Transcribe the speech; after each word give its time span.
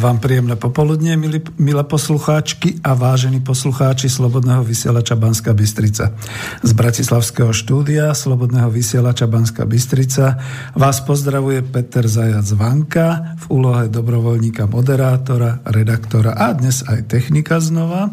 Vám 0.00 0.16
príjemné 0.16 0.56
popoludnie, 0.56 1.12
milí, 1.12 1.44
milé 1.60 1.84
poslucháčky 1.84 2.80
a 2.80 2.96
vážení 2.96 3.44
poslucháči 3.44 4.08
Slobodného 4.08 4.64
vysielača 4.64 5.12
Banska 5.12 5.52
Bystrica. 5.52 6.16
Z 6.64 6.72
Bratislavského 6.72 7.52
štúdia 7.52 8.16
Slobodného 8.16 8.72
vysielača 8.72 9.28
Banska 9.28 9.68
Bystrica 9.68 10.40
vás 10.72 11.04
pozdravuje 11.04 11.60
Peter 11.68 12.08
Zajac 12.08 12.48
Vanka 12.56 13.36
v 13.44 13.60
úlohe 13.60 13.92
dobrovoľníka, 13.92 14.72
moderátora, 14.72 15.60
redaktora 15.68 16.32
a 16.32 16.48
dnes 16.56 16.80
aj 16.80 17.04
technika 17.04 17.60
znova. 17.60 18.08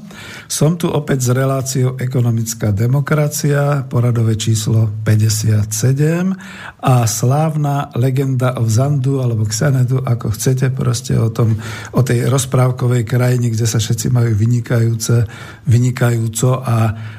Som 0.52 0.76
tu 0.76 0.92
opäť 0.92 1.24
s 1.24 1.30
reláciou 1.32 1.96
Ekonomická 1.96 2.76
demokracia, 2.76 3.88
poradové 3.88 4.36
číslo 4.36 4.92
57 5.08 6.36
a 6.84 7.08
slávna 7.08 7.96
legenda 7.96 8.60
o 8.60 8.68
Zandu 8.68 9.24
alebo 9.24 9.48
Xanedu, 9.48 10.04
ako 10.04 10.36
chcete, 10.36 10.68
proste 10.76 11.16
o 11.16 11.32
tom, 11.32 11.56
o 11.96 12.02
tej 12.04 12.28
rozprávkovej 12.28 13.04
krajine, 13.04 13.52
kde 13.52 13.66
sa 13.66 13.82
všetci 13.82 14.14
majú 14.14 14.32
vynikajúce, 14.34 15.26
vynikajúco 15.68 16.62
a, 16.62 16.78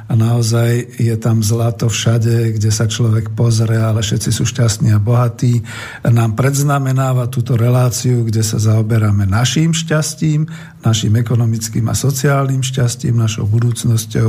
a 0.09 0.17
naozaj 0.17 0.97
je 0.97 1.13
tam 1.21 1.45
zlato 1.45 1.93
všade, 1.93 2.57
kde 2.57 2.73
sa 2.73 2.89
človek 2.89 3.37
pozrie, 3.37 3.77
ale 3.77 4.01
všetci 4.01 4.31
sú 4.33 4.49
šťastní 4.49 4.97
a 4.97 4.99
bohatí. 4.99 5.61
Nám 6.09 6.33
predznamenáva 6.33 7.29
túto 7.29 7.61
reláciu, 7.61 8.25
kde 8.25 8.41
sa 8.41 8.57
zaoberáme 8.57 9.29
našim 9.29 9.77
šťastím, 9.77 10.49
našim 10.81 11.13
ekonomickým 11.13 11.93
a 11.93 11.95
sociálnym 11.95 12.65
šťastím, 12.65 13.21
našou 13.21 13.45
budúcnosťou 13.53 14.29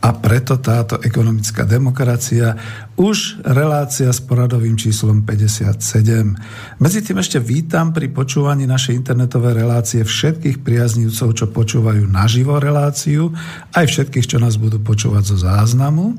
a 0.00 0.08
preto 0.16 0.56
táto 0.64 0.96
ekonomická 1.04 1.68
demokracia 1.68 2.56
už 2.96 3.44
relácia 3.44 4.08
s 4.08 4.24
poradovým 4.24 4.80
číslom 4.80 5.22
57. 5.22 6.80
Medzi 6.80 7.00
tým 7.04 7.18
ešte 7.20 7.38
vítam 7.38 7.92
pri 7.92 8.08
počúvaní 8.10 8.64
našej 8.64 8.96
internetovej 8.96 9.54
relácie 9.60 10.00
všetkých 10.02 10.64
priaznívcov, 10.64 11.28
čo 11.36 11.46
počúvajú 11.50 12.08
naživo 12.08 12.56
reláciu, 12.56 13.30
aj 13.74 13.86
všetkých, 13.86 14.26
čo 14.34 14.38
nás 14.42 14.56
budú 14.56 14.80
počúvať 14.82 15.17
zo 15.24 15.36
záznamu 15.40 16.14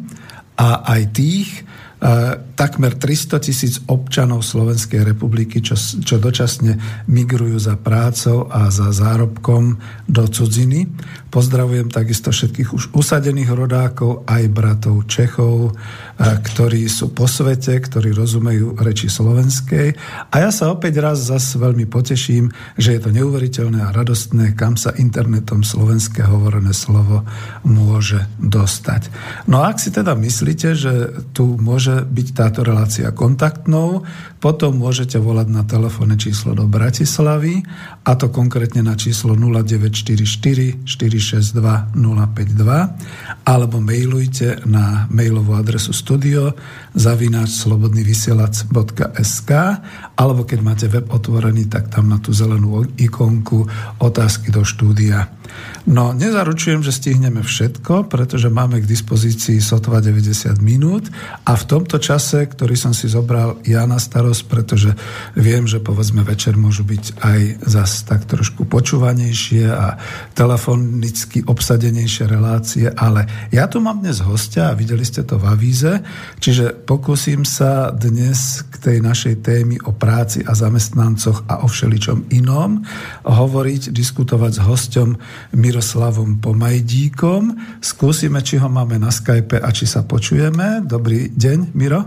a 0.60 0.84
aj 0.92 1.02
tých, 1.16 1.50
takmer 2.56 2.96
300 2.96 3.44
tisíc 3.44 3.84
občanov 3.92 4.48
Slovenskej 4.48 5.04
republiky, 5.04 5.60
čo, 5.60 5.76
čo 5.76 6.16
dočasne 6.16 7.04
migrujú 7.12 7.60
za 7.60 7.76
prácou 7.76 8.48
a 8.48 8.72
za 8.72 8.96
zárobkom 8.96 9.76
do 10.08 10.24
cudziny. 10.24 10.88
Pozdravujem 11.28 11.92
takisto 11.92 12.32
všetkých 12.32 12.72
už 12.72 12.84
usadených 12.96 13.52
rodákov, 13.52 14.24
aj 14.32 14.44
bratov 14.48 15.12
Čechov, 15.12 15.76
ktorí 16.20 16.92
sú 16.92 17.16
po 17.16 17.32
svete, 17.32 17.80
ktorí 17.80 18.12
rozumejú 18.12 18.76
reči 18.76 19.08
slovenskej. 19.08 19.96
A 20.30 20.36
ja 20.44 20.52
sa 20.52 20.68
opäť 20.68 21.00
raz 21.00 21.24
zase 21.24 21.56
veľmi 21.56 21.88
poteším, 21.88 22.52
že 22.76 22.96
je 22.96 23.00
to 23.00 23.16
neuveriteľné 23.16 23.80
a 23.88 23.96
radostné, 23.96 24.52
kam 24.60 24.76
sa 24.76 24.92
internetom 25.00 25.64
slovenské 25.64 26.28
hovorené 26.28 26.76
slovo 26.76 27.24
môže 27.64 28.20
dostať. 28.44 29.08
No 29.48 29.64
a 29.64 29.72
ak 29.72 29.80
si 29.80 29.96
teda 29.96 30.12
myslíte, 30.20 30.76
že 30.76 30.94
tu 31.32 31.56
môže 31.56 32.04
byť 32.04 32.28
táto 32.36 32.68
relácia 32.68 33.16
kontaktnou, 33.16 34.04
potom 34.40 34.80
môžete 34.80 35.20
volať 35.20 35.48
na 35.52 35.68
telefónne 35.68 36.16
číslo 36.16 36.56
do 36.56 36.64
Bratislavy, 36.64 37.60
a 38.08 38.16
to 38.16 38.32
konkrétne 38.32 38.80
na 38.82 38.96
číslo 38.96 39.36
0944 39.36 40.88
462 40.88 41.60
052, 41.94 43.44
alebo 43.44 43.78
mailujte 43.84 44.64
na 44.64 45.12
mailovú 45.12 45.60
adresu 45.60 45.92
studio 45.92 46.56
zavináč 46.96 47.60
slobodnyvysielac.sk 47.68 49.52
alebo 50.16 50.42
keď 50.48 50.60
máte 50.64 50.88
web 50.88 51.08
otvorený, 51.12 51.68
tak 51.68 51.92
tam 51.92 52.08
na 52.08 52.18
tú 52.20 52.32
zelenú 52.32 52.88
ikonku 52.96 53.68
otázky 54.00 54.52
do 54.52 54.64
štúdia. 54.64 55.39
No, 55.90 56.14
nezaručujem, 56.14 56.86
že 56.86 56.94
stihneme 56.94 57.42
všetko, 57.42 58.12
pretože 58.12 58.52
máme 58.52 58.84
k 58.84 58.90
dispozícii 58.90 59.58
sotva 59.64 60.04
90 60.04 60.62
minút 60.62 61.10
a 61.48 61.58
v 61.58 61.64
tomto 61.66 61.98
čase, 61.98 62.46
ktorý 62.46 62.78
som 62.78 62.94
si 62.94 63.10
zobral 63.10 63.58
ja 63.66 63.88
na 63.90 63.98
starosť, 63.98 64.44
pretože 64.46 64.92
viem, 65.34 65.66
že 65.66 65.82
povedzme 65.82 66.22
večer 66.22 66.60
môžu 66.60 66.86
byť 66.86 67.06
aj 67.26 67.42
zas 67.66 68.06
tak 68.06 68.28
trošku 68.30 68.70
počúvanejšie 68.70 69.66
a 69.72 69.98
telefonicky 70.38 71.42
obsadenejšie 71.48 72.30
relácie, 72.30 72.86
ale 72.94 73.50
ja 73.50 73.66
tu 73.66 73.82
mám 73.82 74.04
dnes 74.04 74.22
hostia 74.22 74.70
a 74.70 74.78
videli 74.78 75.02
ste 75.02 75.26
to 75.26 75.42
v 75.42 75.48
avíze, 75.48 76.06
čiže 76.38 76.86
pokúsim 76.86 77.48
sa 77.48 77.90
dnes 77.90 78.62
k 78.68 78.76
tej 78.78 78.98
našej 79.02 79.42
témy 79.42 79.82
o 79.88 79.96
práci 79.96 80.46
a 80.46 80.54
zamestnancoch 80.54 81.50
a 81.50 81.64
o 81.64 81.68
všeličom 81.72 82.30
inom 82.30 82.86
hovoriť, 83.26 83.90
diskutovať 83.90 84.52
s 84.60 84.62
hostom 84.62 85.10
Miroslavom 85.56 86.44
Pomajdíkom. 86.44 87.56
Skúsime, 87.80 88.40
či 88.46 88.60
ho 88.60 88.70
máme 88.70 89.00
na 89.02 89.10
Skype 89.10 89.60
a 89.60 89.70
či 89.74 89.90
sa 89.90 90.06
počujeme. 90.06 90.84
Dobrý 90.86 91.32
deň, 91.32 91.74
Miro. 91.74 92.02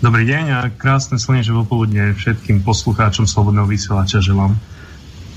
Dobrý 0.00 0.24
deň 0.24 0.44
a 0.48 0.58
krásne 0.72 1.20
slnečné 1.20 1.52
popoludne 1.52 2.16
všetkým 2.16 2.64
poslucháčom 2.64 3.28
Slobodného 3.28 3.68
vysielača 3.68 4.24
želám. 4.24 4.56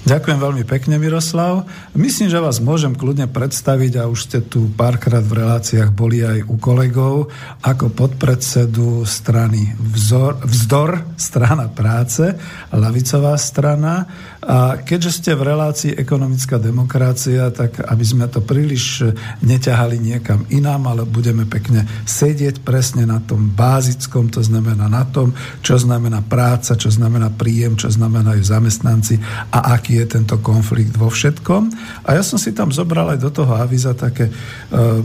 Ďakujem 0.04 0.36
veľmi 0.36 0.64
pekne, 0.68 1.00
Miroslav. 1.00 1.64
Myslím, 1.96 2.28
že 2.28 2.44
vás 2.44 2.60
môžem 2.60 2.92
kľudne 2.92 3.32
predstaviť 3.32 4.04
a 4.04 4.12
už 4.12 4.20
ste 4.20 4.40
tu 4.44 4.68
párkrát 4.68 5.24
v 5.24 5.40
reláciách 5.40 5.96
boli 5.96 6.20
aj 6.20 6.44
u 6.44 6.60
kolegov 6.60 7.32
ako 7.64 7.88
podpredsedu 7.88 9.08
strany 9.08 9.72
Vzor, 9.80 10.44
Vzdor, 10.44 11.16
strana 11.16 11.72
práce, 11.72 12.36
lavicová 12.76 13.40
strana. 13.40 14.04
A 14.44 14.76
keďže 14.84 15.24
ste 15.24 15.32
v 15.40 15.56
relácii 15.56 15.96
ekonomická 15.96 16.60
demokracia, 16.60 17.48
tak 17.56 17.80
aby 17.80 18.04
sme 18.04 18.28
to 18.28 18.44
príliš 18.44 19.08
neťahali 19.40 19.96
niekam 19.96 20.44
inám, 20.52 20.84
ale 20.92 21.08
budeme 21.08 21.48
pekne 21.48 21.88
sedieť 22.04 22.60
presne 22.60 23.08
na 23.08 23.24
tom 23.24 23.56
bázickom, 23.56 24.28
to 24.28 24.44
znamená 24.44 24.92
na 24.92 25.08
tom, 25.08 25.32
čo 25.64 25.80
znamená 25.80 26.20
práca, 26.20 26.76
čo 26.76 26.92
znamená 26.92 27.32
príjem, 27.32 27.80
čo 27.80 27.88
znamenajú 27.88 28.44
zamestnanci 28.44 29.24
a 29.56 29.80
aký 29.80 30.04
je 30.04 30.20
tento 30.20 30.36
konflikt 30.44 31.00
vo 31.00 31.08
všetkom. 31.08 31.72
A 32.04 32.20
ja 32.20 32.24
som 32.24 32.36
si 32.36 32.52
tam 32.52 32.76
zobral 32.76 33.16
aj 33.16 33.20
do 33.24 33.32
toho 33.32 33.56
aviza 33.56 33.96
také, 33.96 34.28
e, 34.28 34.34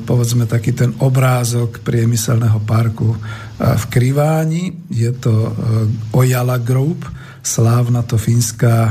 povedzme, 0.02 0.50
taký 0.50 0.74
ten 0.74 0.90
obrázok 0.98 1.86
priemyselného 1.86 2.58
parku 2.66 3.14
e, 3.14 3.18
v 3.62 3.84
Kriváni. 3.86 4.74
Je 4.90 5.14
to 5.14 5.30
e, 5.30 5.50
Ojala 6.10 6.58
Group, 6.58 7.06
slávna 7.48 8.04
to 8.04 8.20
fínska 8.20 8.72
e, 8.76 8.90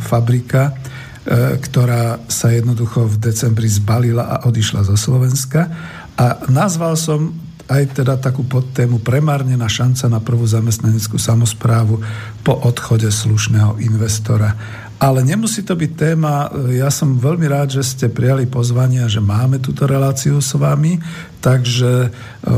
fabrika, 0.00 0.72
e, 0.72 1.60
ktorá 1.60 2.24
sa 2.32 2.48
jednoducho 2.48 3.04
v 3.04 3.20
decembri 3.20 3.68
zbalila 3.68 4.24
a 4.24 4.36
odišla 4.48 4.88
zo 4.88 4.96
Slovenska. 4.96 5.68
A 6.16 6.48
nazval 6.48 6.96
som 6.96 7.36
aj 7.68 8.00
teda 8.00 8.16
takú 8.16 8.48
podtému 8.48 9.04
premárnená 9.04 9.68
šanca 9.68 10.08
na 10.08 10.24
prvú 10.24 10.48
zamestnaneckú 10.48 11.20
samozprávu 11.20 12.00
po 12.40 12.56
odchode 12.64 13.12
slušného 13.12 13.76
investora. 13.84 14.56
Ale 14.98 15.22
nemusí 15.22 15.62
to 15.62 15.78
byť 15.78 15.92
téma, 15.94 16.50
ja 16.74 16.90
som 16.90 17.22
veľmi 17.22 17.46
rád, 17.46 17.78
že 17.78 17.86
ste 17.86 18.06
prijali 18.10 18.50
pozvanie 18.50 19.06
a 19.06 19.12
že 19.12 19.22
máme 19.22 19.62
túto 19.62 19.86
reláciu 19.86 20.42
s 20.42 20.58
vami, 20.58 20.98
takže 21.38 21.90
e, 22.02 22.08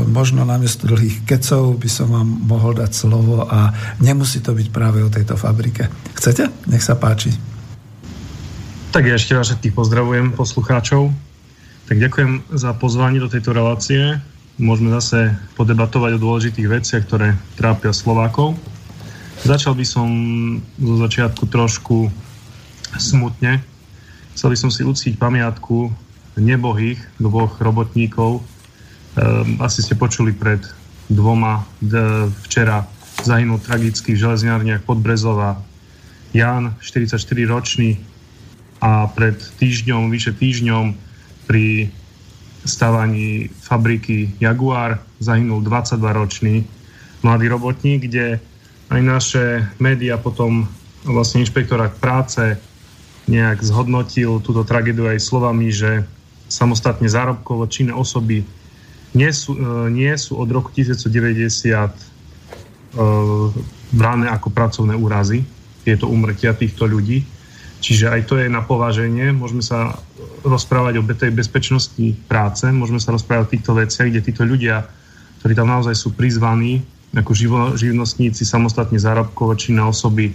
možno 0.09 0.41
namiesto 0.41 0.89
dlhých 0.89 1.21
kecov 1.29 1.77
by 1.77 1.85
som 1.85 2.09
vám 2.09 2.25
mohol 2.25 2.73
dať 2.73 2.97
slovo 2.97 3.45
a 3.45 3.69
nemusí 4.01 4.41
to 4.41 4.57
byť 4.57 4.73
práve 4.73 5.05
o 5.05 5.13
tejto 5.13 5.37
fabrike. 5.37 5.85
Chcete? 6.17 6.49
Nech 6.65 6.81
sa 6.81 6.97
páči. 6.97 7.29
Tak 8.89 9.05
ja 9.05 9.21
ešte 9.21 9.37
vás 9.37 9.53
všetkých 9.53 9.77
pozdravujem, 9.77 10.33
poslucháčov. 10.33 11.13
Tak 11.85 12.01
ďakujem 12.01 12.57
za 12.57 12.73
pozvanie 12.73 13.21
do 13.21 13.29
tejto 13.29 13.53
relácie. 13.53 14.17
Môžeme 14.57 14.89
zase 14.97 15.37
podebatovať 15.53 16.17
o 16.17 16.23
dôležitých 16.25 16.67
veciach, 16.73 17.05
ktoré 17.05 17.37
trápia 17.53 17.93
Slovákov. 17.93 18.57
Začal 19.45 19.77
by 19.77 19.85
som 19.85 20.07
zo 20.77 20.95
začiatku 20.97 21.45
trošku 21.45 22.09
smutne. 22.97 23.61
Chcel 24.35 24.55
by 24.55 24.57
som 24.57 24.71
si 24.71 24.81
uctiť 24.83 25.19
pamiatku 25.19 25.91
nebohých 26.39 26.99
dvoch 27.19 27.59
robotníkov. 27.59 28.41
Ehm, 28.41 29.59
asi 29.59 29.83
ste 29.83 29.99
počuli 29.99 30.31
pred 30.31 30.63
dvoma, 31.11 31.67
včera 32.47 32.87
zahynul 33.19 33.59
tragicky 33.59 34.15
v 34.15 34.21
železniarniach 34.23 34.87
Podbrezova 34.87 35.59
Jan, 36.31 36.71
44-ročný 36.79 37.99
a 38.79 39.11
pred 39.11 39.35
týždňom, 39.59 40.07
vyše 40.07 40.31
týždňom 40.31 40.95
pri 41.45 41.91
stavaní 42.63 43.51
fabriky 43.51 44.31
Jaguar 44.39 45.03
zahynul 45.19 45.59
22-ročný 45.59 46.63
mladý 47.21 47.45
robotník, 47.51 48.07
kde 48.07 48.39
aj 48.89 49.01
naše 49.03 49.43
médiá 49.77 50.15
potom 50.15 50.65
vlastne 51.03 51.43
inšpektorát 51.43 51.93
práce 51.99 52.57
nejak 53.31 53.63
zhodnotil 53.63 54.43
túto 54.43 54.67
tragédiu 54.67 55.07
aj 55.07 55.23
slovami, 55.23 55.71
že 55.71 56.03
samostatne 56.51 57.07
zárobkovo 57.07 57.63
činné 57.71 57.95
osoby 57.95 58.43
nie 59.15 59.31
sú, 59.31 59.55
e, 59.55 59.87
nie 59.87 60.11
sú 60.19 60.35
od 60.35 60.51
roku 60.51 60.67
1990 60.75 61.87
e, 61.87 61.95
brané 63.95 64.27
ako 64.27 64.51
pracovné 64.51 64.99
úrazy, 64.99 65.47
tieto 65.87 66.11
umrtia 66.11 66.51
týchto 66.51 66.83
ľudí. 66.83 67.23
Čiže 67.81 68.13
aj 68.13 68.21
to 68.29 68.37
je 68.37 68.45
na 68.45 68.61
pováženie. 68.61 69.33
Môžeme 69.33 69.65
sa 69.65 69.97
rozprávať 70.45 71.01
o 71.01 71.03
tej 71.07 71.33
bezpečnosti 71.33 72.13
práce, 72.29 72.67
môžeme 72.69 73.01
sa 73.01 73.09
rozprávať 73.15 73.41
o 73.47 73.51
týchto 73.57 73.71
veciach, 73.73 74.07
kde 74.11 74.21
títo 74.21 74.45
ľudia, 74.45 74.85
ktorí 75.41 75.57
tam 75.57 75.71
naozaj 75.71 75.97
sú 75.97 76.13
prizvaní 76.13 76.85
ako 77.11 77.31
živo, 77.35 77.59
živnostníci, 77.75 78.47
samostatne 78.47 78.95
zárobkovo 78.95 79.57
činné 79.59 79.83
osoby, 79.83 80.31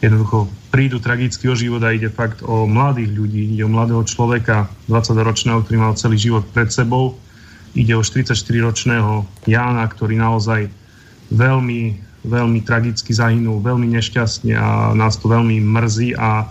jednoducho 0.00 0.48
prídu 0.72 0.96
tragicky 0.96 1.44
o 1.48 1.54
život 1.54 1.84
a 1.84 1.92
ide 1.92 2.08
fakt 2.08 2.40
o 2.40 2.64
mladých 2.64 3.12
ľudí, 3.12 3.42
ide 3.56 3.68
o 3.68 3.72
mladého 3.72 4.00
človeka, 4.08 4.68
20-ročného, 4.88 5.60
ktorý 5.60 5.76
mal 5.76 5.92
celý 5.96 6.16
život 6.16 6.44
pred 6.56 6.72
sebou, 6.72 7.20
ide 7.76 7.92
o 7.94 8.02
44-ročného 8.02 9.28
Jána, 9.44 9.84
ktorý 9.86 10.16
naozaj 10.16 10.72
veľmi, 11.30 12.00
veľmi 12.26 12.60
tragicky 12.64 13.12
zahynul, 13.12 13.60
veľmi 13.60 13.86
nešťastne 13.92 14.56
a 14.56 14.96
nás 14.96 15.20
to 15.20 15.28
veľmi 15.28 15.60
mrzí. 15.60 16.16
A 16.16 16.48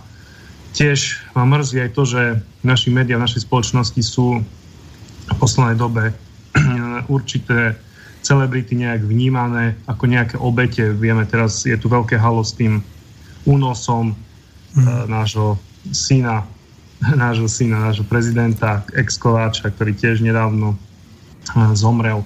tiež 0.77 1.19
ma 1.33 1.43
mrzí 1.43 1.89
aj 1.89 1.91
to, 1.97 2.03
že 2.05 2.21
naši 2.61 2.93
médiá 2.93 3.17
v 3.17 3.25
našej 3.25 3.49
spoločnosti 3.49 4.01
sú 4.05 4.39
v 5.29 5.35
poslednej 5.41 5.75
dobe 5.75 6.13
určité 7.11 7.75
celebrity 8.21 8.75
nejak 8.77 9.01
vnímané 9.03 9.73
ako 9.87 10.03
nejaké 10.05 10.35
obete. 10.37 10.91
Vieme, 10.91 11.25
teraz 11.25 11.65
je 11.65 11.75
tu 11.79 11.89
veľké 11.89 12.19
halo 12.19 12.45
s 12.45 12.53
tým 12.53 12.83
únosom 13.49 14.13
mm. 14.77 15.09
nášho 15.09 15.57
syna, 15.89 16.45
nášho 17.25 17.49
syna, 17.49 17.89
nášho 17.89 18.05
prezidenta, 18.05 18.85
ex-kováča, 18.93 19.73
ktorý 19.73 19.97
tiež 19.97 20.21
nedávno 20.21 20.77
eh, 20.77 21.73
zomrel. 21.73 22.21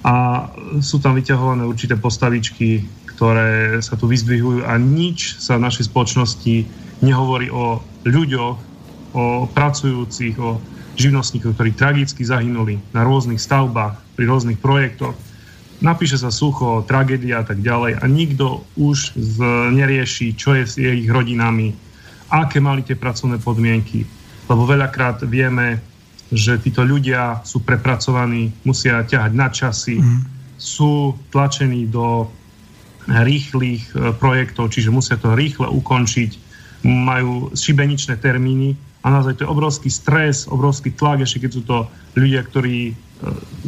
A 0.00 0.48
sú 0.80 0.96
tam 0.96 1.12
vyťahované 1.14 1.68
určité 1.68 1.92
postavičky, 1.92 2.88
ktoré 3.12 3.84
sa 3.84 4.00
tu 4.00 4.08
vyzdvihujú 4.08 4.64
a 4.64 4.80
nič 4.80 5.36
sa 5.36 5.60
v 5.60 5.68
našej 5.68 5.92
spoločnosti 5.92 6.64
nehovorí 7.04 7.52
o 7.52 7.84
ľuďoch, 8.08 8.56
o 9.12 9.24
pracujúcich, 9.52 10.40
o 10.40 10.56
živnostníkoch, 10.96 11.52
ktorí 11.52 11.76
tragicky 11.76 12.24
zahynuli 12.24 12.80
na 12.96 13.04
rôznych 13.04 13.36
stavbách, 13.36 14.00
pri 14.16 14.24
rôznych 14.24 14.56
projektoch 14.60 15.12
napíše 15.80 16.20
sa 16.20 16.28
sucho, 16.28 16.84
tragédia 16.84 17.40
a 17.40 17.44
tak 17.44 17.64
ďalej 17.64 18.00
a 18.00 18.04
nikto 18.06 18.64
už 18.76 19.16
z, 19.16 19.36
nerieši, 19.72 20.36
čo 20.36 20.54
je 20.56 20.64
s 20.64 20.74
ich 20.76 21.08
rodinami, 21.08 21.72
aké 22.30 22.60
mali 22.62 22.84
tie 22.86 22.94
pracovné 22.94 23.40
podmienky. 23.40 24.04
Lebo 24.46 24.68
veľakrát 24.68 25.24
vieme, 25.26 25.80
že 26.30 26.60
títo 26.62 26.86
ľudia 26.86 27.42
sú 27.42 27.64
prepracovaní, 27.66 28.54
musia 28.62 29.02
ťahať 29.02 29.32
na 29.34 29.48
časy, 29.50 29.98
mm. 29.98 30.20
sú 30.54 31.18
tlačení 31.34 31.90
do 31.90 32.30
rýchlych 33.10 33.82
e, 33.90 34.14
projektov, 34.14 34.70
čiže 34.70 34.94
musia 34.94 35.18
to 35.18 35.34
rýchle 35.34 35.66
ukončiť, 35.66 36.30
majú 36.86 37.50
šibeničné 37.52 38.20
termíny 38.22 38.78
a 39.02 39.10
naozaj 39.10 39.40
to 39.40 39.44
je 39.44 39.52
obrovský 39.52 39.90
stres, 39.90 40.46
obrovský 40.46 40.92
tlak, 40.94 41.24
ešte 41.24 41.48
keď 41.48 41.50
sú 41.50 41.62
to 41.66 41.76
ľudia, 42.14 42.44
ktorí 42.46 42.94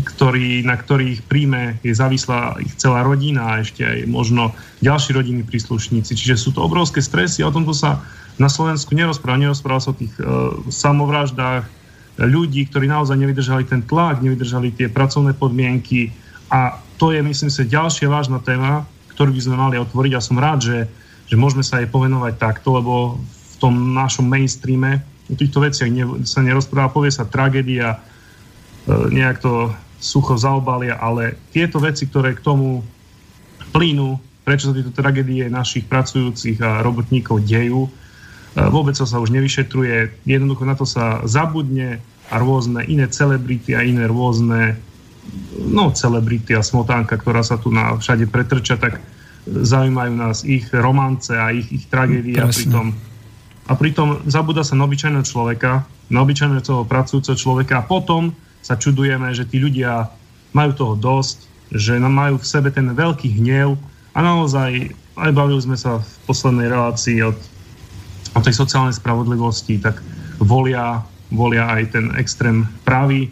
ktorý, 0.02 0.64
na 0.64 0.80
ktorých 0.80 1.28
príjme 1.28 1.76
je 1.84 1.92
závislá 1.92 2.56
ich 2.64 2.72
celá 2.80 3.04
rodina 3.04 3.56
a 3.56 3.60
ešte 3.60 3.84
aj 3.84 4.08
možno 4.08 4.56
ďalší 4.80 5.12
rodinní 5.12 5.44
príslušníci. 5.44 6.16
Čiže 6.16 6.40
sú 6.40 6.50
to 6.56 6.64
obrovské 6.64 7.04
stresy 7.04 7.44
a 7.44 7.52
o 7.52 7.54
tomto 7.54 7.76
sa 7.76 8.00
na 8.40 8.48
Slovensku 8.48 8.96
nerozpráva. 8.96 9.36
Nerozpráva 9.36 9.84
sa 9.84 9.92
o 9.92 9.98
tých 9.98 10.12
uh, 10.16 10.56
samovraždách 10.72 11.68
ľudí, 12.16 12.64
ktorí 12.68 12.88
naozaj 12.88 13.16
nevydržali 13.20 13.68
ten 13.68 13.84
tlak, 13.84 14.24
nevydržali 14.24 14.72
tie 14.72 14.88
pracovné 14.88 15.36
podmienky 15.36 16.12
a 16.48 16.80
to 16.96 17.12
je, 17.12 17.20
myslím 17.20 17.50
si, 17.52 17.68
ďalšia 17.68 18.08
vážna 18.08 18.40
téma, 18.40 18.88
ktorú 19.16 19.32
by 19.36 19.40
sme 19.40 19.56
mali 19.56 19.76
otvoriť 19.80 20.12
a 20.16 20.24
som 20.24 20.36
rád, 20.40 20.60
že, 20.64 20.78
že 21.28 21.36
môžeme 21.36 21.64
sa 21.64 21.80
jej 21.80 21.88
povenovať 21.88 22.36
takto, 22.40 22.76
lebo 22.76 23.16
v 23.16 23.54
tom 23.60 23.96
našom 23.96 24.28
mainstreame 24.28 25.00
o 25.28 25.36
týchto 25.36 25.64
veciach 25.64 25.88
ne, 25.88 26.24
sa 26.28 26.44
nerozpráva, 26.44 26.92
povie 26.92 27.12
sa 27.12 27.24
tragédia 27.24 27.96
E, 27.96 28.11
nejak 28.88 29.38
to 29.38 29.70
sucho 30.02 30.34
zaobalia, 30.34 30.98
ale 30.98 31.38
tieto 31.54 31.78
veci, 31.78 32.10
ktoré 32.10 32.34
k 32.34 32.42
tomu 32.42 32.82
plínu, 33.70 34.18
prečo 34.42 34.70
sa 34.70 34.74
tieto 34.74 34.90
tragédie 34.90 35.46
našich 35.46 35.86
pracujúcich 35.86 36.58
a 36.58 36.82
robotníkov 36.82 37.46
dejú, 37.46 37.86
e, 37.86 37.90
vôbec 38.66 38.98
sa 38.98 39.06
už 39.22 39.30
nevyšetruje, 39.30 40.26
jednoducho 40.26 40.66
na 40.66 40.74
to 40.74 40.82
sa 40.82 41.22
zabudne 41.22 42.02
a 42.28 42.34
rôzne 42.42 42.82
iné 42.90 43.06
celebrity 43.06 43.78
a 43.78 43.86
iné 43.86 44.10
rôzne 44.10 44.74
no 45.54 45.94
celebrity 45.94 46.58
a 46.58 46.66
smotánka, 46.66 47.14
ktorá 47.14 47.46
sa 47.46 47.54
tu 47.54 47.70
na 47.70 47.94
všade 47.94 48.26
pretrča, 48.26 48.74
tak 48.74 48.98
zaujímajú 49.46 50.12
nás 50.18 50.42
ich 50.42 50.66
romance 50.74 51.30
a 51.30 51.54
ich, 51.54 51.70
ich 51.70 51.84
tragédie 51.86 52.38
a 52.42 52.50
pritom, 52.50 52.90
a 53.66 53.72
pritom 53.78 54.26
zabúda 54.26 54.66
sa 54.66 54.74
na 54.74 54.86
obyčajného 54.86 55.22
človeka, 55.22 55.86
na 56.10 56.18
obyčajného 56.26 56.86
pracujúceho 56.86 57.38
človeka 57.38 57.82
a 57.82 57.86
potom 57.86 58.34
sa 58.62 58.78
čudujeme, 58.78 59.34
že 59.34 59.44
tí 59.44 59.58
ľudia 59.58 60.08
majú 60.54 60.70
toho 60.72 60.94
dosť, 60.96 61.50
že 61.74 61.98
majú 61.98 62.38
v 62.38 62.46
sebe 62.46 62.70
ten 62.70 62.86
veľký 62.94 63.42
hnev. 63.42 63.74
A 64.12 64.18
naozaj 64.22 64.92
aj 65.18 65.30
bavili 65.34 65.60
sme 65.60 65.76
sa 65.76 66.00
v 66.00 66.08
poslednej 66.24 66.70
relácii 66.72 67.20
od, 67.26 67.36
o 68.32 68.40
tej 68.40 68.54
sociálnej 68.56 68.96
spravodlivosti, 68.96 69.80
tak 69.80 70.00
volia, 70.40 71.04
volia 71.32 71.68
aj 71.68 71.96
ten 71.96 72.06
extrém 72.16 72.64
pravý, 72.84 73.28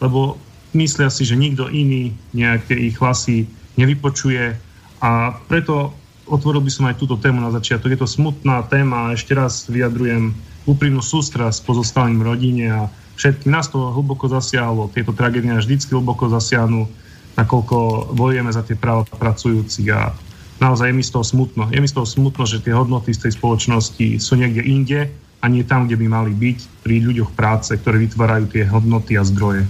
lebo 0.00 0.36
myslia 0.76 1.08
si, 1.08 1.24
že 1.24 1.36
nikto 1.36 1.68
iný 1.68 2.12
nejaké 2.36 2.76
ich 2.76 2.96
hlasy 3.00 3.48
nevypočuje. 3.80 4.56
A 5.00 5.32
preto 5.48 5.94
otvoril 6.28 6.60
by 6.60 6.72
som 6.72 6.84
aj 6.90 7.00
túto 7.00 7.16
tému 7.16 7.40
na 7.40 7.50
začiatok. 7.54 7.92
Je 7.94 8.00
to 8.00 8.08
smutná 8.08 8.62
téma. 8.68 9.08
A 9.08 9.14
ešte 9.16 9.32
raz 9.32 9.64
vyjadrujem 9.70 10.36
úprimnú 10.68 11.00
sústrasť 11.00 11.64
pozostalým 11.64 12.20
rodine 12.20 12.66
a 12.68 12.82
všetkým 13.18 13.50
nás 13.50 13.66
to 13.66 13.90
hlboko 13.90 14.30
zasiahlo. 14.30 14.88
Tieto 14.94 15.10
tragédie 15.10 15.50
nás 15.50 15.66
vždycky 15.66 15.92
hlboko 15.92 16.30
zasiahnu, 16.30 16.86
nakoľko 17.34 18.10
bojujeme 18.14 18.54
za 18.54 18.62
tie 18.62 18.78
práva 18.78 19.02
pracujúcich 19.04 19.90
a 19.90 20.14
naozaj 20.62 20.90
je 20.90 20.94
mi 20.94 21.02
z 21.02 21.10
toho 21.10 21.26
smutno. 21.26 21.66
Je 21.74 21.82
mi 21.82 21.90
z 21.90 21.98
toho 21.98 22.06
smutno, 22.06 22.46
že 22.46 22.62
tie 22.62 22.72
hodnoty 22.72 23.10
z 23.10 23.26
tej 23.26 23.32
spoločnosti 23.34 24.22
sú 24.22 24.38
niekde 24.38 24.62
inde 24.62 25.00
a 25.38 25.46
nie 25.46 25.62
tam, 25.62 25.86
kde 25.86 25.94
by 26.02 26.06
mali 26.10 26.32
byť 26.34 26.82
pri 26.82 26.98
ľuďoch 26.98 27.30
práce, 27.36 27.70
ktorí 27.70 28.10
vytvárajú 28.10 28.50
tie 28.50 28.66
hodnoty 28.66 29.14
a 29.14 29.22
zdroje. 29.22 29.62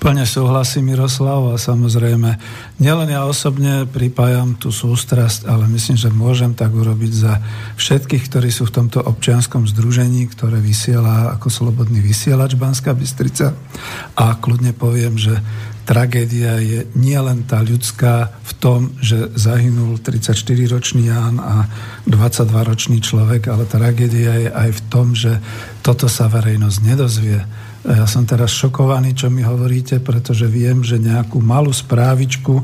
Plne 0.00 0.24
súhlasím, 0.24 0.92
Miroslav, 0.92 1.52
a 1.52 1.56
samozrejme, 1.60 2.36
nielen 2.80 3.08
ja 3.12 3.24
osobne 3.24 3.84
pripájam 3.88 4.56
tú 4.56 4.72
sústrasť, 4.72 5.48
ale 5.48 5.68
myslím, 5.68 5.96
že 5.96 6.08
môžem 6.12 6.52
tak 6.56 6.72
urobiť 6.72 7.12
za 7.12 7.40
všetkých, 7.76 8.24
ktorí 8.28 8.48
sú 8.48 8.68
v 8.68 8.74
tomto 8.82 9.00
občianskom 9.04 9.68
združení, 9.68 10.28
ktoré 10.32 10.60
vysiela 10.60 11.36
ako 11.36 11.48
slobodný 11.48 12.00
vysielač 12.00 12.56
Banská 12.56 12.96
Bystrica. 12.96 13.52
A 14.16 14.36
kľudne 14.36 14.72
poviem, 14.76 15.16
že 15.20 15.40
tragédia 15.82 16.58
je 16.62 16.86
nielen 16.94 17.44
tá 17.46 17.60
ľudská 17.62 18.30
v 18.30 18.52
tom, 18.62 18.80
že 19.02 19.34
zahynul 19.34 19.98
34-ročný 19.98 21.10
Ján 21.10 21.42
a 21.42 21.66
22-ročný 22.06 23.02
človek, 23.02 23.50
ale 23.50 23.66
tragédia 23.66 24.46
je 24.46 24.50
aj 24.50 24.70
v 24.70 24.80
tom, 24.90 25.06
že 25.14 25.42
toto 25.82 26.06
sa 26.06 26.30
verejnosť 26.30 26.78
nedozvie. 26.86 27.40
Ja 27.82 28.06
som 28.06 28.22
teraz 28.22 28.54
šokovaný, 28.54 29.18
čo 29.18 29.26
mi 29.26 29.42
hovoríte, 29.42 29.98
pretože 29.98 30.46
viem, 30.46 30.86
že 30.86 31.02
nejakú 31.02 31.42
malú 31.42 31.74
správičku 31.74 32.54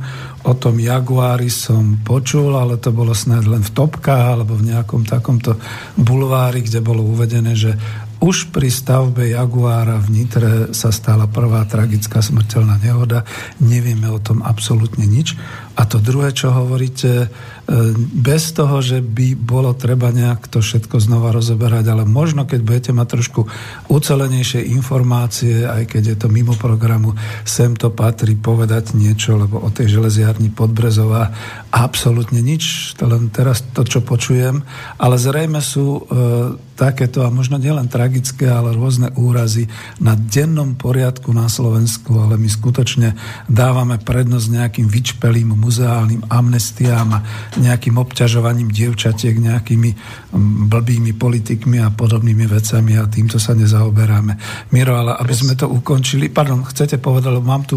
o 0.47 0.53
tom 0.55 0.79
Jaguári 0.79 1.51
som 1.51 1.99
počul, 2.07 2.55
ale 2.55 2.79
to 2.79 2.95
bolo 2.95 3.11
snad 3.11 3.43
len 3.51 3.67
v 3.67 3.75
topkách 3.75 4.39
alebo 4.39 4.55
v 4.55 4.71
nejakom 4.71 5.03
takomto 5.03 5.59
bulvári, 5.99 6.63
kde 6.63 6.79
bolo 6.79 7.03
uvedené, 7.03 7.59
že 7.59 7.75
už 8.19 8.51
pri 8.51 8.67
stavbe 8.67 9.31
Jaguára 9.31 10.03
v 10.03 10.09
Nitre 10.11 10.75
sa 10.75 10.91
stala 10.91 11.31
prvá 11.31 11.63
tragická 11.71 12.19
smrteľná 12.19 12.83
nehoda. 12.83 13.23
Nevieme 13.63 14.11
o 14.11 14.19
tom 14.19 14.43
absolútne 14.43 15.07
nič. 15.07 15.39
A 15.79 15.87
to 15.87 16.03
druhé, 16.03 16.35
čo 16.35 16.51
hovoríte, 16.51 17.11
e, 17.23 17.27
bez 18.19 18.51
toho, 18.51 18.83
že 18.83 18.99
by 18.99 19.39
bolo 19.39 19.71
treba 19.79 20.11
nejak 20.11 20.51
to 20.51 20.59
všetko 20.59 20.99
znova 20.99 21.31
rozoberať, 21.31 21.87
ale 21.87 22.03
možno, 22.03 22.51
keď 22.51 22.61
budete 22.67 22.91
mať 22.91 23.07
trošku 23.07 23.47
ucelenejšie 23.87 24.75
informácie, 24.75 25.63
aj 25.63 25.87
keď 25.87 26.03
je 26.03 26.17
to 26.19 26.27
mimo 26.27 26.59
programu, 26.59 27.15
sem 27.47 27.79
to 27.79 27.95
patrí 27.95 28.35
povedať 28.35 28.99
niečo, 28.99 29.39
lebo 29.39 29.63
o 29.63 29.71
tej 29.71 30.03
železiarni 30.03 30.51
Podbrezová 30.51 31.31
absolútne 31.71 32.43
nič, 32.43 32.99
to 32.99 33.07
len 33.07 33.31
teraz 33.31 33.63
to, 33.71 33.87
čo 33.87 34.03
počujem, 34.03 34.67
ale 34.99 35.15
zrejme 35.15 35.63
sú 35.63 35.87
e, 35.95 36.01
takéto, 36.79 37.27
a 37.27 37.35
možno 37.35 37.59
nielen 37.59 37.91
tragické, 37.91 38.47
ale 38.47 38.71
rôzne 38.71 39.11
úrazy 39.19 39.67
na 39.99 40.15
dennom 40.15 40.79
poriadku 40.79 41.35
na 41.35 41.51
Slovensku, 41.51 42.15
ale 42.15 42.39
my 42.39 42.47
skutočne 42.47 43.19
dávame 43.51 43.99
prednosť 43.99 44.47
nejakým 44.47 44.87
vyčpelým 44.87 45.59
muzeálnym 45.69 46.25
amnestiám 46.33 47.09
a 47.13 47.21
nejakým 47.61 48.01
obťažovaním 48.01 48.73
dievčatiek 48.73 49.37
nejakými 49.37 49.91
mm, 49.93 50.73
blbými 50.73 51.13
politikmi 51.13 51.85
a 51.85 51.93
podobnými 51.93 52.49
vecami 52.49 52.97
a 52.97 53.05
týmto 53.05 53.37
sa 53.37 53.53
nezaoberáme. 53.53 54.41
Miro, 54.73 54.97
ale 54.97 55.13
aby 55.21 55.35
sme 55.37 55.53
to 55.53 55.69
ukončili, 55.69 56.33
pardon, 56.33 56.65
chcete 56.65 56.97
povedať, 56.97 57.37
lebo 57.37 57.45
mám 57.45 57.69
tu 57.69 57.77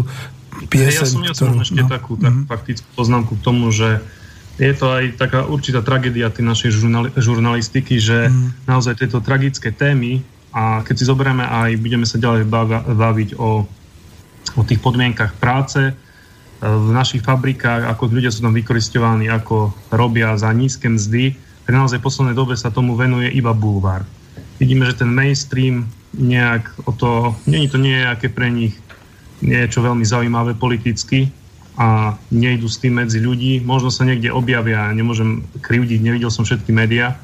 pieseň, 0.72 0.96
Ja 0.96 1.04
som, 1.04 1.20
ja 1.20 1.34
som 1.36 1.52
ktorú, 1.52 1.60
ešte 1.60 1.82
no, 1.84 1.92
takú, 1.92 2.12
takú 2.16 2.40
mm. 2.40 2.48
faktickú 2.48 2.88
poznámku 2.96 3.32
k 3.36 3.44
tomu, 3.44 3.68
že 3.68 4.00
je 4.56 4.72
to 4.72 4.88
aj 4.88 5.04
taká 5.20 5.44
určitá 5.44 5.84
tragédia 5.84 6.32
tej 6.32 6.44
našej 6.48 6.70
žurnali- 6.72 7.12
žurnalistiky, 7.16 8.00
že 8.00 8.32
mm. 8.32 8.68
naozaj 8.68 9.04
tieto 9.04 9.20
tragické 9.20 9.68
témy 9.68 10.24
a 10.52 10.84
keď 10.84 10.94
si 10.96 11.04
zoberieme 11.08 11.44
aj, 11.44 11.80
budeme 11.80 12.04
sa 12.04 12.20
ďalej 12.20 12.44
baviť 12.92 13.40
o, 13.40 13.64
o 14.56 14.62
tých 14.68 14.80
podmienkach 14.80 15.36
práce, 15.40 15.96
v 16.62 16.90
našich 16.94 17.26
fabrikách, 17.26 17.90
ako 17.90 18.06
ľudia 18.06 18.30
sú 18.30 18.46
tam 18.46 18.54
vykoristovaní, 18.54 19.26
ako 19.26 19.74
robia 19.90 20.38
za 20.38 20.54
nízke 20.54 20.86
mzdy, 20.86 21.34
tak 21.66 21.74
naozaj 21.74 21.98
v 21.98 22.06
poslednej 22.06 22.38
dobe 22.38 22.54
sa 22.54 22.70
tomu 22.70 22.94
venuje 22.94 23.34
iba 23.34 23.50
bulvár. 23.50 24.06
Vidíme, 24.62 24.86
že 24.86 25.02
ten 25.02 25.10
mainstream 25.10 25.90
nejak 26.14 26.70
o 26.86 26.94
to, 26.94 27.34
je 27.50 27.66
to 27.66 27.82
nejaké 27.82 28.30
pre 28.30 28.46
nich 28.46 28.78
niečo 29.42 29.82
veľmi 29.82 30.06
zaujímavé 30.06 30.54
politicky 30.54 31.34
a 31.74 32.14
nejdu 32.30 32.70
s 32.70 32.78
tým 32.78 33.02
medzi 33.02 33.18
ľudí. 33.18 33.58
Možno 33.58 33.90
sa 33.90 34.06
niekde 34.06 34.30
objavia, 34.30 34.86
nemôžem 34.94 35.42
krivdiť, 35.58 35.98
nevidel 35.98 36.30
som 36.30 36.46
všetky 36.46 36.70
médiá, 36.70 37.18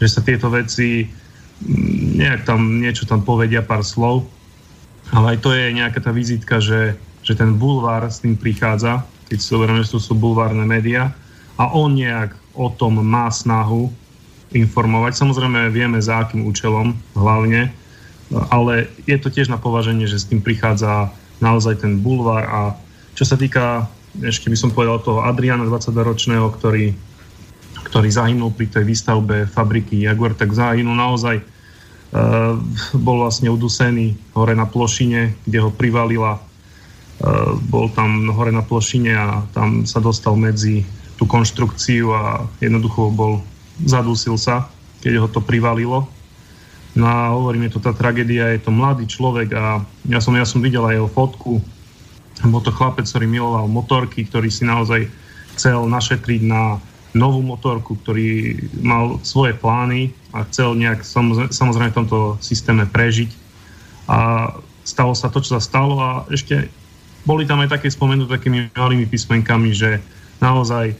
že 0.00 0.08
sa 0.08 0.24
tieto 0.24 0.48
veci 0.48 1.04
mm, 1.04 2.24
nejak 2.24 2.40
tam 2.48 2.80
niečo 2.80 3.04
tam 3.04 3.20
povedia, 3.20 3.60
pár 3.60 3.84
slov, 3.84 4.24
ale 5.12 5.36
aj 5.36 5.38
to 5.44 5.52
je 5.52 5.76
nejaká 5.76 6.00
tá 6.00 6.08
vizitka, 6.08 6.56
že 6.62 6.96
že 7.28 7.36
ten 7.36 7.60
bulvár 7.60 8.08
s 8.08 8.24
tým 8.24 8.40
prichádza, 8.40 9.04
keď 9.28 9.36
si 9.36 9.52
zoberieme, 9.52 9.84
že 9.84 9.92
to 9.92 10.00
sú 10.00 10.16
bulvárne 10.16 10.64
médiá, 10.64 11.12
a 11.60 11.68
on 11.76 11.92
nejak 11.92 12.32
o 12.56 12.72
tom 12.72 13.04
má 13.04 13.28
snahu 13.28 13.92
informovať. 14.56 15.12
Samozrejme 15.20 15.68
vieme 15.68 16.00
za 16.00 16.24
akým 16.24 16.48
účelom 16.48 16.96
hlavne, 17.12 17.68
ale 18.48 18.88
je 19.04 19.20
to 19.20 19.28
tiež 19.28 19.52
na 19.52 19.60
považenie, 19.60 20.08
že 20.08 20.24
s 20.24 20.28
tým 20.32 20.40
prichádza 20.40 21.12
naozaj 21.44 21.84
ten 21.84 22.00
bulvár 22.00 22.48
a 22.48 22.60
čo 23.12 23.28
sa 23.28 23.36
týka, 23.36 23.84
ešte 24.24 24.48
by 24.48 24.56
som 24.56 24.72
povedal 24.72 25.04
toho 25.04 25.20
Adriana 25.26 25.68
22-ročného, 25.68 26.48
ktorý, 26.56 26.96
ktorý 27.92 28.08
zahynul 28.08 28.56
pri 28.56 28.72
tej 28.72 28.88
výstavbe 28.88 29.44
fabriky 29.50 30.00
Jaguar, 30.00 30.32
tak 30.32 30.56
zahynul 30.56 30.96
naozaj 30.96 31.44
Uh, 32.08 32.56
bol 32.96 33.20
vlastne 33.20 33.52
udusený 33.52 34.16
hore 34.32 34.56
na 34.56 34.64
plošine, 34.64 35.36
kde 35.44 35.60
ho 35.60 35.68
privalila 35.68 36.40
bol 37.66 37.90
tam 37.90 38.30
hore 38.30 38.54
na 38.54 38.62
plošine 38.62 39.12
a 39.14 39.42
tam 39.50 39.82
sa 39.82 39.98
dostal 39.98 40.38
medzi 40.38 40.86
tú 41.18 41.26
konštrukciu 41.26 42.14
a 42.14 42.46
jednoducho 42.62 43.10
bol, 43.10 43.42
zadúsil 43.82 44.38
sa, 44.38 44.70
keď 45.02 45.26
ho 45.26 45.28
to 45.30 45.42
privalilo. 45.42 46.06
No 46.94 47.04
a 47.06 47.34
hovorím, 47.34 47.66
je 47.66 47.78
to 47.78 47.82
tá 47.82 47.94
tragédia, 47.94 48.54
je 48.54 48.62
to 48.62 48.70
mladý 48.70 49.06
človek 49.06 49.50
a 49.54 49.82
ja 50.06 50.18
som, 50.22 50.34
ja 50.34 50.46
som 50.46 50.62
videl 50.62 50.86
aj 50.86 50.94
jeho 50.94 51.10
fotku. 51.10 51.52
Bol 52.46 52.62
to 52.62 52.70
chlapec, 52.70 53.06
ktorý 53.06 53.26
miloval 53.26 53.66
motorky, 53.66 54.22
ktorý 54.22 54.46
si 54.46 54.62
naozaj 54.62 55.10
chcel 55.58 55.90
našetriť 55.90 56.46
na 56.46 56.78
novú 57.18 57.42
motorku, 57.42 57.98
ktorý 57.98 58.54
mal 58.78 59.18
svoje 59.26 59.58
plány 59.58 60.14
a 60.30 60.46
chcel 60.46 60.78
nejak 60.78 61.02
samozrejme 61.50 61.90
v 61.90 61.98
tomto 61.98 62.38
systéme 62.38 62.86
prežiť. 62.86 63.30
A 64.06 64.50
stalo 64.86 65.18
sa 65.18 65.26
to, 65.28 65.42
čo 65.42 65.58
sa 65.58 65.62
stalo 65.62 65.98
a 65.98 66.10
ešte 66.30 66.70
boli 67.28 67.44
tam 67.44 67.60
aj 67.60 67.76
také 67.76 67.92
spomenuté 67.92 68.40
takými 68.40 68.72
malými 68.72 69.04
písmenkami, 69.04 69.76
že 69.76 70.00
naozaj 70.40 70.96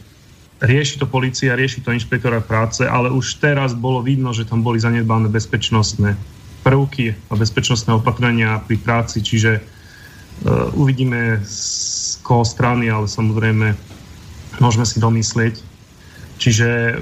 rieši 0.60 1.00
to 1.00 1.08
policia, 1.08 1.56
rieši 1.56 1.80
to 1.80 1.96
inšpektora 1.96 2.44
práce, 2.44 2.84
ale 2.84 3.08
už 3.08 3.40
teraz 3.40 3.72
bolo 3.72 4.04
vidno, 4.04 4.36
že 4.36 4.44
tam 4.44 4.60
boli 4.60 4.76
zanedbané 4.76 5.32
bezpečnostné 5.32 6.20
prvky 6.60 7.16
a 7.30 7.32
bezpečnostné 7.32 7.96
opatrenia 7.96 8.60
pri 8.60 8.76
práci, 8.76 9.24
čiže 9.24 9.62
uh, 9.62 10.68
uvidíme 10.76 11.40
z 11.48 12.20
koho 12.20 12.44
strany, 12.44 12.92
ale 12.92 13.08
samozrejme 13.08 13.72
môžeme 14.60 14.84
si 14.84 15.00
domyslieť. 15.00 15.64
Čiže 16.38 17.00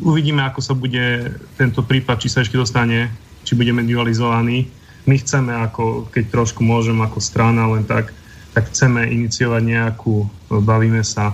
uvidíme, 0.00 0.42
ako 0.48 0.60
sa 0.64 0.72
bude 0.72 1.36
tento 1.60 1.84
prípad, 1.84 2.24
či 2.24 2.32
sa 2.32 2.40
ešte 2.40 2.56
dostane, 2.56 3.10
či 3.42 3.58
bude 3.58 3.74
medializovaný. 3.74 4.70
My 5.04 5.18
chceme, 5.18 5.50
ako, 5.50 6.08
keď 6.14 6.30
trošku 6.30 6.62
môžem 6.62 6.96
ako 7.02 7.18
strana, 7.18 7.66
len 7.66 7.82
tak 7.82 8.14
tak 8.52 8.68
chceme 8.68 9.08
iniciovať 9.08 9.62
nejakú, 9.64 10.28
bavíme 10.48 11.00
sa 11.00 11.32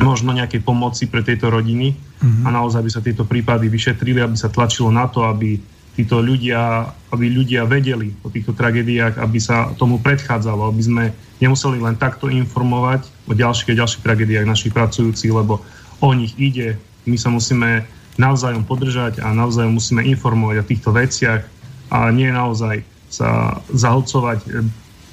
možno 0.00 0.32
nejakej 0.32 0.64
pomoci 0.64 1.04
pre 1.12 1.20
tieto 1.20 1.52
rodiny 1.52 1.92
mm-hmm. 1.92 2.44
a 2.44 2.48
naozaj 2.48 2.80
by 2.80 2.90
sa 2.90 3.04
tieto 3.04 3.28
prípady 3.28 3.68
vyšetrili, 3.68 4.24
aby 4.24 4.36
sa 4.36 4.48
tlačilo 4.48 4.88
na 4.88 5.04
to, 5.12 5.28
aby 5.28 5.60
títo 5.92 6.24
ľudia, 6.24 6.88
aby 7.12 7.28
ľudia 7.28 7.68
vedeli 7.68 8.16
o 8.24 8.32
týchto 8.32 8.56
tragédiách, 8.56 9.20
aby 9.20 9.36
sa 9.36 9.76
tomu 9.76 10.00
predchádzalo, 10.00 10.72
aby 10.72 10.82
sme 10.82 11.04
nemuseli 11.36 11.84
len 11.84 12.00
takto 12.00 12.32
informovať 12.32 13.12
o 13.28 13.36
ďalších 13.36 13.76
a 13.76 13.78
ďalších 13.84 14.00
tragédiách 14.00 14.48
našich 14.48 14.72
pracujúcich, 14.72 15.28
lebo 15.28 15.60
o 16.00 16.10
nich 16.16 16.32
ide. 16.40 16.80
My 17.04 17.20
sa 17.20 17.28
musíme 17.28 17.84
navzájom 18.16 18.64
podržať 18.64 19.20
a 19.20 19.36
navzájom 19.36 19.76
musíme 19.76 20.00
informovať 20.00 20.64
o 20.64 20.68
týchto 20.68 20.90
veciach 20.96 21.44
a 21.92 22.08
nie 22.08 22.32
naozaj 22.32 22.80
sa 23.12 23.60
zahlcovať 23.68 24.48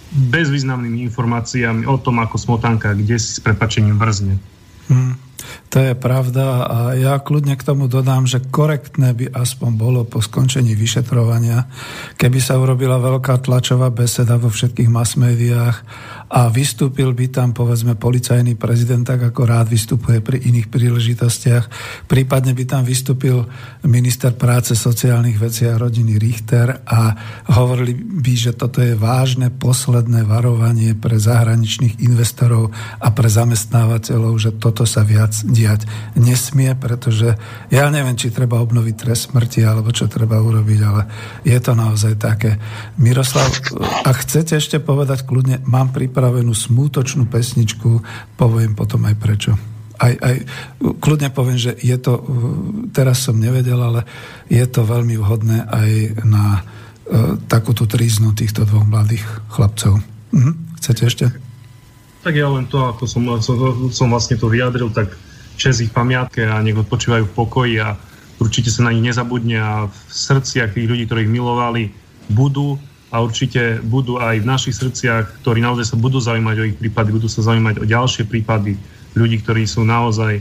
bezvýznamnými 0.09 1.05
informáciami 1.09 1.85
o 1.85 1.97
tom, 2.01 2.21
ako 2.21 2.35
smotanka 2.37 2.97
kde 2.97 3.17
si 3.21 3.37
s 3.37 3.39
prepačením 3.39 4.01
vrzne. 4.01 4.41
Hmm, 4.89 5.21
to 5.69 5.77
je 5.77 5.93
pravda 5.93 6.65
a 6.65 6.77
ja 6.97 7.13
kľudne 7.21 7.53
k 7.53 7.61
tomu 7.61 7.85
dodám, 7.85 8.25
že 8.25 8.41
korektné 8.41 9.13
by 9.13 9.25
aspoň 9.29 9.71
bolo 9.77 10.01
po 10.01 10.17
skončení 10.17 10.73
vyšetrovania, 10.73 11.69
keby 12.17 12.41
sa 12.41 12.57
urobila 12.57 12.97
veľká 12.97 13.37
tlačová 13.45 13.93
beseda 13.93 14.41
vo 14.41 14.49
všetkých 14.49 14.89
mass 14.89 15.13
médiách 15.13 15.85
a 16.29 16.45
vystúpil 16.53 17.09
by 17.17 17.33
tam 17.33 17.49
povedzme 17.57 17.97
policajný 17.97 18.53
prezident, 18.53 19.01
tak 19.01 19.33
ako 19.33 19.49
rád 19.49 19.73
vystupuje 19.73 20.21
pri 20.21 20.37
iných 20.45 20.69
príležitostiach. 20.69 21.65
Prípadne 22.05 22.53
by 22.53 22.63
tam 22.69 22.85
vystúpil 22.85 23.49
minister 23.89 24.37
práce, 24.37 24.77
sociálnych 24.77 25.41
vecí 25.41 25.65
a 25.65 25.81
rodiny 25.81 26.21
Richter 26.21 26.85
a 26.85 27.17
hovorili 27.57 27.97
by, 27.97 28.33
že 28.37 28.53
toto 28.53 28.77
je 28.77 28.93
vážne 28.93 29.49
posledné 29.49 30.21
varovanie 30.29 30.93
pre 30.93 31.17
zahraničných 31.17 31.97
investorov 32.05 32.69
a 33.01 33.09
pre 33.09 33.25
zamestnávateľov, 33.25 34.37
že 34.37 34.53
toto 34.53 34.85
sa 34.85 35.01
viac 35.01 35.33
diať 35.49 35.89
nesmie, 36.13 36.77
pretože 36.77 37.33
ja 37.73 37.89
neviem, 37.89 38.13
či 38.13 38.29
treba 38.29 38.61
obnoviť 38.61 38.95
trest 38.95 39.33
smrti 39.33 39.65
alebo 39.65 39.89
čo 39.89 40.05
treba 40.05 40.37
urobiť, 40.37 40.79
ale 40.85 41.01
je 41.41 41.57
to 41.57 41.73
naozaj 41.73 42.21
také. 42.21 42.61
Miroslav, 43.01 43.49
ak 44.05 44.15
chcete 44.29 44.61
ešte 44.61 44.77
povedať 44.77 45.25
kľudne, 45.25 45.65
mám 45.65 45.89
pripravenú 46.19 46.51
smútočnú 46.51 47.31
pesničku, 47.31 48.03
poviem 48.35 48.75
potom 48.75 49.07
aj 49.07 49.15
prečo. 49.15 49.55
Aj, 49.95 50.11
aj 50.11 50.35
kľudne 50.99 51.31
poviem, 51.31 51.55
že 51.55 51.79
je 51.79 51.95
to, 51.95 52.19
teraz 52.91 53.23
som 53.23 53.39
nevedel, 53.39 53.79
ale 53.79 54.03
je 54.51 54.67
to 54.67 54.83
veľmi 54.83 55.15
vhodné 55.15 55.63
aj 55.63 55.91
na 56.27 56.59
uh, 56.59 57.39
takúto 57.47 57.87
tríznu 57.87 58.35
týchto 58.35 58.67
dvoch 58.67 58.83
mladých 58.83 59.23
chlapcov. 59.47 60.03
Mhm. 60.35 60.51
Chcete 60.83 61.01
ešte? 61.07 61.25
Tak 62.19 62.35
ja 62.35 62.51
len 62.51 62.67
to, 62.67 62.83
ako 62.83 63.07
som, 63.07 63.23
som, 63.39 63.55
som 63.87 64.11
vlastne 64.11 64.35
to 64.35 64.51
vyjadril, 64.51 64.91
tak 64.91 65.15
čes 65.55 65.79
ich 65.79 65.95
pamiatke 65.95 66.43
a 66.43 66.59
nech 66.59 66.75
odpočívajú 66.75 67.31
v 67.31 67.35
pokoji 67.35 67.73
a 67.79 67.95
určite 68.43 68.67
sa 68.67 68.83
na 68.83 68.91
nich 68.91 69.07
nezabudne 69.07 69.55
a 69.55 69.71
v 69.87 69.97
srdciach 70.11 70.75
tých 70.75 70.83
ľudí, 70.83 71.07
ktorých 71.07 71.31
milovali, 71.31 71.95
budú 72.27 72.75
a 73.09 73.25
určite 73.25 73.81
budú 73.81 74.21
aj 74.21 74.45
v 74.45 74.49
našich 74.49 74.77
srdciach, 74.77 75.41
ktorí 75.41 75.65
naozaj 75.65 75.93
sa 75.93 75.97
budú 75.97 76.21
zaujímať 76.21 76.55
o 76.61 76.67
ich 76.69 76.77
prípady, 76.77 77.09
budú 77.09 77.25
sa 77.25 77.41
zaujímať 77.41 77.81
o 77.81 77.85
ďalšie 77.89 78.29
prípady 78.29 78.77
ľudí, 79.17 79.41
ktorí 79.41 79.65
sú 79.65 79.81
naozaj, 79.81 80.37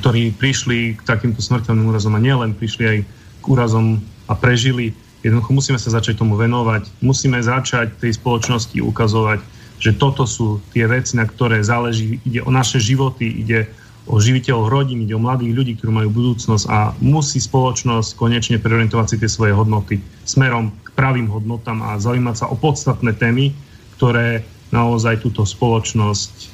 ktorí 0.00 0.32
prišli 0.40 0.96
k 0.96 1.00
takýmto 1.04 1.44
smrteľným 1.44 1.92
úrazom 1.92 2.16
a 2.16 2.20
nielen 2.24 2.56
prišli 2.56 2.84
aj 2.88 2.98
k 3.40 3.44
úrazom 3.44 4.00
a 4.24 4.32
prežili. 4.32 4.96
Jednoducho 5.20 5.52
musíme 5.52 5.78
sa 5.78 5.92
začať 5.92 6.16
tomu 6.16 6.40
venovať, 6.40 6.88
musíme 7.04 7.36
začať 7.44 7.92
tej 8.00 8.16
spoločnosti 8.16 8.80
ukazovať, 8.80 9.44
že 9.76 9.92
toto 9.92 10.24
sú 10.24 10.64
tie 10.72 10.88
veci, 10.88 11.20
na 11.20 11.28
ktoré 11.28 11.60
záleží, 11.60 12.24
ide 12.24 12.40
o 12.40 12.48
naše 12.48 12.80
životy, 12.80 13.28
ide 13.44 13.68
o 14.06 14.16
živiteľov 14.16 14.70
rodín, 14.70 15.04
ide 15.04 15.18
o 15.18 15.20
mladých 15.20 15.52
ľudí, 15.52 15.72
ktorí 15.76 15.90
majú 15.92 16.08
budúcnosť 16.14 16.64
a 16.70 16.94
musí 17.02 17.42
spoločnosť 17.42 18.16
konečne 18.16 18.56
preorientovať 18.62 19.06
si 19.12 19.16
tie 19.20 19.28
svoje 19.28 19.52
hodnoty 19.52 20.00
smerom 20.24 20.72
pravým 20.96 21.28
hodnotám 21.28 21.84
a 21.84 22.00
zaujímať 22.00 22.34
sa 22.34 22.46
o 22.48 22.56
podstatné 22.56 23.12
témy, 23.12 23.52
ktoré 24.00 24.42
naozaj 24.72 25.22
túto 25.22 25.44
spoločnosť 25.44 26.32
e, 26.32 26.46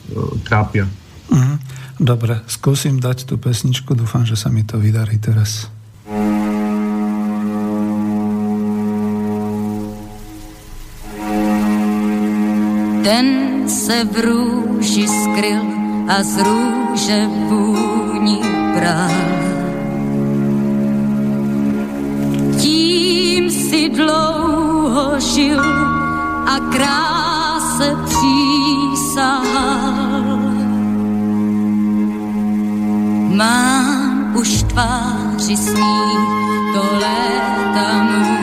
trápia. 0.42 0.84
Mhm. 1.30 1.54
Dobre, 2.02 2.42
skúsim 2.50 2.98
dať 2.98 3.30
tú 3.30 3.38
pesničku, 3.38 3.94
dúfam, 3.94 4.26
že 4.26 4.34
sa 4.34 4.50
mi 4.50 4.66
to 4.66 4.80
vydarí 4.82 5.22
teraz. 5.22 5.70
Ten 13.06 13.26
se 13.68 14.04
v 14.04 14.14
rúži 14.18 15.06
skryl 15.06 15.62
a 16.08 16.22
z 16.22 16.42
růže 16.42 17.26
vůni 17.48 18.40
bral. 18.74 19.41
Si 23.72 23.88
dlouho 23.88 25.16
žil 25.16 25.64
a 26.44 26.60
kráse 26.72 27.96
přísahal. 28.04 29.48
Mám 33.32 34.36
už 34.36 34.62
tváři 34.62 35.56
sní, 35.56 36.00
to 36.74 36.82
léta 37.00 38.02
můžou 38.02 38.41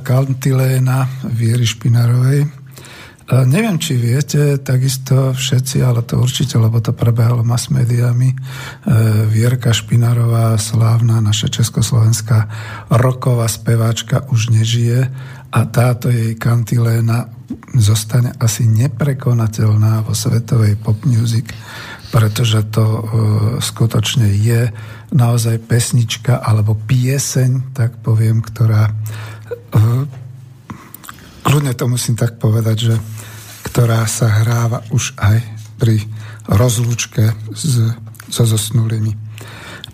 kantiléna 0.00 1.06
Viery 1.28 1.66
Špinarovej. 1.66 2.46
Neviem, 3.28 3.76
či 3.76 3.92
viete, 3.92 4.56
takisto 4.56 5.36
všetci, 5.36 5.84
ale 5.84 6.00
to 6.00 6.16
určite, 6.16 6.56
lebo 6.56 6.80
to 6.80 6.96
prebehlo 6.96 7.44
mass 7.44 7.68
médiami. 7.68 8.32
Vierka 9.28 9.68
Špinarová, 9.68 10.56
slávna 10.56 11.20
naša 11.20 11.52
československá 11.52 12.48
roková 12.88 13.44
speváčka, 13.44 14.24
už 14.32 14.48
nežije 14.48 15.12
a 15.52 15.60
táto 15.68 16.08
jej 16.08 16.40
kantiléna 16.40 17.28
zostane 17.76 18.32
asi 18.40 18.64
neprekonateľná 18.64 20.08
vo 20.08 20.16
svetovej 20.16 20.80
pop 20.80 20.96
music, 21.04 21.52
pretože 22.08 22.64
to 22.72 22.84
uh, 22.84 23.00
skutočne 23.60 24.24
je 24.40 24.72
naozaj 25.12 25.60
pesnička 25.68 26.40
alebo 26.40 26.72
pieseň, 26.72 27.76
tak 27.76 28.00
poviem, 28.00 28.40
ktorá 28.40 28.88
kľudne 31.44 31.72
to 31.72 31.84
musím 31.88 32.14
tak 32.16 32.36
povedať, 32.36 32.76
že 32.92 32.94
ktorá 33.68 34.04
sa 34.08 34.28
hráva 34.44 34.84
už 34.92 35.16
aj 35.16 35.38
pri 35.78 36.02
rozlúčke 36.48 37.32
s, 37.52 37.92
so 38.28 38.44
zosnulými. 38.44 39.12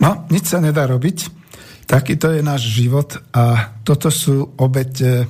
No, 0.03 0.27
nič 0.31 0.51
sa 0.51 0.59
nedá 0.59 0.87
robiť. 0.91 1.31
Takýto 1.85 2.33
je 2.33 2.41
náš 2.41 2.67
život 2.73 3.21
a 3.31 3.77
toto 3.85 4.09
sú 4.09 4.57
obete 4.57 5.29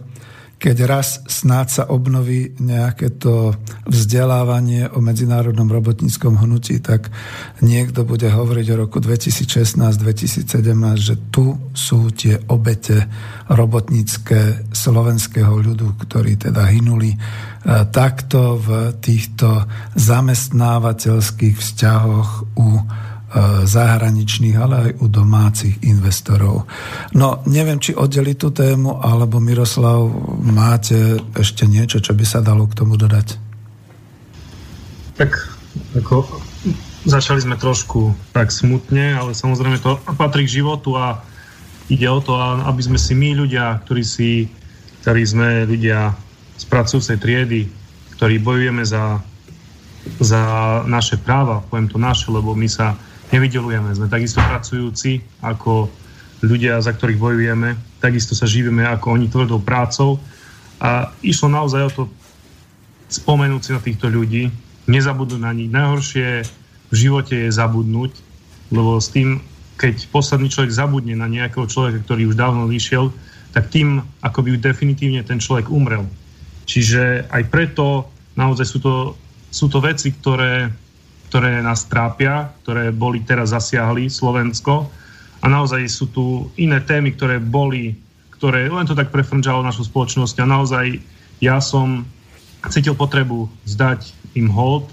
keď 0.59 0.77
raz 0.89 1.21
snáď 1.29 1.67
sa 1.69 1.85
obnoví 1.93 2.57
nejaké 2.57 3.21
to 3.21 3.53
vzdelávanie 3.85 4.89
o 4.89 5.05
medzinárodnom 5.05 5.69
robotníckom 5.69 6.41
hnutí, 6.41 6.81
tak 6.81 7.13
niekto 7.61 8.09
bude 8.09 8.33
hovoriť 8.33 8.67
o 8.73 8.81
roku 8.89 8.99
2016-2017, 9.03 10.49
že 10.97 11.15
tu 11.29 11.59
sú 11.77 12.09
tie 12.15 12.41
obete 12.49 13.05
robotnícke 13.53 14.73
slovenského 14.73 15.53
ľudu, 15.53 16.01
ktorí 16.01 16.41
teda 16.49 16.65
hynuli 16.65 17.13
e, 17.13 17.19
takto 17.93 18.57
v 18.57 18.97
týchto 19.05 19.69
zamestnávateľských 20.01 21.57
vzťahoch 21.61 22.57
u 22.57 22.69
zahraničných, 23.67 24.57
ale 24.57 24.75
aj 24.79 24.91
u 25.03 25.07
domácich 25.11 25.83
investorov. 25.83 26.71
No, 27.19 27.43
neviem, 27.51 27.83
či 27.83 27.91
oddeli 27.99 28.39
tú 28.39 28.55
tému, 28.55 29.03
alebo 29.03 29.43
Miroslav, 29.43 30.07
máte 30.39 31.19
ešte 31.35 31.67
niečo, 31.67 31.99
čo 31.99 32.15
by 32.15 32.23
sa 32.23 32.39
dalo 32.39 32.71
k 32.71 32.79
tomu 32.79 32.95
dodať? 32.95 33.35
Tak, 35.19 35.31
ako 35.99 36.23
začali 37.05 37.43
sme 37.43 37.59
trošku 37.59 38.15
tak 38.31 38.55
smutne, 38.55 39.19
ale 39.19 39.35
samozrejme 39.37 39.83
to 39.83 39.99
patrí 40.17 40.47
k 40.47 40.63
životu 40.63 40.95
a 40.95 41.21
ide 41.91 42.09
o 42.09 42.23
to, 42.23 42.39
aby 42.39 42.81
sme 42.81 42.97
si 42.97 43.13
my 43.13 43.37
ľudia, 43.37 43.83
ktorí 43.85 44.03
si, 44.07 44.49
ktorí 45.05 45.23
sme 45.27 45.49
ľudia 45.69 46.17
z 46.57 46.65
pracujúcej 46.71 47.19
triedy, 47.21 47.69
ktorí 48.17 48.41
bojujeme 48.41 48.87
za, 48.87 49.21
za 50.23 50.43
naše 50.89 51.21
práva, 51.21 51.61
poviem 51.69 51.91
to 51.91 51.99
naše, 52.01 52.31
lebo 52.31 52.55
my 52.55 52.71
sa 52.71 52.97
nevydelujeme. 53.35 53.91
Sme 53.99 54.07
takisto 54.07 54.39
pracujúci 54.39 55.19
ako 55.43 55.91
ľudia, 56.47 56.79
za 56.79 56.95
ktorých 56.95 57.19
bojujeme. 57.19 57.75
Takisto 57.99 58.39
sa 58.39 58.47
živíme 58.47 58.87
ako 58.87 59.19
oni 59.19 59.27
tvrdou 59.27 59.59
prácou. 59.59 60.23
A 60.79 61.11
išlo 61.27 61.51
naozaj 61.51 61.83
o 61.83 61.91
to 61.91 62.03
spomenúť 63.11 63.63
si 63.63 63.71
na 63.75 63.83
týchto 63.83 64.07
ľudí, 64.07 64.55
nezabudnúť 64.87 65.41
na 65.43 65.51
nich. 65.51 65.71
Najhoršie 65.71 66.47
v 66.91 66.95
živote 66.95 67.35
je 67.35 67.51
zabudnúť, 67.51 68.13
lebo 68.71 69.03
s 69.03 69.11
tým, 69.11 69.43
keď 69.81 70.07
posledný 70.15 70.51
človek 70.51 70.71
zabudne 70.71 71.19
na 71.19 71.27
nejakého 71.27 71.67
človeka, 71.67 72.07
ktorý 72.07 72.31
už 72.31 72.37
dávno 72.39 72.71
vyšiel, 72.71 73.11
tak 73.55 73.71
tým 73.71 74.03
akoby 74.23 74.59
definitívne 74.59 75.23
ten 75.23 75.39
človek 75.39 75.71
umrel. 75.71 76.07
Čiže 76.67 77.31
aj 77.31 77.43
preto 77.51 78.11
naozaj 78.35 78.67
sú 78.67 78.79
to, 78.83 78.95
sú 79.51 79.71
to 79.71 79.79
veci, 79.79 80.11
ktoré 80.11 80.75
ktoré 81.35 81.59
nás 81.67 81.91
trápia, 81.91 82.55
ktoré 82.63 82.95
boli 82.95 83.19
teraz 83.27 83.51
zasiahli 83.51 84.07
Slovensko. 84.07 84.87
A 85.43 85.51
naozaj 85.51 85.83
sú 85.91 86.07
tu 86.07 86.47
iné 86.55 86.79
témy, 86.79 87.11
ktoré 87.11 87.43
boli, 87.43 87.99
ktoré 88.39 88.71
len 88.71 88.87
to 88.87 88.95
tak 88.95 89.11
prefrnžalo 89.11 89.67
našu 89.67 89.83
spoločnosť. 89.83 90.39
A 90.39 90.47
naozaj 90.47 91.03
ja 91.43 91.59
som 91.59 92.07
cítil 92.71 92.95
potrebu 92.95 93.51
zdať 93.67 94.15
im 94.39 94.47
hold 94.47 94.87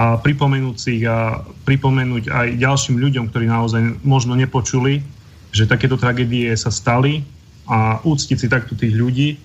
a 0.00 0.16
pripomenúť 0.16 0.76
si 0.80 1.04
ich 1.04 1.04
a 1.04 1.44
pripomenúť 1.68 2.32
aj 2.32 2.48
ďalším 2.56 2.96
ľuďom, 2.96 3.28
ktorí 3.28 3.44
naozaj 3.44 4.00
možno 4.00 4.32
nepočuli, 4.32 5.04
že 5.52 5.68
takéto 5.68 6.00
tragédie 6.00 6.56
sa 6.56 6.72
stali 6.72 7.20
a 7.68 8.00
úctiť 8.00 8.36
si 8.40 8.48
takto 8.48 8.72
tých 8.72 8.96
ľudí 8.96 9.36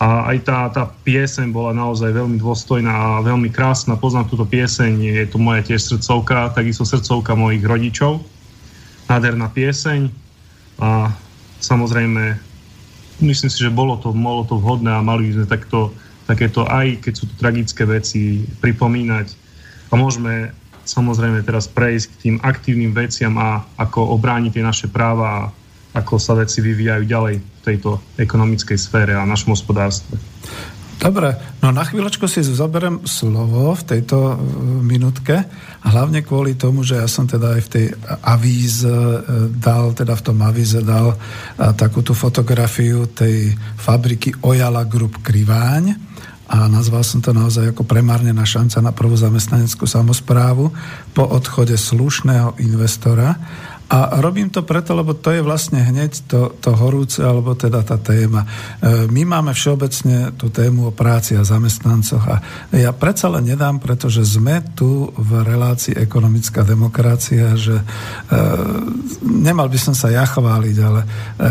a 0.00 0.32
aj 0.32 0.38
tá, 0.48 0.58
tá 0.72 0.88
pieseň 1.04 1.52
bola 1.52 1.76
naozaj 1.76 2.16
veľmi 2.16 2.40
dôstojná 2.40 2.88
a 2.88 3.20
veľmi 3.20 3.52
krásna. 3.52 4.00
Poznám 4.00 4.32
túto 4.32 4.48
pieseň, 4.48 4.96
je 4.96 5.26
to 5.28 5.36
moja 5.36 5.60
tiež 5.60 5.92
srdcovka, 5.92 6.56
takisto 6.56 6.88
srdcovka 6.88 7.36
mojich 7.36 7.60
rodičov. 7.60 8.24
Nádherná 9.12 9.52
pieseň 9.52 10.08
a 10.80 11.12
samozrejme 11.60 12.40
myslím 13.20 13.50
si, 13.52 13.60
že 13.60 13.68
bolo 13.68 14.00
to, 14.00 14.16
bolo 14.16 14.48
to 14.48 14.56
vhodné 14.56 14.88
a 14.88 15.04
mali 15.04 15.28
by 15.28 15.44
sme 15.44 15.46
takto, 15.52 15.92
takéto 16.24 16.64
aj 16.64 17.04
keď 17.04 17.12
sú 17.12 17.24
to 17.28 17.34
tragické 17.36 17.84
veci 17.84 18.48
pripomínať 18.64 19.36
a 19.92 20.00
môžeme 20.00 20.56
samozrejme 20.88 21.44
teraz 21.44 21.68
prejsť 21.68 22.06
k 22.08 22.20
tým 22.24 22.36
aktívnym 22.40 22.96
veciam 22.96 23.36
a 23.36 23.68
ako 23.76 24.16
obrániť 24.16 24.56
tie 24.56 24.64
naše 24.64 24.88
práva 24.88 25.28
a 25.28 25.40
ako 25.92 26.16
sa 26.16 26.32
veci 26.40 26.64
vyvíjajú 26.64 27.04
ďalej 27.04 27.36
tejto 27.60 28.00
ekonomickej 28.16 28.78
sfére 28.80 29.12
a 29.16 29.28
našom 29.28 29.52
hospodárstve. 29.52 30.16
Dobre, 31.00 31.32
no 31.64 31.72
na 31.72 31.80
chvíľočku 31.80 32.28
si 32.28 32.44
zoberiem 32.44 33.00
slovo 33.08 33.72
v 33.72 33.82
tejto 33.88 34.16
e, 34.20 34.34
minútke, 34.84 35.48
hlavne 35.80 36.20
kvôli 36.20 36.60
tomu, 36.60 36.84
že 36.84 37.00
ja 37.00 37.08
som 37.08 37.24
teda 37.24 37.56
aj 37.56 37.60
v 37.64 37.72
tej 37.72 37.86
avíze 38.20 38.84
e, 38.84 39.20
dal, 39.48 39.96
teda 39.96 40.12
v 40.12 40.24
tom 40.28 40.44
avíze 40.44 40.84
dal 40.84 41.16
e, 41.16 41.72
takú 41.72 42.04
tú 42.04 42.12
fotografiu 42.12 43.08
tej 43.08 43.56
fabriky 43.80 44.44
Ojala 44.44 44.84
Group 44.84 45.24
Kriváň 45.24 45.96
a 46.50 46.66
nazval 46.66 47.06
som 47.06 47.22
to 47.22 47.30
naozaj 47.30 47.70
ako 47.70 47.86
premárnená 47.86 48.42
šanca 48.42 48.82
na 48.82 48.92
prvú 48.92 49.14
zamestnaneckú 49.16 49.86
samozprávu 49.86 50.68
po 51.14 51.22
odchode 51.22 51.78
slušného 51.78 52.58
investora 52.58 53.38
a 53.90 54.22
robím 54.22 54.54
to 54.54 54.62
preto, 54.62 54.94
lebo 54.94 55.18
to 55.18 55.34
je 55.34 55.42
vlastne 55.42 55.82
hneď 55.82 56.30
to, 56.30 56.54
to 56.62 56.70
horúce, 56.78 57.18
alebo 57.18 57.58
teda 57.58 57.82
tá 57.82 57.98
téma. 57.98 58.46
E, 58.78 59.10
my 59.10 59.26
máme 59.26 59.50
všeobecne 59.50 60.38
tú 60.38 60.46
tému 60.46 60.88
o 60.88 60.92
práci 60.94 61.34
a 61.34 61.42
zamestnancoch 61.42 62.22
a 62.22 62.36
ja 62.70 62.94
predsa 62.94 63.26
len 63.34 63.50
nedám, 63.50 63.82
pretože 63.82 64.22
sme 64.22 64.62
tu 64.78 65.10
v 65.10 65.42
relácii 65.42 65.98
ekonomická 65.98 66.62
demokracia, 66.62 67.58
že 67.58 67.82
e, 67.82 67.84
nemal 69.26 69.66
by 69.66 69.78
som 69.82 69.94
sa 69.98 70.06
ja 70.14 70.22
chváliť, 70.22 70.76
ale 70.78 71.00
e, 71.02 71.06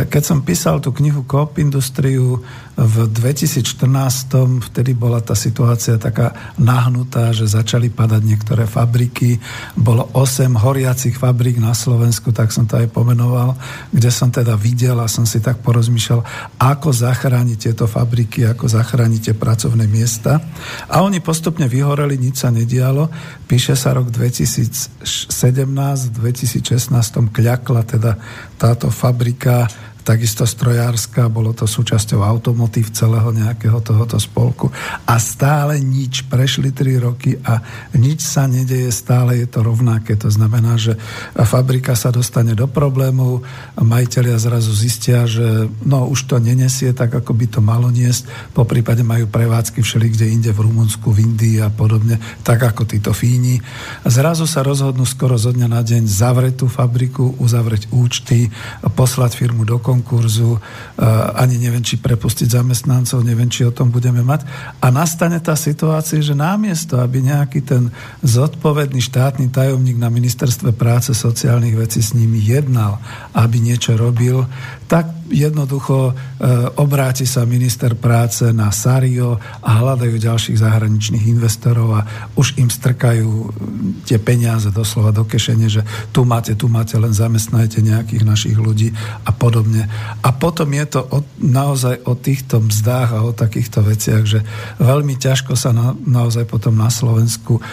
keď 0.07 0.23
som 0.23 0.39
písal 0.39 0.79
tú 0.79 0.95
knihu 0.95 1.27
Coop 1.27 1.59
Industriu 1.59 2.39
v 2.79 3.11
2014, 3.11 4.71
vtedy 4.71 4.95
bola 4.95 5.19
tá 5.19 5.35
situácia 5.35 5.99
taká 5.99 6.55
nahnutá, 6.55 7.35
že 7.35 7.43
začali 7.43 7.91
padať 7.91 8.21
niektoré 8.23 8.63
fabriky, 8.63 9.35
bolo 9.75 10.07
8 10.15 10.55
horiacich 10.55 11.19
fabrík 11.19 11.59
na 11.59 11.75
Slovensku, 11.75 12.31
tak 12.31 12.55
som 12.55 12.63
to 12.63 12.79
aj 12.79 12.87
pomenoval, 12.87 13.59
kde 13.91 14.07
som 14.07 14.31
teda 14.31 14.55
videl 14.55 14.95
a 15.03 15.11
som 15.11 15.27
si 15.27 15.43
tak 15.43 15.59
porozmýšľal, 15.59 16.23
ako 16.55 16.89
zachrániť 16.95 17.57
tieto 17.59 17.83
fabriky, 17.83 18.47
ako 18.47 18.71
zachrániť 18.71 19.21
tie 19.27 19.35
pracovné 19.35 19.83
miesta. 19.83 20.39
A 20.87 21.03
oni 21.03 21.19
postupne 21.19 21.67
vyhoreli, 21.67 22.15
nič 22.15 22.47
sa 22.47 22.49
nedialo. 22.49 23.11
Píše 23.43 23.75
sa 23.75 23.91
rok 23.91 24.07
2017, 24.07 25.03
v 25.03 26.15
2016 26.15 26.95
kľakla 27.27 27.81
teda 27.83 28.15
táto 28.55 28.87
fabrika 28.87 29.67
takisto 30.09 30.49
strojárska, 30.49 31.29
bolo 31.29 31.53
to 31.53 31.69
súčasťou 31.69 32.25
automotív 32.25 32.89
celého 32.89 33.29
nejakého 33.29 33.77
tohoto 33.85 34.17
spolku 34.17 34.73
a 35.05 35.21
stále 35.21 35.77
nič, 35.77 36.25
prešli 36.25 36.73
tri 36.73 36.97
roky 36.97 37.37
a 37.45 37.61
nič 37.93 38.25
sa 38.25 38.49
nedeje, 38.49 38.89
stále 38.89 39.37
je 39.37 39.45
to 39.45 39.61
rovnaké. 39.61 40.17
To 40.17 40.33
znamená, 40.33 40.81
že 40.81 40.97
fabrika 41.45 41.93
sa 41.93 42.09
dostane 42.09 42.57
do 42.57 42.65
problémov, 42.65 43.45
majiteľia 43.77 44.41
zrazu 44.41 44.73
zistia, 44.73 45.29
že 45.29 45.69
no 45.85 46.09
už 46.09 46.25
to 46.25 46.41
nenesie 46.41 46.89
tak, 46.89 47.13
ako 47.13 47.37
by 47.37 47.45
to 47.45 47.61
malo 47.61 47.93
niesť, 47.93 48.25
po 48.57 48.65
prípade 48.65 49.05
majú 49.05 49.29
prevádzky 49.29 49.85
všeli 49.85 50.09
kde 50.09 50.25
inde 50.25 50.49
v 50.49 50.65
Rumunsku, 50.65 51.13
v 51.13 51.21
Indii 51.21 51.61
a 51.61 51.69
podobne, 51.69 52.17
tak 52.41 52.65
ako 52.65 52.89
títo 52.89 53.13
Fíni. 53.13 53.61
Zrazu 54.09 54.49
sa 54.49 54.65
rozhodnú 54.65 55.05
skoro 55.05 55.37
zo 55.37 55.53
dňa 55.53 55.69
na 55.69 55.85
deň 55.85 56.09
zavrieť 56.09 56.65
tú 56.65 56.67
fabriku, 56.71 57.37
uzavrieť 57.37 57.93
účty, 57.93 58.49
poslať 58.97 59.37
firmu 59.37 59.69
do 59.69 59.77
konkursu 59.77 59.98
konkurzu, 59.99 60.55
eh, 60.55 61.03
ani 61.35 61.59
neviem, 61.59 61.83
či 61.83 61.99
prepustiť 61.99 62.55
zamestnancov, 62.55 63.19
neviem, 63.21 63.51
či 63.51 63.67
o 63.67 63.75
tom 63.75 63.91
budeme 63.91 64.23
mať. 64.23 64.47
A 64.79 64.87
nastane 64.87 65.43
tá 65.43 65.59
situácia, 65.59 66.23
že 66.23 66.31
namiesto, 66.31 66.95
aby 67.03 67.19
nejaký 67.19 67.59
ten 67.67 67.91
zodpovedný 68.23 69.03
štátny 69.03 69.51
tajomník 69.51 69.99
na 69.99 70.07
ministerstve 70.07 70.71
práce 70.71 71.11
sociálnych 71.11 71.75
vecí 71.75 71.99
s 71.99 72.15
nimi 72.15 72.39
jednal, 72.39 73.03
aby 73.35 73.59
niečo 73.59 73.99
robil, 73.99 74.47
tak 74.89 75.05
jednoducho 75.29 76.09
e, 76.09 76.13
obráti 76.81 77.29
sa 77.29 77.45
minister 77.45 77.93
práce 77.93 78.41
na 78.49 78.73
Sario 78.73 79.37
a 79.61 79.69
hľadajú 79.77 80.17
ďalších 80.17 80.57
zahraničných 80.57 81.29
investorov 81.29 81.93
a 81.93 82.01
už 82.33 82.57
im 82.57 82.73
strkajú 82.73 83.53
tie 84.09 84.17
peniaze 84.17 84.73
doslova 84.73 85.13
do 85.13 85.29
kešene, 85.29 85.69
že 85.69 85.85
tu 86.09 86.25
máte, 86.25 86.57
tu 86.57 86.65
máte, 86.65 86.97
len 86.97 87.13
zamestnajte 87.13 87.85
nejakých 87.85 88.25
našich 88.25 88.57
ľudí 88.57 88.89
a 89.21 89.29
podobne. 89.29 89.85
A 90.25 90.29
potom 90.33 90.73
je 90.73 90.85
to 90.89 91.05
o, 91.05 91.21
naozaj 91.37 92.01
o 92.09 92.17
týchto 92.17 92.57
mzdách 92.57 93.09
a 93.13 93.21
o 93.21 93.31
takýchto 93.31 93.85
veciach, 93.85 94.23
že 94.25 94.41
veľmi 94.81 95.21
ťažko 95.21 95.53
sa 95.53 95.69
na, 95.69 95.93
naozaj 95.93 96.49
potom 96.49 96.73
na 96.73 96.89
Slovensku 96.89 97.61
e, 97.61 97.63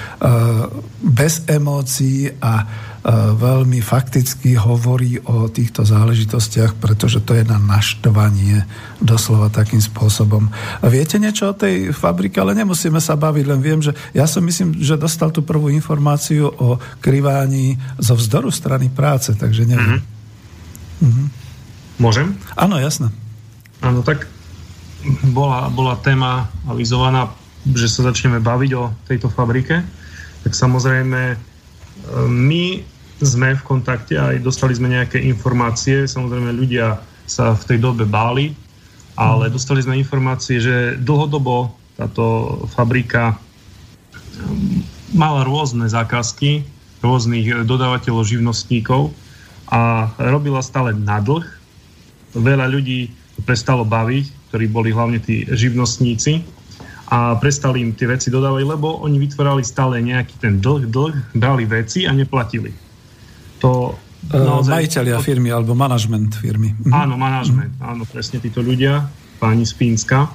bez 1.00 1.48
emócií 1.48 2.28
a 2.44 2.68
veľmi 3.14 3.78
fakticky 3.78 4.58
hovorí 4.58 5.22
o 5.30 5.46
týchto 5.46 5.86
záležitostiach, 5.86 6.74
pretože 6.74 7.22
to 7.22 7.38
je 7.38 7.46
na 7.46 7.54
naštvanie 7.54 8.66
doslova 8.98 9.46
takým 9.46 9.78
spôsobom. 9.78 10.50
A 10.82 10.86
viete 10.90 11.14
niečo 11.22 11.54
o 11.54 11.58
tej 11.58 11.94
fabrike, 11.94 12.42
ale 12.42 12.58
nemusíme 12.58 12.98
sa 12.98 13.14
baviť, 13.14 13.44
len 13.46 13.60
viem, 13.62 13.78
že 13.78 13.94
ja 14.10 14.26
som 14.26 14.42
myslím, 14.42 14.82
že 14.82 14.98
dostal 14.98 15.30
tú 15.30 15.46
prvú 15.46 15.70
informáciu 15.70 16.50
o 16.50 16.82
krivání 16.98 17.78
zo 18.02 18.18
vzdoru 18.18 18.50
strany 18.50 18.90
práce, 18.90 19.30
takže 19.38 19.70
neviem. 19.70 20.02
Mm-hmm. 20.02 21.06
Mm-hmm. 21.06 21.26
Môžem? 22.02 22.34
Áno, 22.58 22.82
jasné. 22.82 23.14
Áno, 23.86 24.02
tak 24.02 24.26
bola, 25.30 25.70
bola 25.70 25.94
téma 26.02 26.50
avizovaná, 26.66 27.30
že 27.70 27.86
sa 27.86 28.10
začneme 28.10 28.42
baviť 28.42 28.70
o 28.74 28.90
tejto 29.06 29.30
fabrike, 29.30 29.78
tak 30.42 30.52
samozrejme 30.58 31.38
my 32.26 32.95
sme 33.20 33.56
v 33.56 33.62
kontakte 33.64 34.14
a 34.20 34.36
aj 34.36 34.44
dostali 34.44 34.76
sme 34.76 34.92
nejaké 34.92 35.16
informácie. 35.24 36.04
Samozrejme, 36.04 36.52
ľudia 36.52 37.00
sa 37.24 37.56
v 37.56 37.62
tej 37.64 37.78
dobe 37.80 38.04
báli, 38.04 38.52
ale 39.16 39.48
dostali 39.48 39.80
sme 39.80 39.96
informácie, 39.96 40.60
že 40.60 41.00
dlhodobo 41.00 41.72
táto 41.96 42.24
fabrika 42.76 43.32
um, 43.32 44.84
mala 45.16 45.48
rôzne 45.48 45.88
zákazky, 45.88 46.60
rôznych 47.00 47.64
dodávateľov, 47.64 48.28
živnostníkov 48.28 49.16
a 49.72 50.12
robila 50.20 50.60
stále 50.60 50.92
na 50.92 51.16
dlh. 51.24 51.44
Veľa 52.36 52.68
ľudí 52.68 53.08
prestalo 53.48 53.88
baviť, 53.88 54.52
ktorí 54.52 54.64
boli 54.68 54.92
hlavne 54.92 55.24
tí 55.24 55.48
živnostníci 55.48 56.44
a 57.08 57.32
prestali 57.40 57.80
im 57.80 57.96
tie 57.96 58.12
veci 58.12 58.28
dodávať, 58.28 58.76
lebo 58.76 59.00
oni 59.00 59.16
vytvorali 59.16 59.64
stále 59.64 60.04
nejaký 60.04 60.36
ten 60.36 60.60
dlh, 60.60 60.84
dlh, 60.90 61.14
brali 61.32 61.64
veci 61.64 62.04
a 62.04 62.12
neplatili 62.12 62.85
to 63.58 63.96
e, 64.30 64.36
naozaj... 64.36 64.72
Majiteľia 64.84 65.18
firmy 65.20 65.50
alebo 65.52 65.72
manažment 65.72 66.36
firmy. 66.36 66.72
Mhm. 66.72 66.92
Áno, 66.92 67.14
manažment, 67.16 67.72
mhm. 67.76 67.84
áno, 67.84 68.02
presne 68.08 68.40
títo 68.40 68.60
ľudia, 68.60 69.06
páni 69.42 69.64
z 69.64 69.72
Fínska. 69.76 70.28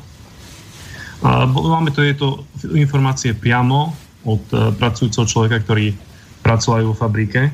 A 1.21 1.45
máme 1.45 1.93
to, 1.93 2.01
je 2.01 2.17
to 2.17 2.41
informácie 2.73 3.37
priamo 3.37 3.93
od 4.25 4.41
uh, 4.53 4.73
pracujúceho 4.73 5.29
človeka, 5.29 5.61
ktorý 5.61 5.93
pracovajú 6.41 6.93
vo 6.93 6.97
fabrike 6.97 7.53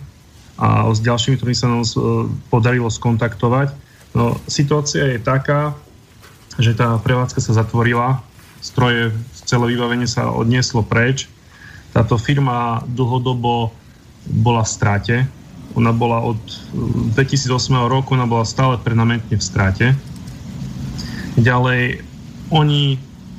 a 0.56 0.88
s 0.88 1.04
ďalšími, 1.04 1.36
ktorými 1.36 1.60
sa 1.60 1.68
nám 1.68 1.84
uh, 1.84 2.32
podarilo 2.48 2.88
skontaktovať. 2.88 3.76
No, 4.16 4.40
situácia 4.48 5.12
je 5.12 5.20
taká, 5.20 5.76
že 6.56 6.80
tá 6.80 6.96
prevádzka 6.96 7.44
sa 7.44 7.60
zatvorila, 7.60 8.24
stroje, 8.64 9.12
celé 9.44 9.76
vybavenie 9.76 10.08
sa 10.08 10.32
odnieslo 10.32 10.82
preč. 10.82 11.28
Táto 11.92 12.16
firma 12.16 12.84
dlhodobo 12.88 13.76
bola 14.28 14.64
v 14.64 14.72
strate, 14.72 15.16
ona 15.76 15.92
bola 15.92 16.24
od 16.24 16.40
2008 17.16 17.52
eh, 17.52 17.88
roku, 17.90 18.16
ona 18.16 18.30
bola 18.30 18.46
stále 18.48 18.80
permanentne 18.80 19.36
v 19.36 19.44
strate. 19.44 19.86
Ďalej, 21.38 22.02
oni 22.50 22.98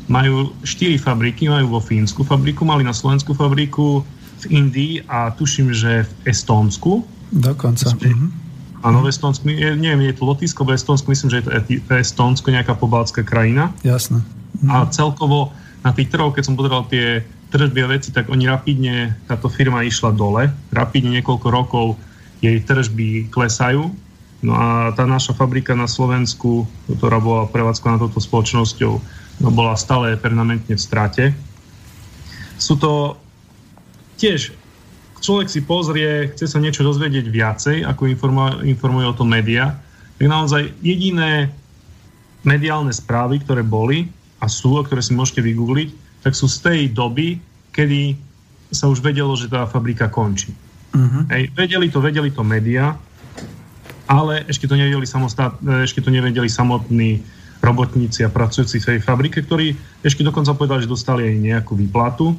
majú 0.09 0.53
štyri 0.64 0.97
fabriky, 0.97 1.49
majú 1.49 1.79
vo 1.79 1.81
Fínsku 1.81 2.25
fabriku, 2.25 2.64
mali 2.64 2.85
na 2.85 2.97
Slovensku 2.97 3.37
fabriku, 3.37 4.05
v 4.38 4.45
Indii 4.55 5.03
a 5.11 5.35
tuším, 5.35 5.75
že 5.75 6.07
v 6.07 6.12
Estónsku. 6.31 7.03
Dokonca. 7.35 7.93
Mhm. 7.99 8.47
Áno, 8.87 9.03
v 9.03 9.11
Estónsku, 9.11 9.43
neviem, 9.51 10.07
je 10.07 10.14
to 10.14 10.23
Lotisko, 10.23 10.62
v 10.62 10.79
Estónsku, 10.79 11.11
myslím, 11.11 11.35
že 11.35 11.38
je 11.43 11.83
to 11.83 11.95
Estónsko, 11.99 12.55
nejaká 12.55 12.79
pobaltská 12.79 13.27
krajina. 13.27 13.75
Jasné. 13.83 14.23
Mhm. 14.62 14.71
A 14.71 14.87
celkovo 14.95 15.51
na 15.83 15.91
tých 15.91 16.11
trhoch, 16.11 16.35
keď 16.35 16.45
som 16.47 16.55
pozeral 16.55 16.87
tie 16.87 17.27
tržby 17.49 17.81
a 17.83 17.88
veci, 17.91 18.12
tak 18.12 18.29
oni 18.29 18.45
rapidne, 18.47 19.17
táto 19.27 19.49
firma 19.49 19.83
išla 19.83 20.12
dole. 20.12 20.53
Rapidne 20.71 21.19
niekoľko 21.19 21.47
rokov 21.49 21.87
jej 22.38 22.59
tržby 22.62 23.31
klesajú. 23.31 23.90
No 24.38 24.53
a 24.55 24.94
tá 24.94 25.03
naša 25.03 25.35
fabrika 25.35 25.74
na 25.74 25.90
Slovensku, 25.90 26.62
ktorá 26.87 27.18
bola 27.18 27.51
prevádzkovaná 27.51 27.98
touto 27.98 28.22
spoločnosťou, 28.22 28.92
no 29.42 29.48
bola 29.51 29.74
stále 29.74 30.14
permanentne 30.14 30.79
v 30.79 30.83
strate. 30.83 31.24
Sú 32.55 32.79
to 32.79 33.18
tiež, 34.14 34.55
človek 35.18 35.51
si 35.51 35.66
pozrie, 35.66 36.31
chce 36.35 36.46
sa 36.46 36.62
niečo 36.62 36.87
dozvedieť 36.87 37.27
viacej, 37.27 37.77
ako 37.83 38.07
informuje 38.62 39.07
o 39.07 39.18
tom 39.18 39.31
média, 39.31 39.74
tak 40.18 40.27
naozaj 40.27 40.70
jediné 40.83 41.51
mediálne 42.46 42.94
správy, 42.94 43.42
ktoré 43.42 43.66
boli 43.66 44.07
a 44.38 44.46
sú, 44.46 44.79
a 44.79 44.87
ktoré 44.87 45.03
si 45.03 45.14
môžete 45.18 45.42
vygoogliť, 45.42 46.22
tak 46.22 46.38
sú 46.38 46.46
z 46.46 46.59
tej 46.62 46.81
doby, 46.94 47.42
kedy 47.74 48.14
sa 48.70 48.87
už 48.87 49.03
vedelo, 49.03 49.35
že 49.35 49.51
tá 49.51 49.66
fabrika 49.66 50.07
končí. 50.07 50.55
Uh-huh. 50.94 51.22
Hej, 51.29 51.53
vedeli 51.53 51.92
to, 51.92 52.01
vedeli 52.01 52.31
to 52.33 52.40
média, 52.40 52.96
ale 54.09 54.48
ešte 54.48 54.64
to, 54.64 54.74
nevedeli 54.74 55.05
samostat, 55.05 55.61
ešte 55.85 56.01
to 56.01 56.09
nevedeli 56.09 56.48
samotní 56.48 57.20
robotníci 57.61 58.24
a 58.24 58.33
pracujúci 58.33 58.81
v 58.81 58.87
tej 58.94 58.98
fabrike, 59.05 59.44
ktorí 59.44 59.77
ešte 60.01 60.24
dokonca 60.24 60.55
povedali, 60.55 60.87
že 60.87 60.90
dostali 60.90 61.29
aj 61.29 61.37
nejakú 61.37 61.72
výplatu 61.77 62.33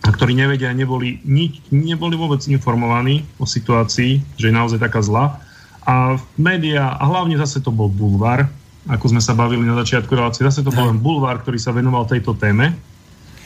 a 0.00 0.08
ktorí 0.08 0.32
nevedia, 0.32 0.72
neboli, 0.72 1.20
nič, 1.28 1.60
neboli 1.68 2.16
vôbec 2.16 2.40
informovaní 2.48 3.22
o 3.36 3.44
situácii, 3.44 4.40
že 4.40 4.48
je 4.48 4.54
naozaj 4.54 4.80
taká 4.80 5.04
zlá. 5.04 5.38
A 5.84 6.16
média, 6.40 6.96
a 6.96 7.02
hlavne 7.04 7.36
zase 7.36 7.60
to 7.60 7.68
bol 7.68 7.92
bulvár, 7.92 8.48
ako 8.88 9.12
sme 9.12 9.20
sa 9.20 9.36
bavili 9.36 9.60
na 9.60 9.76
začiatku 9.76 10.08
relácie, 10.16 10.40
zase 10.40 10.64
to 10.64 10.72
bol 10.72 10.88
len 10.88 10.96
bulvár, 10.96 11.44
ktorý 11.44 11.60
sa 11.60 11.76
venoval 11.76 12.08
tejto 12.08 12.32
téme 12.32 12.72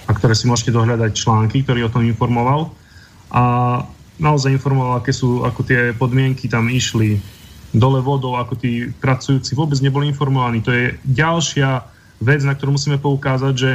a 0.07 0.11
ktoré 0.15 0.39
si 0.39 0.47
môžete 0.47 0.71
dohľadať 0.71 1.11
články, 1.11 1.67
ktorý 1.67 1.91
o 1.91 1.93
tom 1.93 2.07
informoval. 2.07 2.71
A 3.35 3.43
naozaj 4.19 4.55
informoval, 4.55 5.01
aké 5.01 5.11
sú, 5.11 5.43
ako 5.43 5.61
tie 5.67 5.91
podmienky 5.97 6.47
tam 6.47 6.71
išli 6.71 7.19
dole 7.75 7.99
vodou, 7.99 8.39
ako 8.39 8.55
tí 8.55 8.91
pracujúci 9.03 9.59
vôbec 9.59 9.83
neboli 9.83 10.07
informovaní. 10.07 10.63
To 10.63 10.71
je 10.71 10.95
ďalšia 11.03 11.83
vec, 12.23 12.47
na 12.47 12.55
ktorú 12.55 12.79
musíme 12.79 13.03
poukázať, 13.03 13.55
že 13.59 13.71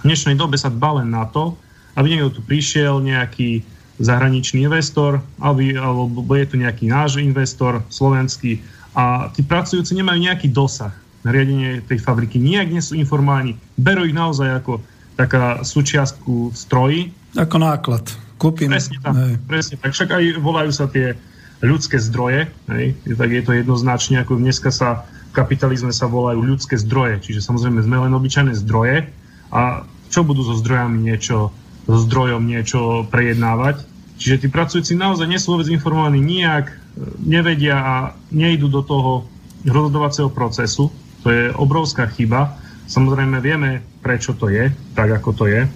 v 0.00 0.02
dnešnej 0.06 0.38
dobe 0.38 0.54
sa 0.54 0.70
dba 0.70 1.02
len 1.02 1.10
na 1.10 1.26
to, 1.26 1.58
aby 1.98 2.14
niekto 2.14 2.38
tu 2.38 2.40
prišiel, 2.46 3.02
nejaký 3.02 3.66
zahraničný 4.00 4.64
investor, 4.64 5.20
aby, 5.42 5.76
alebo 5.76 6.32
je 6.38 6.46
tu 6.48 6.56
nejaký 6.56 6.88
náš 6.88 7.20
investor, 7.20 7.82
slovenský, 7.90 8.62
a 8.94 9.30
tí 9.30 9.46
pracujúci 9.46 9.94
nemajú 9.94 10.18
nejaký 10.18 10.50
dosah 10.50 10.94
na 11.22 11.30
riadenie 11.30 11.84
tej 11.84 12.00
fabriky. 12.00 12.40
Nijak 12.40 12.72
nie 12.72 12.82
sú 12.82 12.98
informovaní. 12.98 13.54
Berú 13.78 14.08
ich 14.08 14.16
naozaj 14.16 14.64
ako 14.64 14.80
taká 15.14 15.60
súčiastku 15.62 16.50
v 16.50 16.56
stroji. 16.56 17.00
Ako 17.36 17.60
náklad. 17.60 18.08
Kúpim. 18.40 18.72
Presne 18.72 18.96
tak, 19.04 19.14
hej. 19.20 19.34
presne 19.44 19.76
tak. 19.76 19.92
Však 19.92 20.08
aj 20.16 20.24
volajú 20.40 20.72
sa 20.72 20.88
tie 20.88 21.12
ľudské 21.60 22.00
zdroje, 22.00 22.48
hej, 22.72 22.96
tak 23.04 23.28
je 23.28 23.42
to 23.44 23.52
jednoznačne, 23.52 24.16
ako 24.16 24.40
dneska 24.40 24.72
sa 24.72 25.04
v 25.28 25.32
kapitalizme 25.36 25.92
sa 25.92 26.08
volajú 26.08 26.40
ľudské 26.40 26.80
zdroje, 26.80 27.20
čiže 27.20 27.44
samozrejme 27.44 27.84
sme 27.84 28.00
len 28.00 28.12
obyčajné 28.16 28.56
zdroje 28.64 29.12
a 29.52 29.84
čo 30.08 30.24
budú 30.24 30.40
so 30.42 30.56
zdrojami 30.56 31.04
niečo, 31.04 31.52
so 31.84 31.96
zdrojom 32.00 32.48
niečo 32.48 33.04
prejednávať. 33.12 33.84
Čiže 34.16 34.40
tí 34.42 34.48
pracujúci 34.48 34.96
naozaj 34.96 35.28
nie 35.28 35.38
sú 35.38 35.54
vôbec 35.54 35.68
informovaní 35.68 36.18
nijak, 36.18 36.72
nevedia 37.20 37.76
a 37.76 37.94
nejdú 38.32 38.72
do 38.72 38.82
toho 38.82 39.28
rozhodovacieho 39.68 40.32
procesu. 40.32 40.88
To 41.22 41.28
je 41.28 41.52
obrovská 41.54 42.08
chyba. 42.08 42.56
Samozrejme 42.88 43.38
vieme, 43.38 43.84
prečo 44.00 44.32
to 44.34 44.48
je, 44.48 44.72
tak 44.96 45.12
ako 45.12 45.30
to 45.36 45.44
je. 45.46 45.68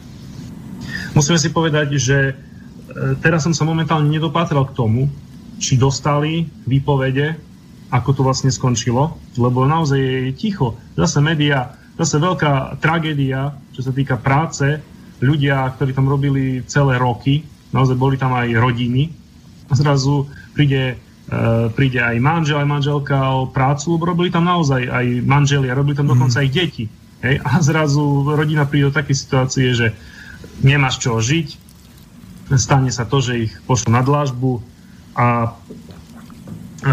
Musíme 1.15 1.39
si 1.39 1.53
povedať, 1.55 1.95
že 1.95 2.35
E, 2.35 2.54
teraz 3.21 3.45
som 3.45 3.55
sa 3.57 3.65
momentálne 3.65 4.11
nedopátral 4.11 4.69
k 4.71 4.77
tomu, 4.77 5.09
či 5.59 5.79
dostali 5.79 6.45
výpovede, 6.67 7.39
ako 7.95 8.11
to 8.11 8.21
vlastne 8.27 8.51
skončilo, 8.51 9.15
lebo 9.39 9.63
naozaj 9.65 9.99
je 9.99 10.35
ticho. 10.35 10.75
Zase 10.99 11.23
média, 11.23 11.79
zase 11.95 12.19
veľká 12.19 12.83
tragédia, 12.83 13.55
čo 13.71 13.87
sa 13.87 13.95
týka 13.95 14.19
práce, 14.19 14.83
ľudia, 15.23 15.71
ktorí 15.79 15.95
tam 15.95 16.11
robili 16.11 16.67
celé 16.67 16.99
roky, 16.99 17.47
naozaj 17.71 17.95
boli 17.95 18.19
tam 18.19 18.35
aj 18.35 18.51
rodiny 18.59 19.15
a 19.71 19.73
zrazu 19.79 20.27
príde, 20.53 20.99
uh, 21.31 21.71
príde 21.71 22.03
aj 22.03 22.19
manžel, 22.19 22.61
aj 22.61 22.69
manželka 22.69 23.17
o 23.31 23.47
prácu, 23.47 23.95
lebo 23.95 24.11
robili 24.11 24.31
tam 24.35 24.45
naozaj 24.45 24.91
aj 24.91 25.07
manželia, 25.23 25.79
robili 25.79 25.95
tam 25.95 26.11
dokonca 26.11 26.39
mm. 26.39 26.43
aj 26.43 26.49
deti. 26.51 26.85
Hej? 27.23 27.35
A 27.47 27.63
zrazu 27.63 28.03
rodina 28.27 28.67
príde 28.67 28.91
do 28.91 28.97
takej 28.99 29.17
situácie, 29.17 29.67
že 29.73 29.95
nemáš 30.61 30.99
čo 30.99 31.17
žiť, 31.23 31.64
stane 32.55 32.93
sa 32.93 33.09
to, 33.09 33.25
že 33.25 33.49
ich 33.49 33.53
pošlo 33.65 33.95
na 33.95 34.05
dlážbu 34.05 34.61
a 35.17 35.57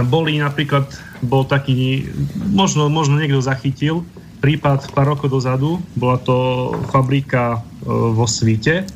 boli 0.07 0.39
napríklad 0.39 0.87
bol 1.21 1.43
taký, 1.43 2.07
možno, 2.55 2.87
možno 2.87 3.19
niekto 3.19 3.43
zachytil, 3.43 4.07
prípad 4.41 4.89
pár 4.95 5.13
rokov 5.13 5.29
dozadu, 5.29 5.77
bola 5.93 6.17
to 6.17 6.71
fabrika 6.89 7.59
e, 7.59 7.91
vo 7.91 8.25
Svite, 8.25 8.87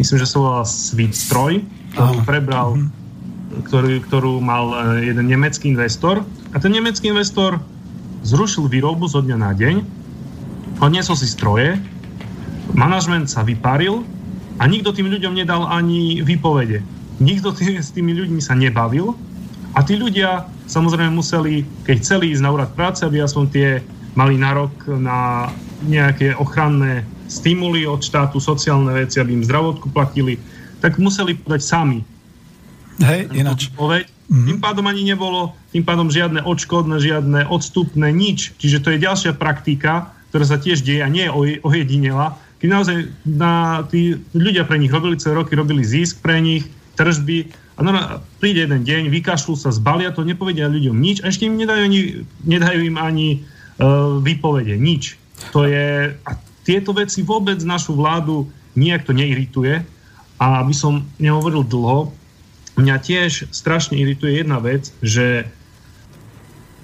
myslím, 0.00 0.16
že 0.16 0.30
sa 0.30 0.40
volala 0.40 0.64
Svitstroj, 0.64 1.60
ktorú 1.92 2.18
prebral, 2.24 2.68
mhm. 2.78 2.88
ktorú, 3.68 3.88
ktorú 4.08 4.32
mal 4.40 4.96
e, 4.96 5.12
jeden 5.12 5.26
nemecký 5.28 5.74
investor. 5.74 6.24
A 6.54 6.56
ten 6.62 6.72
nemecký 6.72 7.12
investor 7.12 7.60
zrušil 8.24 8.70
výrobu 8.70 9.04
zo 9.10 9.20
dňa 9.20 9.36
na 9.36 9.52
deň, 9.52 9.76
odniesol 10.80 11.18
si 11.18 11.28
stroje, 11.28 11.76
manažment 12.72 13.28
sa 13.28 13.44
vyparil 13.44 14.06
a 14.58 14.64
nikto 14.70 14.94
tým 14.94 15.10
ľuďom 15.10 15.34
nedal 15.34 15.66
ani 15.66 16.22
výpovede. 16.22 16.82
Nikto 17.18 17.54
tý, 17.54 17.78
s 17.78 17.94
tými 17.94 18.14
ľuďmi 18.14 18.40
sa 18.42 18.54
nebavil 18.58 19.14
a 19.74 19.82
tí 19.82 19.98
ľudia 19.98 20.46
samozrejme 20.70 21.14
museli, 21.14 21.66
keď 21.86 21.96
chceli 22.02 22.34
ísť 22.34 22.42
na 22.42 22.50
úrad 22.54 22.70
práce, 22.74 23.02
aby 23.02 23.22
aspoň 23.22 23.44
tie 23.50 23.68
mali 24.14 24.38
nárok 24.38 24.70
na 24.98 25.50
nejaké 25.84 26.38
ochranné 26.38 27.02
stimuly 27.26 27.82
od 27.84 28.00
štátu, 28.00 28.38
sociálne 28.38 28.94
veci, 28.94 29.18
aby 29.18 29.34
im 29.34 29.44
zdravotku 29.44 29.90
platili, 29.90 30.38
tak 30.78 31.02
museli 31.02 31.34
podať 31.34 31.60
sami. 31.64 31.98
Hej, 33.02 33.34
ináč. 33.34 33.74
Povedť. 33.74 34.06
Mm-hmm. 34.24 34.46
Tým 34.48 34.58
pádom 34.62 34.84
ani 34.88 35.02
nebolo, 35.04 35.52
tým 35.68 35.84
pádom 35.84 36.08
žiadne 36.08 36.40
odškodné, 36.48 36.96
žiadne 36.96 37.40
odstupné, 37.50 38.08
nič. 38.08 38.56
Čiže 38.56 38.80
to 38.80 38.88
je 38.94 39.04
ďalšia 39.04 39.32
praktika, 39.36 40.14
ktorá 40.32 40.44
sa 40.48 40.56
tiež 40.56 40.80
deje 40.80 41.04
a 41.04 41.12
nie 41.12 41.28
je 41.28 41.60
ojedinela. 41.60 42.40
Keď 42.62 42.68
naozaj 42.70 42.96
na, 43.26 43.84
tí 43.90 44.18
ľudia 44.32 44.64
pre 44.64 44.80
nich 44.80 44.92
robili 44.92 45.20
celé 45.20 45.40
roky, 45.40 45.52
robili 45.58 45.84
zisk 45.84 46.22
pre 46.24 46.40
nich, 46.40 46.64
tržby 46.94 47.50
a 47.74 47.82
no, 47.82 47.90
príde 48.38 48.64
jeden 48.64 48.86
deň, 48.86 49.10
vykašľú 49.10 49.54
sa, 49.58 49.74
zbalia 49.74 50.14
to, 50.14 50.22
nepovedia 50.22 50.70
ľuďom 50.70 50.94
nič 50.94 51.20
a 51.22 51.28
ešte 51.28 51.50
im 51.50 51.58
nedajú, 51.58 51.82
ani, 51.82 52.00
nedajú 52.46 52.80
im 52.86 52.96
ani 52.96 53.28
uh, 53.42 54.22
výpovede, 54.22 54.78
nič. 54.78 55.18
To 55.50 55.66
je, 55.66 56.14
a 56.14 56.30
tieto 56.62 56.94
veci 56.94 57.26
vôbec 57.26 57.58
našu 57.66 57.98
vládu 57.98 58.46
nijak 58.78 59.02
to 59.06 59.12
neirituje 59.12 59.82
a 60.38 60.62
aby 60.62 60.74
som 60.74 61.02
nehovoril 61.18 61.66
dlho, 61.66 62.14
mňa 62.78 62.96
tiež 63.02 63.50
strašne 63.50 63.98
irituje 63.98 64.38
jedna 64.38 64.62
vec, 64.62 64.90
že 65.02 65.46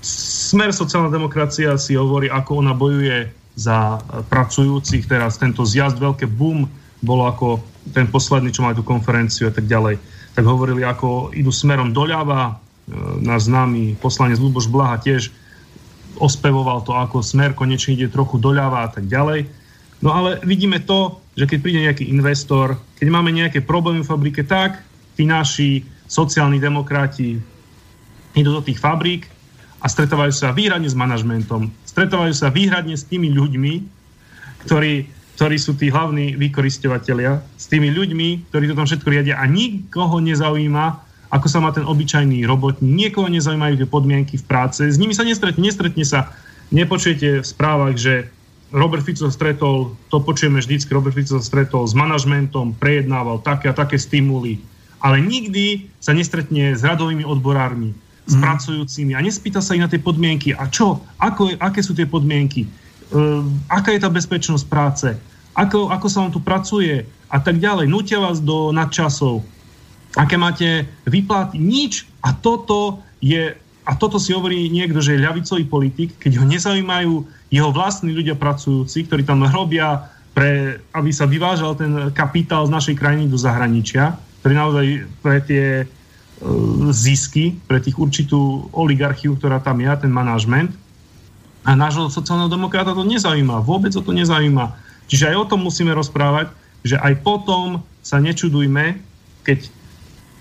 smer 0.02 0.74
sociálna 0.74 1.10
demokracia 1.10 1.78
si 1.78 1.94
hovorí, 1.94 2.30
ako 2.30 2.62
ona 2.62 2.74
bojuje 2.74 3.30
za 3.60 4.00
pracujúcich, 4.32 5.04
teraz 5.04 5.36
tento 5.36 5.68
zjazd, 5.68 6.00
veľké 6.00 6.24
boom, 6.24 6.64
bolo 7.04 7.28
ako 7.28 7.60
ten 7.92 8.08
posledný, 8.08 8.48
čo 8.48 8.64
má 8.64 8.72
tú 8.72 8.80
konferenciu 8.80 9.48
a 9.48 9.52
tak 9.52 9.68
ďalej, 9.68 10.00
tak 10.32 10.44
hovorili, 10.48 10.80
ako 10.80 11.36
idú 11.36 11.52
smerom 11.52 11.92
doľava. 11.92 12.48
E, 12.48 12.54
náš 13.20 13.52
známy 13.52 14.00
poslanec 14.00 14.40
Luboš 14.40 14.68
Blaha 14.72 14.96
tiež 14.96 15.28
ospevoval 16.16 16.84
to, 16.84 16.96
ako 16.96 17.20
smer 17.20 17.52
konečne 17.52 17.96
ide 17.96 18.08
trochu 18.08 18.40
doľava 18.40 18.84
a 18.84 18.88
tak 18.88 19.04
ďalej. 19.08 19.48
No 20.00 20.16
ale 20.16 20.40
vidíme 20.44 20.80
to, 20.80 21.20
že 21.36 21.44
keď 21.44 21.58
príde 21.60 21.80
nejaký 21.84 22.04
investor, 22.08 22.80
keď 22.96 23.06
máme 23.12 23.32
nejaké 23.32 23.60
problémy 23.60 24.00
v 24.00 24.10
fabrike, 24.10 24.42
tak 24.44 24.80
tí 25.16 25.28
naši 25.28 25.84
sociálni 26.08 26.56
demokrati 26.56 27.36
idú 28.32 28.50
do 28.56 28.62
tých 28.64 28.80
fabrík 28.80 29.28
a 29.80 29.86
stretávajú 29.88 30.32
sa 30.32 30.52
výhradne 30.52 30.88
s 30.88 30.96
manažmentom, 30.96 31.72
stretávajú 31.90 32.32
sa 32.32 32.54
výhradne 32.54 32.94
s 32.94 33.04
tými 33.04 33.34
ľuďmi, 33.34 33.72
ktorí 34.66 35.20
ktorí 35.40 35.56
sú 35.56 35.72
tí 35.72 35.88
hlavní 35.88 36.36
vykoristovateľia, 36.36 37.40
s 37.56 37.64
tými 37.64 37.88
ľuďmi, 37.96 38.52
ktorí 38.52 38.68
to 38.68 38.76
tam 38.76 38.84
všetko 38.84 39.08
riadia 39.08 39.40
a 39.40 39.48
nikoho 39.48 40.20
nezaujíma, 40.20 41.00
ako 41.32 41.46
sa 41.48 41.64
má 41.64 41.72
ten 41.72 41.80
obyčajný 41.80 42.44
robotník, 42.44 42.84
niekoho 42.84 43.24
nezaujímajú 43.32 43.80
tie 43.80 43.88
podmienky 43.88 44.36
v 44.36 44.44
práce, 44.44 44.84
s 44.84 45.00
nimi 45.00 45.16
sa 45.16 45.24
nestretne, 45.24 45.64
nestretne 45.64 46.04
sa, 46.04 46.36
nepočujete 46.68 47.40
v 47.40 47.46
správach, 47.46 47.96
že 47.96 48.28
Robert 48.68 49.00
Fico 49.00 49.32
stretol, 49.32 49.96
to 50.12 50.20
počujeme 50.20 50.60
vždycky, 50.60 50.92
Robert 50.92 51.16
Fico 51.16 51.40
stretol 51.40 51.88
s 51.88 51.96
manažmentom, 51.96 52.76
prejednával 52.76 53.40
také 53.40 53.72
a 53.72 53.74
také 53.74 53.96
stimuly, 53.96 54.60
ale 55.00 55.24
nikdy 55.24 55.88
sa 56.04 56.12
nestretne 56.12 56.76
s 56.76 56.84
radovými 56.84 57.24
odborármi, 57.24 57.96
s 58.28 58.34
mm. 58.36 58.42
pracujúcimi 58.42 59.12
a 59.16 59.20
nespýta 59.24 59.60
sa 59.64 59.76
ich 59.76 59.82
na 59.82 59.88
tie 59.88 60.00
podmienky. 60.00 60.52
A 60.56 60.68
čo? 60.68 61.00
Ako, 61.20 61.56
aké 61.60 61.80
sú 61.80 61.96
tie 61.96 62.08
podmienky? 62.08 62.68
Uh, 63.10 63.42
aká 63.66 63.94
je 63.94 64.00
tá 64.00 64.10
bezpečnosť 64.12 64.64
práce? 64.70 65.08
ako, 65.54 65.90
ako 65.90 66.06
sa 66.06 66.18
vám 66.24 66.32
tu 66.32 66.40
pracuje 66.40 67.04
a 67.30 67.38
tak 67.42 67.58
ďalej. 67.58 67.90
Nutia 67.90 68.22
vás 68.22 68.38
do 68.38 68.70
nadčasov. 68.70 69.42
Aké 70.18 70.34
máte 70.40 70.86
výplaty? 71.06 71.58
Nič. 71.58 72.06
A 72.24 72.34
toto 72.34 73.00
je 73.22 73.54
a 73.80 73.96
toto 73.96 74.22
si 74.22 74.30
hovorí 74.30 74.70
niekto, 74.70 75.02
že 75.02 75.18
je 75.18 75.24
ľavicový 75.24 75.64
politik, 75.66 76.14
keď 76.20 76.38
ho 76.38 76.44
nezaujímajú 76.46 77.26
jeho 77.50 77.70
vlastní 77.74 78.14
ľudia 78.14 78.38
pracujúci, 78.38 79.08
ktorí 79.08 79.26
tam 79.26 79.42
robia, 79.42 80.06
pre, 80.30 80.78
aby 80.94 81.10
sa 81.10 81.26
vyvážal 81.26 81.74
ten 81.74 82.12
kapitál 82.14 82.68
z 82.70 82.74
našej 82.76 82.94
krajiny 82.94 83.26
do 83.26 83.34
zahraničia, 83.34 84.14
ktorý 84.44 84.52
naozaj 84.54 84.86
pre 85.24 85.42
tie 85.42 85.64
zisky, 86.90 87.56
pre 87.68 87.78
tých 87.80 88.00
určitú 88.00 88.72
oligarchiu, 88.72 89.36
ktorá 89.36 89.60
tam 89.60 89.80
je, 89.84 89.92
ten 90.00 90.12
manažment. 90.12 90.72
A 91.68 91.76
nášho 91.76 92.08
sociálneho 92.08 92.48
demokrata 92.48 92.96
to 92.96 93.04
nezaujíma. 93.04 93.60
Vôbec 93.60 93.92
o 93.92 94.00
to 94.00 94.16
nezaujíma. 94.16 94.72
Čiže 95.10 95.28
aj 95.32 95.36
o 95.36 95.48
tom 95.52 95.60
musíme 95.68 95.92
rozprávať, 95.92 96.48
že 96.80 96.96
aj 96.96 97.20
potom 97.20 97.84
sa 98.00 98.16
nečudujme, 98.16 98.96
keď 99.44 99.68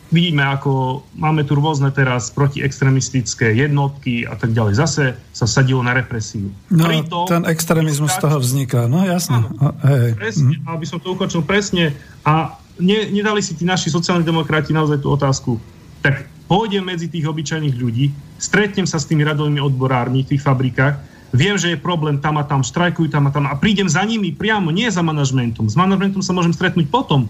vidíme, 0.10 0.42
ako 0.42 1.04
máme 1.20 1.46
tu 1.46 1.54
rôzne 1.54 1.92
teraz 1.94 2.34
protiextremistické 2.34 3.54
jednotky 3.54 4.26
a 4.26 4.40
tak 4.40 4.56
ďalej. 4.56 4.74
Zase 4.80 5.04
sa 5.36 5.46
sadilo 5.46 5.86
na 5.86 5.94
represiu. 5.94 6.50
No, 6.72 6.88
Pritom, 6.90 7.30
ten 7.30 7.44
extrémizmus 7.46 8.16
z 8.18 8.20
toho 8.24 8.38
vzniká. 8.42 8.90
No 8.90 9.06
jasné. 9.06 9.46
Áno, 9.46 9.76
hej. 9.86 10.18
Presne, 10.18 10.56
mm. 10.64 10.72
aby 10.72 10.86
som 10.88 10.98
to 10.98 11.14
ukončil 11.14 11.46
presne. 11.46 11.94
A 12.26 12.58
ne, 12.82 13.12
nedali 13.14 13.44
si 13.44 13.54
tí 13.54 13.68
naši 13.68 13.94
sociálni 13.94 14.26
demokrati 14.26 14.74
naozaj 14.74 15.04
tú 15.04 15.14
otázku. 15.14 15.60
Tak 16.00 16.26
pôjdem 16.50 16.86
medzi 16.86 17.12
tých 17.12 17.28
obyčajných 17.28 17.76
ľudí, 17.76 18.12
stretnem 18.42 18.88
sa 18.88 18.98
s 18.98 19.06
tými 19.06 19.22
radovými 19.28 19.60
odborármi 19.60 20.24
v 20.24 20.36
tých 20.36 20.42
fabrikách 20.42 21.10
viem, 21.34 21.58
že 21.58 21.74
je 21.74 21.78
problém 21.78 22.18
tam 22.18 22.42
a 22.42 22.44
tam, 22.46 22.66
štrajkujú 22.66 23.10
tam 23.10 23.30
a 23.30 23.34
tam 23.34 23.46
a 23.46 23.58
prídem 23.58 23.86
za 23.86 24.02
nimi 24.02 24.34
priamo, 24.34 24.73
nie 24.73 24.90
za 24.90 25.06
manažmentom. 25.06 25.69
S 25.69 25.78
manažmentom 25.78 26.26
sa 26.26 26.34
môžem 26.34 26.54
stretnúť 26.54 26.90
potom. 26.90 27.30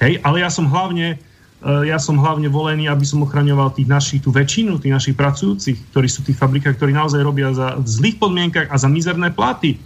Hej, 0.00 0.22
ale 0.24 0.40
ja 0.40 0.48
som 0.48 0.64
hlavne 0.70 1.18
eh, 1.60 1.82
ja 1.90 1.98
som 2.00 2.16
hlavne 2.16 2.48
volený, 2.48 2.88
aby 2.88 3.04
som 3.04 3.20
ochraňoval 3.20 3.74
tých 3.74 3.90
našich, 3.90 4.20
tú 4.22 4.32
väčšinu, 4.32 4.80
tých 4.80 4.94
našich 4.94 5.16
pracujúcich, 5.18 5.92
ktorí 5.92 6.08
sú 6.08 6.24
v 6.24 6.32
tých 6.32 6.40
fabrikách, 6.40 6.78
ktorí 6.78 6.94
naozaj 6.94 7.20
robia 7.20 7.52
za, 7.52 7.76
v 7.76 7.86
zlých 7.86 8.16
podmienkach 8.16 8.70
a 8.70 8.76
za 8.78 8.88
mizerné 8.88 9.34
platy. 9.34 9.76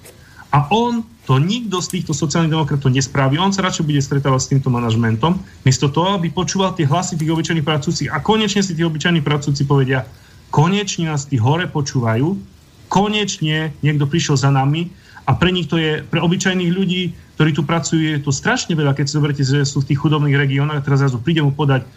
A 0.55 0.71
on, 0.71 1.03
to 1.27 1.43
nikto 1.43 1.83
z 1.83 1.99
týchto 1.99 2.15
sociálnych 2.15 2.55
demokratov 2.55 2.95
nespraví. 2.95 3.35
On 3.43 3.51
sa 3.51 3.67
radšej 3.67 3.91
bude 3.91 3.99
stretávať 3.99 4.41
s 4.47 4.51
týmto 4.55 4.71
manažmentom, 4.71 5.43
miesto 5.67 5.91
toho, 5.91 6.15
aby 6.15 6.31
počúval 6.31 6.79
tie 6.79 6.87
hlasy 6.87 7.19
tých 7.19 7.35
obyčajných 7.35 7.67
pracujúcich. 7.67 8.15
A 8.15 8.23
konečne 8.23 8.63
si 8.63 8.79
tí 8.79 8.87
obyčajní 8.87 9.19
pracujúci 9.19 9.67
povedia, 9.67 10.07
konečne 10.55 11.11
nás 11.11 11.27
tí 11.27 11.43
hore 11.43 11.67
počúvajú 11.67 12.55
konečne 12.95 13.75
niekto 13.83 14.07
prišiel 14.07 14.39
za 14.39 14.55
nami. 14.55 14.87
A 15.25 15.35
pre 15.35 15.51
nich 15.51 15.67
to 15.67 15.81
je, 15.81 16.05
pre 16.05 16.21
obyčajných 16.21 16.71
ľudí, 16.71 17.17
ktorí 17.35 17.51
tu 17.57 17.67
pracujú, 17.67 17.99
je 17.99 18.21
to 18.23 18.31
strašne 18.31 18.77
veľa, 18.77 18.95
keď 18.95 19.05
si 19.09 19.17
zoberiete, 19.17 19.43
že 19.43 19.67
sú 19.67 19.83
v 19.83 19.91
tých 19.91 19.99
chudobných 19.99 20.37
regiónoch 20.39 20.85
teraz 20.85 21.03
zrazu 21.03 21.19
príde 21.19 21.43
mu 21.43 21.51
podať 21.51 21.89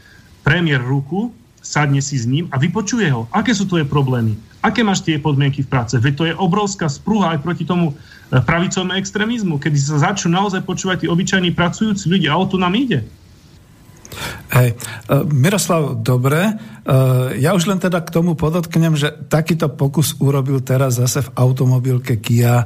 premiér 0.41 0.81
ruku, 0.81 1.29
sadne 1.67 1.99
si 1.99 2.15
s 2.15 2.23
ním 2.23 2.47
a 2.47 2.55
vypočuje 2.55 3.11
ho. 3.11 3.27
Aké 3.35 3.51
sú 3.51 3.67
tvoje 3.67 3.83
problémy? 3.83 4.39
Aké 4.63 4.87
máš 4.87 5.03
tie 5.03 5.19
podmienky 5.19 5.67
v 5.67 5.69
práce? 5.69 5.99
Veď 5.99 6.13
to 6.15 6.23
je 6.31 6.33
obrovská 6.39 6.87
sprúha 6.87 7.35
aj 7.35 7.43
proti 7.43 7.67
tomu 7.67 7.91
e, 7.91 8.39
pravicovému 8.39 8.95
extrémizmu, 8.95 9.59
kedy 9.59 9.75
sa 9.75 9.99
začnú 10.11 10.31
naozaj 10.31 10.63
počúvať 10.63 11.03
tí 11.03 11.07
obyčajní 11.11 11.51
pracujúci 11.51 12.07
ľudia 12.07 12.31
a 12.31 12.39
o 12.39 12.47
to 12.47 12.55
nám 12.55 12.71
ide. 12.79 13.03
Hej. 14.57 14.69
E, 14.73 15.21
Miroslav, 15.29 16.01
dobre. 16.01 16.41
E, 16.41 16.53
ja 17.37 17.53
už 17.53 17.69
len 17.69 17.77
teda 17.77 18.01
k 18.01 18.09
tomu 18.09 18.33
podotknem, 18.33 18.97
že 18.97 19.13
takýto 19.29 19.69
pokus 19.69 20.17
urobil 20.17 20.65
teraz 20.65 20.97
zase 20.97 21.21
v 21.29 21.33
automobilke 21.37 22.17
Kia 22.17 22.65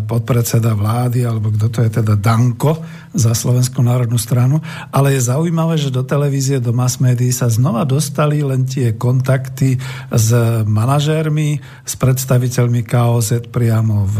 podpredseda 0.00 0.72
vlády, 0.72 1.28
alebo 1.28 1.52
kto 1.52 1.66
to 1.68 1.78
je 1.84 1.90
teda 2.00 2.16
Danko 2.16 2.80
za 3.12 3.36
Slovenskú 3.36 3.84
národnú 3.84 4.16
stranu. 4.16 4.64
Ale 4.88 5.12
je 5.12 5.28
zaujímavé, 5.28 5.76
že 5.76 5.92
do 5.92 6.02
televízie, 6.02 6.58
do 6.58 6.72
mass 6.72 6.96
médií 6.98 7.30
sa 7.30 7.52
znova 7.52 7.84
dostali 7.84 8.40
len 8.40 8.64
tie 8.64 8.96
kontakty 8.96 9.76
s 10.08 10.28
manažérmi, 10.64 11.60
s 11.84 11.94
predstaviteľmi 12.00 12.80
KOZ 12.82 13.52
priamo 13.52 14.08
v 14.08 14.18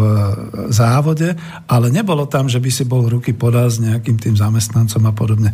závode, 0.70 1.34
ale 1.66 1.86
nebolo 1.88 2.28
tam, 2.28 2.46
že 2.46 2.60
by 2.60 2.70
si 2.70 2.84
bol 2.86 3.08
ruky 3.08 3.32
podal 3.34 3.66
s 3.72 3.82
nejakým 3.82 4.20
tým 4.20 4.34
zamestnancom 4.38 5.02
a 5.08 5.12
podobne. 5.14 5.50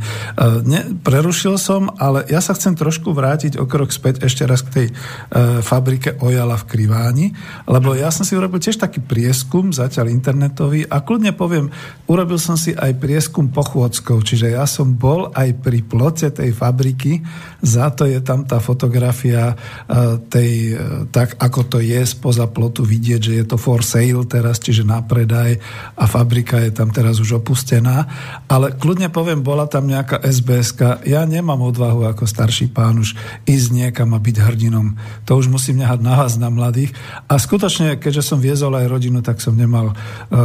Ne, 0.66 1.00
pre 1.00 1.19
prerušil 1.20 1.60
som, 1.60 1.92
ale 2.00 2.24
ja 2.32 2.40
sa 2.40 2.56
chcem 2.56 2.72
trošku 2.72 3.12
vrátiť 3.12 3.60
o 3.60 3.68
krok 3.68 3.92
späť 3.92 4.24
ešte 4.24 4.48
raz 4.48 4.64
k 4.64 4.72
tej 4.72 4.86
e, 4.88 4.92
fabrike 5.60 6.16
Ojala 6.24 6.56
v 6.56 6.64
Kriváni, 6.64 7.26
lebo 7.68 7.92
ja 7.92 8.08
som 8.08 8.24
si 8.24 8.32
urobil 8.32 8.56
tiež 8.56 8.80
taký 8.80 9.04
prieskum, 9.04 9.68
zatiaľ 9.68 10.08
internetový 10.08 10.88
a 10.88 11.04
kľudne 11.04 11.36
poviem, 11.36 11.68
urobil 12.08 12.40
som 12.40 12.56
si 12.56 12.72
aj 12.72 12.96
prieskum 12.96 13.52
pochôdzkov, 13.52 14.24
čiže 14.24 14.56
ja 14.56 14.64
som 14.64 14.96
bol 14.96 15.28
aj 15.36 15.60
pri 15.60 15.84
plote 15.84 16.32
tej 16.32 16.56
fabriky, 16.56 17.20
za 17.60 17.92
to 17.92 18.08
je 18.08 18.24
tam 18.24 18.48
tá 18.48 18.56
fotografia 18.56 19.52
e, 19.52 19.54
tej, 20.24 20.50
e, 20.72 21.04
tak 21.12 21.36
ako 21.36 21.60
to 21.68 21.78
je 21.84 22.00
spoza 22.00 22.48
plotu 22.48 22.80
vidieť, 22.80 23.20
že 23.20 23.32
je 23.36 23.44
to 23.44 23.60
for 23.60 23.84
sale 23.84 24.24
teraz, 24.24 24.56
čiže 24.56 24.88
na 24.88 25.04
predaj 25.04 25.60
a 26.00 26.08
fabrika 26.08 26.56
je 26.64 26.72
tam 26.72 26.88
teraz 26.88 27.20
už 27.20 27.44
opustená, 27.44 28.08
ale 28.48 28.72
kľudne 28.72 29.12
poviem, 29.12 29.44
bola 29.44 29.68
tam 29.68 29.84
nejaká 29.84 30.24
SBS 30.24 30.70
ja 31.10 31.26
nemám 31.26 31.58
odvahu 31.58 32.06
ako 32.06 32.22
starší 32.22 32.70
pán 32.70 33.02
už 33.02 33.18
ísť 33.42 33.68
niekam 33.74 34.14
a 34.14 34.22
byť 34.22 34.36
hrdinom. 34.38 34.94
To 35.26 35.34
už 35.34 35.50
musím 35.50 35.82
nehať 35.82 35.98
na 35.98 36.14
vás, 36.14 36.38
na 36.38 36.46
mladých. 36.54 36.94
A 37.26 37.34
skutočne, 37.42 37.98
keďže 37.98 38.22
som 38.22 38.38
viezol 38.38 38.78
aj 38.78 38.86
rodinu, 38.86 39.18
tak 39.18 39.42
som 39.42 39.58
nemal 39.58 39.90
uh, 39.90 39.96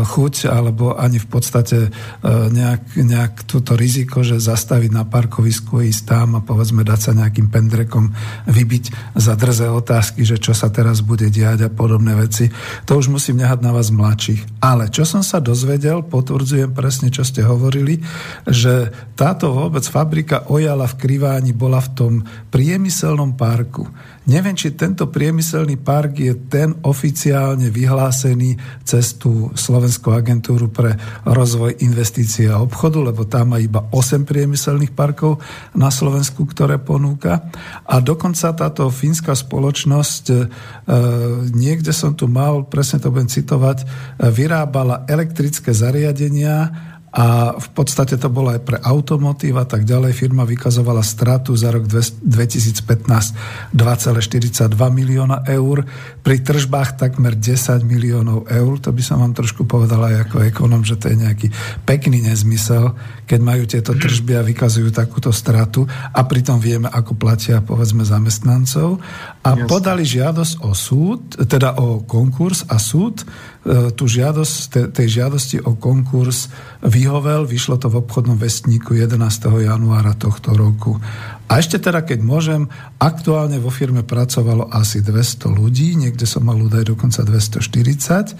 chuť, 0.01 0.49
alebo 0.49 0.97
ani 0.97 1.22
v 1.22 1.28
podstate 1.30 1.93
uh, 1.93 2.49
nejak, 2.49 2.97
nejak 2.97 3.45
toto 3.45 3.78
riziko, 3.78 4.26
že 4.26 4.41
zastaviť 4.41 4.89
na 4.89 5.05
parkovisku, 5.05 5.86
ísť 5.86 6.01
tam 6.09 6.39
a 6.39 6.41
povedzme 6.41 6.82
dať 6.82 6.99
sa 6.99 7.11
nejakým 7.13 7.53
pendrekom 7.53 8.16
vybiť 8.49 9.13
za 9.13 9.38
drze 9.38 9.70
otázky, 9.70 10.26
že 10.26 10.41
čo 10.41 10.57
sa 10.57 10.74
teraz 10.74 11.05
bude 11.05 11.30
diať 11.30 11.68
a 11.68 11.70
podobné 11.70 12.18
veci. 12.18 12.49
To 12.89 12.97
už 12.97 13.13
musím 13.13 13.43
nehať 13.43 13.59
na 13.61 13.76
vás 13.76 13.93
mladších. 13.93 14.63
Ale 14.63 14.89
čo 14.89 15.05
som 15.05 15.22
sa 15.22 15.43
dozvedel, 15.43 16.01
potvrdzujem 16.01 16.72
presne, 16.72 17.11
čo 17.11 17.22
ste 17.28 17.43
hovorili, 17.43 18.01
že 18.47 18.89
táto 19.20 19.51
vôbec 19.51 19.84
fabrika 19.84 20.45
Ojala 20.48 20.86
v 20.86 21.00
Kriváni 21.00 21.52
bola 21.52 21.82
v 21.82 21.89
tom 21.93 22.14
priemyselnom 22.50 23.34
parku. 23.34 23.88
Neviem, 24.26 24.58
či 24.58 24.74
tento 24.74 25.06
priemyselný 25.06 25.78
park 25.78 26.18
je 26.18 26.34
ten 26.50 26.74
oficiálne 26.82 27.70
vyhlásený 27.70 28.58
cez 28.82 29.22
tú 29.22 29.54
Slovenskú 29.54 30.10
agentúru 30.10 30.66
pre 30.74 30.98
rozvoj 31.30 31.78
investície 31.86 32.50
a 32.50 32.58
obchodu, 32.58 33.06
lebo 33.06 33.30
tam 33.30 33.54
má 33.54 33.62
iba 33.62 33.86
8 33.93 34.26
priemyselných 34.26 34.98
parkov 34.98 35.38
na 35.78 35.93
Slovensku, 35.93 36.41
ktoré 36.50 36.82
ponúka. 36.82 37.54
A 37.86 38.02
dokonca 38.02 38.50
táto 38.58 38.89
fínska 38.89 39.38
spoločnosť, 39.38 40.26
e, 40.34 40.36
niekde 41.54 41.93
som 41.93 42.18
tu 42.18 42.26
mal, 42.26 42.66
presne 42.66 42.98
to 42.98 43.14
budem 43.14 43.30
citovať, 43.30 43.78
e, 43.82 43.86
vyrábala 44.34 45.06
elektrické 45.06 45.70
zariadenia 45.70 46.95
a 47.16 47.55
v 47.55 47.68
podstate 47.72 48.20
to 48.20 48.28
bolo 48.28 48.51
aj 48.51 48.59
pre 48.68 48.76
automotív 48.76 49.55
a 49.55 49.63
tak 49.63 49.88
ďalej. 49.88 50.11
Firma 50.11 50.43
vykazovala 50.43 50.99
stratu 50.99 51.55
za 51.55 51.72
rok 51.72 51.88
2015 51.88 52.84
2,42 53.72 54.76
milióna 54.91 55.47
eur, 55.47 55.88
pri 56.20 56.43
tržbách 56.43 56.99
takmer 56.99 57.39
10 57.39 57.88
miliónov 57.88 58.51
eur. 58.51 58.74
To 58.84 58.91
by 58.91 58.99
som 58.99 59.24
vám 59.24 59.32
trošku 59.32 59.63
povedal 59.63 60.03
aj 60.03 60.28
ako 60.28 60.43
ekonom, 60.43 60.84
že 60.84 60.99
to 60.99 61.07
je 61.07 61.24
nejaký 61.24 61.47
pekný 61.88 62.20
nezmysel, 62.20 62.91
keď 63.24 63.39
majú 63.39 63.63
tieto 63.63 63.95
tržby 63.95 64.36
a 64.36 64.43
vykazujú 64.43 64.91
takúto 64.91 65.32
stratu 65.32 65.88
a 65.88 66.20
pritom 66.28 66.59
vieme, 66.59 66.91
ako 66.91 67.16
platia 67.16 67.63
povedzme 67.63 68.03
zamestnancov. 68.03 68.99
A 69.39 69.55
Jasne. 69.55 69.72
podali 69.72 70.03
žiadosť 70.03 70.68
o 70.68 70.76
súd, 70.76 71.39
teda 71.47 71.80
o 71.80 72.03
konkurs 72.03 72.68
a 72.68 72.76
súd 72.76 73.24
tú 73.66 74.05
žiadosť, 74.05 74.93
tej 74.93 75.07
žiadosti 75.09 75.57
o 75.66 75.74
konkurs 75.74 76.53
vyhovel, 76.86 77.49
vyšlo 77.49 77.82
to 77.82 77.89
v 77.89 77.97
obchodnom 77.97 78.38
vestníku 78.38 78.93
11. 78.93 79.18
januára 79.66 80.13
tohto 80.13 80.53
roku. 80.53 81.01
A 81.45 81.61
ešte 81.61 81.78
teda, 81.78 82.01
keď 82.01 82.26
môžem, 82.26 82.66
aktuálne 82.97 83.61
vo 83.61 83.70
firme 83.70 84.01
pracovalo 84.01 84.70
asi 84.70 85.01
200 85.01 85.49
ľudí, 85.49 85.93
niekde 85.97 86.26
som 86.26 86.45
mal 86.45 86.57
údaj 86.57 86.93
dokonca 86.93 87.22
240. 87.22 87.66
E, 87.70 88.34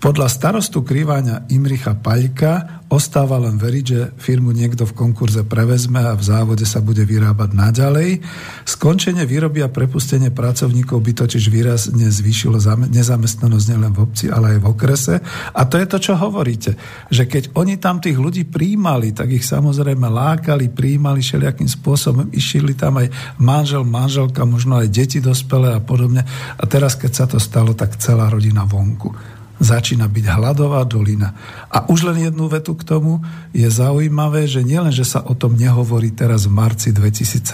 podľa 0.00 0.28
starostu 0.28 0.80
krývania 0.80 1.44
Imricha 1.52 1.96
Paľka 1.96 2.79
ostáva 2.90 3.38
len 3.38 3.54
veriť, 3.54 3.84
že 3.86 4.00
firmu 4.18 4.50
niekto 4.50 4.82
v 4.82 4.98
konkurze 4.98 5.46
prevezme 5.46 6.02
a 6.02 6.18
v 6.18 6.26
závode 6.26 6.66
sa 6.66 6.82
bude 6.82 7.06
vyrábať 7.06 7.54
naďalej. 7.54 8.18
Skončenie 8.66 9.22
výroby 9.24 9.62
a 9.62 9.70
prepustenie 9.70 10.34
pracovníkov 10.34 10.98
by 10.98 11.12
totiž 11.22 11.44
výrazne 11.54 12.10
zvýšilo 12.10 12.58
nezamestnanosť 12.90 13.66
nielen 13.70 13.94
v 13.94 14.02
obci, 14.02 14.26
ale 14.26 14.58
aj 14.58 14.58
v 14.58 14.68
okrese. 14.74 15.14
A 15.54 15.62
to 15.70 15.78
je 15.78 15.86
to, 15.86 15.98
čo 16.02 16.18
hovoríte, 16.18 16.74
že 17.14 17.30
keď 17.30 17.54
oni 17.54 17.78
tam 17.78 18.02
tých 18.02 18.18
ľudí 18.18 18.50
príjmali, 18.50 19.14
tak 19.14 19.30
ich 19.30 19.46
samozrejme 19.46 20.10
lákali, 20.10 20.74
príjmali 20.74 21.22
všelijakým 21.22 21.70
spôsobom, 21.70 22.26
išili 22.34 22.74
tam 22.74 22.98
aj 22.98 23.38
manžel, 23.38 23.86
manželka, 23.86 24.42
možno 24.42 24.82
aj 24.82 24.90
deti 24.90 25.22
dospelé 25.22 25.78
a 25.78 25.80
podobne. 25.80 26.26
A 26.58 26.62
teraz, 26.66 26.98
keď 26.98 27.12
sa 27.14 27.26
to 27.30 27.38
stalo, 27.38 27.70
tak 27.70 28.02
celá 28.02 28.26
rodina 28.26 28.66
vonku 28.66 29.39
začína 29.60 30.08
byť 30.08 30.24
hladová 30.40 30.82
dolina. 30.88 31.36
A 31.68 31.84
už 31.86 32.08
len 32.08 32.32
jednu 32.32 32.48
vetu 32.48 32.72
k 32.72 32.82
tomu 32.82 33.20
je 33.52 33.68
zaujímavé, 33.68 34.48
že 34.48 34.64
nielen, 34.64 34.90
že 34.90 35.04
sa 35.04 35.20
o 35.20 35.36
tom 35.36 35.54
nehovorí 35.54 36.16
teraz 36.16 36.48
v 36.48 36.56
marci 36.56 36.96
2017, 36.96 37.44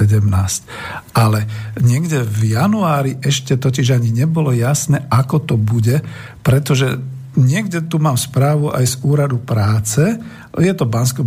ale 1.13 1.51
niekde 1.83 2.23
v 2.23 2.55
januári 2.55 3.19
ešte 3.19 3.59
totiž 3.59 3.99
ani 3.99 4.15
nebolo 4.15 4.55
jasné, 4.55 5.03
ako 5.11 5.37
to 5.43 5.55
bude, 5.59 6.01
pretože 6.47 6.95
niekde 7.37 7.85
tu 7.85 8.01
mám 8.01 8.17
správu 8.17 8.73
aj 8.73 8.87
z 8.87 8.95
úradu 9.05 9.43
práce 9.43 10.01
je 10.57 10.73
to 10.73 10.89
bansko 10.89 11.23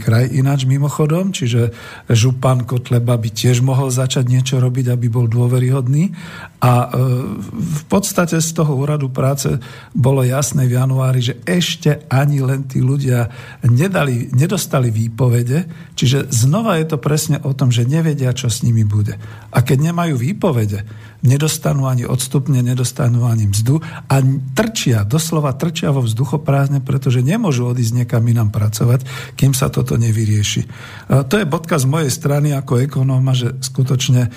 kraj 0.00 0.26
ináč 0.30 0.66
mimochodom, 0.66 1.30
čiže 1.30 1.70
župan 2.10 2.66
Kotleba 2.66 3.14
by 3.14 3.30
tiež 3.30 3.62
mohol 3.62 3.88
začať 3.90 4.26
niečo 4.26 4.56
robiť, 4.58 4.90
aby 4.90 5.06
bol 5.06 5.30
dôveryhodný. 5.30 6.10
A 6.64 6.72
e, 6.84 6.86
v 7.52 7.82
podstate 7.86 8.40
z 8.40 8.50
toho 8.56 8.74
úradu 8.74 9.12
práce 9.12 9.46
bolo 9.92 10.24
jasné 10.24 10.66
v 10.66 10.80
januári, 10.80 11.20
že 11.20 11.34
ešte 11.44 12.08
ani 12.10 12.40
len 12.40 12.64
tí 12.66 12.80
ľudia 12.80 13.28
nedali, 13.68 14.32
nedostali 14.32 14.88
výpovede, 14.88 15.92
čiže 15.94 16.32
znova 16.32 16.80
je 16.80 16.86
to 16.88 16.98
presne 16.98 17.38
o 17.44 17.52
tom, 17.52 17.68
že 17.68 17.86
nevedia, 17.86 18.32
čo 18.32 18.48
s 18.48 18.64
nimi 18.64 18.82
bude. 18.82 19.20
A 19.52 19.60
keď 19.60 19.92
nemajú 19.92 20.16
výpovede, 20.18 20.82
nedostanú 21.24 21.88
ani 21.88 22.04
odstupne, 22.04 22.60
nedostanú 22.60 23.24
ani 23.24 23.48
mzdu 23.48 23.80
a 24.12 24.20
trčia, 24.52 25.08
doslova 25.08 25.56
trčia 25.56 25.88
vo 25.88 26.04
vzduchoprázdne, 26.04 26.84
pretože 26.84 27.24
nemôžu 27.24 27.64
odísť 27.64 28.04
niekam 28.04 28.28
inám 28.28 28.52
pracovať, 28.64 29.04
kým 29.36 29.52
sa 29.52 29.68
toto 29.68 30.00
nevyrieši. 30.00 30.62
To 31.28 31.34
je 31.36 31.44
bodka 31.44 31.76
z 31.76 31.84
mojej 31.84 32.08
strany 32.08 32.56
ako 32.56 32.80
ekonóma, 32.88 33.36
že 33.36 33.52
skutočne 33.60 34.22
e, 34.26 34.30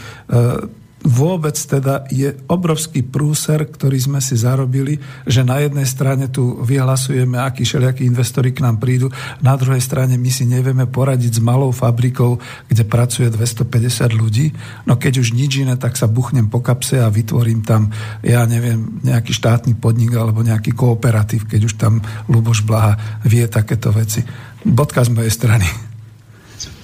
vôbec 1.06 1.54
teda 1.54 2.10
je 2.10 2.34
obrovský 2.50 3.06
prúser, 3.06 3.62
ktorý 3.70 3.98
sme 4.02 4.20
si 4.20 4.34
zarobili, 4.34 4.98
že 5.30 5.46
na 5.46 5.62
jednej 5.62 5.86
strane 5.86 6.26
tu 6.28 6.58
vyhlasujeme, 6.66 7.38
akí 7.38 7.64
všelijakí 7.64 8.02
investori 8.02 8.50
k 8.50 8.66
nám 8.66 8.82
prídu, 8.82 9.14
na 9.46 9.54
druhej 9.54 9.82
strane 9.82 10.18
my 10.18 10.32
si 10.34 10.50
nevieme 10.50 10.90
poradiť 10.90 11.38
s 11.38 11.42
malou 11.44 11.70
fabrikou, 11.70 12.42
kde 12.66 12.84
pracuje 12.84 13.30
250 13.30 14.18
ľudí. 14.18 14.52
No 14.90 14.98
keď 14.98 15.22
už 15.22 15.38
nič 15.38 15.62
iné, 15.62 15.78
tak 15.78 15.94
sa 15.96 16.10
buchnem 16.10 16.50
po 16.50 16.66
kapse 16.66 16.98
a 16.98 17.14
vytvorím 17.14 17.62
tam, 17.62 17.94
ja 18.26 18.42
neviem, 18.50 19.00
nejaký 19.06 19.32
štátny 19.38 19.78
podnik 19.78 20.18
alebo 20.18 20.42
nejaký 20.42 20.74
kooperatív, 20.74 21.46
keď 21.46 21.62
už 21.70 21.74
tam 21.78 22.02
Luboš 22.26 22.66
Blaha 22.66 23.22
vie 23.22 23.46
takéto 23.46 23.94
veci. 23.94 24.26
Bodka 24.66 25.06
z 25.06 25.14
mojej 25.14 25.32
strany. 25.32 25.68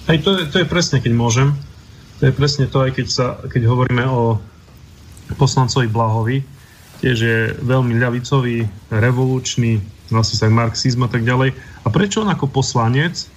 Aj 0.04 0.18
to, 0.20 0.36
to 0.52 0.62
je 0.62 0.68
presne, 0.68 1.00
keď 1.00 1.12
môžem 1.16 1.56
to 2.24 2.32
je 2.32 2.40
presne 2.40 2.72
to, 2.72 2.88
aj 2.88 2.96
keď, 2.96 3.08
sa, 3.12 3.36
keď 3.52 3.68
hovoríme 3.68 4.08
o 4.08 4.40
poslancovi 5.36 5.92
Blahovi, 5.92 6.40
tiež 7.04 7.18
je 7.20 7.40
veľmi 7.60 8.00
ľavicový, 8.00 8.64
revolučný, 8.96 9.84
vlastne 10.08 10.40
sa 10.40 10.48
aj 10.48 10.56
marxizm 10.56 11.04
a 11.04 11.12
tak 11.12 11.28
ďalej. 11.28 11.52
A 11.84 11.88
prečo 11.92 12.24
on 12.24 12.32
ako 12.32 12.48
poslanec, 12.48 13.28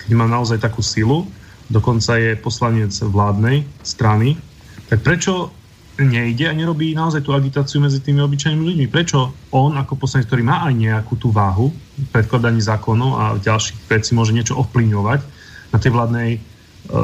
keď 0.00 0.16
má 0.16 0.24
naozaj 0.24 0.64
takú 0.64 0.80
silu, 0.80 1.28
dokonca 1.68 2.16
je 2.16 2.32
poslanec 2.40 2.96
vládnej 3.04 3.68
strany, 3.84 4.40
tak 4.88 5.04
prečo 5.04 5.52
nejde 6.00 6.48
a 6.48 6.56
nerobí 6.56 6.96
naozaj 6.96 7.28
tú 7.28 7.36
agitáciu 7.36 7.84
medzi 7.84 8.00
tými 8.00 8.24
obyčajnými 8.24 8.64
ľuďmi? 8.64 8.86
Prečo 8.88 9.28
on 9.52 9.76
ako 9.76 10.08
poslanec, 10.08 10.32
ktorý 10.32 10.40
má 10.40 10.64
aj 10.64 10.72
nejakú 10.72 11.20
tú 11.20 11.28
váhu 11.28 11.68
v 12.00 12.08
predkladaní 12.08 12.64
zákonov 12.64 13.10
a 13.12 13.36
ďalších 13.36 13.92
vecí 13.92 14.16
môže 14.16 14.32
niečo 14.32 14.56
ovplyvňovať 14.56 15.20
na 15.68 15.76
tej 15.76 15.92
vládnej 15.92 16.30
e, 16.32 16.40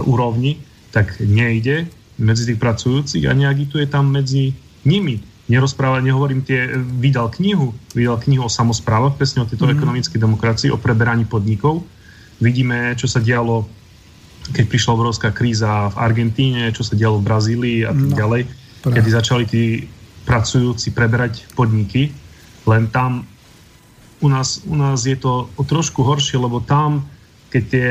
úrovni, 0.09 0.65
tak 0.91 1.21
nejde 1.21 1.89
medzi 2.19 2.51
tých 2.51 2.59
pracujúcich 2.59 3.25
a 3.31 3.33
neagituje 3.33 3.87
tam 3.87 4.11
medzi 4.11 4.57
nimi. 4.83 5.23
Nerozpráva, 5.49 6.05
nehovorím 6.05 6.45
tie, 6.45 6.69
vydal 7.01 7.33
knihu, 7.33 7.73
vydal 7.97 8.21
knihu 8.21 8.45
o 8.45 8.53
samozprávach, 8.53 9.17
presne 9.17 9.45
o 9.45 9.49
tejto 9.49 9.65
mm. 9.65 9.73
ekonomickej 9.81 10.21
demokracii, 10.21 10.69
o 10.69 10.77
preberaní 10.77 11.25
podnikov. 11.25 11.89
Vidíme, 12.43 12.93
čo 13.01 13.09
sa 13.09 13.23
dialo, 13.23 13.65
keď 14.53 14.65
prišla 14.69 14.93
obrovská 14.93 15.33
kríza 15.33 15.89
v 15.93 15.97
Argentíne, 15.97 16.69
čo 16.77 16.85
sa 16.85 16.99
dialo 16.99 17.21
v 17.21 17.27
Brazílii 17.27 17.79
a 17.89 17.93
tak 17.97 18.09
no, 18.13 18.17
ďalej, 18.17 18.43
práve. 18.85 18.95
kedy 19.01 19.09
začali 19.09 19.45
tí 19.49 19.65
pracujúci 20.29 20.93
preberať 20.93 21.49
podniky. 21.57 22.13
Len 22.69 22.85
tam 22.93 23.25
u 24.21 24.29
nás, 24.29 24.61
u 24.69 24.77
nás 24.77 25.07
je 25.09 25.17
to 25.17 25.49
o 25.49 25.63
trošku 25.65 26.05
horšie, 26.05 26.37
lebo 26.37 26.61
tam 26.61 27.09
keď 27.49 27.63
tie, 27.65 27.91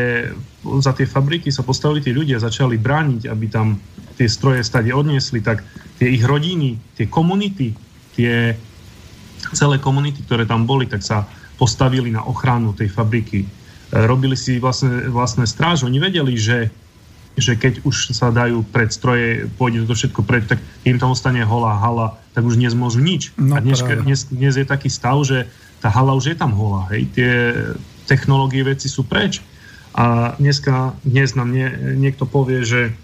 za 0.81 0.93
tie 0.93 1.09
fabriky 1.09 1.49
sa 1.49 1.65
postavili 1.65 2.05
tí 2.05 2.13
ľudia, 2.13 2.37
začali 2.37 2.77
brániť, 2.77 3.25
aby 3.25 3.45
tam 3.49 3.81
tie 4.17 4.29
stroje 4.29 4.61
stade 4.61 4.93
odniesli, 4.93 5.41
tak 5.41 5.65
tie 5.97 6.13
ich 6.13 6.21
rodiny, 6.25 6.77
tie 6.93 7.09
komunity, 7.09 7.73
tie 8.13 8.53
celé 9.53 9.77
komunity, 9.81 10.21
ktoré 10.25 10.45
tam 10.45 10.69
boli, 10.69 10.85
tak 10.85 11.01
sa 11.01 11.25
postavili 11.57 12.13
na 12.13 12.21
ochranu 12.25 12.73
tej 12.73 12.89
fabriky. 12.93 13.45
E, 13.45 13.47
robili 14.05 14.37
si 14.37 14.61
vlastne, 14.61 15.09
vlastné 15.09 15.49
stráž. 15.49 15.85
Oni 15.85 15.97
vedeli, 15.97 16.37
že, 16.37 16.69
že 17.33 17.57
keď 17.57 17.81
už 17.81 18.13
sa 18.13 18.29
dajú 18.29 18.61
pred 18.69 18.93
stroje, 18.93 19.49
pôjde 19.57 19.89
to 19.89 19.97
všetko 19.97 20.21
pred, 20.21 20.45
tak 20.45 20.61
im 20.85 21.01
tam 21.01 21.13
ostane 21.13 21.41
holá 21.41 21.77
hala, 21.77 22.17
tak 22.37 22.45
už 22.45 22.61
nezmôžu 22.61 23.01
nič. 23.01 23.33
No, 23.37 23.57
a 23.57 23.61
dnes, 23.61 23.81
dnes, 23.81 24.19
dnes 24.29 24.53
je 24.53 24.65
taký 24.65 24.89
stav, 24.89 25.17
že 25.25 25.49
tá 25.81 25.89
hala 25.89 26.13
už 26.13 26.33
je 26.33 26.35
tam 26.37 26.53
holá. 26.53 26.89
Hej? 26.93 27.09
Tie 27.13 27.31
technológie 28.07 28.63
veci 28.63 28.87
sú 28.87 29.03
preč. 29.03 29.43
A 29.97 30.37
dneska, 30.39 30.95
dnes 31.03 31.35
nám 31.35 31.51
nie, 31.51 31.67
niekto 31.99 32.23
povie, 32.23 32.63
že 32.63 32.95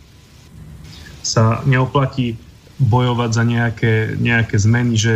sa 1.24 1.60
neoplatí 1.68 2.40
bojovať 2.80 3.30
za 3.34 3.44
nejaké, 3.44 3.94
nejaké 4.18 4.56
zmeny, 4.60 4.96
že 4.98 5.16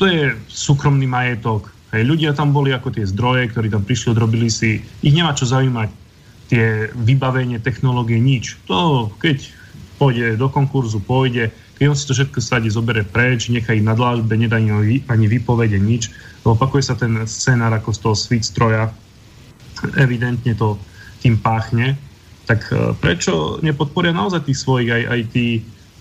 to 0.00 0.08
je 0.08 0.32
súkromný 0.48 1.04
majetok. 1.04 1.68
Hej, 1.90 2.06
ľudia 2.06 2.30
tam 2.32 2.54
boli 2.54 2.70
ako 2.70 2.94
tie 2.94 3.04
zdroje, 3.04 3.50
ktorí 3.50 3.68
tam 3.68 3.82
prišli, 3.82 4.14
odrobili 4.14 4.48
si. 4.48 4.80
Ich 5.02 5.12
nemá 5.12 5.34
čo 5.34 5.44
zaujímať 5.44 5.90
tie 6.48 6.88
vybavenie, 6.94 7.58
technológie, 7.62 8.18
nič. 8.18 8.58
To, 8.70 9.10
keď 9.18 9.42
pôjde 10.00 10.40
do 10.40 10.48
konkurzu, 10.48 11.02
pôjde, 11.02 11.52
keď 11.76 11.84
on 11.92 11.96
si 11.98 12.08
to 12.08 12.16
všetko 12.16 12.38
stade 12.40 12.70
zoberie 12.72 13.04
preč, 13.04 13.52
nechá 13.52 13.76
ich 13.76 13.84
na 13.84 13.92
dlážbe, 13.92 14.32
nedá 14.38 14.56
ani, 14.56 15.02
ani 15.04 15.26
vypovede, 15.28 15.76
nič. 15.76 16.08
Opakuje 16.46 16.82
sa 16.82 16.96
ten 16.96 17.28
scenár 17.28 17.74
ako 17.76 17.90
z 17.92 17.98
toho 18.00 18.16
svit 18.16 18.44
stroja. 18.46 18.94
Evidentne 19.96 20.52
to 20.56 20.76
tým 21.20 21.36
páchne. 21.40 21.96
Tak 22.48 22.60
e, 22.72 22.96
prečo 22.98 23.60
nepodporia 23.60 24.10
naozaj 24.14 24.48
tých 24.48 24.58
svojich, 24.60 24.90
aj, 24.90 25.02
aj 25.08 25.20
tí, 25.32 25.46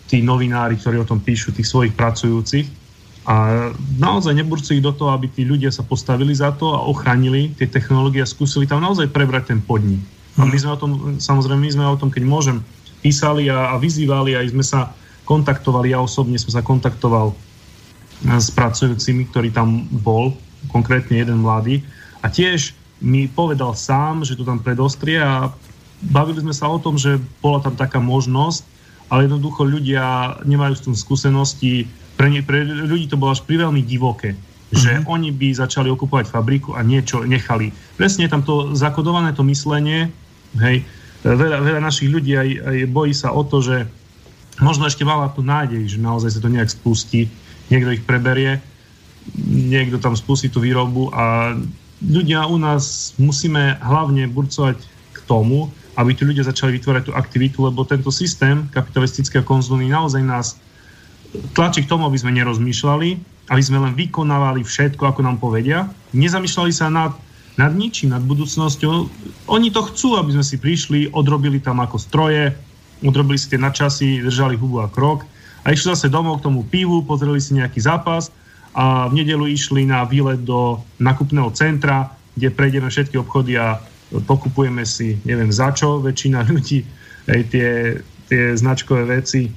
tí 0.08 0.24
novinári, 0.24 0.80
ktorí 0.80 1.00
o 1.00 1.10
tom 1.10 1.20
píšu, 1.20 1.54
tých 1.54 1.68
svojich 1.68 1.94
pracujúcich, 1.94 2.80
a 3.30 3.70
naozaj 4.02 4.34
neburcujú 4.34 4.82
ich 4.82 4.86
do 4.86 4.90
toho, 4.90 5.14
aby 5.14 5.30
tí 5.30 5.46
ľudia 5.46 5.70
sa 5.70 5.86
postavili 5.86 6.34
za 6.34 6.50
to 6.50 6.74
a 6.74 6.82
ochránili 6.90 7.54
tie 7.54 7.70
technológie 7.70 8.26
a 8.26 8.30
skúsili 8.30 8.66
tam 8.66 8.82
naozaj 8.82 9.12
prebrať 9.14 9.54
ten 9.54 9.62
podnik. 9.62 10.02
A 10.40 10.50
my 10.50 10.58
sme 10.58 10.74
o 10.74 10.80
tom, 10.80 10.92
samozrejme, 11.22 11.62
my 11.62 11.70
sme 11.70 11.86
o 11.86 12.00
tom, 12.00 12.10
keď 12.10 12.24
môžem, 12.26 12.58
písali 13.06 13.52
a, 13.52 13.70
a 13.72 13.76
vyzývali, 13.78 14.34
aj 14.34 14.50
sme 14.50 14.66
sa 14.66 14.92
kontaktovali, 15.30 15.94
ja 15.94 16.02
osobne 16.02 16.42
som 16.42 16.50
sa 16.50 16.66
kontaktoval 16.66 17.38
s 18.26 18.50
pracujúcimi, 18.52 19.30
ktorý 19.30 19.54
tam 19.54 19.86
bol, 19.94 20.34
konkrétne 20.74 21.22
jeden 21.22 21.46
mladý. 21.46 21.86
A 22.20 22.28
tiež 22.28 22.74
mi 23.00 23.32
povedal 23.32 23.76
sám, 23.76 24.28
že 24.28 24.36
to 24.36 24.44
tam 24.44 24.60
predostrie 24.60 25.20
a 25.20 25.52
bavili 26.04 26.44
sme 26.44 26.56
sa 26.56 26.68
o 26.68 26.80
tom, 26.80 27.00
že 27.00 27.20
bola 27.40 27.64
tam 27.64 27.76
taká 27.76 28.00
možnosť, 28.00 28.64
ale 29.10 29.26
jednoducho 29.26 29.66
ľudia 29.66 30.38
nemajú 30.46 30.74
s 30.76 30.84
tým 30.86 30.96
skúsenosti, 30.96 31.88
pre, 32.20 32.28
ne, 32.28 32.44
pre 32.44 32.68
ľudí 32.68 33.08
to 33.08 33.20
bolo 33.20 33.32
až 33.32 33.44
pri 33.48 33.64
veľmi 33.64 33.82
divoké, 33.84 34.36
že 34.70 35.00
uh-huh. 35.00 35.16
oni 35.16 35.32
by 35.32 35.56
začali 35.56 35.88
okupovať 35.88 36.28
fabriku 36.28 36.76
a 36.76 36.84
niečo 36.84 37.24
nechali. 37.24 37.72
Presne 37.96 38.28
tam 38.28 38.44
to 38.44 38.76
zakodované 38.76 39.32
to 39.32 39.42
myslenie, 39.48 40.12
hej, 40.60 40.84
veľa, 41.24 41.64
veľa 41.64 41.82
našich 41.82 42.12
ľudí 42.12 42.36
aj, 42.36 42.50
aj 42.64 42.78
bojí 42.92 43.16
sa 43.16 43.32
o 43.32 43.42
to, 43.48 43.64
že 43.64 43.88
možno 44.60 44.86
ešte 44.86 45.08
mala 45.08 45.32
tu 45.32 45.40
nádej, 45.40 45.88
že 45.88 45.98
naozaj 46.00 46.36
sa 46.36 46.44
to 46.44 46.52
nejak 46.52 46.68
spustí, 46.68 47.32
niekto 47.72 47.96
ich 47.96 48.04
preberie, 48.04 48.60
niekto 49.48 50.00
tam 50.00 50.16
spustí 50.20 50.52
tú 50.52 50.60
výrobu 50.60 51.12
a 51.16 51.56
ľudia 52.04 52.48
u 52.48 52.56
nás 52.56 53.14
musíme 53.20 53.76
hlavne 53.84 54.28
burcovať 54.32 54.78
k 55.16 55.20
tomu, 55.28 55.68
aby 56.00 56.16
tí 56.16 56.24
ľudia 56.24 56.48
začali 56.48 56.80
vytvárať 56.80 57.12
tú 57.12 57.14
aktivitu, 57.16 57.60
lebo 57.68 57.84
tento 57.84 58.08
systém 58.08 58.68
kapitalistického 58.72 59.44
konzumy 59.44 59.92
naozaj 59.92 60.24
nás 60.24 60.56
tlačí 61.52 61.84
k 61.84 61.92
tomu, 61.92 62.08
aby 62.08 62.16
sme 62.16 62.32
nerozmýšľali, 62.40 63.10
aby 63.52 63.62
sme 63.62 63.84
len 63.84 63.94
vykonávali 63.94 64.64
všetko, 64.64 65.04
ako 65.12 65.22
nám 65.28 65.44
povedia. 65.44 65.92
Nezamýšľali 66.16 66.72
sa 66.72 66.88
nad, 66.88 67.12
nad 67.60 67.76
ničím, 67.76 68.16
nad 68.16 68.24
budúcnosťou. 68.24 68.96
Oni 69.52 69.68
to 69.70 69.84
chcú, 69.92 70.16
aby 70.16 70.40
sme 70.40 70.46
si 70.46 70.56
prišli, 70.56 71.12
odrobili 71.12 71.60
tam 71.60 71.84
ako 71.84 72.00
stroje, 72.00 72.56
odrobili 73.04 73.36
si 73.36 73.52
tie 73.52 73.60
nadčasy, 73.60 74.24
držali 74.24 74.56
hubu 74.56 74.80
a 74.80 74.88
krok 74.88 75.28
a 75.68 75.76
išli 75.76 75.92
zase 75.92 76.08
domov 76.08 76.40
k 76.40 76.48
tomu 76.48 76.64
pivu, 76.64 77.04
pozreli 77.04 77.44
si 77.44 77.60
nejaký 77.60 77.84
zápas 77.84 78.32
a 78.76 79.10
v 79.10 79.24
nedelu 79.24 79.50
išli 79.50 79.86
na 79.86 80.06
výlet 80.06 80.46
do 80.46 80.82
nakupného 81.02 81.50
centra, 81.52 82.14
kde 82.38 82.54
prejdeme 82.54 82.88
všetky 82.88 83.18
obchody 83.18 83.58
a 83.58 83.82
pokupujeme 84.10 84.86
si, 84.86 85.18
neviem 85.26 85.50
za 85.50 85.74
čo, 85.74 86.02
väčšina 86.02 86.46
ľudí, 86.52 86.86
aj 87.30 87.42
tie, 87.54 87.70
tie 88.30 88.44
značkové 88.58 89.22
veci, 89.22 89.50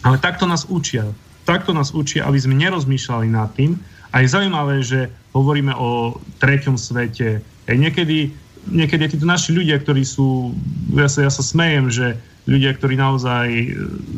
ale 0.00 0.16
takto 0.16 0.48
nás 0.48 0.64
učia. 0.68 1.04
Takto 1.44 1.72
nás 1.74 1.92
učia, 1.92 2.24
aby 2.24 2.38
sme 2.40 2.56
nerozmýšľali 2.56 3.28
nad 3.28 3.52
tým. 3.56 3.76
A 4.10 4.22
je 4.24 4.32
zaujímavé, 4.32 4.82
že 4.82 5.12
hovoríme 5.36 5.74
o 5.76 6.18
treťom 6.42 6.74
svete. 6.74 7.40
Aj 7.40 7.76
niekedy, 7.76 8.32
niekedy 8.68 9.16
títo 9.16 9.24
naši 9.24 9.56
ľudia, 9.56 9.80
ktorí 9.80 10.04
sú, 10.04 10.52
ja 10.92 11.08
sa, 11.08 11.24
ja 11.24 11.32
sa 11.32 11.40
smejem, 11.40 11.88
že 11.88 12.20
ľudia, 12.48 12.72
ktorí 12.74 12.96
naozaj 12.96 13.46
e, 13.46 13.66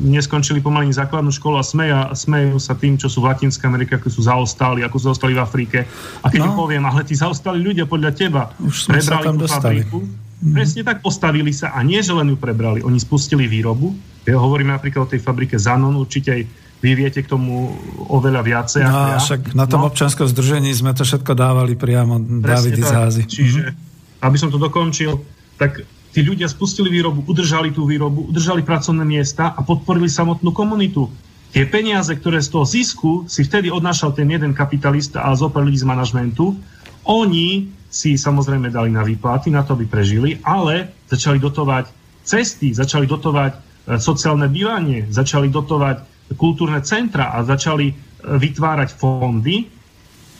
neskončili 0.02 0.62
pomaly 0.62 0.88
základnú 0.94 1.28
školu 1.34 1.58
a 1.58 1.64
smeja, 1.64 2.08
smejú 2.14 2.56
sa 2.56 2.72
tým, 2.72 2.96
čo 2.96 3.10
sú 3.10 3.22
v 3.22 3.34
Latinskej 3.34 3.66
Amerike, 3.66 3.98
ako 3.98 4.08
sú 4.08 4.24
zaostali, 4.24 4.80
ako 4.86 4.96
sú 4.98 5.04
zaostali 5.12 5.36
v 5.36 5.40
Afrike. 5.42 5.78
A 6.22 6.26
keď 6.30 6.48
no. 6.48 6.56
poviem, 6.56 6.82
ale 6.86 7.02
tí 7.02 7.18
zaostali 7.18 7.60
ľudia 7.60 7.84
podľa 7.84 8.10
teba 8.14 8.54
Už 8.62 8.88
prebrali 8.88 9.26
tú 9.36 9.38
dostali. 9.42 9.82
fabriku, 9.84 9.98
mm. 10.06 10.54
presne 10.54 10.82
tak 10.86 11.02
postavili 11.02 11.50
sa 11.50 11.74
a 11.74 11.82
nie, 11.82 11.98
že 11.98 12.14
len 12.14 12.30
ju 12.30 12.38
prebrali, 12.38 12.80
oni 12.80 12.98
spustili 13.02 13.44
výrobu, 13.50 13.92
ja 14.22 14.38
hovorím 14.38 14.70
napríklad 14.70 15.04
o 15.04 15.10
tej 15.10 15.18
fabrike 15.18 15.58
Zanon, 15.58 15.98
určite 15.98 16.30
aj 16.30 16.42
vy 16.82 16.98
viete 16.98 17.22
k 17.22 17.30
tomu 17.30 17.70
oveľa 18.10 18.42
viacej. 18.42 18.82
No, 18.82 19.14
ja. 19.14 19.22
však 19.22 19.54
na 19.54 19.70
tom 19.70 19.86
no. 19.86 19.90
občanskom 19.90 20.26
združení 20.26 20.74
sme 20.74 20.90
to 20.90 21.06
všetko 21.06 21.38
dávali 21.38 21.78
priamo 21.78 22.18
David 22.18 22.82
Zázy. 22.82 23.22
Čiže, 23.22 23.62
mm-hmm. 23.70 23.91
Aby 24.22 24.36
som 24.38 24.48
to 24.48 24.56
dokončil, 24.56 25.18
tak 25.58 25.82
tí 26.14 26.20
ľudia 26.22 26.46
spustili 26.46 26.88
výrobu, 26.88 27.26
udržali 27.26 27.74
tú 27.74 27.84
výrobu, 27.84 28.30
udržali 28.30 28.62
pracovné 28.62 29.02
miesta 29.02 29.52
a 29.52 29.60
podporili 29.66 30.06
samotnú 30.06 30.54
komunitu. 30.54 31.10
Tie 31.52 31.68
peniaze, 31.68 32.14
ktoré 32.16 32.40
z 32.40 32.48
toho 32.48 32.64
zisku 32.64 33.10
si 33.28 33.44
vtedy 33.44 33.68
odnášal 33.68 34.16
ten 34.16 34.30
jeden 34.30 34.56
kapitalista 34.56 35.26
a 35.26 35.36
zopár 35.36 35.68
ľudí 35.68 35.76
z 35.76 35.84
manažmentu, 35.84 36.56
oni 37.04 37.68
si 37.92 38.16
samozrejme 38.16 38.72
dali 38.72 38.88
na 38.88 39.04
výplaty, 39.04 39.52
na 39.52 39.60
to, 39.60 39.76
aby 39.76 39.84
prežili, 39.84 40.40
ale 40.40 40.88
začali 41.12 41.36
dotovať 41.36 41.92
cesty, 42.24 42.72
začali 42.72 43.04
dotovať 43.04 43.72
E, 43.82 43.98
sociálne 43.98 44.46
bývanie, 44.46 45.10
začali 45.10 45.50
dotovať 45.50 46.30
kultúrne 46.38 46.78
centra 46.86 47.34
a 47.34 47.42
začali 47.42 47.90
e, 47.90 47.94
vytvárať 48.22 48.94
fondy, 48.94 49.66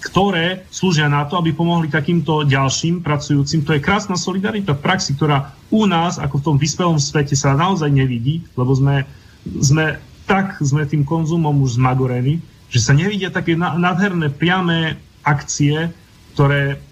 ktoré 0.03 0.67
slúžia 0.69 1.07
na 1.07 1.23
to, 1.31 1.39
aby 1.39 1.55
pomohli 1.55 1.87
takýmto 1.87 2.43
ďalším 2.43 3.07
pracujúcim. 3.07 3.63
To 3.63 3.79
je 3.79 3.85
krásna 3.85 4.19
solidarita 4.19 4.75
v 4.75 4.83
praxi, 4.83 5.15
ktorá 5.15 5.55
u 5.71 5.87
nás, 5.87 6.19
ako 6.19 6.43
v 6.43 6.45
tom 6.51 6.57
vyspelom 6.59 6.99
svete, 6.99 7.39
sa 7.39 7.55
naozaj 7.55 7.87
nevidí, 7.87 8.43
lebo 8.59 8.75
sme, 8.75 9.07
sme 9.47 10.03
tak 10.27 10.59
sme 10.59 10.83
tým 10.91 11.07
konzumom 11.07 11.55
už 11.63 11.79
zmagorení, 11.79 12.43
že 12.67 12.83
sa 12.83 12.93
nevidia 12.93 13.31
také 13.31 13.55
nádherné 13.55 14.35
priame 14.35 14.99
akcie, 15.23 15.95
ktoré 16.35 16.83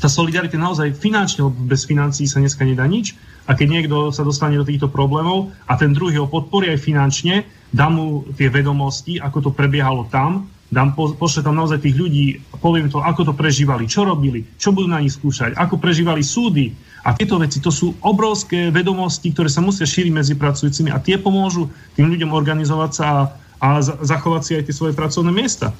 tá 0.00 0.08
solidarita 0.08 0.56
naozaj 0.56 0.96
finančne, 0.96 1.46
lebo 1.46 1.54
bez 1.68 1.86
financií 1.86 2.26
sa 2.26 2.40
dneska 2.40 2.66
nedá 2.66 2.88
nič, 2.88 3.14
a 3.46 3.54
keď 3.54 3.66
niekto 3.68 3.96
sa 4.14 4.22
dostane 4.22 4.54
do 4.56 4.66
týchto 4.66 4.86
problémov 4.86 5.50
a 5.66 5.74
ten 5.74 5.90
druhý 5.90 6.22
ho 6.22 6.30
podporí 6.30 6.70
aj 6.70 6.80
finančne, 6.82 7.44
dá 7.70 7.90
mu 7.90 8.26
tie 8.34 8.46
vedomosti, 8.46 9.18
ako 9.18 9.50
to 9.50 9.50
prebiehalo 9.50 10.06
tam, 10.08 10.46
dám, 10.70 10.94
po, 10.94 11.12
pošle 11.18 11.42
tam 11.42 11.58
naozaj 11.58 11.82
tých 11.82 11.98
ľudí, 11.98 12.38
poviem 12.62 12.86
to, 12.86 13.02
ako 13.02 13.26
to 13.26 13.34
prežívali, 13.34 13.90
čo 13.90 14.06
robili, 14.06 14.46
čo 14.56 14.70
budú 14.70 14.86
na 14.86 15.02
nich 15.02 15.12
skúšať, 15.12 15.58
ako 15.58 15.76
prežívali 15.82 16.22
súdy. 16.22 16.72
A 17.02 17.16
tieto 17.16 17.40
veci, 17.42 17.58
to 17.58 17.74
sú 17.74 17.96
obrovské 18.04 18.70
vedomosti, 18.70 19.34
ktoré 19.34 19.50
sa 19.50 19.64
musia 19.64 19.88
šíriť 19.88 20.12
medzi 20.14 20.34
pracujúcimi 20.38 20.94
a 20.94 21.02
tie 21.02 21.18
pomôžu 21.18 21.66
tým 21.98 22.06
ľuďom 22.06 22.30
organizovať 22.30 22.90
sa 22.94 23.06
a, 23.08 23.20
a 23.58 23.68
zachovať 23.82 24.42
si 24.46 24.52
aj 24.56 24.64
tie 24.70 24.74
svoje 24.76 24.94
pracovné 24.94 25.32
miesta. 25.34 25.74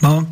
No, 0.00 0.24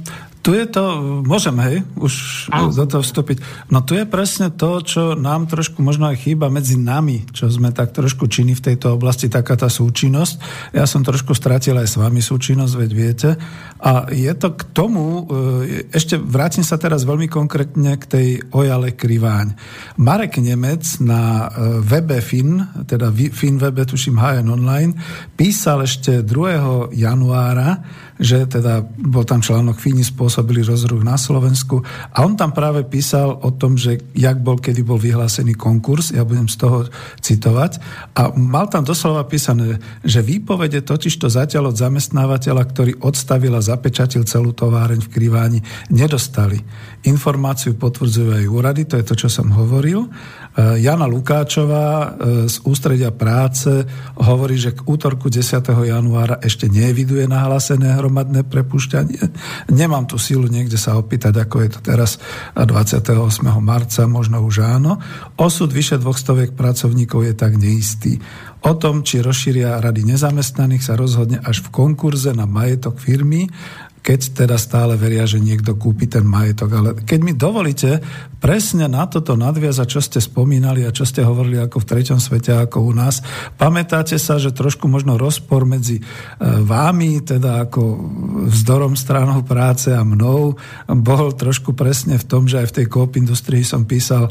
tu 0.42 0.58
je 0.58 0.66
to, 0.66 0.82
môžem, 1.22 1.54
hej, 1.62 1.86
už 1.94 2.14
Ahoj. 2.50 2.74
do 2.74 2.84
toho 2.90 3.02
vstúpiť. 3.06 3.38
No 3.70 3.86
tu 3.86 3.94
je 3.94 4.02
presne 4.02 4.50
to, 4.50 4.82
čo 4.82 5.14
nám 5.14 5.46
trošku 5.46 5.78
možno 5.78 6.10
aj 6.10 6.26
chýba 6.26 6.50
medzi 6.50 6.74
nami, 6.74 7.30
čo 7.30 7.46
sme 7.46 7.70
tak 7.70 7.94
trošku 7.94 8.26
činní 8.26 8.58
v 8.58 8.74
tejto 8.74 8.98
oblasti, 8.98 9.30
taká 9.30 9.54
tá 9.54 9.70
súčinnosť. 9.70 10.34
Ja 10.74 10.82
som 10.90 11.06
trošku 11.06 11.30
stratil 11.38 11.78
aj 11.78 11.94
s 11.94 11.96
vami 11.96 12.18
súčinnosť, 12.18 12.74
veď 12.74 12.90
viete. 12.90 13.30
A 13.78 14.10
je 14.10 14.34
to 14.34 14.58
k 14.58 14.62
tomu, 14.74 15.30
e, 15.30 15.86
ešte 15.94 16.18
vrátim 16.18 16.66
sa 16.66 16.74
teraz 16.74 17.06
veľmi 17.06 17.30
konkrétne 17.30 17.94
k 18.02 18.04
tej 18.10 18.28
Ojale 18.50 18.98
Kriváň. 18.98 19.54
Marek 20.02 20.42
Nemec 20.42 20.82
na 20.98 21.46
e, 21.46 21.78
webe 21.86 22.18
Fin, 22.18 22.66
teda 22.82 23.14
Fin 23.14 23.62
webe, 23.62 23.86
tuším 23.86 24.18
HN 24.18 24.50
Online, 24.50 24.90
písal 25.38 25.86
ešte 25.86 26.26
2. 26.26 26.90
januára, 26.98 27.78
že 28.22 28.46
teda 28.46 28.86
bol 28.86 29.26
tam 29.26 29.42
článok 29.42 29.82
spôsob 29.82 30.22
spôsobili 30.22 30.62
rozruch 30.62 31.02
na 31.02 31.18
Slovensku. 31.18 31.82
A 32.14 32.22
on 32.22 32.38
tam 32.38 32.54
práve 32.54 32.86
písal 32.86 33.34
o 33.42 33.50
tom, 33.50 33.74
že 33.74 33.98
jak 34.14 34.38
bol, 34.38 34.62
kedy 34.62 34.86
bol 34.86 34.96
vyhlásený 34.96 35.58
konkurs, 35.58 36.14
ja 36.14 36.22
budem 36.22 36.46
z 36.46 36.56
toho 36.62 36.86
citovať. 37.18 37.82
A 38.14 38.30
mal 38.38 38.70
tam 38.70 38.86
doslova 38.86 39.26
písané, 39.26 39.82
že 40.06 40.22
výpovede 40.22 40.86
totiž 40.86 41.18
to 41.18 41.26
zatiaľ 41.26 41.74
od 41.74 41.76
zamestnávateľa, 41.76 42.62
ktorý 42.70 42.92
odstavil 43.02 43.58
a 43.58 43.66
zapečatil 43.66 44.22
celú 44.22 44.54
továreň 44.54 45.02
v 45.02 45.10
Kriváni, 45.10 45.60
nedostali. 45.90 46.62
Informáciu 47.02 47.74
potvrdzujú 47.74 48.30
aj 48.38 48.44
úrady, 48.46 48.82
to 48.86 48.94
je 49.02 49.04
to, 49.04 49.14
čo 49.18 49.28
som 49.28 49.50
hovoril. 49.50 50.06
Eh, 50.52 50.84
Jana 50.84 51.08
Lukáčová 51.08 51.88
eh, 51.88 52.08
z 52.44 52.60
Ústredia 52.68 53.08
práce 53.08 53.88
hovorí, 54.20 54.60
že 54.60 54.76
k 54.76 54.84
útorku 54.84 55.32
10. 55.32 55.64
januára 55.88 56.36
ešte 56.44 56.68
neeviduje 56.68 57.24
nahlásené 57.24 57.96
hromadné 57.96 58.44
prepušťanie. 58.44 59.32
Nemám 59.72 60.04
tu 60.04 60.20
sílu 60.20 60.44
niekde 60.52 60.76
sa 60.76 61.00
opýtať, 61.00 61.48
ako 61.48 61.56
je 61.64 61.70
to 61.72 61.80
teraz 61.80 62.20
28. 62.52 63.16
marca, 63.64 64.04
možno 64.04 64.44
už 64.44 64.60
áno. 64.60 65.00
Osud 65.40 65.72
vyše 65.72 65.96
dvoch 65.96 66.20
stoviek 66.20 66.52
pracovníkov 66.52 67.24
je 67.24 67.32
tak 67.32 67.56
neistý. 67.56 68.20
O 68.62 68.76
tom, 68.76 69.02
či 69.02 69.24
rozšíria 69.24 69.80
rady 69.80 70.04
nezamestnaných, 70.04 70.84
sa 70.84 71.00
rozhodne 71.00 71.40
až 71.40 71.64
v 71.64 71.72
konkurze 71.72 72.30
na 72.36 72.44
majetok 72.44 73.00
firmy 73.00 73.48
keď 74.02 74.44
teda 74.44 74.58
stále 74.58 74.98
veria, 74.98 75.22
že 75.30 75.38
niekto 75.38 75.78
kúpi 75.78 76.10
ten 76.10 76.26
majetok. 76.26 76.70
Ale 76.74 76.90
keď 77.06 77.20
mi 77.22 77.32
dovolíte 77.38 78.02
presne 78.42 78.90
na 78.90 79.06
toto 79.06 79.38
nadviazať, 79.38 79.86
čo 79.86 80.02
ste 80.02 80.18
spomínali 80.18 80.82
a 80.82 80.90
čo 80.90 81.06
ste 81.06 81.22
hovorili 81.22 81.62
ako 81.62 81.78
v 81.78 81.88
treťom 81.94 82.18
svete, 82.18 82.50
ako 82.58 82.82
u 82.82 82.92
nás, 82.98 83.22
pamätáte 83.54 84.18
sa, 84.18 84.42
že 84.42 84.50
trošku 84.50 84.90
možno 84.90 85.14
rozpor 85.14 85.62
medzi 85.62 86.02
e, 86.02 86.04
vámi, 86.42 87.22
teda 87.22 87.70
ako 87.70 87.82
vzdorom 88.50 88.98
stranou 88.98 89.46
práce 89.46 89.94
a 89.94 90.02
mnou, 90.02 90.58
bol 90.90 91.26
trošku 91.38 91.70
presne 91.78 92.18
v 92.18 92.26
tom, 92.26 92.50
že 92.50 92.58
aj 92.58 92.74
v 92.74 92.76
tej 92.82 92.86
koop 92.90 93.14
industrii 93.14 93.62
som 93.62 93.86
písal 93.86 94.26
e, 94.26 94.30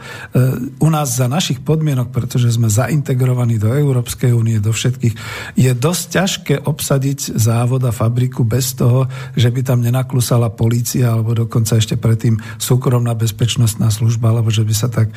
u 0.84 0.91
nás 0.91 1.15
za 1.15 1.32
našich 1.32 1.63
podmienok, 1.63 2.11
pretože 2.11 2.51
sme 2.51 2.67
zaintegrovaní 2.67 3.55
do 3.55 3.72
Európskej 3.72 4.36
únie, 4.36 4.59
do 4.59 4.76
všetkých, 4.76 5.15
je 5.55 5.72
dosť 5.72 6.03
ťažké 6.11 6.55
obsadiť 6.67 7.39
závod 7.39 7.88
a 7.88 7.95
fabriku 7.95 8.43
bez 8.43 8.76
toho, 8.76 9.07
že 9.39 9.47
by 9.47 9.61
by 9.62 9.78
tam 9.78 9.86
nenaklusala 9.86 10.49
polícia 10.49 11.14
alebo 11.14 11.38
dokonca 11.38 11.78
ešte 11.78 11.93
predtým 12.01 12.41
súkromná 12.57 13.14
bezpečnostná 13.14 13.93
služba, 13.93 14.34
alebo 14.34 14.49
že 14.49 14.66
by 14.66 14.74
sa 14.74 14.89
tak 14.89 15.14
e, 15.14 15.16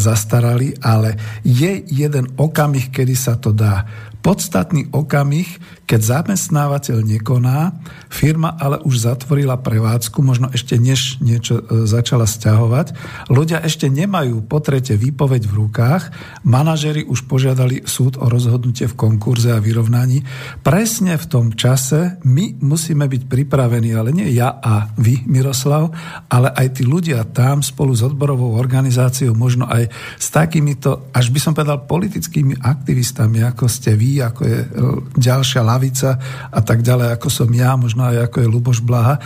zastarali, 0.00 0.72
ale 0.80 1.20
je 1.44 1.84
jeden 1.92 2.32
okamih, 2.40 2.88
kedy 2.88 3.12
sa 3.12 3.36
to 3.36 3.52
dá 3.52 3.84
podstatný 4.22 4.86
okamih, 4.94 5.58
keď 5.82 6.00
zamestnávateľ 6.22 7.02
nekoná, 7.02 7.74
firma 8.06 8.54
ale 8.54 8.78
už 8.86 9.02
zatvorila 9.02 9.58
prevádzku, 9.58 10.22
možno 10.22 10.48
ešte 10.54 10.78
než 10.78 11.18
niečo 11.18 11.60
e, 11.60 11.84
začala 11.90 12.24
stiahovať. 12.24 12.94
Ľudia 13.28 13.60
ešte 13.66 13.90
nemajú 13.90 14.46
po 14.46 14.62
tretie 14.62 14.94
výpoveď 14.94 15.42
v 15.50 15.66
rukách, 15.66 16.02
manažeri 16.46 17.02
už 17.02 17.26
požiadali 17.26 17.82
súd 17.82 18.16
o 18.22 18.30
rozhodnutie 18.30 18.86
v 18.86 18.94
konkurze 18.94 19.50
a 19.50 19.60
vyrovnaní. 19.60 20.22
Presne 20.62 21.18
v 21.18 21.26
tom 21.26 21.46
čase 21.58 22.22
my 22.22 22.62
musíme 22.62 23.04
byť 23.10 23.26
pripravení, 23.26 23.90
ale 23.92 24.14
nie 24.14 24.30
ja 24.32 24.54
a 24.62 24.86
vy, 24.96 25.26
Miroslav, 25.26 25.90
ale 26.30 26.54
aj 26.54 26.78
tí 26.78 26.86
ľudia 26.86 27.26
tam 27.34 27.60
spolu 27.60 27.92
s 27.92 28.06
odborovou 28.06 28.54
organizáciou, 28.54 29.34
možno 29.34 29.66
aj 29.66 29.90
s 30.16 30.30
takýmito, 30.30 31.10
až 31.10 31.34
by 31.34 31.40
som 31.42 31.52
povedal, 31.52 31.84
politickými 31.84 32.62
aktivistami, 32.62 33.42
ako 33.42 33.66
ste 33.66 33.98
vy, 33.98 34.11
ako 34.20 34.42
je 34.44 34.58
e, 34.60 34.68
ďalšia 35.16 35.62
lavica 35.64 36.18
a 36.50 36.60
tak 36.60 36.84
ďalej, 36.84 37.16
ako 37.16 37.28
som 37.30 37.48
ja, 37.54 37.78
možno 37.78 38.04
aj 38.10 38.28
ako 38.28 38.36
je 38.42 38.52
Luboš 38.52 38.80
Blaha, 38.84 39.16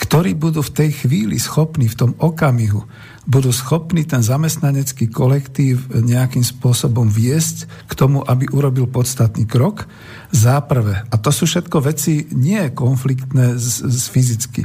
ktorí 0.00 0.34
budú 0.34 0.64
v 0.64 0.74
tej 0.74 0.90
chvíli 1.04 1.38
schopní, 1.38 1.86
v 1.86 1.98
tom 1.98 2.12
okamihu, 2.18 2.82
budú 3.22 3.54
schopní 3.54 4.02
ten 4.02 4.18
zamestnanecký 4.18 5.06
kolektív 5.06 5.86
nejakým 5.94 6.42
spôsobom 6.42 7.06
viesť 7.06 7.70
k 7.86 7.92
tomu, 7.94 8.26
aby 8.26 8.50
urobil 8.50 8.90
podstatný 8.90 9.46
krok. 9.46 9.86
Záprve, 10.34 11.06
a 11.06 11.14
to 11.20 11.30
sú 11.30 11.46
všetko 11.46 11.86
veci 11.86 12.26
nie 12.34 12.72
konfliktné 12.74 13.54
z, 13.54 13.86
z 13.86 14.04
fyzicky, 14.10 14.62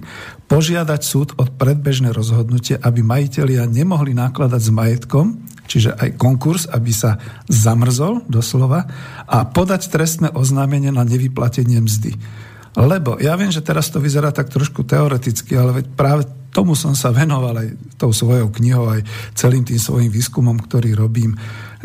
požiadať 0.48 1.02
súd 1.04 1.30
od 1.36 1.52
predbežné 1.60 2.16
rozhodnutie, 2.16 2.80
aby 2.80 3.04
majiteľia 3.04 3.68
nemohli 3.68 4.16
nakladať 4.16 4.62
s 4.64 4.72
majetkom, 4.72 5.26
čiže 5.68 5.94
aj 6.00 6.16
konkurs, 6.16 6.64
aby 6.72 6.92
sa 6.96 7.20
zamrzol 7.52 8.24
doslova 8.32 8.88
a 9.28 9.44
podať 9.44 9.92
trestné 9.92 10.32
oznámenie 10.32 10.90
na 10.90 11.04
nevyplatenie 11.04 11.84
mzdy. 11.84 12.16
Lebo 12.78 13.18
ja 13.20 13.34
viem, 13.36 13.52
že 13.52 13.66
teraz 13.66 13.92
to 13.92 14.00
vyzerá 14.00 14.32
tak 14.32 14.54
trošku 14.54 14.86
teoreticky, 14.88 15.58
ale 15.58 15.84
veď 15.84 15.86
práve 15.98 16.24
tomu 16.54 16.78
som 16.78 16.94
sa 16.94 17.10
venoval 17.10 17.58
aj 17.58 17.70
tou 18.00 18.14
svojou 18.14 18.54
knihou, 18.54 18.88
aj 18.88 19.02
celým 19.34 19.66
tým 19.66 19.82
svojim 19.82 20.10
výskumom, 20.14 20.58
ktorý 20.62 20.94
robím, 20.94 21.36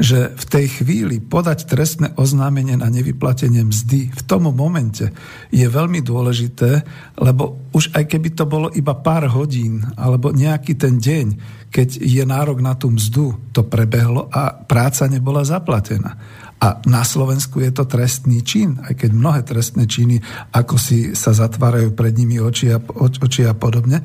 že 0.01 0.33
v 0.33 0.45
tej 0.49 0.67
chvíli 0.81 1.21
podať 1.21 1.69
trestné 1.69 2.17
oznámenie 2.17 2.81
na 2.81 2.89
nevyplatenie 2.89 3.61
mzdy 3.65 4.09
v 4.09 4.23
tom 4.25 4.49
momente 4.49 5.13
je 5.53 5.67
veľmi 5.69 6.01
dôležité, 6.01 6.85
lebo 7.21 7.69
už 7.77 7.93
aj 7.93 8.05
keby 8.09 8.33
to 8.33 8.45
bolo 8.49 8.73
iba 8.73 8.97
pár 8.97 9.29
hodín 9.29 9.85
alebo 10.01 10.33
nejaký 10.33 10.77
ten 10.81 10.97
deň, 10.97 11.27
keď 11.73 12.01
je 12.01 12.25
nárok 12.25 12.61
na 12.61 12.77
tú 12.77 12.93
mzdu, 12.93 13.53
to 13.53 13.65
prebehlo 13.65 14.29
a 14.33 14.53
práca 14.53 15.09
nebola 15.09 15.45
zaplatená. 15.45 16.17
A 16.63 16.79
na 16.87 17.03
Slovensku 17.03 17.59
je 17.59 17.75
to 17.75 17.91
trestný 17.91 18.39
čin, 18.47 18.79
aj 18.87 18.95
keď 18.95 19.11
mnohé 19.11 19.41
trestné 19.43 19.83
činy, 19.91 20.23
ako 20.55 20.79
si 20.79 21.11
sa 21.19 21.35
zatvárajú 21.35 21.91
pred 21.91 22.15
nimi 22.15 22.39
oči 22.39 22.71
a, 22.71 22.79
oči 23.03 23.43
a 23.43 23.51
podobne. 23.51 23.99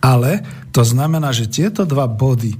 Ale 0.00 0.40
to 0.72 0.80
znamená, 0.88 1.36
že 1.36 1.52
tieto 1.52 1.84
dva 1.84 2.08
body, 2.08 2.56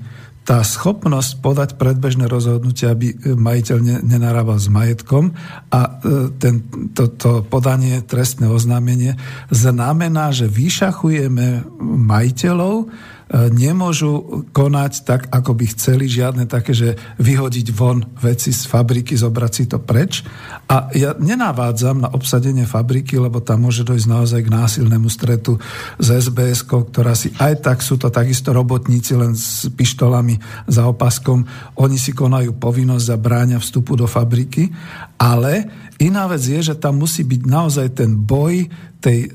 tá 0.48 0.64
schopnosť 0.64 1.44
podať 1.44 1.70
predbežné 1.76 2.24
rozhodnutie, 2.24 2.88
aby 2.88 3.12
majiteľ 3.36 4.00
nenarábal 4.00 4.56
s 4.56 4.72
majetkom 4.72 5.36
a 5.68 5.80
e, 5.84 6.32
ten, 6.40 6.64
to, 6.96 7.12
to 7.12 7.44
podanie 7.44 8.00
trestné 8.00 8.48
oznámenie 8.48 9.20
znamená, 9.52 10.32
že 10.32 10.48
vyšachujeme 10.48 11.68
majiteľov, 11.84 12.88
nemôžu 13.28 14.44
konať 14.56 14.92
tak, 15.04 15.28
ako 15.28 15.52
by 15.52 15.64
chceli, 15.76 16.08
žiadne 16.08 16.48
také, 16.48 16.72
že 16.72 16.96
vyhodiť 17.20 17.66
von 17.76 18.00
veci 18.16 18.56
z 18.56 18.64
fabriky, 18.64 19.12
zobrať 19.20 19.52
si 19.52 19.64
to 19.68 19.76
preč. 19.76 20.24
A 20.64 20.88
ja 20.96 21.12
nenavádzam 21.12 22.00
na 22.00 22.08
obsadenie 22.08 22.64
fabriky, 22.64 23.20
lebo 23.20 23.44
tam 23.44 23.68
môže 23.68 23.84
dojsť 23.84 24.06
naozaj 24.08 24.40
k 24.48 24.54
násilnému 24.54 25.08
stretu 25.12 25.60
s 26.00 26.08
sbs 26.08 26.64
ktorá 26.68 27.12
si 27.12 27.32
aj 27.36 27.60
tak 27.64 27.78
sú 27.84 28.00
to 28.00 28.08
takisto 28.08 28.52
robotníci 28.52 29.12
len 29.12 29.36
s 29.36 29.68
pištolami 29.68 30.40
za 30.64 30.88
opaskom. 30.88 31.44
Oni 31.76 32.00
si 32.00 32.16
konajú 32.16 32.56
povinnosť 32.56 33.04
za 33.04 33.16
bráňa 33.20 33.58
vstupu 33.60 33.92
do 33.96 34.08
fabriky, 34.08 34.72
ale 35.20 35.68
Iná 35.98 36.30
vec 36.30 36.46
je, 36.46 36.62
že 36.62 36.78
tam 36.78 37.02
musí 37.02 37.26
byť 37.26 37.42
naozaj 37.42 37.98
ten 37.98 38.14
boj 38.14 38.70
tej 38.98 39.26
e, 39.26 39.28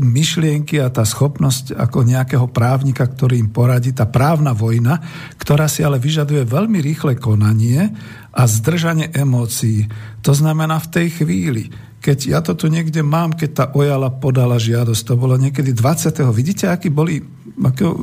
myšlienky 0.00 0.80
a 0.80 0.88
tá 0.88 1.04
schopnosť 1.04 1.76
ako 1.76 2.08
nejakého 2.08 2.48
právnika, 2.48 3.04
ktorý 3.04 3.36
im 3.36 3.52
poradí, 3.52 3.92
tá 3.92 4.08
právna 4.08 4.56
vojna, 4.56 4.96
ktorá 5.36 5.68
si 5.68 5.84
ale 5.84 6.00
vyžaduje 6.00 6.48
veľmi 6.48 6.80
rýchle 6.80 7.20
konanie 7.20 7.92
a 8.32 8.42
zdržanie 8.48 9.12
emócií. 9.12 9.92
To 10.24 10.32
znamená 10.32 10.80
v 10.80 10.88
tej 10.88 11.08
chvíli, 11.20 11.68
keď 12.00 12.18
ja 12.28 12.40
to 12.40 12.56
tu 12.56 12.72
niekde 12.72 13.04
mám, 13.04 13.36
keď 13.36 13.50
tá 13.52 13.64
Ojala 13.76 14.08
podala 14.08 14.56
žiadosť, 14.60 15.02
to 15.04 15.20
bolo 15.20 15.36
niekedy 15.36 15.72
20. 15.72 16.24
Vidíte, 16.32 16.68
aký 16.68 16.88
boli 16.88 17.20
ako, 17.60 17.96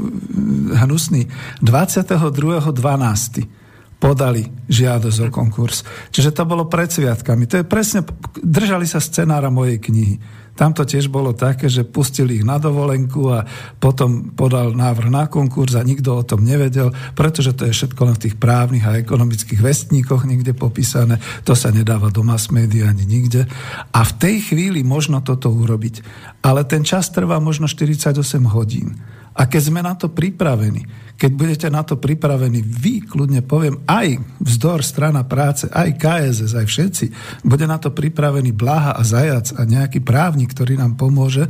hnusný. 0.86 1.26
22.12 1.62 3.62
podali 4.02 4.50
žiadosť 4.66 5.18
o 5.22 5.30
konkurs. 5.30 5.86
Čiže 6.10 6.34
to 6.34 6.50
bolo 6.50 6.66
pred 6.66 6.90
sviatkami. 6.90 7.46
To 7.46 7.62
je 7.62 7.66
presne, 7.66 8.02
držali 8.42 8.90
sa 8.90 8.98
scenára 8.98 9.54
mojej 9.54 9.78
knihy. 9.78 10.41
Tam 10.52 10.76
to 10.76 10.84
tiež 10.84 11.08
bolo 11.08 11.32
také, 11.32 11.72
že 11.72 11.88
pustili 11.88 12.42
ich 12.42 12.46
na 12.46 12.60
dovolenku 12.60 13.32
a 13.32 13.48
potom 13.80 14.36
podal 14.36 14.76
návrh 14.76 15.10
na 15.10 15.26
konkurs 15.32 15.74
a 15.74 15.82
nikto 15.82 16.14
o 16.14 16.28
tom 16.28 16.44
nevedel, 16.44 16.92
pretože 17.16 17.56
to 17.56 17.66
je 17.66 17.74
všetko 17.74 18.02
len 18.04 18.16
v 18.20 18.24
tých 18.28 18.36
právnych 18.36 18.84
a 18.84 19.00
ekonomických 19.00 19.64
vestníkoch 19.64 20.28
niekde 20.28 20.52
popísané. 20.52 21.18
To 21.48 21.56
sa 21.56 21.72
nedáva 21.72 22.12
do 22.12 22.22
mass 22.22 22.52
media 22.52 22.92
ani 22.92 23.08
nikde. 23.08 23.48
A 23.96 24.02
v 24.04 24.14
tej 24.20 24.36
chvíli 24.52 24.84
možno 24.84 25.24
toto 25.24 25.50
urobiť. 25.50 26.04
Ale 26.44 26.68
ten 26.68 26.84
čas 26.84 27.10
trvá 27.10 27.40
možno 27.40 27.66
48 27.66 28.18
hodín. 28.52 29.00
A 29.32 29.48
keď 29.48 29.62
sme 29.72 29.80
na 29.80 29.96
to 29.96 30.12
pripravení, 30.12 30.84
keď 31.22 31.32
budete 31.38 31.68
na 31.70 31.86
to 31.86 32.02
pripravení, 32.02 32.66
vy, 32.66 33.06
kľudne 33.06 33.46
poviem, 33.46 33.78
aj 33.86 34.18
vzdor 34.42 34.82
strana 34.82 35.22
práce, 35.22 35.70
aj 35.70 35.94
KSS, 36.02 36.58
aj 36.58 36.66
všetci, 36.66 37.06
bude 37.46 37.70
na 37.70 37.78
to 37.78 37.94
pripravený 37.94 38.50
Blaha 38.58 38.98
a 38.98 39.06
Zajac 39.06 39.54
a 39.54 39.62
nejaký 39.70 40.02
právnik, 40.02 40.50
ktorý 40.50 40.82
nám 40.82 40.98
pomôže, 40.98 41.46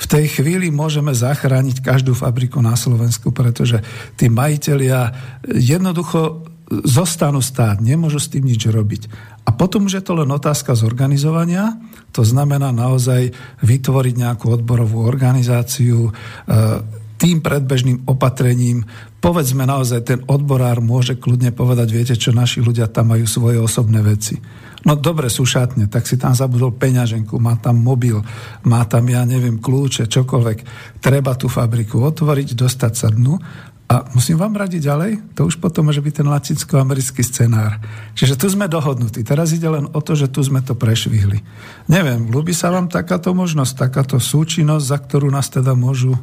v 0.00 0.06
tej 0.08 0.40
chvíli 0.40 0.72
môžeme 0.72 1.12
zachrániť 1.12 1.84
každú 1.84 2.16
fabriku 2.16 2.64
na 2.64 2.72
Slovensku, 2.80 3.28
pretože 3.28 3.84
tí 4.16 4.32
majiteľia 4.32 5.12
jednoducho 5.44 6.48
zostanú 6.70 7.44
stáť, 7.44 7.82
nemôžu 7.84 8.22
s 8.22 8.30
tým 8.32 8.46
nič 8.46 8.62
robiť. 8.72 9.10
A 9.44 9.52
potom 9.52 9.84
už 9.90 10.00
je 10.00 10.04
to 10.06 10.16
len 10.16 10.30
otázka 10.32 10.72
zorganizovania, 10.72 11.76
to 12.14 12.22
znamená 12.22 12.70
naozaj 12.70 13.34
vytvoriť 13.60 14.14
nejakú 14.16 14.46
odborovú 14.48 15.02
organizáciu, 15.02 16.08
e, 16.08 16.12
tým 17.20 17.44
predbežným 17.44 18.08
opatrením, 18.08 18.88
povedzme 19.20 19.68
naozaj, 19.68 20.00
ten 20.08 20.20
odborár 20.24 20.80
môže 20.80 21.20
kľudne 21.20 21.52
povedať, 21.52 21.88
viete 21.92 22.14
čo, 22.16 22.32
naši 22.32 22.64
ľudia 22.64 22.88
tam 22.88 23.12
majú 23.12 23.28
svoje 23.28 23.60
osobné 23.60 24.00
veci. 24.00 24.40
No 24.88 24.96
dobre, 24.96 25.28
sú 25.28 25.44
šatne, 25.44 25.92
tak 25.92 26.08
si 26.08 26.16
tam 26.16 26.32
zabudol 26.32 26.72
peňaženku, 26.72 27.36
má 27.36 27.60
tam 27.60 27.84
mobil, 27.84 28.24
má 28.64 28.88
tam, 28.88 29.04
ja 29.12 29.28
neviem, 29.28 29.60
kľúče, 29.60 30.08
čokoľvek. 30.08 30.58
Treba 31.04 31.36
tú 31.36 31.52
fabriku 31.52 32.00
otvoriť, 32.00 32.56
dostať 32.56 32.92
sa 32.96 33.12
dnu 33.12 33.36
a 33.90 34.06
musím 34.16 34.40
vám 34.40 34.56
radiť 34.56 34.80
ďalej, 34.80 35.12
to 35.36 35.50
už 35.50 35.60
potom 35.60 35.90
môže 35.90 36.00
byť 36.00 36.22
ten 36.22 36.28
latinsko-americký 36.30 37.20
scenár. 37.20 37.76
Čiže 38.16 38.40
tu 38.40 38.46
sme 38.48 38.70
dohodnutí. 38.70 39.20
Teraz 39.20 39.52
ide 39.52 39.68
len 39.68 39.84
o 39.90 40.00
to, 40.00 40.16
že 40.16 40.32
tu 40.32 40.40
sme 40.40 40.64
to 40.64 40.72
prešvihli. 40.72 41.42
Neviem, 41.90 42.32
ľúbi 42.32 42.56
sa 42.56 42.72
vám 42.72 42.88
takáto 42.88 43.36
možnosť, 43.36 43.90
takáto 43.90 44.16
súčinnosť, 44.16 44.84
za 44.86 44.96
ktorú 44.96 45.28
nás 45.28 45.52
teda 45.52 45.76
môžu... 45.76 46.16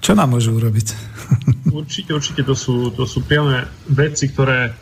Čo 0.00 0.16
nám 0.16 0.32
môžu 0.32 0.56
urobiť? 0.56 0.88
Určite, 1.80 2.10
určite 2.16 2.42
to 2.42 2.58
sú, 2.58 2.90
to 2.92 3.06
sú 3.06 3.22
priame 3.22 3.62
veci, 3.86 4.26
ktoré 4.26 4.74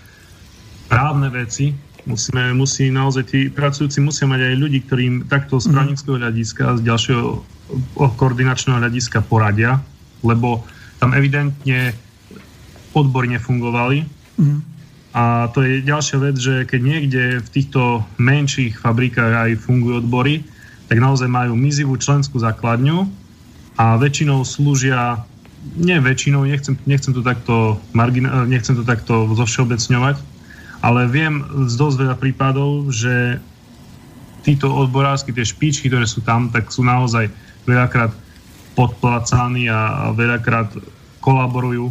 právne 0.88 1.28
veci, 1.28 1.76
musíme, 2.08 2.56
musí 2.56 2.88
naozaj 2.88 3.24
tí 3.28 3.40
pracujúci 3.52 4.00
musia 4.00 4.24
mať 4.24 4.40
aj 4.40 4.54
ľudí, 4.56 4.78
ktorým 4.88 5.28
takto 5.28 5.60
z 5.60 5.68
mhm. 5.68 5.72
právnického 5.76 6.16
hľadiska, 6.16 6.64
z 6.78 6.82
ďalšieho 6.88 7.24
koordinačného 8.16 8.80
hľadiska 8.80 9.20
poradia, 9.28 9.76
lebo 10.24 10.64
tam 10.98 11.12
evidentne 11.12 11.92
odbory 12.96 13.28
nefungovali. 13.36 14.08
Mm. 14.40 14.60
A 15.12 15.52
to 15.52 15.62
je 15.62 15.84
ďalšia 15.84 16.18
vec, 16.20 16.36
že 16.40 16.54
keď 16.64 16.80
niekde 16.80 17.22
v 17.44 17.48
týchto 17.52 18.02
menších 18.16 18.80
fabrikách 18.80 19.34
aj 19.46 19.50
fungujú 19.60 20.00
odbory, 20.00 20.42
tak 20.88 20.98
naozaj 20.98 21.28
majú 21.28 21.52
mizivú 21.54 21.94
členskú 22.00 22.40
základňu 22.40 23.27
a 23.78 23.94
väčšinou 23.94 24.42
slúžia, 24.42 25.22
nie 25.78 25.94
väčšinou, 26.02 26.42
nechcem, 26.42 26.74
nechcem, 26.82 27.14
to, 27.14 27.22
takto 27.22 27.78
margina, 27.94 28.42
nechcem 28.42 28.74
to 28.74 28.82
takto 28.82 29.30
zovšeobecňovať, 29.38 30.18
ale 30.82 31.06
viem 31.06 31.46
z 31.70 31.74
dosť 31.78 31.96
veľa 32.02 32.16
prípadov, 32.18 32.90
že 32.90 33.38
títo 34.42 34.70
odborársky, 34.74 35.30
tie 35.30 35.46
špičky, 35.46 35.86
ktoré 35.90 36.06
sú 36.06 36.22
tam, 36.26 36.50
tak 36.50 36.70
sú 36.74 36.82
naozaj 36.82 37.30
veľakrát 37.66 38.10
podplácaní 38.74 39.66
a 39.70 40.10
veľakrát 40.14 40.70
kolaborujú 41.18 41.90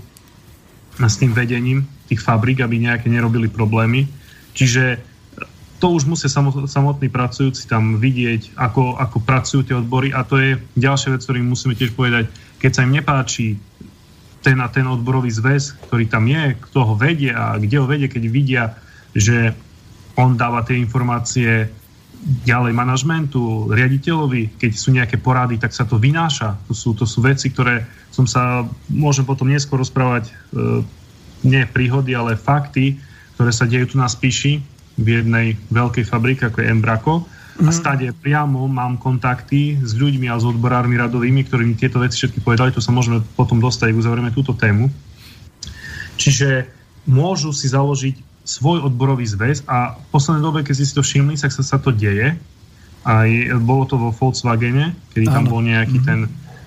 s 0.97 1.15
tým 1.19 1.35
vedením 1.35 1.83
tých 2.07 2.23
fabrík, 2.23 2.63
aby 2.63 2.79
nejaké 2.79 3.11
nerobili 3.11 3.51
problémy. 3.51 4.07
Čiže 4.55 4.97
to 5.77 5.93
už 5.93 6.09
musia 6.09 6.29
samotní 6.65 7.07
pracujúci 7.09 7.69
tam 7.69 8.01
vidieť, 8.01 8.57
ako, 8.57 8.97
ako 8.97 9.17
pracujú 9.21 9.61
tie 9.61 9.77
odbory. 9.77 10.09
A 10.09 10.25
to 10.25 10.41
je 10.41 10.57
ďalšia 10.73 11.13
vec, 11.13 11.21
ktorým 11.21 11.45
musíme 11.45 11.77
tiež 11.77 11.93
povedať, 11.93 12.33
keď 12.57 12.71
sa 12.73 12.83
im 12.85 12.97
nepáči 12.97 13.61
ten 14.41 14.57
a 14.57 14.67
ten 14.73 14.89
odborový 14.89 15.29
zväz, 15.29 15.77
ktorý 15.85 16.09
tam 16.09 16.25
je, 16.25 16.57
kto 16.57 16.79
ho 16.81 16.93
vedie 16.97 17.29
a 17.29 17.57
kde 17.61 17.77
ho 17.77 17.85
vedie, 17.85 18.09
keď 18.09 18.23
vidia, 18.25 18.63
že 19.13 19.53
on 20.17 20.33
dáva 20.33 20.65
tie 20.65 20.81
informácie 20.81 21.69
ďalej 22.47 22.73
manažmentu, 22.73 23.69
riaditeľovi, 23.69 24.57
keď 24.57 24.71
sú 24.73 24.89
nejaké 24.89 25.21
porady, 25.21 25.61
tak 25.61 25.77
sa 25.77 25.85
to 25.85 26.01
vynáša. 26.01 26.57
To 26.65 26.73
sú, 26.73 26.97
to 26.97 27.05
sú 27.05 27.21
veci, 27.21 27.53
ktoré 27.53 27.85
som 28.09 28.25
sa, 28.25 28.65
môžem 28.89 29.21
potom 29.21 29.45
neskôr 29.45 29.77
rozprávať, 29.77 30.33
e, 30.33 30.33
nie 31.45 31.61
príhody, 31.69 32.17
ale 32.17 32.33
fakty, 32.33 32.97
ktoré 33.37 33.53
sa 33.53 33.69
dejú 33.69 33.93
tu 33.93 33.95
na 34.01 34.09
Spíši, 34.09 34.57
v 34.97 35.07
jednej 35.21 35.47
veľkej 35.69 36.05
fabrike, 36.09 36.49
ako 36.49 36.61
je 36.61 36.67
Embraco. 36.67 37.13
Mm. 37.57 37.69
A 37.69 37.71
mhm. 37.73 37.77
stade 37.77 38.07
priamo 38.13 38.69
mám 38.69 39.01
kontakty 39.01 39.77
s 39.81 39.97
ľuďmi 39.97 40.29
a 40.29 40.37
s 40.37 40.45
odborármi 40.45 40.97
radovými, 40.97 41.45
ktorí 41.45 41.63
mi 41.65 41.75
tieto 41.77 42.01
veci 42.01 42.21
všetky 42.21 42.41
povedali, 42.41 42.73
to 42.73 42.83
sa 42.83 42.93
môžeme 42.93 43.21
potom 43.33 43.57
dostať, 43.57 43.93
uzavrieme 43.97 44.29
túto 44.29 44.53
tému. 44.53 44.89
Čiže 46.17 46.65
môžu 47.05 47.53
si 47.53 47.69
založiť 47.69 48.27
svoj 48.47 48.87
odborový 48.87 49.27
zväz 49.27 49.67
a 49.67 49.99
v 49.99 50.05
poslednej 50.09 50.43
dobe, 50.43 50.59
keď 50.63 50.75
si 50.79 50.95
to 50.95 51.03
všimli, 51.03 51.35
tak 51.35 51.51
sa, 51.51 51.61
sa 51.61 51.77
to 51.77 51.91
deje. 51.91 52.33
Aj 53.03 53.29
bolo 53.59 53.83
to 53.87 53.95
vo 53.99 54.09
Volkswagene, 54.11 54.95
kedy 55.13 55.27
tam 55.27 55.45
bol 55.47 55.59
nejaký 55.63 55.99
mm-hmm. 55.99 56.09
ten 56.09 56.19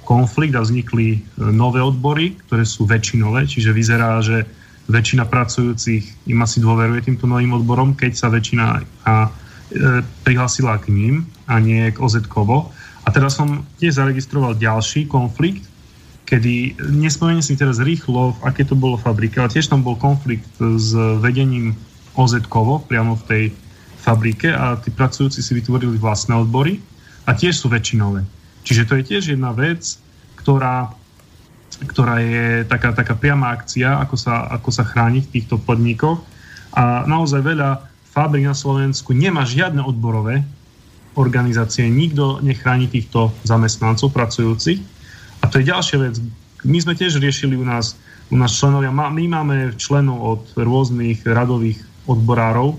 konflikt 0.05 0.59
a 0.59 0.65
vznikli 0.65 1.09
e, 1.17 1.19
nové 1.55 1.79
odbory, 1.81 2.37
ktoré 2.47 2.67
sú 2.67 2.85
väčšinové, 2.85 3.47
čiže 3.47 3.71
vyzerá, 3.71 4.19
že 4.21 4.43
väčšina 4.89 5.29
pracujúcich 5.29 6.31
im 6.31 6.39
asi 6.41 6.63
dôveruje 6.63 7.11
týmto 7.11 7.29
novým 7.29 7.53
odborom, 7.53 7.93
keď 7.93 8.13
sa 8.17 8.33
väčšina 8.33 8.65
a, 8.71 8.75
e, 8.77 10.03
prihlasila 10.25 10.81
k 10.81 10.95
ním 10.95 11.15
a 11.45 11.61
nie 11.61 11.91
k 11.93 11.99
oz. 12.01 12.17
A 13.01 13.09
teraz 13.11 13.37
som 13.37 13.65
tiež 13.81 13.97
zaregistroval 13.97 14.57
ďalší 14.57 15.09
konflikt, 15.11 15.67
kedy, 16.31 16.79
nespomeniem 16.95 17.43
si 17.43 17.59
teraz 17.59 17.83
rýchlo, 17.83 18.39
aké 18.47 18.63
to 18.63 18.79
bolo 18.79 18.95
fabrike, 18.95 19.43
ale 19.43 19.51
tiež 19.51 19.67
tam 19.67 19.83
bol 19.83 19.99
konflikt 19.99 20.47
s 20.61 20.95
vedením 21.19 21.75
oz 22.15 22.39
priamo 22.87 23.19
v 23.19 23.27
tej 23.27 23.45
fabrike 24.01 24.49
a 24.49 24.79
tí 24.79 24.95
pracujúci 24.95 25.43
si 25.43 25.53
vytvorili 25.59 25.99
vlastné 25.99 26.39
odbory 26.39 26.79
a 27.27 27.35
tiež 27.35 27.59
sú 27.59 27.67
väčšinové. 27.69 28.25
Čiže 28.63 28.87
to 28.87 28.95
je 29.01 29.03
tiež 29.07 29.23
jedna 29.35 29.51
vec, 29.53 29.99
ktorá, 30.39 30.93
ktorá 31.85 32.21
je 32.21 32.47
taká, 32.69 32.93
taká 32.93 33.17
priama 33.17 33.53
akcia, 33.53 34.01
ako 34.01 34.17
sa, 34.17 34.49
ako 34.53 34.71
sa 34.73 34.85
chrániť 34.85 35.23
v 35.29 35.33
týchto 35.39 35.57
podnikoch. 35.61 36.21
A 36.77 37.09
naozaj 37.09 37.41
veľa 37.43 37.85
fabrik 38.11 38.47
na 38.47 38.57
Slovensku 38.57 39.15
nemá 39.15 39.47
žiadne 39.47 39.81
odborové 39.81 40.43
organizácie, 41.19 41.91
nikto 41.91 42.39
nechráni 42.43 42.87
týchto 42.87 43.35
zamestnancov 43.43 44.15
pracujúcich 44.15 44.79
a 45.43 45.49
to 45.49 45.59
je 45.61 45.71
ďalšia 45.71 45.99
vec. 45.99 46.15
My 46.63 46.79
sme 46.79 46.95
tiež 46.95 47.19
riešili 47.19 47.57
u 47.57 47.65
nás, 47.65 47.97
u 48.29 48.37
nás 48.37 48.53
členovia, 48.55 48.93
my 48.93 49.25
máme 49.27 49.75
členov 49.81 50.19
od 50.21 50.43
rôznych 50.55 51.25
radových 51.25 51.81
odborárov 52.05 52.77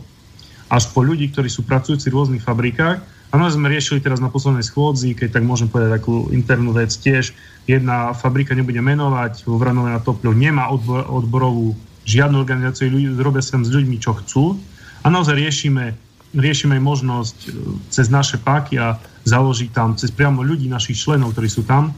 až 0.71 0.87
po 0.95 1.03
ľudí, 1.03 1.27
ktorí 1.33 1.51
sú 1.51 1.67
pracujúci 1.67 2.07
v 2.07 2.15
rôznych 2.15 2.43
fabrikách. 2.45 3.03
My 3.31 3.47
sme 3.47 3.71
riešili 3.71 4.03
teraz 4.03 4.19
na 4.19 4.27
poslednej 4.27 4.67
schôdzi, 4.67 5.15
keď 5.15 5.39
tak 5.39 5.47
môžem 5.47 5.71
povedať 5.71 6.03
takú 6.03 6.27
internú 6.35 6.75
vec 6.75 6.91
tiež. 6.91 7.31
Jedna 7.63 8.11
fabrika 8.11 8.51
nebude 8.51 8.83
menovať, 8.83 9.47
vo 9.47 9.55
Vranove 9.55 9.87
na 9.87 10.03
Topľov 10.03 10.35
nemá 10.35 10.67
odbor, 10.67 11.07
odborovú 11.07 11.71
žiadnu 12.03 12.35
organizáciu, 12.43 12.91
ľudí, 12.91 13.07
robia 13.15 13.39
sa 13.39 13.55
s 13.55 13.71
ľuďmi, 13.71 13.97
čo 14.03 14.19
chcú. 14.19 14.59
A 15.01 15.07
naozaj 15.07 15.39
riešime, 15.39 15.95
riešime 16.35 16.75
možnosť 16.83 17.37
e, 17.47 17.49
cez 17.87 18.11
naše 18.11 18.35
páky 18.35 18.75
a 18.83 18.99
založiť 19.23 19.69
tam, 19.71 19.95
cez 19.95 20.11
priamo 20.11 20.43
ľudí, 20.43 20.67
našich 20.67 20.99
členov, 20.99 21.31
ktorí 21.31 21.47
sú 21.47 21.63
tam, 21.63 21.95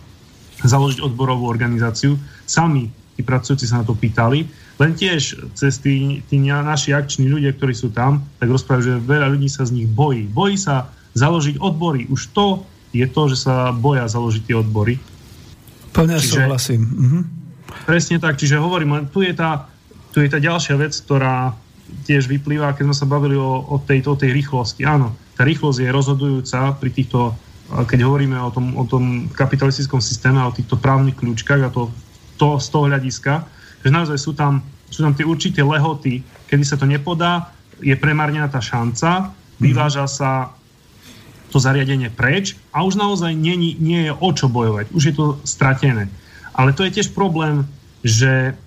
založiť 0.61 1.01
odborovú 1.01 1.49
organizáciu. 1.49 2.13
Sami 2.45 2.93
tí 3.17 3.25
pracujúci 3.25 3.65
sa 3.65 3.81
na 3.81 3.85
to 3.89 3.97
pýtali, 3.97 4.45
len 4.81 4.91
tiež 4.93 5.53
cez 5.57 5.81
tí, 5.81 6.21
tí 6.29 6.35
naši 6.45 6.93
akční 6.93 7.29
ľudia, 7.29 7.53
ktorí 7.57 7.73
sú 7.73 7.89
tam, 7.89 8.21
tak 8.37 8.49
rozprávajú, 8.49 8.85
že 8.85 8.93
veľa 9.05 9.27
ľudí 9.33 9.49
sa 9.49 9.65
z 9.65 9.81
nich 9.81 9.89
bojí. 9.89 10.29
Bojí 10.29 10.57
sa 10.57 10.89
založiť 11.13 11.61
odbory. 11.61 12.09
Už 12.09 12.33
to 12.33 12.65
je 12.93 13.05
to, 13.09 13.21
že 13.33 13.49
sa 13.49 13.73
boja 13.73 14.05
založiť 14.05 14.43
tie 14.45 14.55
odbory. 14.57 15.01
Plne 15.93 16.17
čiže, 16.21 16.45
súhlasím. 16.45 16.81
Mhm. 16.85 17.19
Presne 17.89 18.21
tak, 18.21 18.37
čiže 18.37 18.61
hovorím, 18.61 18.97
len 19.01 19.05
tu 19.09 19.25
je 19.25 19.33
tá, 19.33 19.65
tu 20.13 20.21
je 20.21 20.29
tá 20.29 20.37
ďalšia 20.37 20.77
vec, 20.77 20.93
ktorá 20.93 21.57
tiež 22.05 22.29
vyplýva, 22.29 22.73
keď 22.73 22.89
sme 22.89 22.97
sa 22.97 23.05
bavili 23.09 23.37
o, 23.37 23.65
o, 23.65 23.77
tej, 23.81 24.05
o 24.05 24.15
tej 24.17 24.33
rýchlosti. 24.33 24.85
Áno, 24.85 25.13
tá 25.33 25.45
rýchlosť 25.45 25.83
je 25.83 25.89
rozhodujúca 25.89 26.77
pri 26.77 26.89
týchto 26.93 27.33
keď 27.73 27.99
hovoríme 28.05 28.37
o 28.37 28.51
tom, 28.53 28.77
o 28.77 28.85
tom 28.85 29.31
kapitalistickom 29.33 29.97
systéme 29.97 30.37
o 30.45 30.53
týchto 30.53 30.77
právnych 30.77 31.17
kľúčkach 31.17 31.61
a 31.65 31.73
to, 31.73 31.89
to 32.37 32.61
z 32.61 32.67
toho 32.69 32.85
hľadiska, 32.85 33.33
že 33.81 33.89
naozaj 33.89 34.17
sú 34.19 34.37
tam, 34.37 34.61
sú 34.93 35.01
tam 35.01 35.17
tie 35.17 35.25
určité 35.25 35.65
lehoty, 35.65 36.21
kedy 36.45 36.63
sa 36.67 36.77
to 36.77 36.85
nepodá, 36.85 37.49
je 37.81 37.95
premárnená 37.97 38.45
tá 38.51 38.61
šanca, 38.61 39.33
vyváža 39.57 40.05
sa 40.05 40.53
to 41.53 41.61
zariadenie 41.61 42.09
preč 42.09 42.57
a 42.73 42.81
už 42.81 42.97
naozaj 42.97 43.37
nie, 43.37 43.77
nie 43.77 44.09
je 44.09 44.13
o 44.13 44.29
čo 44.33 44.49
bojovať, 44.49 44.89
už 44.89 45.03
je 45.05 45.13
to 45.13 45.25
stratené. 45.45 46.09
Ale 46.57 46.73
to 46.73 46.81
je 46.81 46.97
tiež 46.97 47.13
problém, 47.13 47.69
že 48.01 48.57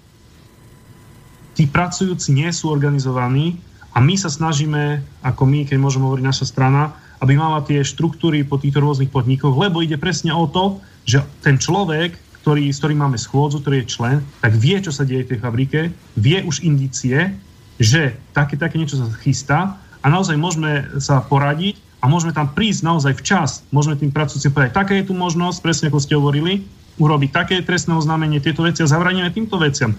tí 1.59 1.66
pracujúci 1.66 2.30
nie 2.30 2.51
sú 2.55 2.70
organizovaní 2.70 3.59
a 3.91 3.99
my 3.99 4.14
sa 4.14 4.30
snažíme, 4.30 5.03
ako 5.26 5.43
my, 5.49 5.66
keď 5.66 5.78
môžeme 5.82 6.07
hovoriť 6.07 6.24
naša 6.24 6.47
strana, 6.47 6.95
aby 7.18 7.32
mala 7.34 7.64
tie 7.64 7.80
štruktúry 7.80 8.45
po 8.45 8.61
týchto 8.61 8.84
rôznych 8.84 9.11
podnikoch, 9.11 9.57
lebo 9.57 9.80
ide 9.80 9.97
presne 9.97 10.37
o 10.37 10.45
to, 10.47 10.78
že 11.09 11.24
ten 11.41 11.57
človek, 11.57 12.12
ktorý, 12.45 12.68
s 12.68 12.78
ktorým 12.78 13.01
máme 13.03 13.16
schôdzu, 13.16 13.64
ktorý 13.64 13.82
je 13.82 13.91
člen, 13.91 14.16
tak 14.45 14.53
vie, 14.55 14.76
čo 14.78 14.93
sa 14.93 15.03
deje 15.03 15.24
v 15.24 15.30
tej 15.34 15.41
fabrike, 15.41 15.80
vie 16.14 16.39
už 16.45 16.62
indície, 16.62 17.32
že 17.80 18.14
také, 18.37 18.61
také 18.61 18.76
niečo 18.76 19.01
sa 19.01 19.09
chystá 19.24 19.80
a 20.05 20.07
naozaj 20.12 20.37
môžeme 20.37 20.87
sa 21.01 21.24
poradiť 21.24 21.86
a 22.07 22.11
môžeme 22.11 22.30
tam 22.30 22.54
prísť 22.54 22.86
naozaj 22.86 23.18
včas. 23.18 23.66
Môžeme 23.74 23.98
tým 23.98 24.14
pracujúcim 24.14 24.54
povedať, 24.54 24.78
taká 24.78 24.94
je 24.94 25.11
tu 25.11 25.14
možnosť, 25.18 25.59
presne 25.59 25.90
ako 25.90 25.98
ste 25.98 26.14
hovorili, 26.14 26.62
urobiť 27.02 27.30
také 27.34 27.57
trestné 27.66 27.98
oznámenie, 27.98 28.38
tieto 28.38 28.62
veci 28.62 28.86
a 28.86 28.86
zabraníme 28.86 29.34
týmto 29.34 29.59
veciam. 29.59 29.90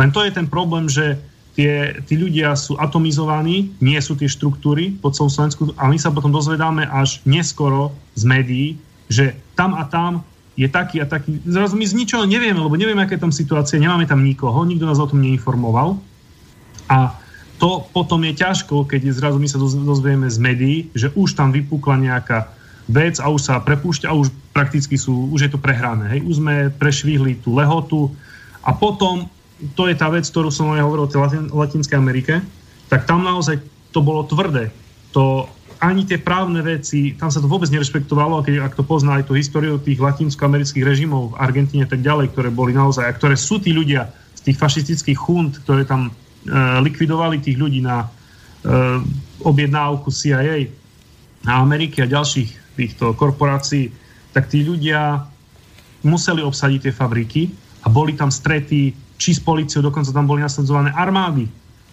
Len 0.00 0.08
to 0.08 0.24
je 0.24 0.32
ten 0.32 0.48
problém, 0.48 0.88
že 0.88 1.20
tie, 1.52 2.00
tí 2.08 2.16
ľudia 2.16 2.56
sú 2.56 2.80
atomizovaní, 2.80 3.76
nie 3.84 4.00
sú 4.00 4.16
tie 4.16 4.24
štruktúry 4.24 4.96
po 5.04 5.12
celom 5.12 5.28
Slovensku 5.28 5.76
a 5.76 5.84
my 5.92 6.00
sa 6.00 6.08
potom 6.08 6.32
dozvedáme 6.32 6.88
až 6.88 7.20
neskoro 7.28 7.92
z 8.16 8.24
médií, 8.24 8.66
že 9.12 9.36
tam 9.52 9.76
a 9.76 9.84
tam 9.84 10.24
je 10.56 10.64
taký 10.64 11.04
a 11.04 11.06
taký. 11.06 11.44
Zrazu 11.44 11.76
my 11.76 11.84
z 11.84 11.92
ničoho 11.92 12.24
nevieme, 12.24 12.56
lebo 12.56 12.72
nevieme, 12.72 13.04
aká 13.04 13.20
je 13.20 13.24
tam 13.28 13.36
situácia, 13.36 13.76
nemáme 13.76 14.08
tam 14.08 14.24
nikoho, 14.24 14.64
nikto 14.64 14.88
nás 14.88 14.96
o 14.96 15.04
tom 15.04 15.20
neinformoval. 15.20 16.00
A 16.88 17.19
to 17.60 17.84
potom 17.92 18.24
je 18.24 18.32
ťažko, 18.40 18.88
keď 18.88 19.12
zrazu 19.12 19.36
my 19.36 19.44
sa 19.44 19.60
dozvieme 19.60 20.32
z 20.32 20.38
médií, 20.40 20.76
že 20.96 21.12
už 21.12 21.36
tam 21.36 21.52
vypukla 21.52 22.00
nejaká 22.00 22.48
vec 22.88 23.20
a 23.20 23.28
už 23.28 23.52
sa 23.52 23.60
prepúšťa 23.60 24.08
a 24.08 24.16
už 24.16 24.32
prakticky 24.56 24.96
sú, 24.96 25.28
už 25.28 25.46
je 25.46 25.50
to 25.52 25.60
prehrané. 25.60 26.08
Hej. 26.16 26.20
Už 26.24 26.34
sme 26.40 26.72
prešvihli 26.72 27.44
tú 27.44 27.52
lehotu 27.54 28.08
a 28.64 28.72
potom, 28.72 29.28
to 29.76 29.86
je 29.86 29.94
tá 29.94 30.08
vec, 30.08 30.24
ktorú 30.24 30.48
som 30.48 30.72
aj 30.72 30.80
hovoril 30.80 31.04
o 31.04 31.12
tej 31.12 31.20
Latin, 31.20 31.44
Latinskej 31.52 32.00
Amerike, 32.00 32.40
tak 32.88 33.04
tam 33.04 33.28
naozaj 33.28 33.60
to 33.92 34.00
bolo 34.00 34.24
tvrdé. 34.24 34.72
To 35.12 35.44
ani 35.84 36.08
tie 36.08 36.16
právne 36.16 36.64
veci, 36.64 37.12
tam 37.12 37.28
sa 37.28 37.44
to 37.44 37.48
vôbec 37.48 37.68
nerešpektovalo, 37.68 38.40
keď, 38.40 38.72
ak 38.72 38.76
to 38.76 38.84
pozná 38.84 39.20
aj 39.20 39.28
tú 39.28 39.36
históriu 39.36 39.76
tých 39.76 40.00
latinskoamerických 40.00 40.84
režimov 40.84 41.36
v 41.36 41.38
Argentíne 41.40 41.84
a 41.84 41.90
tak 41.92 42.00
ďalej, 42.00 42.32
ktoré 42.32 42.48
boli 42.48 42.72
naozaj, 42.72 43.04
a 43.04 43.16
ktoré 43.16 43.36
sú 43.36 43.60
tí 43.60 43.72
ľudia 43.72 44.08
z 44.36 44.40
tých 44.48 44.56
fašistických 44.60 45.18
chunt, 45.20 45.60
ktoré 45.64 45.84
tam 45.84 46.12
likvidovali 46.80 47.40
tých 47.40 47.56
ľudí 47.60 47.84
na 47.84 48.04
e, 48.04 48.08
objednávku 49.44 50.08
CIA 50.08 50.68
a 51.44 51.52
Ameriky 51.60 52.00
a 52.00 52.08
ďalších 52.08 52.76
týchto 52.76 53.12
korporácií, 53.12 53.92
tak 54.32 54.48
tí 54.48 54.64
ľudia 54.64 55.24
museli 56.00 56.40
obsadiť 56.40 56.88
tie 56.88 56.94
fabriky 56.96 57.42
a 57.84 57.92
boli 57.92 58.16
tam 58.16 58.32
strety 58.32 58.96
či 59.20 59.30
s 59.36 59.40
policiou, 59.40 59.84
dokonca 59.84 60.16
tam 60.16 60.24
boli 60.24 60.40
nasadzované 60.40 60.92
armády. 60.96 61.44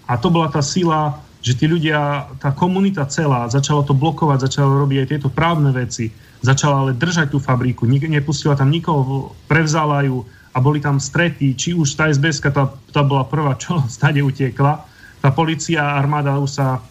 A 0.08 0.16
to 0.16 0.32
bola 0.32 0.48
tá 0.48 0.64
sila 0.64 1.20
že 1.48 1.54
tí 1.56 1.66
ľudia, 1.70 2.28
tá 2.41 2.52
komunita 2.52 3.06
celá 3.08 3.48
začala 3.48 3.86
to 3.86 3.93
blokovať, 3.93 4.50
začala 4.50 4.84
robiť 4.84 4.98
aj 5.06 5.08
tieto 5.08 5.30
právne 5.32 5.70
veci, 5.72 6.10
začala 6.41 6.84
ale 6.84 6.91
držať 6.98 7.32
tú 7.32 7.39
fabriku, 7.39 7.86
nik- 7.86 8.10
nepustila 8.10 8.58
tam 8.58 8.74
nikoho, 8.74 9.32
prevzala 9.48 10.04
ju 10.04 10.26
a 10.58 10.62
boli 10.64 10.82
tam 10.82 10.97
strety, 10.97 11.53
či 11.53 11.78
už 11.78 11.93
tá 11.93 12.10
SBS, 12.10 12.41
tá, 12.41 12.74
tá 12.89 13.01
bola 13.05 13.30
prvá, 13.30 13.53
čo 13.62 13.86
stade 13.93 14.26
utiekla, 14.26 14.82
tá 15.22 15.30
policia 15.30 15.86
armáda 15.86 16.41
už 16.41 16.49
sa, 16.49 16.82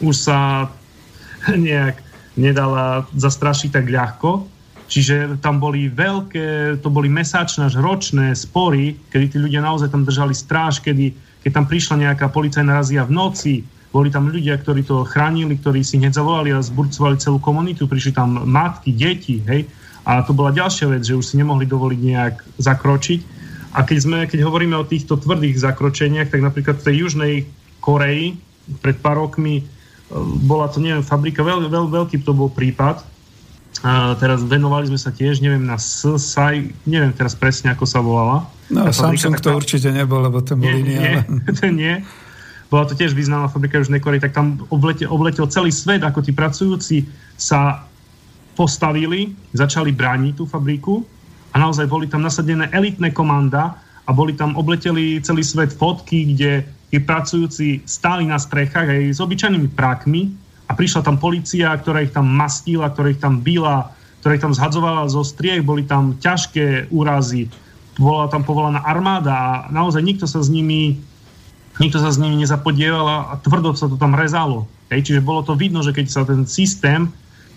už 0.00 0.16
sa 0.16 0.38
nejak 1.68 2.00
nedala 2.40 3.04
zastrašiť 3.12 3.68
tak 3.76 3.92
ľahko, 3.92 4.48
Čiže 4.92 5.40
tam 5.40 5.56
boli 5.56 5.88
veľké, 5.88 6.76
to 6.84 6.92
boli 6.92 7.08
mesačné 7.08 7.64
až 7.64 7.80
ročné 7.80 8.36
spory, 8.36 9.00
kedy 9.08 9.24
tí 9.32 9.36
ľudia 9.40 9.64
naozaj 9.64 9.88
tam 9.88 10.04
držali 10.04 10.36
stráž, 10.36 10.84
kedy 10.84 11.16
keď 11.40 11.50
tam 11.56 11.64
prišla 11.64 11.96
nejaká 11.96 12.28
policajná 12.28 12.76
razia 12.76 13.00
v 13.08 13.16
noci, 13.16 13.54
boli 13.88 14.12
tam 14.12 14.28
ľudia, 14.28 14.60
ktorí 14.60 14.84
to 14.84 15.08
chránili, 15.08 15.56
ktorí 15.56 15.80
si 15.80 15.96
hneď 15.96 16.20
zavolali 16.20 16.52
a 16.52 16.60
zburcovali 16.60 17.16
celú 17.16 17.40
komunitu, 17.40 17.88
prišli 17.88 18.12
tam 18.12 18.44
matky, 18.44 18.92
deti, 18.92 19.40
hej. 19.48 19.64
A 20.02 20.22
to 20.26 20.34
bola 20.34 20.50
ďalšia 20.50 20.90
vec, 20.90 21.02
že 21.06 21.14
už 21.14 21.24
si 21.24 21.38
nemohli 21.38 21.66
dovoliť 21.66 22.00
nejak 22.00 22.36
zakročiť. 22.58 23.20
A 23.72 23.86
keď, 23.86 23.98
sme, 23.98 24.18
keď 24.28 24.44
hovoríme 24.44 24.76
o 24.76 24.84
týchto 24.84 25.16
tvrdých 25.16 25.56
zakročeniach, 25.62 26.28
tak 26.28 26.44
napríklad 26.44 26.82
v 26.82 26.86
tej 26.90 26.94
Južnej 27.06 27.34
Koreji 27.80 28.36
pred 28.84 28.98
pár 29.00 29.22
rokmi 29.22 29.62
e, 29.62 29.64
bola 30.44 30.68
to, 30.68 30.82
neviem, 30.82 31.00
fabrika, 31.06 31.40
veľ, 31.40 31.70
veľ, 31.70 31.86
veľký 31.88 32.20
to 32.20 32.36
bol 32.36 32.52
prípad. 32.52 33.00
A 33.82 34.14
teraz 34.20 34.44
venovali 34.44 34.92
sme 34.92 35.00
sa 35.00 35.08
tiež, 35.08 35.40
neviem, 35.40 35.64
na 35.64 35.80
SSI, 35.80 36.76
neviem 36.84 37.10
teraz 37.16 37.32
presne, 37.32 37.72
ako 37.72 37.84
sa 37.88 38.04
volala 38.04 38.44
No, 38.72 38.88
Samsung 38.88 39.36
taká... 39.36 39.44
to 39.44 39.48
určite 39.52 39.88
nebol, 39.92 40.24
lebo 40.24 40.40
ten 40.40 40.56
bol 40.56 40.72
iný. 40.72 40.96
Nie, 40.96 41.14
to 41.52 41.68
nie. 41.84 42.00
Bola 42.72 42.88
to 42.88 42.96
tiež 42.96 43.12
významná 43.12 43.52
fabrika 43.52 43.76
Južnej 43.76 44.00
Korei, 44.00 44.16
tak 44.16 44.32
tam 44.32 44.64
obletel, 44.72 45.12
obletel 45.12 45.44
celý 45.52 45.68
svet, 45.68 46.00
ako 46.00 46.24
tí 46.24 46.32
pracujúci 46.32 47.04
sa 47.36 47.84
postavili, 48.52 49.32
začali 49.56 49.92
brániť 49.92 50.34
tú 50.38 50.44
fabriku 50.44 51.04
a 51.52 51.60
naozaj 51.60 51.88
boli 51.88 52.08
tam 52.08 52.24
nasadené 52.24 52.68
elitné 52.72 53.12
komanda 53.12 53.76
a 54.04 54.10
boli 54.10 54.34
tam, 54.34 54.56
obleteli 54.58 55.20
celý 55.22 55.44
svet 55.46 55.72
fotky, 55.72 56.34
kde 56.34 56.66
tí 56.92 56.98
pracujúci 57.00 57.80
stáli 57.88 58.28
na 58.28 58.36
strechách 58.36 58.88
aj 58.88 59.02
s 59.16 59.20
obyčajnými 59.22 59.72
prákmi 59.72 60.32
a 60.68 60.76
prišla 60.76 61.04
tam 61.04 61.16
policia, 61.16 61.72
ktorá 61.72 62.04
ich 62.04 62.12
tam 62.12 62.28
mastila, 62.28 62.92
ktorá 62.92 63.12
ich 63.12 63.20
tam 63.22 63.40
byla, 63.40 63.88
ktorá 64.20 64.36
ich 64.36 64.44
tam 64.44 64.54
zhadzovala 64.56 65.08
zo 65.08 65.24
striech, 65.24 65.64
boli 65.64 65.88
tam 65.88 66.16
ťažké 66.20 66.92
úrazy, 66.92 67.48
bola 67.96 68.28
tam 68.28 68.44
povolaná 68.44 68.84
armáda 68.84 69.32
a 69.32 69.50
naozaj 69.72 70.04
nikto 70.04 70.24
sa 70.28 70.40
s 70.40 70.52
nimi 70.52 71.00
nikto 71.80 71.96
sa 71.96 72.12
s 72.12 72.20
nimi 72.20 72.36
nezapodieval 72.36 73.32
a 73.32 73.40
tvrdo 73.40 73.72
sa 73.72 73.88
to 73.88 73.96
tam 73.96 74.12
rezalo. 74.12 74.68
Hej. 74.92 75.08
Čiže 75.08 75.24
bolo 75.24 75.40
to 75.40 75.56
vidno, 75.56 75.80
že 75.80 75.96
keď 75.96 76.06
sa 76.12 76.22
ten 76.28 76.44
systém, 76.44 77.08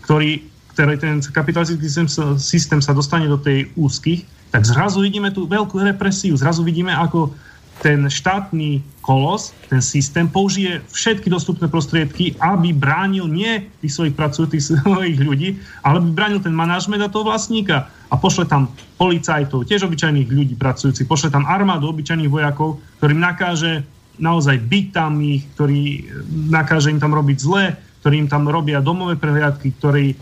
ktorý, 0.07 0.39
ktorý 0.75 0.99
ten 0.99 1.23
kapitalistický 1.23 1.87
systém, 2.35 2.79
sa 2.83 2.91
dostane 2.91 3.31
do 3.31 3.39
tej 3.39 3.71
úzkých, 3.79 4.27
tak 4.51 4.67
zrazu 4.67 4.99
vidíme 4.99 5.31
tú 5.31 5.47
veľkú 5.47 5.79
represiu, 5.79 6.35
zrazu 6.35 6.67
vidíme, 6.67 6.91
ako 6.91 7.31
ten 7.79 8.07
štátny 8.07 8.79
kolos, 9.03 9.51
ten 9.67 9.83
systém 9.83 10.27
použije 10.27 10.79
všetky 10.95 11.27
dostupné 11.27 11.67
prostriedky, 11.67 12.35
aby 12.39 12.71
bránil 12.71 13.27
nie 13.27 13.67
tých 13.83 13.95
svojich 13.95 14.15
pracujúcich 14.15 14.63
svojich 14.71 15.19
ľudí, 15.19 15.59
ale 15.83 15.99
aby 15.99 16.09
bránil 16.11 16.39
ten 16.43 16.55
manažment 16.55 17.03
a 17.03 17.11
toho 17.11 17.27
vlastníka. 17.27 17.87
A 18.11 18.15
pošle 18.15 18.47
tam 18.47 18.71
policajtov, 18.95 19.67
tiež 19.67 19.87
obyčajných 19.87 20.27
ľudí 20.27 20.55
pracujúcich, 20.55 21.07
pošle 21.07 21.31
tam 21.31 21.43
armádu 21.47 21.91
obyčajných 21.91 22.31
vojakov, 22.31 22.79
ktorým 22.99 23.19
nakáže 23.19 23.83
naozaj 24.15 24.55
byť 24.59 24.85
tam 24.95 25.19
ich, 25.19 25.43
ktorý 25.59 26.07
nakáže 26.47 26.91
im 26.91 26.99
tam 27.03 27.11
robiť 27.11 27.37
zle, 27.39 27.75
ktorí 27.99 28.23
im 28.23 28.29
tam 28.31 28.47
robia 28.47 28.79
domové 28.79 29.19
prehliadky, 29.19 29.75
ktorí 29.75 30.15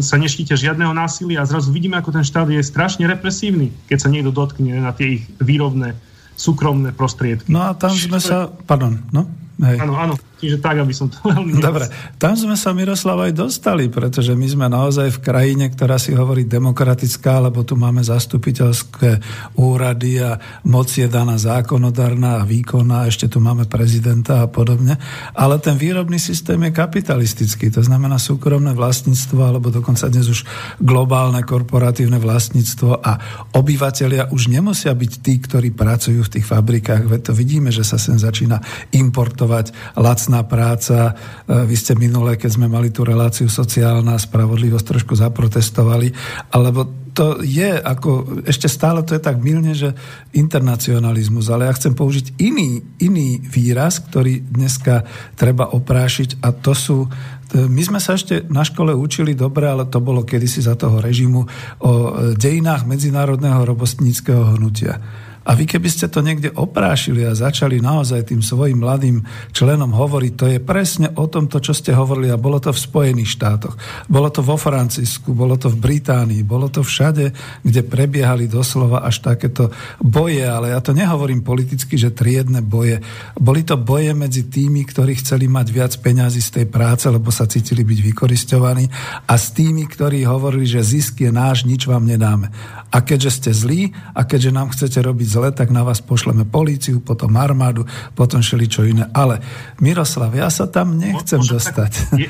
sa 0.00 0.16
neštíte 0.16 0.56
žiadneho 0.56 0.96
násilia 0.96 1.44
a 1.44 1.48
zrazu 1.48 1.68
vidíme, 1.68 2.00
ako 2.00 2.16
ten 2.16 2.24
štát 2.24 2.48
je 2.48 2.64
strašne 2.64 3.04
represívny, 3.04 3.68
keď 3.92 3.98
sa 4.00 4.08
niekto 4.08 4.32
dotkne 4.32 4.80
na 4.80 4.96
tie 4.96 5.20
ich 5.20 5.22
výrobné 5.36 5.92
súkromné 6.36 6.92
prostriedky. 6.92 7.48
No 7.48 7.72
a 7.72 7.76
tam 7.76 7.92
sme 7.92 8.20
sa... 8.20 8.48
Pardon, 8.48 9.00
no? 9.12 9.28
Hej. 9.60 9.80
Áno, 9.80 9.94
áno. 9.96 10.14
Čiže 10.36 10.60
tak, 10.60 10.76
aby 10.84 10.92
som 10.92 11.08
to 11.08 11.16
veľmi... 11.32 11.56
Dobre, 11.56 11.88
tam 12.20 12.36
sme 12.36 12.60
sa, 12.60 12.76
Miroslav, 12.76 13.16
aj 13.24 13.32
dostali, 13.32 13.88
pretože 13.88 14.36
my 14.36 14.46
sme 14.46 14.66
naozaj 14.68 15.16
v 15.16 15.22
krajine, 15.24 15.72
ktorá 15.72 15.96
si 15.96 16.12
hovorí 16.12 16.44
demokratická, 16.44 17.40
lebo 17.40 17.64
tu 17.64 17.72
máme 17.80 18.04
zastupiteľské 18.04 19.16
úrady 19.56 20.20
a 20.20 20.36
moc 20.68 20.92
je 20.92 21.08
daná 21.08 21.40
zákonodárna 21.40 22.44
a 22.44 22.46
výkonná, 22.46 23.08
ešte 23.08 23.32
tu 23.32 23.40
máme 23.40 23.64
prezidenta 23.64 24.44
a 24.44 24.50
podobne. 24.50 25.00
Ale 25.32 25.56
ten 25.56 25.80
výrobný 25.80 26.20
systém 26.20 26.60
je 26.68 26.72
kapitalistický, 26.76 27.72
to 27.72 27.80
znamená 27.80 28.20
súkromné 28.20 28.76
vlastníctvo, 28.76 29.40
alebo 29.40 29.72
dokonca 29.72 30.12
dnes 30.12 30.28
už 30.28 30.44
globálne 30.84 31.40
korporatívne 31.48 32.20
vlastníctvo 32.20 33.00
a 33.00 33.12
obyvateľia 33.56 34.28
už 34.36 34.52
nemusia 34.52 34.92
byť 34.92 35.12
tí, 35.24 35.40
ktorí 35.40 35.72
pracujú 35.72 36.20
v 36.20 36.32
tých 36.38 36.44
fabrikách, 36.44 37.08
veď 37.08 37.20
to 37.24 37.32
vidíme, 37.32 37.72
že 37.72 37.88
sa 37.88 37.96
sem 37.96 38.20
začína 38.20 38.60
importovať 38.92 39.96
lac 39.96 40.25
lacná 40.26 40.42
práca. 40.42 41.14
E, 41.46 41.62
vy 41.70 41.76
ste 41.78 41.94
minule, 41.94 42.34
keď 42.34 42.58
sme 42.58 42.66
mali 42.66 42.90
tú 42.90 43.06
reláciu 43.06 43.46
sociálna 43.46 44.18
spravodlivosť, 44.18 44.86
trošku 44.90 45.14
zaprotestovali, 45.14 46.10
alebo 46.50 47.06
to 47.14 47.40
je 47.46 47.78
ako, 47.78 48.42
ešte 48.44 48.66
stále 48.66 49.06
to 49.06 49.14
je 49.14 49.22
tak 49.22 49.38
milne, 49.38 49.72
že 49.72 49.94
internacionalizmus, 50.34 51.48
ale 51.48 51.70
ja 51.70 51.72
chcem 51.78 51.94
použiť 51.94 52.42
iný, 52.42 52.82
iný 53.00 53.40
výraz, 53.40 54.02
ktorý 54.02 54.42
dneska 54.42 55.06
treba 55.38 55.70
oprášiť 55.70 56.42
a 56.42 56.50
to 56.50 56.74
sú 56.74 56.98
my 57.46 57.78
sme 57.78 58.02
sa 58.02 58.18
ešte 58.18 58.42
na 58.50 58.66
škole 58.66 58.90
učili 58.90 59.38
dobre, 59.38 59.70
ale 59.70 59.86
to 59.86 60.02
bolo 60.02 60.26
kedysi 60.26 60.66
za 60.66 60.74
toho 60.74 60.98
režimu 60.98 61.46
o 61.78 61.90
dejinách 62.34 62.82
medzinárodného 62.90 63.62
robostníckého 63.62 64.58
hnutia. 64.58 64.98
A 65.46 65.54
vy 65.54 65.62
keby 65.62 65.86
ste 65.86 66.10
to 66.10 66.26
niekde 66.26 66.50
oprášili 66.50 67.22
a 67.22 67.38
začali 67.38 67.78
naozaj 67.78 68.34
tým 68.34 68.42
svojim 68.42 68.82
mladým 68.82 69.22
členom 69.54 69.94
hovoriť, 69.94 70.32
to 70.34 70.46
je 70.50 70.58
presne 70.58 71.14
o 71.14 71.30
tomto, 71.30 71.62
čo 71.62 71.70
ste 71.70 71.94
hovorili 71.94 72.34
a 72.34 72.40
bolo 72.40 72.58
to 72.58 72.74
v 72.74 72.82
Spojených 72.82 73.30
štátoch, 73.38 73.78
bolo 74.10 74.26
to 74.34 74.42
vo 74.42 74.58
Francisku, 74.58 75.30
bolo 75.30 75.54
to 75.54 75.70
v 75.70 75.78
Británii, 75.78 76.42
bolo 76.42 76.66
to 76.66 76.82
všade, 76.82 77.30
kde 77.62 77.80
prebiehali 77.86 78.50
doslova 78.50 79.06
až 79.06 79.22
takéto 79.22 79.70
boje, 80.02 80.42
ale 80.42 80.74
ja 80.74 80.82
to 80.82 80.90
nehovorím 80.90 81.46
politicky, 81.46 81.94
že 81.94 82.10
triedne 82.10 82.58
boje. 82.58 82.98
Boli 83.38 83.62
to 83.62 83.78
boje 83.78 84.10
medzi 84.18 84.50
tými, 84.50 84.82
ktorí 84.82 85.22
chceli 85.22 85.46
mať 85.46 85.66
viac 85.70 85.92
peňazí 86.02 86.42
z 86.42 86.50
tej 86.62 86.66
práce, 86.66 87.06
lebo 87.06 87.30
sa 87.30 87.46
cítili 87.46 87.86
byť 87.86 87.98
vykoristovaní 88.02 88.90
a 89.30 89.34
s 89.38 89.54
tými, 89.54 89.86
ktorí 89.86 90.26
hovorili, 90.26 90.66
že 90.66 90.82
zisk 90.82 91.22
je 91.22 91.30
náš, 91.30 91.62
nič 91.62 91.86
vám 91.86 92.02
nedáme. 92.02 92.50
A 92.90 92.98
keďže 93.04 93.30
ste 93.30 93.50
zlí 93.54 93.82
a 94.14 94.26
keďže 94.26 94.50
nám 94.50 94.74
chcete 94.74 94.98
robiť 95.04 95.35
zle, 95.36 95.52
tak 95.52 95.68
na 95.68 95.84
vás 95.84 96.00
pošleme 96.00 96.48
políciu, 96.48 97.04
potom 97.04 97.36
armádu, 97.36 97.84
potom 98.16 98.40
čo 98.40 98.88
iné. 98.88 99.04
Ale 99.12 99.44
Miroslav, 99.84 100.32
ja 100.32 100.48
sa 100.48 100.64
tam 100.64 100.96
nechcem 100.96 101.44
Môžem 101.44 101.52
dostať. 101.60 101.92
Tak, 101.92 102.20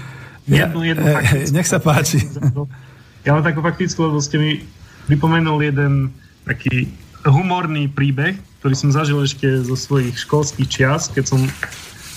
jednu, 0.51 0.81
jednu 0.91 1.07
ja, 1.07 1.19
eh, 1.23 1.47
nech 1.55 1.71
sa 1.71 1.79
páči. 1.79 2.27
Ja 3.23 3.39
mám 3.39 3.47
takú 3.47 3.63
faktickú, 3.63 4.11
lebo 4.11 4.19
ste 4.19 4.37
mi 4.43 4.51
pripomenul 5.07 5.63
jeden 5.63 6.11
taký 6.43 6.91
humorný 7.23 7.91
príbeh, 7.91 8.39
ktorý 8.63 8.75
som 8.75 8.91
zažil 8.91 9.23
ešte 9.23 9.47
zo 9.63 9.79
svojich 9.79 10.15
školských 10.27 10.67
čias, 10.67 11.11
keď 11.11 11.25
som 11.35 11.41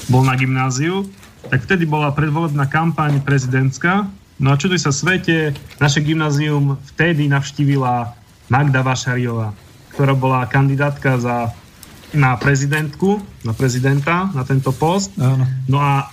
bol 0.10 0.26
na 0.26 0.34
gymnáziu, 0.34 1.06
tak 1.50 1.66
vtedy 1.66 1.86
bola 1.86 2.14
predvolebná 2.14 2.66
kampaň 2.70 3.22
prezidentská. 3.22 4.10
No 4.40 4.54
a 4.54 4.60
čuduj 4.60 4.82
sa 4.82 4.94
svete, 4.94 5.54
naše 5.82 6.00
gymnázium 6.02 6.80
vtedy 6.96 7.28
navštívila 7.28 8.14
Magda 8.50 8.82
Vašariová, 8.82 9.54
ktorá 10.00 10.16
bola 10.16 10.47
kandidátka 10.47 11.20
za, 11.20 11.52
na 12.16 12.39
prezidentku, 12.39 13.20
na 13.43 13.52
prezidenta, 13.52 14.32
na 14.32 14.47
tento 14.47 14.72
post. 14.72 15.12
Áno. 15.20 15.43
No 15.68 15.84
a 15.84 16.08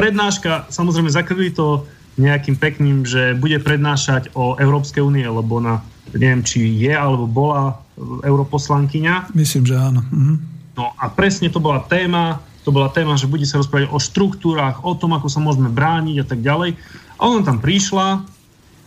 prednáška, 0.00 0.72
samozrejme 0.72 1.12
zakrýli 1.12 1.52
to 1.52 1.84
nejakým 2.16 2.56
pekným, 2.56 3.04
že 3.04 3.36
bude 3.36 3.60
prednášať 3.60 4.32
o 4.32 4.56
Európskej 4.56 5.04
únie, 5.04 5.28
lebo 5.28 5.60
na, 5.60 5.84
neviem, 6.16 6.40
či 6.40 6.64
je 6.80 6.96
alebo 6.96 7.28
bola 7.28 7.84
europoslankyňa. 8.00 9.36
Myslím, 9.36 9.68
že 9.68 9.76
áno. 9.76 10.00
Mhm. 10.08 10.34
No 10.72 10.96
a 10.96 11.12
presne 11.12 11.52
to 11.52 11.60
bola 11.60 11.84
téma, 11.84 12.40
to 12.64 12.72
bola 12.72 12.88
téma, 12.88 13.20
že 13.20 13.28
bude 13.28 13.44
sa 13.44 13.60
rozprávať 13.60 13.92
o 13.92 14.00
štruktúrach, 14.00 14.80
o 14.88 14.96
tom, 14.96 15.12
ako 15.12 15.28
sa 15.28 15.36
môžeme 15.36 15.68
brániť 15.68 16.24
a 16.24 16.26
tak 16.32 16.40
ďalej. 16.40 16.80
A 17.20 17.28
ona 17.28 17.44
tam 17.44 17.60
prišla 17.60 18.24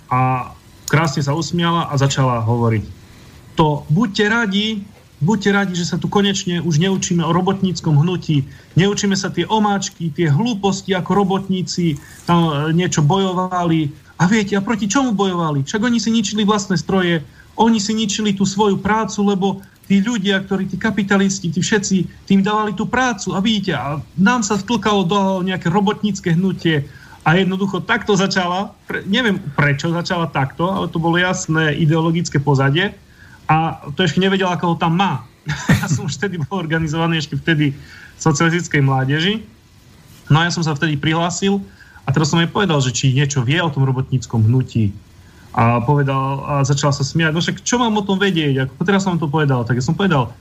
a 0.10 0.50
krásne 0.90 1.22
sa 1.22 1.38
usmiala 1.38 1.86
a 1.86 1.94
začala 1.94 2.42
hovoriť. 2.42 3.05
To 3.56 3.88
buďte 3.88 4.26
radi, 4.28 4.84
buďte 5.24 5.50
radi, 5.56 5.74
že 5.80 5.88
sa 5.88 5.96
tu 5.96 6.12
konečne 6.12 6.60
už 6.60 6.76
neučíme 6.76 7.24
o 7.24 7.32
robotníckom 7.32 7.96
hnutí, 7.96 8.44
neučíme 8.76 9.16
sa 9.16 9.32
tie 9.32 9.48
omáčky, 9.48 10.12
tie 10.12 10.28
hlúposti, 10.28 10.92
ako 10.92 11.12
robotníci 11.16 11.96
tam 12.28 12.52
e, 12.52 12.76
niečo 12.76 13.00
bojovali. 13.00 13.96
A 14.20 14.28
viete, 14.28 14.60
a 14.60 14.64
proti 14.64 14.92
čomu 14.92 15.16
bojovali? 15.16 15.64
Však 15.64 15.82
oni 15.84 16.00
si 16.04 16.12
ničili 16.12 16.44
vlastné 16.44 16.76
stroje, 16.76 17.24
oni 17.56 17.80
si 17.80 17.96
ničili 17.96 18.36
tú 18.36 18.44
svoju 18.44 18.80
prácu, 18.84 19.24
lebo 19.24 19.48
tí 19.88 20.04
ľudia, 20.04 20.44
ktorí, 20.44 20.68
tí 20.68 20.76
kapitalisti, 20.76 21.48
tí 21.48 21.64
všetci, 21.64 22.28
tým 22.28 22.44
dávali 22.44 22.76
tú 22.76 22.84
prácu. 22.84 23.32
A 23.32 23.40
vidíte, 23.40 23.72
a 23.76 24.04
nám 24.20 24.44
sa 24.44 24.60
vtlkalo 24.60 25.02
do 25.08 25.20
nejaké 25.48 25.72
robotnícke 25.72 26.36
hnutie, 26.36 26.88
a 27.26 27.42
jednoducho 27.42 27.82
takto 27.82 28.14
začala, 28.14 28.78
pre, 28.86 29.02
neviem 29.10 29.42
prečo 29.58 29.90
začala 29.90 30.30
takto, 30.30 30.70
ale 30.70 30.86
to 30.94 31.02
bolo 31.02 31.18
jasné 31.18 31.74
ideologické 31.74 32.38
pozadie 32.38 32.94
a 33.46 33.86
to 33.94 34.06
ešte 34.06 34.22
nevedel, 34.22 34.50
ako 34.50 34.74
ho 34.74 34.76
tam 34.78 34.98
má. 34.98 35.24
ja 35.82 35.88
som 35.90 36.10
už 36.10 36.18
vtedy 36.18 36.42
bol 36.42 36.58
organizovaný 36.58 37.22
ešte 37.22 37.38
vtedy 37.38 37.74
v 37.76 38.20
socialistickej 38.20 38.82
mládeži. 38.82 39.46
No 40.30 40.42
a 40.42 40.50
ja 40.50 40.52
som 40.54 40.66
sa 40.66 40.74
vtedy 40.74 40.98
prihlásil 40.98 41.62
a 42.06 42.10
teraz 42.10 42.34
som 42.34 42.42
jej 42.42 42.50
povedal, 42.50 42.82
že 42.82 42.90
či 42.90 43.14
niečo 43.14 43.46
vie 43.46 43.62
o 43.62 43.70
tom 43.70 43.86
robotníckom 43.86 44.46
hnutí. 44.46 44.90
A 45.56 45.80
povedal, 45.86 46.44
a 46.44 46.54
začal 46.68 46.92
sa 46.92 47.06
smiať, 47.06 47.32
no 47.32 47.40
však 47.40 47.64
čo 47.64 47.80
mám 47.80 47.96
o 47.96 48.04
tom 48.04 48.20
vedieť? 48.20 48.68
Ako 48.68 48.84
teraz 48.84 49.08
som 49.08 49.16
to 49.16 49.30
povedal? 49.30 49.64
Tak 49.64 49.80
ja 49.80 49.86
som 49.86 49.96
povedal, 49.96 50.34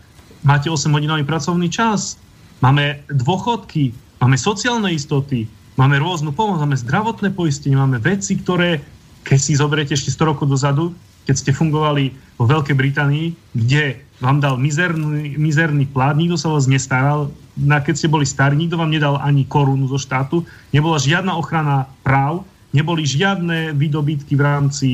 máte 0.43 0.67
8-hodinový 0.67 1.23
pracovný 1.23 1.71
čas, 1.71 2.19
máme 2.59 2.99
dôchodky, 3.07 3.95
máme 4.19 4.35
sociálne 4.35 4.91
istoty, 4.91 5.47
Máme 5.75 5.99
rôznu 5.99 6.31
pomoc, 6.31 6.63
máme 6.63 6.79
zdravotné 6.79 7.35
poistenie, 7.35 7.75
máme 7.75 7.99
veci, 7.99 8.39
ktoré, 8.39 8.79
keď 9.27 9.39
si 9.43 9.59
zoberiete 9.59 9.99
ešte 9.99 10.15
100 10.15 10.31
rokov 10.31 10.47
dozadu, 10.47 10.95
keď 11.25 11.35
ste 11.35 11.57
fungovali 11.57 12.13
vo 12.37 12.45
Veľkej 12.45 12.77
Británii, 12.77 13.27
kde 13.57 14.01
vám 14.23 14.39
dal 14.41 14.57
mizerný, 14.57 15.37
mizerný 15.37 15.85
plát, 15.91 16.17
nikto 16.17 16.39
sa 16.39 16.53
vás 16.53 16.71
nestaral, 16.71 17.29
na 17.55 17.79
keď 17.83 17.95
ste 17.95 18.09
boli 18.11 18.27
starí, 18.27 18.55
nikto 18.59 18.79
vám 18.79 18.91
nedal 18.91 19.19
ani 19.21 19.47
korunu 19.47 19.87
zo 19.87 19.99
štátu, 19.99 20.43
nebola 20.75 20.99
žiadna 20.99 21.35
ochrana 21.39 21.87
práv, 22.03 22.43
neboli 22.75 23.07
žiadne 23.07 23.75
výdobytky 23.79 24.35
v 24.35 24.43
rámci, 24.43 24.89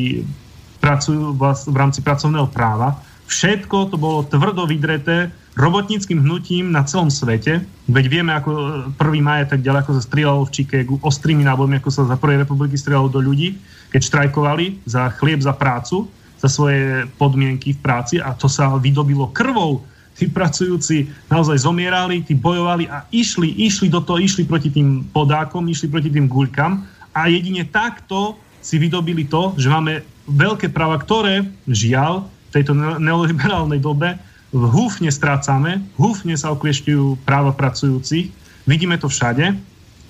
pracujú, 0.83 1.37
v 1.41 1.76
rámci 1.76 2.05
pracovného 2.05 2.49
práva. 2.53 3.01
Všetko 3.31 3.95
to 3.95 3.97
bolo 3.97 4.26
tvrdo 4.26 4.66
vydreté 4.66 5.31
robotníckým 5.55 6.20
hnutím 6.22 6.70
na 6.70 6.83
celom 6.87 7.09
svete. 7.11 7.62
Veď 7.87 8.05
vieme, 8.11 8.33
ako 8.35 8.51
1. 8.99 9.01
maja 9.22 9.45
tak 9.51 9.62
ďalej, 9.62 9.81
ako 9.87 9.93
sa 9.99 10.03
strieľalo 10.03 10.43
v 10.47 10.53
Chicagu, 10.55 10.95
ostrými 11.03 11.43
nábojmi, 11.47 11.78
ako 11.78 11.91
sa 11.91 12.03
za 12.07 12.16
prvej 12.18 12.43
republiky 12.43 12.74
strieľalo 12.78 13.09
do 13.11 13.20
ľudí, 13.22 13.59
keď 13.91 14.01
štrajkovali 14.03 14.83
za 14.87 15.11
chlieb, 15.18 15.43
za 15.43 15.55
prácu, 15.55 16.07
za 16.41 16.49
svoje 16.49 17.05
podmienky 17.20 17.76
v 17.76 17.82
práci 17.84 18.16
a 18.16 18.32
to 18.32 18.49
sa 18.49 18.72
vydobilo 18.80 19.28
krvou. 19.30 19.84
Tí 20.16 20.28
pracujúci 20.28 21.09
naozaj 21.28 21.64
zomierali, 21.64 22.24
tí 22.24 22.36
bojovali 22.36 22.88
a 22.88 23.05
išli, 23.12 23.57
išli 23.57 23.88
do 23.88 24.01
toho, 24.01 24.20
išli 24.20 24.49
proti 24.49 24.68
tým 24.72 25.05
podákom, 25.12 25.64
išli 25.68 25.88
proti 25.88 26.09
tým 26.12 26.28
guľkam 26.28 26.84
a 27.16 27.28
jedine 27.28 27.64
takto 27.68 28.36
si 28.61 28.76
vydobili 28.76 29.24
to, 29.28 29.57
že 29.57 29.72
máme 29.72 30.05
veľké 30.28 30.68
práva, 30.72 31.01
ktoré, 31.01 31.49
žiaľ, 31.64 32.28
v 32.51 32.61
tejto 32.61 32.74
neoliberálnej 32.76 33.80
dobe 33.80 34.18
húfne 34.51 35.09
strácame, 35.09 35.78
húfne 35.95 36.34
sa 36.34 36.51
okliešťujú 36.53 37.22
práva 37.22 37.55
pracujúcich, 37.55 38.34
vidíme 38.66 38.99
to 38.99 39.07
všade 39.07 39.55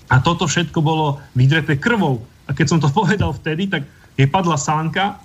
a 0.08 0.14
toto 0.24 0.48
všetko 0.48 0.80
bolo 0.80 1.20
vydreté 1.36 1.76
krvou. 1.76 2.24
A 2.48 2.56
keď 2.56 2.66
som 2.66 2.80
to 2.80 2.88
povedal 2.98 3.36
vtedy, 3.36 3.68
tak 3.68 3.84
jej 4.16 4.26
padla 4.26 4.56
sánka 4.56 5.20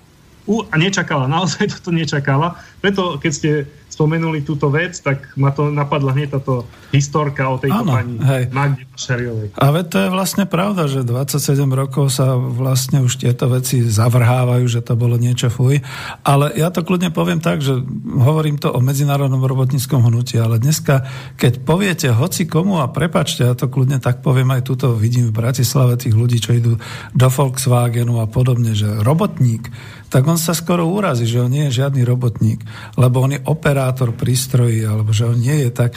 a 0.46 0.74
nečakala, 0.78 1.26
naozaj 1.26 1.78
toto 1.78 1.90
nečakala. 1.90 2.54
Preto, 2.78 3.18
keď 3.18 3.32
ste 3.34 3.50
spomenuli 3.96 4.44
túto 4.44 4.68
vec, 4.68 4.92
tak 5.00 5.32
ma 5.40 5.48
to 5.56 5.72
napadla 5.72 6.12
hneď 6.12 6.36
táto 6.36 6.68
historka 6.92 7.48
o 7.48 7.56
tejto 7.56 7.80
ano, 7.80 7.96
pani 7.96 8.20
hej. 8.20 8.44
Magde 8.52 8.84
Šeriovej. 8.92 9.56
A 9.56 9.72
veď 9.72 9.86
to 9.88 9.96
je 10.04 10.08
vlastne 10.12 10.44
pravda, 10.44 10.84
že 10.84 11.00
27 11.00 11.64
rokov 11.72 12.12
sa 12.12 12.36
vlastne 12.36 13.00
už 13.00 13.16
tieto 13.16 13.48
veci 13.48 13.80
zavrhávajú, 13.80 14.68
že 14.68 14.84
to 14.84 15.00
bolo 15.00 15.16
niečo 15.16 15.48
fuj. 15.48 15.80
Ale 16.28 16.52
ja 16.60 16.68
to 16.68 16.84
kľudne 16.84 17.08
poviem 17.08 17.40
tak, 17.40 17.64
že 17.64 17.80
hovorím 18.20 18.60
to 18.60 18.68
o 18.68 18.84
medzinárodnom 18.84 19.40
robotníckom 19.40 20.04
hnutí, 20.04 20.36
ale 20.36 20.60
dneska, 20.60 21.08
keď 21.40 21.64
poviete 21.64 22.12
hoci 22.12 22.44
komu 22.44 22.84
a 22.84 22.92
prepačte, 22.92 23.48
ja 23.48 23.56
to 23.56 23.72
kľudne 23.72 23.96
tak 23.96 24.20
poviem 24.20 24.52
aj 24.52 24.68
tuto, 24.68 24.92
vidím 24.92 25.32
v 25.32 25.36
Bratislave 25.40 25.96
tých 25.96 26.12
ľudí, 26.12 26.36
čo 26.36 26.52
idú 26.52 26.76
do 27.16 27.28
Volkswagenu 27.32 28.20
a 28.20 28.28
podobne, 28.28 28.76
že 28.76 29.00
robotník, 29.00 29.72
tak 30.06 30.22
on 30.26 30.38
sa 30.38 30.54
skoro 30.54 30.86
urazí, 30.86 31.26
že 31.26 31.42
on 31.42 31.50
nie 31.50 31.66
je 31.68 31.82
žiadny 31.82 32.06
robotník, 32.06 32.62
lebo 32.94 33.26
on 33.26 33.34
je 33.34 33.40
operátor 33.86 34.10
prístrojí, 34.18 34.82
alebo 34.82 35.14
že 35.14 35.30
on 35.30 35.38
nie 35.38 35.62
je 35.62 35.70
tak. 35.70 35.94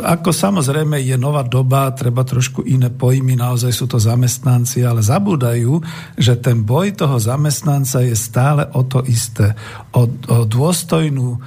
Ako 0.00 0.32
samozrejme 0.32 0.96
je 1.04 1.20
nová 1.20 1.44
doba, 1.44 1.92
treba 1.92 2.24
trošku 2.24 2.64
iné 2.64 2.88
pojmy, 2.88 3.36
naozaj 3.36 3.68
sú 3.68 3.84
to 3.84 4.00
zamestnanci, 4.00 4.80
ale 4.80 5.04
zabúdajú, 5.04 5.76
že 6.16 6.40
ten 6.40 6.64
boj 6.64 6.96
toho 6.96 7.20
zamestnanca 7.20 8.00
je 8.00 8.16
stále 8.16 8.64
o 8.72 8.80
to 8.80 9.04
isté. 9.04 9.52
O, 9.92 10.08
o 10.08 10.48
dôstojnú 10.48 11.36
e, 11.36 11.38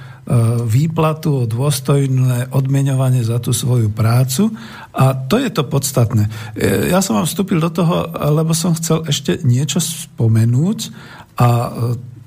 výplatu, 0.70 1.42
o 1.42 1.50
dôstojné 1.50 2.54
odmeňovanie 2.54 3.26
za 3.26 3.42
tú 3.42 3.50
svoju 3.50 3.90
prácu 3.90 4.54
a 4.94 5.18
to 5.18 5.42
je 5.42 5.50
to 5.50 5.66
podstatné. 5.66 6.30
E, 6.54 6.94
ja 6.94 7.02
som 7.02 7.18
vám 7.18 7.26
vstúpil 7.26 7.58
do 7.58 7.74
toho, 7.74 8.06
lebo 8.30 8.54
som 8.54 8.78
chcel 8.78 9.02
ešte 9.10 9.42
niečo 9.42 9.82
spomenúť 9.82 10.94
a 11.42 11.48
e, 11.50 11.70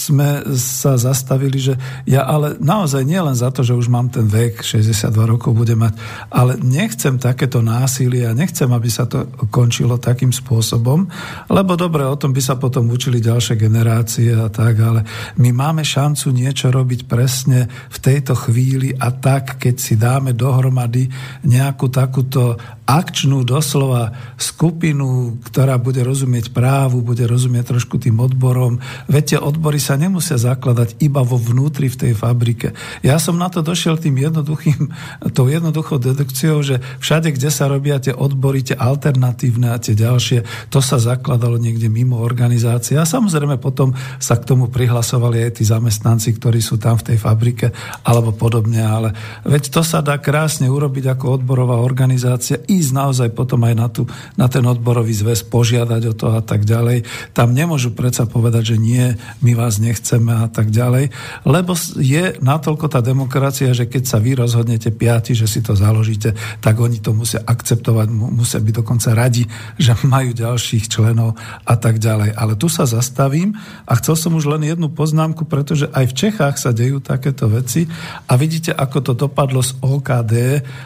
sme 0.00 0.42
sa 0.56 0.96
zastavili, 0.96 1.60
že 1.60 1.74
ja 2.08 2.26
ale 2.26 2.58
naozaj 2.58 3.04
nie 3.06 3.20
len 3.20 3.36
za 3.36 3.52
to, 3.54 3.62
že 3.62 3.76
už 3.76 3.86
mám 3.86 4.10
ten 4.10 4.26
vek, 4.26 4.64
62 4.64 5.12
rokov 5.24 5.54
bude 5.54 5.76
mať, 5.78 5.94
ale 6.32 6.56
nechcem 6.58 7.20
takéto 7.20 7.62
násilie 7.62 8.26
a 8.26 8.34
nechcem, 8.34 8.66
aby 8.66 8.88
sa 8.90 9.06
to 9.06 9.28
končilo 9.52 10.00
takým 10.02 10.34
spôsobom, 10.34 11.06
lebo 11.52 11.72
dobre, 11.78 12.02
o 12.02 12.16
tom 12.18 12.34
by 12.34 12.42
sa 12.42 12.58
potom 12.58 12.90
učili 12.90 13.22
ďalšie 13.22 13.54
generácie 13.54 14.34
a 14.34 14.48
tak, 14.50 14.74
ale 14.80 15.00
my 15.38 15.50
máme 15.52 15.86
šancu 15.86 16.32
niečo 16.34 16.72
robiť 16.72 17.06
presne 17.06 17.70
v 17.92 17.98
tejto 18.00 18.34
chvíli 18.34 18.96
a 18.96 19.12
tak, 19.14 19.62
keď 19.62 19.74
si 19.76 19.94
dáme 20.00 20.34
dohromady 20.34 21.06
nejakú 21.46 21.92
takúto 21.92 22.58
akčnú 22.90 23.46
doslova 23.46 24.34
skupinu, 24.34 25.38
ktorá 25.46 25.78
bude 25.78 26.02
rozumieť 26.02 26.50
právu, 26.50 27.06
bude 27.06 27.22
rozumieť 27.22 27.70
trošku 27.70 28.02
tým 28.02 28.18
odborom. 28.18 28.82
Viete, 29.04 29.36
odbory 29.36 29.76
sa 29.76 29.90
sa 29.90 29.98
nemusia 29.98 30.38
zakladať 30.38 31.02
iba 31.02 31.18
vo 31.26 31.34
vnútri 31.34 31.90
v 31.90 31.98
tej 31.98 32.12
fabrike. 32.14 32.78
Ja 33.02 33.18
som 33.18 33.34
na 33.34 33.50
to 33.50 33.58
došiel 33.58 33.98
tým 33.98 34.22
jednoduchým, 34.22 34.86
tou 35.36 35.50
jednoduchou 35.50 35.98
dedukciou, 35.98 36.62
že 36.62 36.78
všade, 37.02 37.34
kde 37.34 37.50
sa 37.50 37.66
robia 37.66 37.98
tie 37.98 38.14
odbory, 38.14 38.62
tie 38.62 38.78
alternatívne 38.78 39.74
a 39.74 39.82
tie 39.82 39.98
ďalšie, 39.98 40.70
to 40.70 40.78
sa 40.78 41.02
zakladalo 41.02 41.58
niekde 41.58 41.90
mimo 41.90 42.22
organizácie. 42.22 42.94
A 42.94 43.02
samozrejme 43.02 43.58
potom 43.58 43.90
sa 44.22 44.38
k 44.38 44.46
tomu 44.46 44.70
prihlasovali 44.70 45.50
aj 45.50 45.58
tí 45.58 45.66
zamestnanci, 45.66 46.38
ktorí 46.38 46.62
sú 46.62 46.78
tam 46.78 46.94
v 46.94 47.10
tej 47.10 47.18
fabrike 47.18 47.74
alebo 48.06 48.30
podobne. 48.30 48.86
Ale 48.86 49.10
veď 49.42 49.74
to 49.74 49.82
sa 49.82 50.06
dá 50.06 50.22
krásne 50.22 50.70
urobiť 50.70 51.18
ako 51.18 51.42
odborová 51.42 51.82
organizácia, 51.82 52.62
ísť 52.62 52.90
naozaj 52.94 53.28
potom 53.34 53.58
aj 53.66 53.74
na, 53.74 53.88
tú, 53.90 54.06
na 54.38 54.46
ten 54.46 54.62
odborový 54.62 55.10
zväz, 55.18 55.42
požiadať 55.50 56.02
o 56.06 56.14
to 56.14 56.26
a 56.30 56.38
tak 56.46 56.62
ďalej. 56.62 57.02
Tam 57.34 57.50
nemôžu 57.50 57.90
predsa 57.90 58.22
povedať, 58.30 58.76
že 58.76 58.79
nie, 58.80 59.14
my 59.44 59.52
vás 59.52 59.76
nechceme 59.76 60.32
a 60.32 60.48
tak 60.48 60.72
ďalej, 60.72 61.12
lebo 61.44 61.76
je 62.00 62.40
natoľko 62.40 62.88
tá 62.88 63.04
demokracia, 63.04 63.76
že 63.76 63.84
keď 63.84 64.02
sa 64.08 64.18
vy 64.18 64.40
rozhodnete 64.40 64.88
piati, 64.88 65.36
že 65.36 65.44
si 65.44 65.60
to 65.60 65.76
založíte, 65.76 66.32
tak 66.64 66.80
oni 66.80 66.98
to 67.04 67.12
musia 67.12 67.44
akceptovať, 67.44 68.08
musia 68.10 68.58
byť 68.58 68.74
dokonca 68.80 69.12
radi, 69.12 69.44
že 69.76 69.92
majú 70.08 70.32
ďalších 70.32 70.88
členov 70.88 71.36
a 71.68 71.74
tak 71.76 72.00
ďalej. 72.00 72.32
Ale 72.32 72.56
tu 72.56 72.72
sa 72.72 72.88
zastavím 72.88 73.54
a 73.84 73.92
chcel 74.00 74.16
som 74.16 74.32
už 74.32 74.48
len 74.48 74.64
jednu 74.64 74.88
poznámku, 74.88 75.44
pretože 75.44 75.92
aj 75.92 76.04
v 76.10 76.16
Čechách 76.16 76.56
sa 76.56 76.72
dejú 76.72 77.04
takéto 77.04 77.50
veci 77.52 77.84
a 78.26 78.32
vidíte, 78.40 78.72
ako 78.72 78.98
to 79.04 79.12
dopadlo 79.12 79.60
z 79.60 79.76
OKD, 79.82 80.34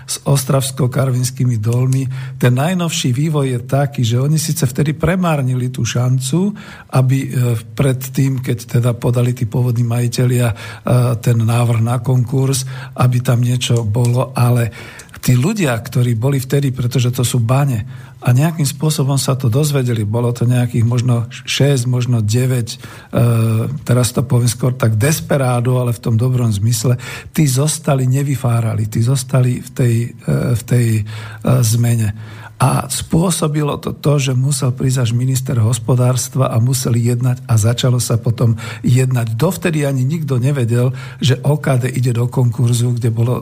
s 0.09 0.17
Ostravsko-Karvinskými 0.27 1.61
dolmi. 1.61 2.09
Ten 2.41 2.57
najnovší 2.59 3.15
vývoj 3.15 3.47
je 3.55 3.61
taký, 3.63 4.03
že 4.03 4.19
oni 4.19 4.41
síce 4.41 4.65
vtedy 4.67 4.97
premárnili 4.97 5.69
tú 5.69 5.85
šancu, 5.85 6.57
aby 6.91 7.19
e, 7.25 7.29
pred 7.85 8.01
tým, 8.01 8.41
keď 8.41 8.81
teda 8.81 8.97
podali 8.97 9.37
tí 9.37 9.45
pôvodní 9.45 9.85
majiteľia 9.85 10.49
e, 10.49 10.55
ten 11.21 11.37
návrh 11.37 11.85
na 11.85 12.01
konkurs, 12.01 12.65
aby 12.97 13.21
tam 13.21 13.45
niečo 13.45 13.85
bolo, 13.85 14.33
ale 14.33 14.73
tí 15.21 15.37
ľudia, 15.37 15.77
ktorí 15.77 16.17
boli 16.17 16.41
vtedy, 16.41 16.73
pretože 16.73 17.13
to 17.13 17.21
sú 17.21 17.45
bane, 17.45 17.85
a 18.25 18.33
nejakým 18.33 18.65
spôsobom 18.65 19.21
sa 19.21 19.37
to 19.37 19.53
dozvedeli, 19.53 20.09
bolo 20.09 20.33
to 20.33 20.49
nejakých 20.49 20.81
možno 20.89 21.29
6, 21.29 21.85
možno 21.85 22.25
9, 22.25 22.33
e, 22.33 22.77
teraz 23.85 24.17
to 24.17 24.25
poviem 24.25 24.49
skôr 24.49 24.73
tak 24.73 24.97
desperádo, 24.97 25.77
ale 25.77 25.93
v 25.93 26.01
tom 26.01 26.17
dobrom 26.17 26.49
zmysle, 26.49 26.97
tí 27.37 27.45
zostali, 27.45 28.09
nevyfárali, 28.09 28.89
tí 28.89 29.05
zostali 29.05 29.61
v 29.61 29.71
tej, 29.77 29.95
e, 30.25 30.57
v 30.57 30.63
tej 30.65 30.87
e, 30.97 31.03
zmene. 31.61 32.17
A 32.55 32.87
spôsobilo 32.87 33.75
to 33.83 33.91
to, 33.91 34.31
že 34.31 34.39
musel 34.39 34.71
prísť 34.71 35.11
až 35.11 35.11
minister 35.11 35.59
hospodárstva 35.59 36.55
a 36.55 36.63
museli 36.63 37.03
jednať 37.03 37.43
a 37.51 37.59
začalo 37.59 37.99
sa 37.99 38.15
potom 38.15 38.55
jednať. 38.87 39.35
Dovtedy 39.35 39.83
ani 39.83 40.07
nikto 40.07 40.39
nevedel, 40.39 40.95
že 41.19 41.43
OKD 41.43 41.91
ide 41.91 42.15
do 42.15 42.31
konkurzu, 42.31 42.95
kde 42.95 43.11
bolo 43.11 43.35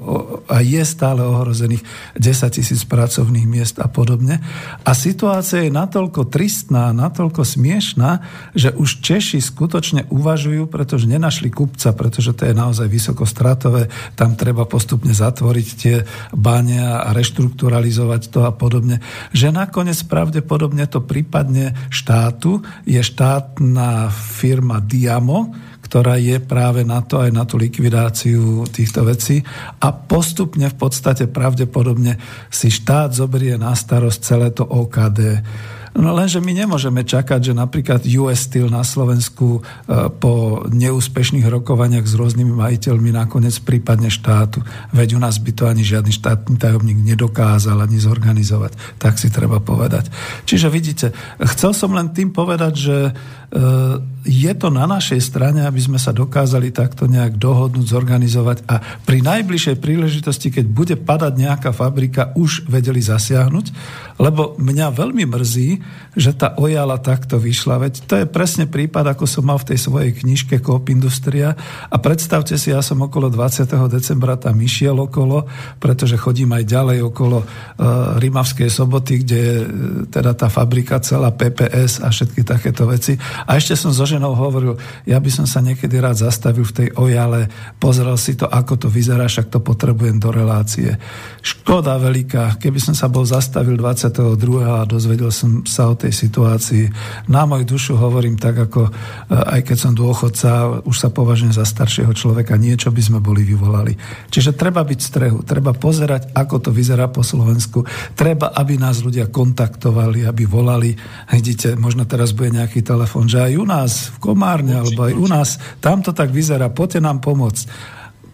a 0.48 0.64
je 0.64 0.80
stále 0.80 1.20
ohrozených 1.20 1.84
10 2.16 2.56
tisíc 2.56 2.88
pracovných 2.88 3.44
miest 3.44 3.76
a 3.84 3.86
podobne. 3.86 4.40
A 4.80 4.90
situácia 4.96 5.68
je 5.68 5.76
natoľko 5.76 6.32
tristná, 6.32 6.96
natoľko 6.96 7.44
smiešná, 7.44 8.24
že 8.56 8.72
už 8.72 9.04
Češi 9.04 9.44
skutočne 9.44 10.08
uvažujú, 10.08 10.72
pretože 10.72 11.04
nenašli 11.04 11.52
kupca, 11.52 11.92
pretože 11.92 12.32
to 12.32 12.48
je 12.48 12.56
naozaj 12.56 12.88
vysokostratové, 12.88 13.92
tam 14.16 14.40
treba 14.40 14.64
postupne 14.64 15.12
zatvoriť 15.12 15.68
tie 15.76 15.96
báne 16.32 16.80
a 16.80 17.12
reštrukturalizovať 17.12 18.32
to 18.32 18.48
a 18.48 18.52
podobne 18.56 19.01
že 19.34 19.54
nakoniec 19.54 19.98
pravdepodobne 20.06 20.86
to 20.86 21.02
prípadne 21.02 21.74
štátu 21.88 22.62
je 22.86 23.00
štátna 23.00 24.08
firma 24.12 24.78
Diamo, 24.80 25.52
ktorá 25.92 26.16
je 26.16 26.40
práve 26.40 26.88
na 26.88 27.04
to, 27.04 27.20
aj 27.20 27.30
na 27.36 27.44
tú 27.44 27.60
likvidáciu 27.60 28.64
týchto 28.72 29.04
vecí 29.04 29.44
a 29.76 29.92
postupne 29.92 30.72
v 30.72 30.76
podstate 30.80 31.28
pravdepodobne 31.28 32.16
si 32.48 32.72
štát 32.72 33.12
zoberie 33.12 33.60
na 33.60 33.76
starosť 33.76 34.18
celé 34.24 34.48
to 34.56 34.64
OKD. 34.64 35.44
No 35.92 36.16
lenže 36.16 36.40
my 36.40 36.56
nemôžeme 36.56 37.04
čakať, 37.04 37.52
že 37.52 37.52
napríklad 37.52 38.00
US 38.16 38.48
Steel 38.48 38.72
na 38.72 38.80
Slovensku 38.80 39.60
e, 39.60 40.08
po 40.08 40.64
neúspešných 40.72 41.44
rokovaniach 41.44 42.08
s 42.08 42.16
rôznymi 42.16 42.48
majiteľmi 42.48 43.12
nakoniec 43.12 43.60
prípadne 43.60 44.08
štátu. 44.08 44.64
Veď 44.96 45.16
u 45.16 45.20
nás 45.20 45.36
by 45.36 45.52
to 45.52 45.68
ani 45.68 45.84
žiadny 45.84 46.16
štátny 46.16 46.56
tajomník 46.56 46.96
nedokázal 46.96 47.76
ani 47.76 48.00
zorganizovať. 48.00 48.96
Tak 48.96 49.20
si 49.20 49.28
treba 49.28 49.60
povedať. 49.60 50.08
Čiže 50.48 50.72
vidíte, 50.72 51.12
chcel 51.52 51.76
som 51.76 51.92
len 51.92 52.08
tým 52.16 52.32
povedať, 52.32 52.72
že 52.72 52.96
e, 53.04 53.12
je 54.24 54.52
to 54.56 54.72
na 54.72 54.88
našej 54.88 55.20
strane, 55.20 55.60
aby 55.68 55.80
sme 55.82 56.00
sa 56.00 56.16
dokázali 56.16 56.72
takto 56.72 57.04
nejak 57.04 57.36
dohodnúť, 57.36 57.84
zorganizovať 57.84 58.58
a 58.64 58.80
pri 59.04 59.20
najbližšej 59.20 59.76
príležitosti, 59.76 60.48
keď 60.48 60.64
bude 60.72 60.96
padať 60.96 61.32
nejaká 61.36 61.70
fabrika, 61.76 62.32
už 62.32 62.64
vedeli 62.64 63.04
zasiahnuť, 63.04 63.66
lebo 64.22 64.54
mňa 64.54 64.94
veľmi 64.94 65.26
mrzí, 65.26 65.70
že 66.14 66.30
tá 66.30 66.54
ojala 66.54 67.02
takto 67.02 67.42
vyšla. 67.42 67.82
Veď 67.82 67.94
to 68.06 68.14
je 68.22 68.26
presne 68.30 68.70
prípad, 68.70 69.18
ako 69.18 69.26
som 69.26 69.42
mal 69.42 69.58
v 69.58 69.74
tej 69.74 69.78
svojej 69.82 70.14
knižke 70.14 70.62
Coop 70.62 70.86
Industria 70.94 71.58
a 71.90 71.96
predstavte 71.98 72.54
si, 72.54 72.70
ja 72.70 72.78
som 72.86 73.02
okolo 73.02 73.26
20. 73.26 73.66
decembra 73.90 74.38
tam 74.38 74.54
išiel 74.62 74.94
okolo, 74.94 75.50
pretože 75.82 76.14
chodím 76.14 76.54
aj 76.54 76.64
ďalej 76.70 76.98
okolo 77.02 77.42
uh, 77.42 78.22
Rimavskej 78.22 78.70
soboty, 78.70 79.26
kde 79.26 79.38
je 79.42 79.56
uh, 79.58 79.66
teda 80.06 80.38
tá 80.38 80.46
fabrika 80.46 81.02
celá 81.02 81.34
PPS 81.34 82.06
a 82.06 82.14
všetky 82.14 82.46
takéto 82.46 82.86
veci. 82.86 83.18
A 83.18 83.58
ešte 83.58 83.74
som 83.74 83.90
zo 83.90 84.06
ženou 84.06 84.38
hovoril, 84.38 84.78
ja 85.02 85.18
by 85.18 85.30
som 85.34 85.50
sa 85.50 85.58
niekedy 85.58 85.98
rád 85.98 86.22
zastavil 86.22 86.62
v 86.62 86.76
tej 86.78 86.88
ojale, 86.94 87.50
pozrel 87.82 88.14
si 88.14 88.38
to, 88.38 88.46
ako 88.46 88.86
to 88.86 88.88
vyzerá, 88.92 89.26
však 89.26 89.50
to 89.50 89.58
potrebujem 89.58 90.22
do 90.22 90.30
relácie. 90.30 90.94
Škoda 91.42 91.98
veľká, 91.98 92.62
keby 92.62 92.78
som 92.78 92.94
sa 92.94 93.10
bol 93.10 93.26
zastavil 93.26 93.74
22. 93.74 94.11
a 94.18 94.84
dozvedel 94.84 95.32
som 95.32 95.64
sa 95.64 95.88
o 95.88 95.94
tej 95.96 96.12
situácii. 96.12 96.90
Na 97.32 97.48
moju 97.48 97.64
dušu 97.64 97.96
hovorím 97.96 98.36
tak, 98.36 98.68
ako 98.68 98.90
eh, 98.90 99.58
aj 99.58 99.60
keď 99.64 99.76
som 99.78 99.92
dôchodca, 99.96 100.82
už 100.84 100.96
sa 100.96 101.08
považujem 101.08 101.54
za 101.56 101.64
staršieho 101.64 102.12
človeka, 102.12 102.60
niečo 102.60 102.92
by 102.92 103.02
sme 103.02 103.18
boli 103.22 103.46
vyvolali. 103.46 103.96
Čiže 104.28 104.58
treba 104.58 104.82
byť 104.82 104.98
v 104.98 105.08
strehu, 105.08 105.38
treba 105.46 105.72
pozerať, 105.72 106.34
ako 106.36 106.68
to 106.68 106.70
vyzerá 106.74 107.08
po 107.08 107.24
Slovensku, 107.24 107.86
treba, 108.12 108.52
aby 108.52 108.76
nás 108.76 109.00
ľudia 109.00 109.32
kontaktovali, 109.32 110.26
aby 110.26 110.44
volali. 110.44 110.92
Vidíte, 111.30 111.78
možno 111.78 112.04
teraz 112.04 112.34
bude 112.36 112.52
nejaký 112.52 112.82
telefon, 112.84 113.30
že 113.30 113.40
aj 113.40 113.52
u 113.56 113.66
nás 113.66 113.92
v 114.14 114.32
Komárne, 114.32 114.76
alebo 114.76 115.06
aj 115.06 115.14
u 115.14 115.26
nás, 115.30 115.48
tam 115.78 116.02
to 116.02 116.10
tak 116.10 116.34
vyzerá, 116.34 116.68
poďte 116.68 117.00
nám 117.00 117.22
pomôcť. 117.22 117.64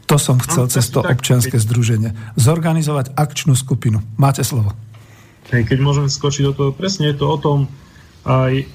To 0.08 0.16
som 0.16 0.40
chcel 0.40 0.64
no, 0.64 0.72
cez 0.72 0.88
to 0.88 1.04
občianske 1.04 1.60
združenie. 1.60 2.16
Zorganizovať 2.40 3.12
akčnú 3.12 3.52
skupinu. 3.52 4.00
Máte 4.16 4.40
slovo. 4.40 4.72
Keď 5.48 5.78
môžeme 5.80 6.08
skočiť 6.12 6.42
do 6.48 6.52
toho, 6.52 6.70
presne 6.76 7.12
je 7.12 7.16
to 7.16 7.26
o 7.28 7.36
tom, 7.40 7.58
aj 8.28 8.68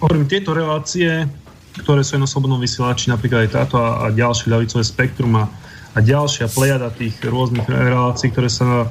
hovorím, 0.00 0.28
tieto 0.28 0.56
relácie, 0.56 1.28
ktoré 1.76 2.00
sú 2.00 2.16
na 2.16 2.24
slobodnom 2.24 2.60
vysielači, 2.60 3.12
napríklad 3.12 3.48
aj 3.48 3.50
táto 3.52 3.76
a, 3.76 4.08
a 4.08 4.14
ďalšie 4.14 4.48
ľavicové 4.48 4.80
spektrum 4.80 5.36
a, 5.36 5.44
a 5.92 5.98
ďalšia 6.00 6.48
plejada 6.48 6.88
tých 6.88 7.20
rôznych 7.20 7.68
relácií, 7.68 8.32
ktoré 8.32 8.48
sa 8.48 8.88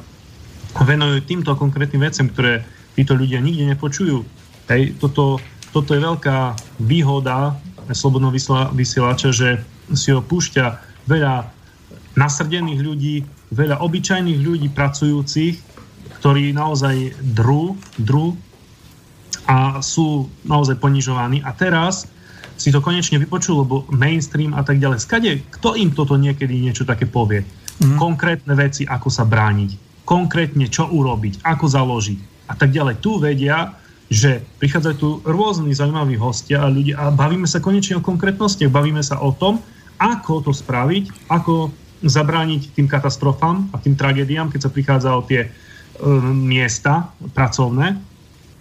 venujú 0.86 1.26
týmto 1.26 1.58
konkrétnym 1.58 2.06
veciam, 2.06 2.30
ktoré 2.30 2.62
títo 2.94 3.18
ľudia 3.18 3.42
nikde 3.42 3.74
nepočujú. 3.74 4.22
Hej, 4.70 4.98
toto 5.02 5.42
toto 5.76 5.92
je 5.92 6.00
veľká 6.00 6.56
výhoda 6.80 7.60
slobodného 7.92 8.32
vysielača, 8.72 9.36
že 9.36 9.60
si 9.92 10.16
ho 10.16 10.24
púšťa 10.24 10.66
veľa 11.04 11.52
nasrdených 12.16 12.80
ľudí, 12.80 13.16
veľa 13.52 13.84
obyčajných 13.84 14.40
ľudí 14.40 14.72
pracujúcich, 14.72 15.60
ktorí 16.26 16.58
naozaj 16.58 17.14
drú, 17.38 17.78
drú 18.02 18.34
a 19.46 19.78
sú 19.78 20.26
naozaj 20.42 20.82
ponižovaní. 20.82 21.46
A 21.46 21.54
teraz 21.54 22.10
si 22.58 22.74
to 22.74 22.82
konečne 22.82 23.22
vypočul, 23.22 23.62
lebo 23.62 23.86
mainstream 23.94 24.58
a 24.58 24.66
tak 24.66 24.82
ďalej. 24.82 25.06
Skade, 25.06 25.46
kto 25.54 25.78
im 25.78 25.94
toto 25.94 26.18
niekedy 26.18 26.58
niečo 26.58 26.82
také 26.82 27.06
povie? 27.06 27.46
Mm. 27.78 28.02
Konkrétne 28.02 28.58
veci, 28.58 28.90
ako 28.90 29.06
sa 29.14 29.22
brániť. 29.22 30.02
Konkrétne, 30.02 30.66
čo 30.66 30.90
urobiť, 30.90 31.46
ako 31.46 31.66
založiť 31.70 32.50
a 32.50 32.58
tak 32.58 32.74
ďalej. 32.74 33.06
Tu 33.06 33.12
vedia 33.22 33.78
že 34.06 34.42
prichádzajú 34.62 34.96
tu 35.02 35.18
rôzni 35.26 35.74
zaujímaví 35.74 36.14
hostia 36.22 36.62
a 36.62 36.70
ľudia 36.70 36.94
a 36.94 37.10
bavíme 37.10 37.50
sa 37.50 37.58
konečne 37.58 37.98
o 37.98 38.06
konkrétnostiach, 38.06 38.70
bavíme 38.70 39.02
sa 39.02 39.18
o 39.18 39.34
tom, 39.34 39.58
ako 39.98 40.46
to 40.46 40.54
spraviť, 40.54 41.34
ako 41.34 41.74
zabrániť 42.06 42.78
tým 42.78 42.86
katastrofám 42.86 43.66
a 43.74 43.82
tým 43.82 43.98
tragédiám, 43.98 44.54
keď 44.54 44.62
sa 44.62 44.70
prichádza 44.70 45.10
o 45.10 45.26
tie 45.26 45.50
e, 45.50 45.50
miesta 46.34 47.14
pracovné. 47.32 47.96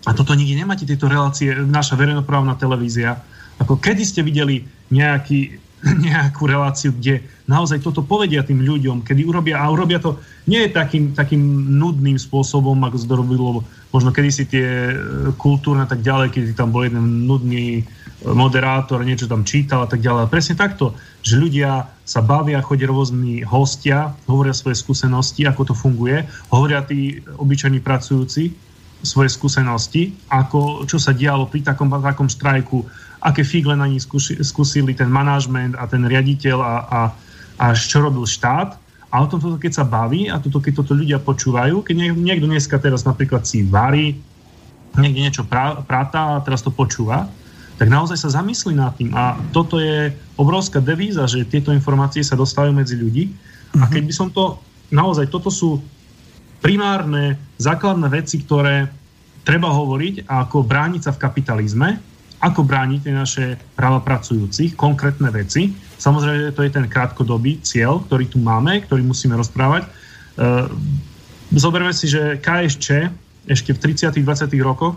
A 0.04 0.10
toto 0.12 0.36
nikdy 0.36 0.60
nemáte, 0.60 0.84
tieto 0.84 1.08
relácie, 1.08 1.54
naša 1.54 1.96
verejnoprávna 1.96 2.60
televízia. 2.60 3.18
Ako 3.58 3.80
kedy 3.80 4.02
ste 4.04 4.20
videli 4.20 4.66
nejaký 4.92 5.64
nejakú 6.08 6.48
reláciu, 6.48 6.96
kde 6.96 7.20
naozaj 7.44 7.84
toto 7.84 8.00
povedia 8.00 8.40
tým 8.40 8.64
ľuďom, 8.64 9.04
kedy 9.04 9.24
urobia, 9.28 9.60
a 9.60 9.68
urobia 9.68 10.00
to 10.00 10.16
nie 10.48 10.64
je 10.64 10.70
takým, 10.72 11.12
takým 11.12 11.40
nudným 11.76 12.16
spôsobom, 12.16 12.76
ako 12.84 12.96
to 13.04 13.14
robilo 13.16 13.60
možno 13.92 14.10
kedysi 14.10 14.48
tie 14.48 14.66
e, 14.90 14.94
kultúrne 15.36 15.84
tak 15.84 16.00
ďalej, 16.00 16.32
keď 16.32 16.42
tam 16.56 16.72
bol 16.72 16.88
jeden 16.88 17.28
nudný 17.28 17.80
e, 17.80 17.82
moderátor, 18.32 19.04
niečo 19.04 19.28
tam 19.28 19.44
čítal 19.44 19.84
a 19.84 19.88
tak 19.88 20.00
ďalej. 20.00 20.32
Presne 20.32 20.56
takto, 20.56 20.96
že 21.20 21.36
ľudia 21.36 21.92
sa 22.04 22.24
bavia, 22.24 22.64
chodia 22.64 22.88
rôzni 22.88 23.44
hostia, 23.44 24.16
hovoria 24.24 24.56
svoje 24.56 24.80
skúsenosti, 24.80 25.44
ako 25.44 25.72
to 25.72 25.74
funguje, 25.76 26.24
hovoria 26.48 26.80
tí 26.80 27.20
obyčajní 27.20 27.84
pracujúci 27.84 28.56
svoje 29.04 29.28
skúsenosti, 29.28 30.16
ako, 30.32 30.88
čo 30.88 30.96
sa 30.96 31.12
dialo 31.12 31.44
pri 31.44 31.60
takom, 31.60 31.92
takom 31.92 32.28
štrajku, 32.28 32.88
aké 33.20 33.44
figle 33.44 33.76
na 33.76 33.84
nich 33.84 34.04
skúsili 34.40 34.96
ten 34.96 35.12
manažment 35.12 35.76
a 35.76 35.84
ten 35.84 36.08
riaditeľ 36.08 36.58
a, 36.60 36.74
a, 36.88 37.00
a 37.60 37.64
čo 37.76 38.00
robil 38.00 38.24
štát. 38.24 38.80
A 39.14 39.22
o 39.22 39.30
tom 39.30 39.38
keď 39.38 39.72
sa 39.78 39.84
baví 39.86 40.26
a 40.26 40.42
toto, 40.42 40.58
keď 40.58 40.82
toto 40.82 40.96
ľudia 40.96 41.22
počúvajú, 41.22 41.86
keď 41.86 42.18
niekto 42.18 42.50
dneska 42.50 42.82
teraz 42.82 43.06
napríklad 43.06 43.46
si 43.46 43.62
varí, 43.62 44.18
niekde 44.98 45.20
niečo 45.22 45.42
pra, 45.46 45.86
pratá 45.86 46.34
a 46.34 46.42
teraz 46.42 46.66
to 46.66 46.74
počúva, 46.74 47.30
tak 47.74 47.90
naozaj 47.90 48.18
sa 48.18 48.30
zamyslí 48.30 48.78
nad 48.78 48.94
tým. 48.94 49.10
A 49.14 49.34
toto 49.50 49.82
je 49.82 50.14
obrovská 50.38 50.78
devíza, 50.78 51.26
že 51.26 51.46
tieto 51.46 51.74
informácie 51.74 52.22
sa 52.22 52.38
dostávajú 52.38 52.70
medzi 52.70 52.94
ľudí. 52.94 53.34
A 53.74 53.86
mhm. 53.86 53.92
keď 53.92 54.02
by 54.06 54.14
som 54.14 54.28
to, 54.30 54.58
naozaj, 54.94 55.26
toto 55.26 55.50
sú 55.50 55.82
primárne, 56.62 57.36
základné 57.60 58.08
veci, 58.08 58.40
ktoré 58.40 58.88
treba 59.44 59.68
hovoriť 59.68 60.24
ako 60.24 60.64
brániť 60.64 61.02
sa 61.04 61.12
v 61.12 61.20
kapitalizme, 61.20 61.88
ako 62.40 62.60
brániť 62.64 63.00
tie 63.04 63.14
naše 63.14 63.44
práva 63.76 64.00
pracujúcich, 64.00 64.76
konkrétne 64.76 65.28
veci. 65.28 65.72
Samozrejme, 66.00 66.52
to 66.56 66.64
je 66.64 66.72
ten 66.72 66.88
krátkodobý 66.88 67.60
cieľ, 67.60 68.04
ktorý 68.04 68.28
tu 68.28 68.40
máme, 68.40 68.84
ktorý 68.84 69.04
musíme 69.04 69.36
rozprávať. 69.36 69.84
E, 69.84 69.90
zoberme 71.56 71.92
si, 71.92 72.08
že 72.08 72.40
KSČ 72.40 73.12
ešte 73.48 73.76
v 73.76 73.78
30. 73.92 74.24
20. 74.24 74.48
rokoch 74.64 74.96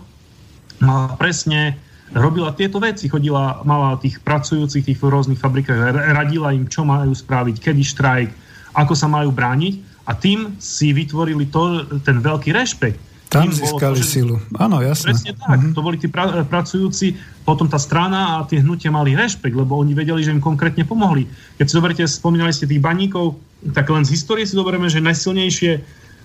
mala 0.80 1.16
presne 1.20 1.76
robila 2.14 2.54
tieto 2.56 2.80
veci, 2.80 3.08
chodila, 3.08 3.60
mala 3.64 3.98
tých 4.00 4.20
pracujúcich 4.24 4.84
tých 4.84 4.98
rôznych 5.00 5.40
fabrikách, 5.40 5.92
radila 6.14 6.52
im, 6.54 6.68
čo 6.68 6.84
majú 6.84 7.12
spraviť, 7.12 7.56
kedy 7.60 7.82
štrajk, 7.84 8.30
ako 8.76 8.92
sa 8.96 9.08
majú 9.10 9.32
brániť 9.32 10.06
a 10.08 10.16
tým 10.16 10.56
si 10.56 10.92
vytvorili 10.96 11.48
to, 11.52 11.84
ten 12.00 12.20
veľký 12.24 12.52
rešpekt 12.54 13.08
tam 13.28 13.52
získali 13.52 14.00
to, 14.00 14.08
silu. 14.08 14.36
Áno, 14.56 14.80
jasne. 14.80 15.12
Presne 15.12 15.36
tak. 15.36 15.60
Mm-hmm. 15.60 15.76
To 15.76 15.80
boli 15.84 16.00
tí 16.00 16.08
pra- 16.08 16.48
pracujúci, 16.48 17.12
potom 17.44 17.68
tá 17.68 17.76
strana 17.76 18.40
a 18.40 18.48
tie 18.48 18.64
hnutia 18.64 18.88
mali 18.88 19.12
rešpekt, 19.12 19.52
lebo 19.52 19.76
oni 19.76 19.92
vedeli, 19.92 20.24
že 20.24 20.32
im 20.32 20.40
konkrétne 20.40 20.88
pomohli. 20.88 21.28
Keď 21.60 21.64
si 21.68 21.76
zoberiete, 21.76 22.04
spomínali 22.08 22.56
ste 22.56 22.64
tých 22.64 22.80
baníkov, 22.80 23.36
tak 23.76 23.92
len 23.92 24.08
z 24.08 24.16
histórie 24.16 24.48
si 24.48 24.56
zoberieme, 24.56 24.88
že 24.88 25.04
najsilnejšie 25.04 25.72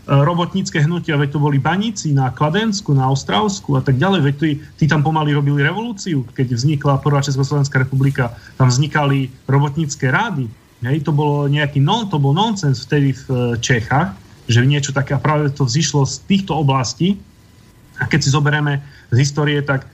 robotnícke 0.08 0.84
hnutia, 0.84 1.16
veď 1.16 1.36
to 1.36 1.40
boli 1.40 1.60
baníci 1.60 2.12
na 2.12 2.28
Kladensku, 2.28 2.92
na 2.92 3.08
Ostravsku 3.08 3.80
a 3.80 3.82
tak 3.82 3.96
ďalej, 3.96 4.20
veď 4.20 4.36
tí, 4.36 4.50
tí 4.76 4.86
tam 4.92 5.00
pomaly 5.00 5.32
robili 5.32 5.64
revolúciu, 5.64 6.28
keď 6.36 6.60
vznikla 6.60 7.00
prvá 7.00 7.24
Československá 7.24 7.80
republika, 7.80 8.36
tam 8.60 8.68
vznikali 8.68 9.32
robotnícke 9.48 10.04
rády, 10.12 10.52
hej, 10.84 11.00
to 11.08 11.16
bolo 11.16 11.48
nejaký 11.48 11.80
non, 11.80 12.12
to 12.12 12.20
bol 12.20 12.36
nonsens 12.36 12.84
vtedy 12.84 13.16
v 13.16 13.24
e, 13.32 13.36
Čechách, 13.64 14.12
že 14.52 14.68
niečo 14.68 14.92
také, 14.92 15.16
a 15.16 15.24
práve 15.24 15.48
to 15.56 15.64
vzýšlo 15.64 16.04
z 16.04 16.20
týchto 16.28 16.52
oblastí. 16.52 17.16
A 17.96 18.10
keď 18.10 18.20
si 18.28 18.30
zoberieme 18.36 18.84
z 19.08 19.18
histórie, 19.24 19.64
tak 19.64 19.88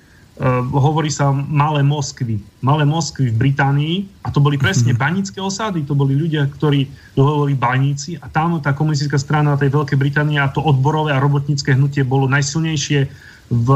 hovorí 0.72 1.12
sa 1.12 1.36
malé 1.36 1.84
Moskvy. 1.84 2.40
Malé 2.64 2.88
Moskvy 2.88 3.28
v 3.28 3.36
Británii 3.36 3.96
a 4.24 4.32
to 4.32 4.40
boli 4.40 4.56
presne 4.56 4.96
mm-hmm. 4.96 5.04
banické 5.04 5.40
osady, 5.44 5.84
to 5.84 5.92
boli 5.92 6.16
ľudia, 6.16 6.48
ktorí 6.48 6.88
boli 7.20 7.60
baníci 7.60 8.16
a 8.24 8.32
tam 8.32 8.56
tá 8.64 8.72
komunistická 8.72 9.20
strana 9.20 9.60
tej 9.60 9.76
Veľkej 9.76 10.00
Británie 10.00 10.40
a 10.40 10.48
to 10.48 10.64
odborové 10.64 11.12
a 11.12 11.20
robotnícke 11.20 11.76
hnutie 11.76 12.08
bolo 12.08 12.32
najsilnejšie 12.32 13.12
v, 13.50 13.70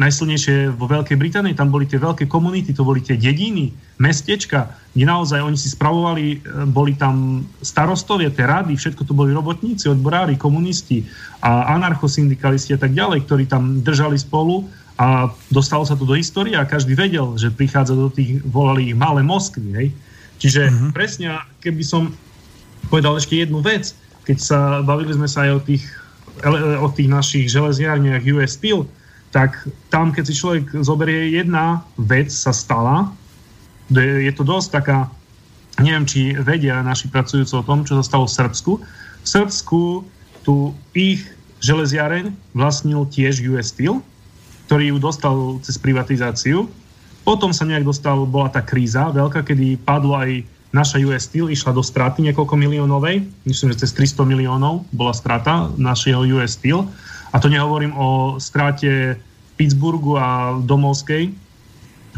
najsilnejšie 0.00 0.72
vo 0.80 0.88
Veľkej 0.88 1.20
Británii, 1.20 1.52
tam 1.52 1.68
boli 1.68 1.84
tie 1.84 2.00
veľké 2.00 2.24
komunity, 2.24 2.72
to 2.72 2.88
boli 2.88 3.04
tie 3.04 3.20
dediny, 3.20 3.68
mestečka, 4.00 4.72
kde 4.96 5.04
naozaj 5.04 5.44
oni 5.44 5.60
si 5.60 5.68
spravovali, 5.68 6.24
e, 6.32 6.36
boli 6.72 6.96
tam 6.96 7.44
starostovia, 7.60 8.32
tie 8.32 8.48
rady, 8.48 8.80
všetko 8.80 9.04
to 9.04 9.12
boli 9.12 9.36
robotníci, 9.36 9.92
odborári, 9.92 10.40
komunisti 10.40 11.04
a 11.44 11.68
anarchosyndikalisti 11.76 12.72
a 12.72 12.80
tak 12.80 12.96
ďalej, 12.96 13.28
ktorí 13.28 13.44
tam 13.44 13.84
držali 13.84 14.16
spolu 14.16 14.64
a 14.96 15.28
dostalo 15.52 15.84
sa 15.84 16.00
to 16.00 16.08
do 16.08 16.16
histórie 16.16 16.56
a 16.56 16.64
každý 16.64 16.96
vedel, 16.96 17.36
že 17.36 17.52
prichádza 17.52 17.92
do 17.92 18.08
tých, 18.08 18.40
volali 18.48 18.88
ich 18.88 18.96
malé 18.96 19.20
Moskvy, 19.20 19.68
hej. 19.76 19.88
Čiže 20.40 20.72
mm-hmm. 20.72 20.90
presne, 20.96 21.36
keby 21.60 21.84
som 21.84 22.16
povedal 22.88 23.20
ešte 23.20 23.36
jednu 23.36 23.60
vec, 23.60 23.92
keď 24.24 24.38
sa 24.40 24.58
bavili 24.80 25.12
sme 25.12 25.28
sa 25.28 25.44
aj 25.44 25.50
o 25.52 25.60
tých, 25.60 25.84
o 26.80 26.88
tých 26.88 27.08
našich 27.12 27.52
železiarniach 27.52 28.24
US 28.32 28.56
Steel, 28.56 28.88
tak 29.30 29.54
tam, 29.94 30.10
keď 30.10 30.24
si 30.26 30.34
človek 30.34 30.82
zoberie 30.82 31.30
jedna 31.30 31.86
vec 31.94 32.34
sa 32.34 32.50
stala, 32.50 33.14
je 33.90 34.30
to 34.34 34.42
dosť 34.46 34.68
taká, 34.82 34.98
neviem, 35.82 36.06
či 36.06 36.34
vedia 36.38 36.82
naši 36.82 37.10
pracujúci 37.10 37.54
o 37.58 37.66
tom, 37.66 37.82
čo 37.82 37.98
sa 37.98 38.04
stalo 38.06 38.26
v 38.26 38.34
Srbsku. 38.38 38.72
V 39.22 39.26
Srbsku 39.26 39.80
tu 40.46 40.74
ich 40.94 41.26
železiareň 41.60 42.32
vlastnil 42.54 43.06
tiež 43.10 43.42
US 43.54 43.70
Steel, 43.74 44.02
ktorý 44.66 44.94
ju 44.94 44.96
dostal 45.02 45.36
cez 45.66 45.76
privatizáciu. 45.78 46.70
Potom 47.26 47.52
sa 47.52 47.68
nejak 47.68 47.84
dostal, 47.84 48.22
bola 48.24 48.48
tá 48.48 48.64
kríza 48.64 49.10
veľká, 49.12 49.44
kedy 49.44 49.82
padlo 49.82 50.16
aj 50.16 50.42
naša 50.70 51.02
US 51.06 51.26
Steel, 51.26 51.50
išla 51.50 51.74
do 51.74 51.82
straty 51.82 52.22
niekoľko 52.30 52.54
miliónovej, 52.54 53.26
myslím, 53.44 53.74
že 53.74 53.86
cez 53.86 53.90
300 54.14 54.22
miliónov 54.22 54.86
bola 54.94 55.10
strata 55.10 55.68
našeho 55.74 56.22
US 56.38 56.54
Steel. 56.54 56.86
A 57.30 57.36
to 57.38 57.46
nehovorím 57.48 57.94
o 57.94 58.36
strate 58.42 59.16
Pittsburghu 59.54 60.18
a 60.18 60.58
domovskej 60.60 61.30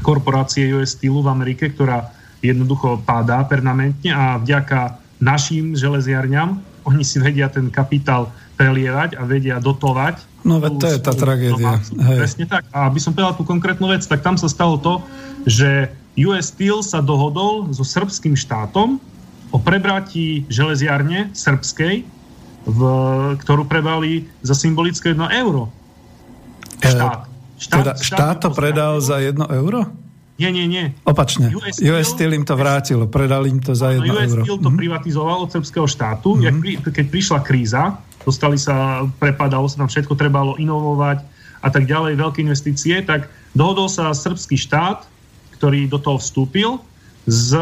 korporácie 0.02 0.72
US 0.74 0.98
Steel 0.98 1.22
v 1.22 1.28
Amerike, 1.30 1.70
ktorá 1.70 2.10
jednoducho 2.42 2.98
padá 3.06 3.46
permanentne 3.46 4.10
a 4.10 4.40
vďaka 4.40 4.98
našim 5.22 5.78
železiarňam 5.78 6.72
oni 6.82 7.04
si 7.06 7.22
vedia 7.22 7.46
ten 7.46 7.70
kapitál 7.70 8.30
prelievať 8.58 9.14
a 9.18 9.22
vedia 9.26 9.62
dotovať. 9.62 10.18
No 10.42 10.58
veď 10.58 10.72
to 10.78 10.86
je 10.90 10.98
tá 10.98 11.12
tragédia. 11.14 11.78
Hej. 11.78 12.18
Presne 12.18 12.44
tak. 12.50 12.66
A 12.74 12.90
aby 12.90 12.98
som 12.98 13.14
povedal 13.14 13.38
tú 13.38 13.46
konkrétnu 13.46 13.86
vec, 13.90 14.02
tak 14.02 14.22
tam 14.26 14.34
sa 14.34 14.50
stalo 14.50 14.78
to, 14.78 14.98
že 15.46 15.90
US 16.26 16.50
Steel 16.50 16.82
sa 16.82 16.98
dohodol 16.98 17.70
so 17.70 17.86
srbským 17.86 18.34
štátom 18.34 18.98
o 19.54 19.58
prebratí 19.62 20.42
železiarne 20.50 21.30
srbskej, 21.32 22.02
v, 22.62 22.80
ktorú 23.42 23.66
prebrali 23.66 24.30
za 24.42 24.54
symbolické 24.54 25.14
1 25.14 25.42
euro. 25.42 25.70
Štát. 26.82 27.30
Štát, 27.58 27.78
teda 27.78 27.92
štát 27.94 28.36
to 28.42 28.48
predal 28.50 28.98
za 28.98 29.22
1 29.22 29.38
euro? 29.54 29.86
Nie, 30.40 30.50
nie, 30.50 30.66
nie. 30.66 30.90
Opačne. 31.06 31.54
US 31.54 31.78
Steel, 31.78 31.94
US 31.94 32.10
Steel 32.10 32.32
im 32.34 32.42
to 32.42 32.58
vrátilo, 32.58 33.06
predal 33.06 33.46
im 33.46 33.62
to 33.62 33.78
za 33.78 33.94
1 33.94 34.02
no, 34.02 34.18
US 34.18 34.26
euro. 34.26 34.42
US 34.42 34.46
Steel 34.46 34.58
to 34.58 34.66
mm-hmm. 34.66 34.80
privatizoval 34.82 35.38
od 35.46 35.50
srbského 35.54 35.86
štátu. 35.86 36.34
Mm-hmm. 36.34 36.46
Jak 36.46 36.54
pri, 36.58 36.72
keď 36.90 37.06
prišla 37.12 37.38
kríza, 37.46 37.82
dostali 38.26 38.58
sa, 38.58 39.06
prepadalo 39.22 39.70
sa 39.70 39.86
tam 39.86 39.90
všetko, 39.90 40.18
trebalo 40.18 40.58
inovovať 40.58 41.22
a 41.62 41.68
tak 41.70 41.86
ďalej, 41.86 42.18
veľké 42.18 42.42
investície, 42.42 42.98
tak 43.06 43.30
dohodol 43.54 43.86
sa 43.86 44.10
srbský 44.10 44.58
štát, 44.58 45.06
ktorý 45.54 45.86
do 45.86 46.02
toho 46.02 46.18
vstúpil 46.18 46.82
s 47.30 47.54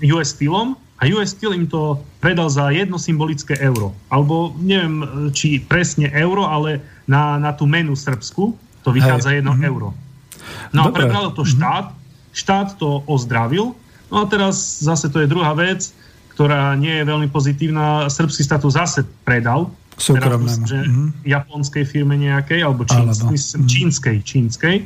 US 0.00 0.32
Steelom 0.32 0.80
a 0.98 1.06
US 1.14 1.30
Steel 1.30 1.54
im 1.54 1.70
to 1.70 2.02
predal 2.18 2.50
za 2.50 2.74
jedno 2.74 2.98
symbolické 2.98 3.54
euro. 3.62 3.94
Alebo 4.10 4.50
neviem, 4.58 5.30
či 5.30 5.62
presne 5.62 6.10
euro, 6.10 6.42
ale 6.50 6.82
na, 7.06 7.38
na 7.38 7.54
tú 7.54 7.70
menu 7.70 7.94
Srbsku 7.94 8.58
to 8.82 8.90
vychádza 8.90 9.30
Hej. 9.30 9.46
1 9.46 9.46
mm-hmm. 9.46 9.70
euro. 9.70 9.94
No 10.74 10.90
Dobre. 10.90 10.90
a 10.90 10.94
prebral 11.06 11.26
to 11.38 11.46
mhm. 11.46 11.50
štát, 11.54 11.86
štát 12.34 12.68
to 12.82 13.06
ozdravil, 13.06 13.78
no 14.10 14.16
a 14.20 14.24
teraz 14.26 14.82
zase 14.82 15.06
to 15.06 15.22
je 15.22 15.30
druhá 15.30 15.54
vec, 15.54 15.94
ktorá 16.34 16.74
nie 16.74 16.94
je 17.02 17.04
veľmi 17.06 17.28
pozitívna. 17.30 18.06
Srbský 18.10 18.46
to 18.58 18.70
zase 18.70 19.06
predal, 19.22 19.70
súkromnému. 19.98 20.66
Že 20.66 20.78
mm-hmm. 20.82 21.08
japonskej 21.26 21.84
firme 21.86 22.14
nejakej, 22.14 22.62
alebo 22.62 22.86
číns, 22.86 23.22
alebo. 23.22 23.34
Mm-hmm. 23.34 23.66
čínskej, 23.66 24.16
čínskej, 24.22 24.76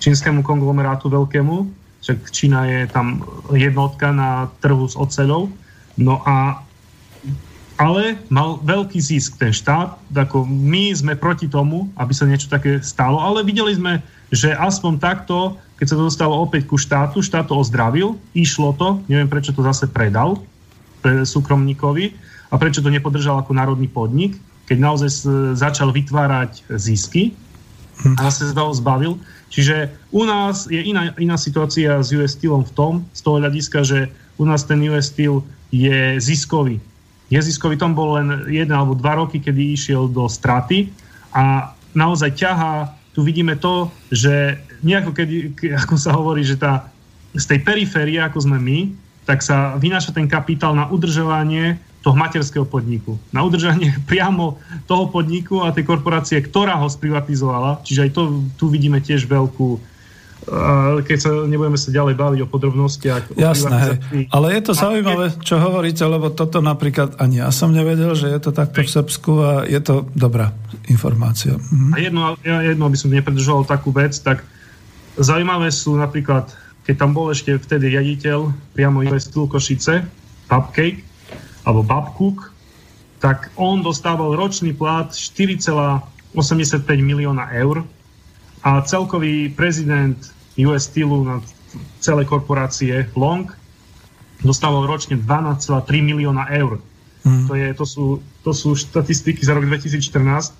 čínskemu 0.00 0.44
konglomerátu 0.44 1.08
veľkému, 1.08 1.83
však 2.04 2.18
Čína 2.28 2.68
je 2.68 2.80
tam 2.92 3.24
jednotka 3.56 4.12
na 4.12 4.52
trhu 4.60 4.84
s 4.84 4.92
oceľou. 4.92 5.48
No 5.96 6.20
a 6.28 6.60
ale 7.74 8.22
mal 8.30 8.62
veľký 8.62 9.02
zisk 9.02 9.34
ten 9.40 9.50
štát, 9.50 9.98
ako 10.14 10.46
my 10.46 10.94
sme 10.94 11.18
proti 11.18 11.50
tomu, 11.50 11.90
aby 11.98 12.14
sa 12.14 12.28
niečo 12.28 12.46
také 12.46 12.78
stalo, 12.78 13.18
ale 13.18 13.42
videli 13.42 13.74
sme, 13.74 13.98
že 14.30 14.54
aspoň 14.54 15.02
takto, 15.02 15.58
keď 15.74 15.86
sa 15.90 15.96
to 15.98 16.06
dostalo 16.06 16.38
opäť 16.38 16.70
ku 16.70 16.78
štátu, 16.78 17.18
štát 17.18 17.50
to 17.50 17.58
ozdravil, 17.58 18.14
išlo 18.30 18.78
to, 18.78 19.02
neviem 19.10 19.26
prečo 19.26 19.50
to 19.50 19.66
zase 19.66 19.90
predal 19.90 20.38
pre 21.02 21.26
súkromníkovi. 21.26 22.14
A 22.52 22.60
prečo 22.60 22.78
to 22.78 22.94
nepodržal 22.94 23.42
ako 23.42 23.50
národný 23.50 23.90
podnik, 23.90 24.38
keď 24.70 24.78
naozaj 24.78 25.10
začal 25.58 25.90
vytvárať 25.90 26.62
zisky. 26.78 27.34
A 28.14 28.30
zase 28.30 28.50
sa 28.50 28.54
toho 28.54 28.70
zbavil. 28.70 29.18
Čiže 29.54 29.86
u 30.10 30.26
nás 30.26 30.66
je 30.66 30.82
iná, 30.82 31.14
iná 31.14 31.38
situácia 31.38 32.02
s 32.02 32.10
US 32.10 32.34
Steelom 32.34 32.66
v 32.66 32.74
tom, 32.74 32.92
z 33.14 33.20
toho 33.22 33.38
hľadiska, 33.38 33.86
že 33.86 34.10
u 34.34 34.42
nás 34.42 34.66
ten 34.66 34.82
US 34.90 35.14
Steel 35.14 35.46
je 35.70 36.18
ziskový. 36.18 36.82
Je 37.30 37.38
ziskový, 37.38 37.78
tom 37.78 37.94
bol 37.94 38.18
len 38.18 38.50
jeden 38.50 38.74
alebo 38.74 38.98
dva 38.98 39.14
roky, 39.22 39.38
kedy 39.38 39.78
išiel 39.78 40.10
do 40.10 40.26
straty 40.26 40.90
a 41.30 41.70
naozaj 41.94 42.34
ťahá, 42.34 42.98
tu 43.14 43.22
vidíme 43.22 43.54
to, 43.54 43.94
že 44.10 44.58
nejako 44.82 45.14
kedy, 45.14 45.54
ako 45.86 45.94
sa 45.94 46.10
hovorí, 46.18 46.42
že 46.42 46.58
tá, 46.58 46.90
z 47.38 47.46
tej 47.46 47.62
periférie, 47.62 48.18
ako 48.18 48.42
sme 48.42 48.58
my, 48.58 48.90
tak 49.22 49.40
sa 49.40 49.78
vynáša 49.78 50.12
ten 50.12 50.26
kapitál 50.26 50.74
na 50.74 50.90
udržovanie 50.90 51.78
toho 52.04 52.12
materského 52.12 52.68
podniku. 52.68 53.16
Na 53.32 53.40
udržanie 53.40 53.96
priamo 54.10 54.60
toho 54.84 55.08
podniku 55.08 55.64
a 55.64 55.72
tej 55.72 55.88
korporácie, 55.88 56.44
ktorá 56.44 56.76
ho 56.76 56.88
sprivatizovala. 56.92 57.80
Čiže 57.80 58.00
aj 58.04 58.10
to 58.12 58.22
tu 58.60 58.68
vidíme 58.68 59.00
tiež 59.00 59.24
veľkú 59.24 59.96
keď 61.04 61.18
sa 61.20 61.30
nebudeme 61.48 61.80
sa 61.80 61.88
ďalej 61.88 62.14
baviť 62.20 62.38
o 62.44 62.48
podrobnostiach. 62.48 63.32
Jasné, 63.32 63.76
hej. 64.12 64.24
ale 64.28 64.46
je 64.52 64.62
to 64.68 64.72
zaujímavé, 64.76 65.32
čo 65.40 65.56
hovoríte, 65.56 66.04
lebo 66.04 66.28
toto 66.28 66.60
napríklad 66.60 67.16
ani 67.16 67.40
ja 67.40 67.48
som 67.48 67.72
nevedel, 67.72 68.12
že 68.12 68.28
je 68.28 68.40
to 68.44 68.50
takto 68.52 68.84
v 68.84 68.90
Srbsku 68.92 69.32
a 69.40 69.50
je 69.64 69.80
to 69.80 70.04
dobrá 70.12 70.52
informácia. 70.92 71.56
Mhm. 71.56 71.90
A 71.92 71.96
jedno, 71.96 72.20
jedno, 72.44 72.84
aby 72.84 72.98
som 72.98 73.08
nepredržoval 73.08 73.64
takú 73.64 73.88
vec, 73.88 74.12
tak 74.20 74.44
zaujímavé 75.16 75.72
sú 75.72 75.96
napríklad, 75.96 76.52
keď 76.84 76.94
tam 77.00 77.16
bol 77.16 77.32
ešte 77.32 77.56
vtedy 77.56 77.96
riaditeľ 77.96 78.52
priamo 78.76 79.00
investul 79.00 79.48
Košice, 79.48 80.04
Pupcake, 80.44 81.13
alebo 81.64 81.82
Babcook, 81.82 82.52
tak 83.18 83.48
on 83.56 83.80
dostával 83.80 84.36
ročný 84.36 84.76
plat 84.76 85.08
4,85 85.08 86.84
milióna 87.00 87.48
eur 87.56 87.88
a 88.60 88.84
celkový 88.84 89.48
prezident 89.52 90.16
US 90.60 90.88
Steelu 90.92 91.24
na 91.24 91.40
celé 91.98 92.22
korporácie 92.28 93.08
Long 93.16 93.48
dostával 94.44 94.84
ročne 94.84 95.16
12,3 95.16 96.04
milióna 96.04 96.52
eur. 96.52 96.78
Mm. 97.24 97.48
To, 97.48 97.52
je, 97.56 97.68
to, 97.72 97.84
sú, 97.88 98.04
to 98.44 98.52
sú 98.52 98.76
štatistiky 98.76 99.40
za 99.40 99.56
rok 99.56 99.64
2014. 99.64 100.52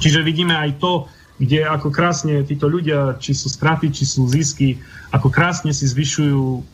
Čiže 0.00 0.24
vidíme 0.24 0.56
aj 0.56 0.80
to, 0.80 1.04
kde 1.36 1.68
ako 1.68 1.92
krásne 1.92 2.40
títo 2.48 2.64
ľudia, 2.72 3.20
či 3.20 3.36
sú 3.36 3.52
straty, 3.52 3.92
či 3.92 4.08
sú 4.08 4.24
zisky, 4.24 4.80
ako 5.12 5.28
krásne 5.28 5.76
si 5.76 5.84
zvyšujú 5.84 6.64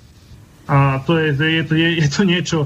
a 0.70 1.02
to 1.02 1.18
je, 1.18 1.34
je, 1.34 1.62
to, 1.66 1.74
je, 1.74 1.88
je 1.98 2.08
to 2.08 2.22
niečo, 2.22 2.58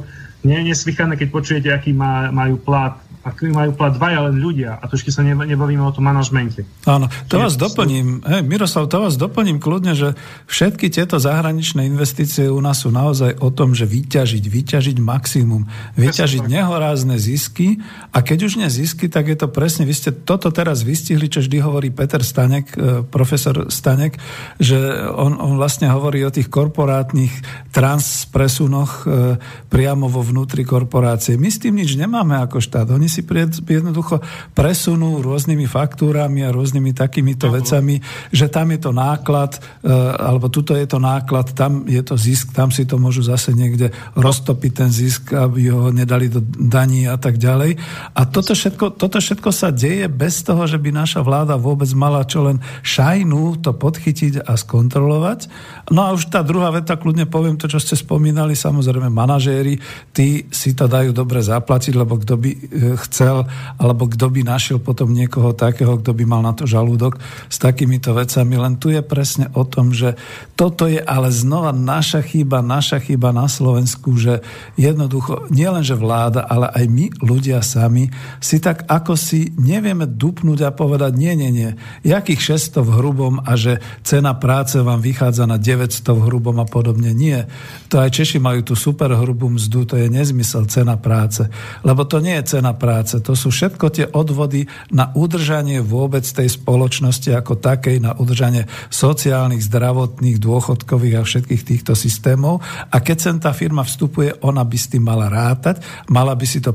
nie 0.47 0.63
je 0.63 0.71
neslychané, 0.71 1.19
keď 1.19 1.29
počujete, 1.35 1.69
aký 1.75 1.91
má, 1.91 2.31
majú 2.31 2.63
plat 2.63 3.06
aký 3.27 3.51
majú 3.51 3.75
plat 3.75 3.91
dvaja 3.91 4.31
len 4.31 4.39
ľudia. 4.39 4.79
A 4.79 4.87
ešte 4.87 5.11
sa 5.11 5.27
nebavíme 5.27 5.83
o 5.83 5.91
tom 5.91 6.07
manažmente. 6.07 6.63
Áno, 6.87 7.11
to 7.27 7.43
vás 7.43 7.59
doplním. 7.59 8.23
Hej, 8.23 8.47
Miroslav, 8.47 8.87
to 8.87 9.03
vás 9.03 9.19
doplním 9.19 9.59
kľudne, 9.59 9.99
že 9.99 10.15
všetky 10.47 10.87
tieto 10.95 11.19
zahraničné 11.19 11.91
investície 11.91 12.47
u 12.47 12.63
nás 12.63 12.87
sú 12.87 12.95
naozaj 12.95 13.43
o 13.43 13.51
tom, 13.51 13.75
že 13.75 13.83
vyťažiť, 13.83 14.45
vyťažiť 14.47 14.97
maximum, 15.03 15.67
vyťažiť 15.99 16.47
nehorázne 16.47 17.19
zisky 17.19 17.83
a 18.15 18.23
keď 18.23 18.39
už 18.47 18.63
nie 18.63 18.71
zisky, 18.71 19.11
tak 19.11 19.27
je 19.27 19.35
to 19.35 19.51
presne, 19.51 19.83
vy 19.83 19.95
ste 19.97 20.15
toto 20.15 20.55
teraz 20.55 20.87
vystihli, 20.87 21.27
čo 21.27 21.43
vždy 21.43 21.59
hovorí 21.59 21.91
Peter 21.91 22.23
Stanek, 22.23 22.67
e, 22.79 23.03
profesor 23.03 23.67
Stanek, 23.75 24.23
že 24.63 24.79
on, 25.11 25.35
on 25.35 25.59
vlastne 25.59 25.91
hovorí 25.91 26.23
o 26.23 26.31
tých 26.31 26.47
korporátnych 26.47 27.33
transpresunoch 27.75 29.03
e, 29.03 29.37
priamo 29.67 30.07
vo 30.07 30.23
vnútri 30.23 30.63
korporácie. 30.63 31.35
My 31.35 31.51
s 31.51 31.59
tým 31.59 31.83
nič 31.83 31.99
nemáme 31.99 32.39
ako 32.39 32.63
štát. 32.63 32.87
Oni 32.95 33.09
si 33.17 33.65
jednoducho 33.65 34.21
presunú 34.53 35.25
rôznymi 35.25 35.65
faktúrami 35.65 36.45
a 36.45 36.53
rôznymi 36.53 36.93
takýmito 36.93 37.49
uh-huh. 37.49 37.63
vecami, 37.63 37.97
že 38.29 38.53
tam 38.53 38.69
je 38.75 38.81
to 38.85 38.91
náklad, 38.93 39.57
e, 39.57 39.91
alebo 40.17 40.53
tuto 40.53 40.77
je 40.77 40.85
to 40.85 41.01
náklad, 41.01 41.57
tam 41.57 41.89
je 41.89 42.03
to 42.05 42.21
zisk, 42.21 42.53
tam 42.53 42.69
si 42.69 42.85
to 42.85 43.01
môžu 43.01 43.25
zase 43.25 43.57
niekde 43.57 43.95
roztopiť 44.19 44.73
ten 44.73 44.91
zisk, 44.93 45.33
aby 45.33 45.73
ho 45.73 45.89
nedali 45.89 46.29
do 46.29 46.45
daní 46.45 47.09
a 47.09 47.17
tak 47.17 47.41
ďalej. 47.41 47.81
A 48.13 48.21
toto 48.29 48.53
všetko, 48.53 49.01
toto 49.01 49.17
všetko 49.17 49.49
sa 49.55 49.73
deje 49.73 50.09
bez 50.13 50.45
toho, 50.45 50.69
že 50.69 50.77
by 50.77 50.93
naša 50.93 51.25
vláda 51.25 51.57
vôbec 51.57 51.89
mala 51.97 52.27
čo 52.27 52.45
len 52.45 52.61
šajnú 52.83 53.63
to 53.63 53.73
podchytiť 53.73 54.45
a 54.45 54.53
skontrolovať. 54.59 55.49
No 55.95 56.03
a 56.05 56.13
už 56.13 56.29
tá 56.29 56.43
druhá 56.43 56.75
veta, 56.75 56.99
kľudne 56.99 57.31
poviem 57.31 57.55
to, 57.57 57.71
čo 57.71 57.79
ste 57.79 57.95
spomínali, 57.95 58.59
samozrejme 58.59 59.09
manažéri, 59.09 59.79
tí 60.11 60.51
si 60.51 60.75
to 60.75 60.91
dajú 60.91 61.15
dobre 61.15 61.39
zaplatiť, 61.41 61.95
lebo 61.95 62.19
kto 62.19 62.35
by 62.35 62.51
e, 62.51 62.59
chcel, 63.07 63.47
alebo 63.79 64.11
kto 64.11 64.29
by 64.29 64.43
našiel 64.43 64.79
potom 64.83 65.15
niekoho 65.15 65.55
takého, 65.55 65.99
kto 65.99 66.13
by 66.13 66.25
mal 66.27 66.43
na 66.43 66.53
to 66.53 66.67
žalúdok 66.67 67.19
s 67.47 67.57
takýmito 67.57 68.13
vecami. 68.13 68.55
Len 68.59 68.75
tu 68.77 68.91
je 68.91 69.01
presne 69.01 69.51
o 69.55 69.63
tom, 69.63 69.95
že 69.95 70.19
toto 70.59 70.91
je 70.91 70.99
ale 70.99 71.31
znova 71.31 71.71
naša 71.71 72.25
chyba, 72.25 72.65
naša 72.65 72.99
chyba 72.99 73.31
na 73.31 73.47
Slovensku, 73.47 74.17
že 74.17 74.43
jednoducho 74.75 75.47
nielen, 75.53 75.85
že 75.85 75.95
vláda, 75.95 76.45
ale 76.49 76.73
aj 76.73 76.85
my, 76.89 77.07
ľudia 77.21 77.61
sami, 77.61 78.09
si 78.41 78.59
tak 78.59 78.89
ako 78.89 79.15
si 79.15 79.53
nevieme 79.55 80.09
dupnúť 80.09 80.65
a 80.65 80.71
povedať, 80.73 81.13
nie, 81.15 81.33
nie, 81.37 81.51
nie, 81.53 81.71
jakých 82.03 82.57
600 82.57 82.83
v 82.83 82.91
hrubom 82.97 83.35
a 83.45 83.53
že 83.55 83.79
cena 84.03 84.33
práce 84.33 84.81
vám 84.81 85.05
vychádza 85.05 85.45
na 85.45 85.61
900 85.61 86.03
v 86.17 86.25
hrubom 86.25 86.57
a 86.63 86.67
podobne. 86.67 87.13
Nie. 87.13 87.45
To 87.93 88.01
aj 88.01 88.17
Češi 88.17 88.41
majú 88.41 88.65
tú 88.65 88.75
super 88.75 89.13
hrubú 89.13 89.53
mzdu, 89.53 89.85
to 89.85 89.95
je 90.01 90.09
nezmysel 90.09 90.65
cena 90.73 90.97
práce. 90.97 91.45
Lebo 91.85 92.09
to 92.09 92.25
nie 92.25 92.41
je 92.41 92.57
cena 92.57 92.73
práce 92.73 92.96
práce. 92.97 93.21
To 93.21 93.37
sú 93.37 93.53
všetko 93.53 93.87
tie 93.93 94.07
odvody 94.09 94.65
na 94.89 95.13
udržanie 95.13 95.85
vôbec 95.85 96.25
tej 96.25 96.49
spoločnosti 96.49 97.29
ako 97.29 97.61
takej, 97.61 98.01
na 98.01 98.17
udržanie 98.17 98.65
sociálnych, 98.89 99.61
zdravotných, 99.69 100.41
dôchodkových 100.41 101.21
a 101.21 101.27
všetkých 101.29 101.63
týchto 101.63 101.93
systémov. 101.93 102.65
A 102.89 102.97
keď 103.05 103.17
sem 103.21 103.37
tá 103.37 103.53
firma 103.53 103.85
vstupuje, 103.85 104.41
ona 104.41 104.65
by 104.65 104.77
s 104.81 104.89
tým 104.89 105.05
mala 105.05 105.29
rátať, 105.29 105.85
mala 106.09 106.33
by 106.33 106.49
si 106.49 106.65
to 106.65 106.73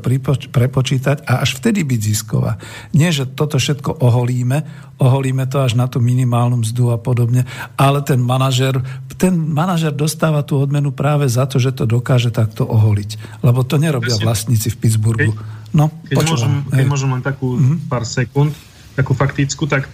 prepočítať 0.53 1.25
a 1.25 1.41
až 1.41 1.57
vtedy 1.57 1.81
byť 1.81 1.99
zisková. 2.05 2.61
Nie, 2.93 3.09
že 3.09 3.25
toto 3.25 3.57
všetko 3.57 3.97
oholíme, 3.97 4.61
oholíme 5.01 5.49
to 5.49 5.65
až 5.65 5.73
na 5.73 5.89
tú 5.89 5.97
minimálnu 5.97 6.61
mzdu 6.61 6.93
a 6.93 7.01
podobne, 7.01 7.49
ale 7.81 8.05
ten 8.05 8.21
manažer, 8.21 8.77
ten 9.17 9.33
manažer 9.33 9.89
dostáva 9.89 10.45
tú 10.45 10.61
odmenu 10.61 10.93
práve 10.93 11.25
za 11.25 11.49
to, 11.49 11.57
že 11.57 11.73
to 11.73 11.89
dokáže 11.89 12.29
takto 12.29 12.69
oholiť. 12.69 13.41
Lebo 13.41 13.65
to 13.65 13.81
nerobia 13.81 14.21
vlastníci 14.21 14.69
v 14.69 14.77
Pittsburghu. 14.77 15.33
No, 15.71 15.87
keď, 16.07 16.15
môžem, 16.27 16.53
keď 16.67 16.85
môžem 16.87 17.09
len 17.15 17.23
takú 17.23 17.55
mm-hmm. 17.55 17.87
pár 17.87 18.03
sekúnd, 18.03 18.51
takú 18.95 19.15
faktickú, 19.15 19.67
tak 19.71 19.87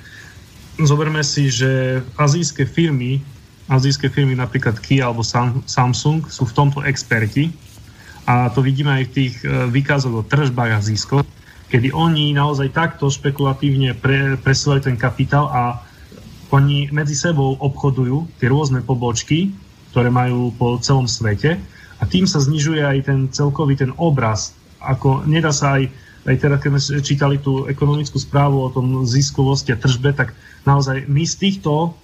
zoberme 0.81 1.21
si, 1.21 1.53
že 1.53 2.01
azijské 2.17 2.65
firmy, 2.65 3.21
azijské 3.69 4.09
firmy 4.09 4.33
napríklad 4.33 4.81
Kia 4.81 5.09
alebo 5.09 5.21
Samsung 5.65 6.25
sú 6.29 6.43
v 6.49 6.55
tomto 6.55 6.79
experti. 6.81 7.53
A 8.27 8.51
to 8.51 8.59
vidíme 8.59 8.91
aj 8.91 9.03
v 9.07 9.13
tých 9.15 9.33
e, 9.39 9.71
výkazoch 9.71 10.11
o 10.11 10.23
tržbách 10.25 10.71
a 10.75 10.83
ziskoch, 10.83 11.23
kedy 11.71 11.95
oni 11.95 12.35
naozaj 12.35 12.75
takto 12.75 13.07
špekulatívne 13.07 13.95
pre, 13.95 14.35
presúvajú 14.35 14.91
ten 14.91 14.99
kapitál 14.99 15.47
a 15.47 15.79
oni 16.51 16.91
medzi 16.91 17.15
sebou 17.15 17.55
obchodujú 17.59 18.27
tie 18.39 18.51
rôzne 18.51 18.83
pobočky, 18.83 19.51
ktoré 19.91 20.11
majú 20.11 20.51
po 20.55 20.75
celom 20.79 21.07
svete. 21.07 21.55
A 21.97 22.03
tým 22.03 22.27
sa 22.27 22.43
znižuje 22.43 22.83
aj 22.83 22.97
ten 23.07 23.19
celkový 23.31 23.79
ten 23.79 23.95
obraz 23.95 24.56
ako 24.81 25.25
nedá 25.25 25.49
sa 25.53 25.79
aj, 25.79 25.89
aj 26.27 26.35
teda 26.37 26.55
keď 26.59 26.69
sme 26.77 27.01
čítali 27.01 27.35
tú 27.41 27.65
ekonomickú 27.65 28.17
správu 28.19 28.61
o 28.61 28.69
tom 28.69 29.05
ziskovosti 29.07 29.73
a 29.73 29.79
tržbe, 29.79 30.13
tak 30.13 30.37
naozaj 30.67 31.07
my 31.07 31.23
z 31.23 31.35
týchto, 31.37 31.95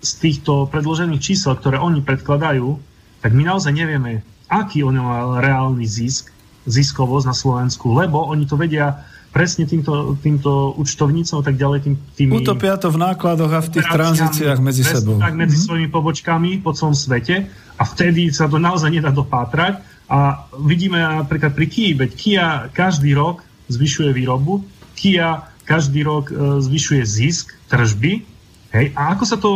z 0.00 0.12
týchto 0.22 0.66
predložených 0.72 1.20
čísel, 1.22 1.54
ktoré 1.58 1.78
oni 1.78 2.02
predkladajú, 2.02 2.78
tak 3.18 3.30
my 3.34 3.42
naozaj 3.46 3.74
nevieme, 3.74 4.22
aký 4.48 4.86
on 4.86 4.96
mal 4.96 5.42
reálny 5.42 5.84
zisk, 5.84 6.30
ziskovosť 6.68 7.26
na 7.26 7.36
Slovensku, 7.36 7.92
lebo 7.96 8.28
oni 8.28 8.44
to 8.46 8.54
vedia 8.54 9.04
presne 9.28 9.68
týmto, 9.68 10.16
týmto 10.24 10.72
účtovnícom 10.80 11.40
a 11.40 11.44
tak 11.44 11.60
ďalej. 11.60 11.78
Tým, 11.84 11.94
tými 12.16 12.30
Utopia 12.40 12.80
to 12.80 12.88
v 12.88 12.98
nákladoch 12.98 13.52
a 13.52 13.60
v 13.60 13.68
tých 13.76 13.86
tranzíciách 13.86 14.58
medzi 14.58 14.82
sebou. 14.84 15.20
Tak 15.20 15.36
medzi 15.36 15.54
mm-hmm. 15.54 15.66
svojimi 15.68 15.88
pobočkami 15.92 16.50
po 16.64 16.72
celom 16.72 16.96
svete 16.96 17.44
a 17.76 17.82
vtedy 17.84 18.32
sa 18.32 18.48
to 18.48 18.56
naozaj 18.56 18.88
nedá 18.88 19.12
dopátrať 19.12 19.84
a 20.08 20.48
vidíme 20.56 20.96
napríklad 20.98 21.52
pri 21.52 21.66
Kia, 21.68 21.96
veď 22.00 22.10
Kia 22.16 22.46
každý 22.72 23.12
rok 23.12 23.44
zvyšuje 23.68 24.16
výrobu, 24.16 24.64
Kia 24.96 25.44
každý 25.68 26.00
rok 26.00 26.32
e, 26.32 26.64
zvyšuje 26.64 27.02
zisk, 27.04 27.52
tržby. 27.68 28.24
Hej, 28.72 28.96
a 28.96 29.12
ako 29.12 29.24
sa 29.28 29.36
to 29.36 29.52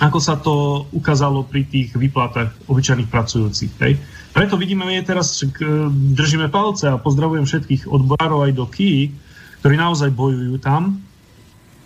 ako 0.00 0.16
sa 0.16 0.40
to 0.40 0.88
ukázalo 0.96 1.44
pri 1.44 1.68
tých 1.68 1.92
výplatách 1.92 2.56
obyčajných 2.72 3.12
pracujúcich. 3.12 3.72
Hej. 3.84 4.00
Preto 4.32 4.56
vidíme, 4.56 4.88
je 4.96 5.04
teraz 5.04 5.44
e, 5.44 5.46
držíme 6.16 6.48
palce 6.48 6.88
a 6.88 6.96
pozdravujem 6.96 7.44
všetkých 7.44 7.84
odborárov 7.84 8.48
aj 8.48 8.52
do 8.56 8.64
KI, 8.64 9.12
ktorí 9.60 9.76
naozaj 9.76 10.08
bojujú 10.16 10.56
tam. 10.56 11.04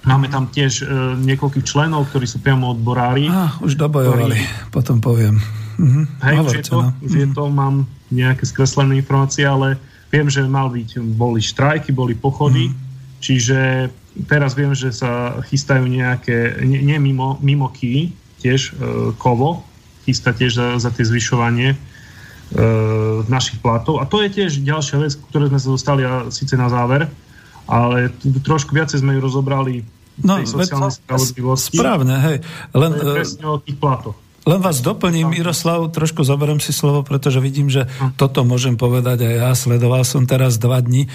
Máme 0.06 0.30
tam 0.30 0.46
tiež 0.46 0.84
e, 0.84 1.16
niekoľkých 1.26 1.66
členov, 1.66 2.06
ktorí 2.12 2.30
sú 2.30 2.38
priamo 2.38 2.70
odborári. 2.70 3.26
Ah, 3.26 3.58
už 3.58 3.74
dobojovali, 3.74 4.38
ktorí... 4.38 4.70
potom 4.70 5.02
poviem. 5.02 5.42
Mm-hmm. 5.78 6.04
Hej, 6.22 6.36
už, 6.40 6.52
je 6.54 6.64
to, 6.64 6.78
no. 6.80 6.90
už 7.02 7.12
je 7.12 7.28
to, 7.32 7.44
mám 7.50 7.76
nejaké 8.14 8.44
skreslené 8.46 9.00
informácie, 9.00 9.42
ale 9.42 9.76
viem, 10.14 10.30
že 10.30 10.46
mal 10.46 10.70
byť, 10.70 11.02
boli 11.18 11.42
štrajky, 11.42 11.90
boli 11.90 12.14
pochody, 12.14 12.70
mm. 12.70 12.74
čiže 13.18 13.58
teraz 14.30 14.54
viem, 14.54 14.70
že 14.72 14.94
sa 14.94 15.42
chystajú 15.50 15.90
nejaké, 15.90 16.62
nie, 16.62 16.78
nie 16.86 16.98
mimo, 17.02 17.42
mimo 17.42 17.66
ký, 17.74 18.14
tiež 18.38 18.60
e, 18.70 18.72
kovo, 19.18 19.66
chystá 20.06 20.30
tiež 20.30 20.54
za, 20.54 20.66
za 20.78 20.90
tie 20.94 21.02
zvyšovanie 21.02 21.74
e, 21.74 21.76
našich 23.26 23.58
platov. 23.58 23.98
A 23.98 24.06
to 24.06 24.22
je 24.22 24.30
tiež 24.30 24.62
ďalšia 24.62 25.02
vec, 25.02 25.18
ktoré 25.32 25.50
sme 25.50 25.58
sa 25.58 25.68
dostali 25.72 26.02
a 26.06 26.28
síce 26.30 26.54
na 26.54 26.70
záver, 26.70 27.10
ale 27.66 28.12
trošku 28.44 28.76
viacej 28.76 29.00
sme 29.00 29.16
ju 29.16 29.20
rozobrali 29.24 29.82
no, 30.20 30.38
tej 30.38 30.46
sociálnej 30.46 30.94
spravodlivosti. 30.94 31.80
Správne, 31.80 32.14
hej. 32.20 32.36
Len, 32.76 32.90
to 32.94 33.02
je 33.02 33.10
e, 33.10 33.16
presne 33.18 33.44
o 33.48 33.56
tých 33.58 33.76
platoch. 33.80 34.16
Len 34.44 34.60
vás 34.60 34.84
doplním, 34.84 35.32
Miroslav, 35.32 35.88
trošku 35.88 36.20
zoberiem 36.20 36.60
si 36.60 36.68
slovo, 36.68 37.00
pretože 37.00 37.40
vidím, 37.40 37.72
že 37.72 37.88
toto 38.20 38.44
môžem 38.44 38.76
povedať 38.76 39.24
aj 39.24 39.34
ja. 39.40 39.50
Sledoval 39.56 40.04
som 40.04 40.28
teraz 40.28 40.60
dva 40.60 40.84
dní. 40.84 41.08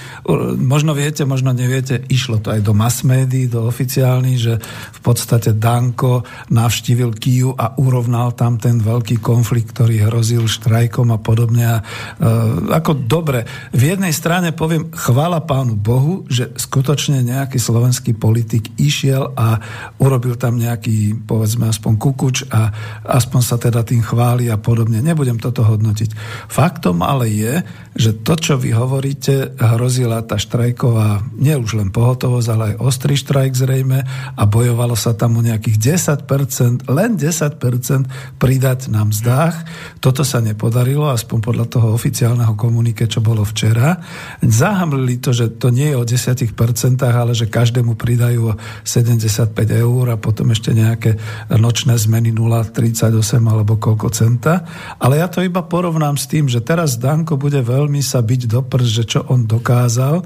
Možno 0.58 0.98
viete, 0.98 1.30
možno 1.30 1.54
neviete, 1.54 2.02
išlo 2.10 2.42
to 2.42 2.50
aj 2.50 2.66
do 2.66 2.74
mass 2.74 3.06
médií, 3.06 3.46
do 3.46 3.70
oficiálnych, 3.70 4.40
že 4.42 4.54
v 4.66 5.00
podstate 5.06 5.54
Danko 5.54 6.26
navštívil 6.50 7.14
Kiu 7.22 7.54
a 7.54 7.78
urovnal 7.78 8.34
tam 8.34 8.58
ten 8.58 8.82
veľký 8.82 9.22
konflikt, 9.22 9.78
ktorý 9.78 10.10
hrozil 10.10 10.50
štrajkom 10.50 11.14
a 11.14 11.22
podobne. 11.22 11.66
A, 11.70 11.78
e, 12.18 12.34
ako 12.74 12.98
dobre, 13.06 13.46
v 13.70 13.94
jednej 13.94 14.10
strane 14.10 14.58
poviem, 14.58 14.90
chvála 14.90 15.46
pánu 15.46 15.78
Bohu, 15.78 16.26
že 16.26 16.50
skutočne 16.58 17.22
nejaký 17.22 17.62
slovenský 17.62 18.18
politik 18.18 18.74
išiel 18.82 19.38
a 19.38 19.62
urobil 20.02 20.34
tam 20.34 20.58
nejaký, 20.58 21.14
povedzme, 21.30 21.70
aspoň 21.70 21.94
kukuč 21.94 22.50
a, 22.50 22.74
a 23.06 23.19
aspoň 23.20 23.42
sa 23.44 23.60
teda 23.60 23.84
tým 23.84 24.00
chváli 24.00 24.48
a 24.48 24.56
podobne. 24.56 25.04
Nebudem 25.04 25.36
toto 25.36 25.68
hodnotiť. 25.68 26.16
Faktom 26.48 27.04
ale 27.04 27.28
je, 27.28 27.54
že 28.00 28.16
to, 28.24 28.40
čo 28.40 28.56
vy 28.56 28.72
hovoríte, 28.72 29.60
hrozila 29.60 30.24
tá 30.24 30.40
štrajková, 30.40 31.28
nie 31.36 31.52
už 31.60 31.76
len 31.76 31.92
pohotovosť, 31.92 32.48
ale 32.48 32.64
aj 32.74 32.76
ostrý 32.80 33.20
štrajk 33.20 33.52
zrejme 33.52 34.00
a 34.40 34.44
bojovalo 34.48 34.96
sa 34.96 35.12
tam 35.12 35.36
o 35.36 35.44
nejakých 35.44 36.00
10%, 36.24 36.88
len 36.88 37.20
10% 37.20 38.40
pridať 38.40 38.88
na 38.88 39.04
mzdách. 39.04 39.56
Toto 40.00 40.24
sa 40.24 40.40
nepodarilo, 40.40 41.12
aspoň 41.12 41.38
podľa 41.44 41.66
toho 41.68 41.92
oficiálneho 41.92 42.56
komunike, 42.56 43.04
čo 43.12 43.20
bolo 43.20 43.44
včera. 43.44 44.00
Zahamlili 44.40 45.20
to, 45.20 45.36
že 45.36 45.60
to 45.60 45.68
nie 45.74 45.92
je 45.92 46.00
o 46.00 46.08
10%, 46.08 46.56
ale 47.04 47.36
že 47.36 47.52
každému 47.52 48.00
pridajú 48.00 48.56
75 48.88 49.52
eur 49.68 50.06
a 50.14 50.16
potom 50.16 50.56
ešte 50.56 50.72
nejaké 50.72 51.20
nočné 51.52 52.00
zmeny 52.00 52.32
0,30 52.32 53.09
28 53.12 53.44
alebo 53.46 53.76
koľko 53.76 54.08
centa, 54.14 54.64
ale 55.02 55.20
ja 55.20 55.28
to 55.28 55.44
iba 55.44 55.66
porovnám 55.66 56.16
s 56.16 56.30
tým, 56.30 56.48
že 56.48 56.64
teraz 56.64 56.96
Danko 56.98 57.36
bude 57.36 57.60
veľmi 57.60 58.00
sa 58.00 58.22
byť 58.24 58.42
do 58.48 58.62
prst, 58.64 58.92
že 58.92 59.04
čo 59.06 59.20
on 59.28 59.50
dokázal. 59.50 60.24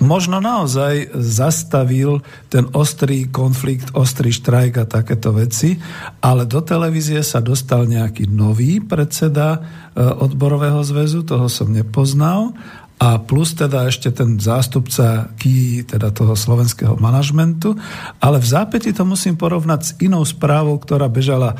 Možno 0.00 0.38
naozaj 0.38 1.16
zastavil 1.16 2.20
ten 2.52 2.68
ostrý 2.72 3.26
konflikt, 3.28 3.92
ostrý 3.96 4.30
štrajk 4.30 4.72
a 4.80 4.88
takéto 4.88 5.32
veci, 5.34 5.76
ale 6.20 6.44
do 6.44 6.62
televízie 6.62 7.20
sa 7.24 7.42
dostal 7.42 7.88
nejaký 7.88 8.28
nový 8.30 8.78
predseda 8.84 9.56
e, 9.56 10.00
odborového 10.00 10.80
zväzu, 10.84 11.26
toho 11.26 11.50
som 11.50 11.72
nepoznal 11.72 12.54
a 12.96 13.20
plus 13.20 13.52
teda 13.52 13.92
ešte 13.92 14.08
ten 14.08 14.40
zástupca 14.40 15.28
ký, 15.36 15.84
teda 15.84 16.08
toho 16.16 16.32
slovenského 16.32 16.96
manažmentu, 16.96 17.76
ale 18.24 18.40
v 18.40 18.48
zápäti 18.48 18.96
to 18.96 19.04
musím 19.04 19.36
porovnať 19.36 19.80
s 19.84 19.90
inou 20.00 20.24
správou, 20.24 20.80
ktorá 20.80 21.04
bežala 21.12 21.52
e, 21.52 21.56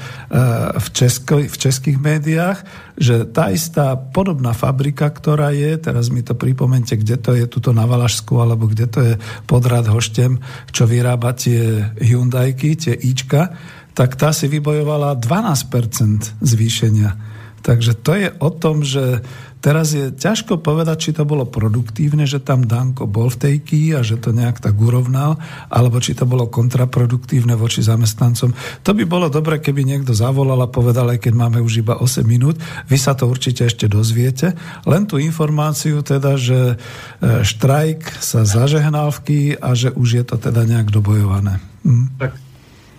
v, 0.80 0.86
česko, 0.96 1.44
v 1.44 1.56
českých 1.60 2.00
médiách, 2.00 2.64
že 2.96 3.28
tá 3.28 3.52
istá 3.52 4.00
podobná 4.00 4.56
fabrika, 4.56 5.12
ktorá 5.12 5.52
je, 5.52 5.76
teraz 5.76 6.08
mi 6.08 6.24
to 6.24 6.32
pripomente, 6.32 6.96
kde 6.96 7.20
to 7.20 7.36
je, 7.36 7.44
tuto 7.44 7.76
na 7.76 7.84
Valašsku, 7.84 8.32
alebo 8.40 8.64
kde 8.64 8.86
to 8.88 9.00
je 9.04 9.14
pod 9.44 9.68
Radhoštem, 9.68 10.40
čo 10.72 10.88
vyrába 10.88 11.36
tie 11.36 11.92
Hyundaiky, 12.00 12.80
tie 12.80 12.96
Ička, 12.96 13.52
tak 13.92 14.16
tá 14.16 14.32
si 14.32 14.48
vybojovala 14.48 15.20
12% 15.20 16.40
zvýšenia. 16.40 17.36
Takže 17.60 17.92
to 18.00 18.12
je 18.16 18.28
o 18.40 18.50
tom, 18.52 18.80
že 18.80 19.20
Teraz 19.66 19.90
je 19.90 20.14
ťažko 20.14 20.62
povedať, 20.62 21.10
či 21.10 21.10
to 21.10 21.26
bolo 21.26 21.42
produktívne, 21.42 22.22
že 22.22 22.38
tam 22.38 22.62
Danko 22.70 23.10
bol 23.10 23.26
v 23.34 23.40
tej 23.42 23.56
ký 23.66 23.82
a 23.98 24.06
že 24.06 24.14
to 24.14 24.30
nejak 24.30 24.62
tak 24.62 24.78
urovnal, 24.78 25.42
alebo 25.66 25.98
či 25.98 26.14
to 26.14 26.22
bolo 26.22 26.46
kontraproduktívne 26.46 27.58
voči 27.58 27.82
zamestnancom. 27.82 28.54
To 28.86 28.90
by 28.94 29.02
bolo 29.02 29.26
dobre, 29.26 29.58
keby 29.58 29.82
niekto 29.82 30.14
zavolal 30.14 30.62
a 30.62 30.70
povedal, 30.70 31.10
aj 31.10 31.18
keď 31.18 31.34
máme 31.34 31.58
už 31.58 31.82
iba 31.82 31.98
8 31.98 32.22
minút. 32.22 32.62
Vy 32.86 32.94
sa 32.94 33.18
to 33.18 33.26
určite 33.26 33.66
ešte 33.66 33.90
dozviete. 33.90 34.54
Len 34.86 35.02
tú 35.02 35.18
informáciu 35.18 35.98
teda, 35.98 36.38
že 36.38 36.78
e, 37.18 37.42
štrajk 37.42 38.22
sa 38.22 38.46
zažehnal 38.46 39.10
v 39.18 39.22
ký 39.26 39.42
a 39.58 39.74
že 39.74 39.90
už 39.90 40.08
je 40.22 40.24
to 40.30 40.38
teda 40.38 40.62
nejak 40.62 40.94
dobojované. 40.94 41.58
Hm. 41.82 42.14
Tak, 42.22 42.38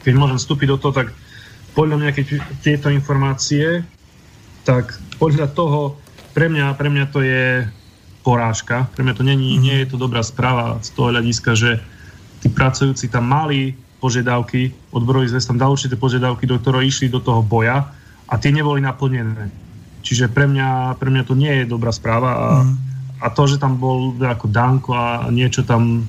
keď 0.03 0.13
môžem 0.19 0.35
vstúpiť 0.35 0.67
do 0.75 0.77
toho, 0.83 0.91
tak 0.91 1.15
podľa 1.71 1.95
mňa, 1.95 2.11
keď 2.11 2.25
tieto 2.59 2.91
informácie, 2.91 3.87
tak 4.67 4.99
podľa 5.15 5.47
toho 5.55 5.95
pre 6.37 6.53
mňa, 6.53 6.77
pre 6.77 6.93
mňa 6.93 7.05
to 7.09 7.25
je 7.25 7.65
porážka. 8.21 8.85
Pre 8.93 9.01
mňa 9.01 9.17
to 9.17 9.25
není, 9.25 9.57
mm. 9.57 9.61
nie 9.65 9.75
je 9.81 9.89
to 9.89 9.97
dobrá 9.97 10.21
správa 10.21 10.77
z 10.85 10.93
toho 10.93 11.09
hľadiska, 11.09 11.57
že 11.57 11.81
tí 12.45 12.53
pracujúci 12.53 13.09
tam 13.09 13.25
mali 13.25 13.73
požiadavky, 13.97 14.69
odborový 14.93 15.33
zväz 15.33 15.49
tam 15.49 15.57
dal 15.57 15.73
určité 15.73 15.97
požiadavky, 15.97 16.45
do 16.45 16.61
ktorého 16.61 16.85
išli 16.85 17.09
do 17.09 17.17
toho 17.17 17.41
boja 17.41 17.89
a 18.29 18.33
tie 18.37 18.53
neboli 18.53 18.85
naplnené. 18.85 19.49
Čiže 20.05 20.29
pre 20.29 20.45
mňa, 20.45 21.01
pre 21.01 21.09
mňa 21.09 21.23
to 21.25 21.33
nie 21.33 21.49
je 21.49 21.65
dobrá 21.65 21.89
správa 21.89 22.29
a, 22.37 22.47
mm. 22.61 22.75
a 23.25 23.27
to, 23.33 23.49
že 23.49 23.57
tam 23.57 23.81
bol 23.81 24.13
ako 24.21 24.45
Danko 24.45 24.93
a 24.93 25.25
niečo 25.33 25.65
tam 25.65 26.05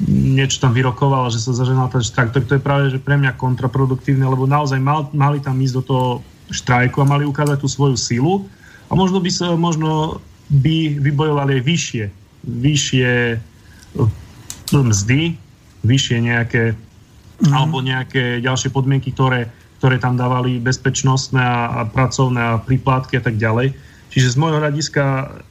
niečo 0.00 0.64
tam 0.64 0.72
vyrokoval, 0.72 1.28
že 1.28 1.44
sa 1.44 1.52
zaženal 1.52 1.92
ten 1.92 2.00
štrajk, 2.00 2.32
tak 2.32 2.48
to 2.48 2.56
je 2.56 2.64
práve 2.64 2.88
že 2.88 2.96
pre 2.96 3.20
mňa 3.20 3.36
kontraproduktívne, 3.36 4.24
lebo 4.24 4.48
naozaj 4.48 4.80
mal, 4.80 5.12
mali 5.12 5.44
tam 5.44 5.60
ísť 5.60 5.76
do 5.76 5.82
toho 5.84 6.08
štrajku 6.48 7.04
a 7.04 7.06
mali 7.06 7.28
ukázať 7.28 7.60
tú 7.60 7.68
svoju 7.68 8.00
silu 8.00 8.48
a 8.90 8.92
možno 8.98 9.22
by 9.22 9.30
sa 9.30 9.54
možno 9.54 10.18
by 10.50 10.98
vybojovali 10.98 11.62
aj 11.62 11.62
vyššie, 11.62 12.04
vyššie 12.42 13.10
eh, 13.38 14.74
mzdy, 14.74 15.38
vyššie 15.86 16.16
nejaké 16.20 16.74
mm. 16.74 17.54
alebo 17.54 17.78
nejaké 17.80 18.42
ďalšie 18.42 18.74
podmienky, 18.74 19.14
ktoré, 19.14 19.46
ktoré 19.78 19.96
tam 20.02 20.18
dávali 20.18 20.58
bezpečnostné 20.58 21.40
a, 21.40 21.62
a 21.70 21.80
pracovné 21.86 22.40
a 22.40 22.60
príplatky 22.60 23.16
a 23.16 23.22
tak 23.22 23.38
ďalej. 23.38 23.72
Čiže 24.10 24.34
z 24.34 24.36
môjho 24.42 24.58
hľadiska, 24.58 25.04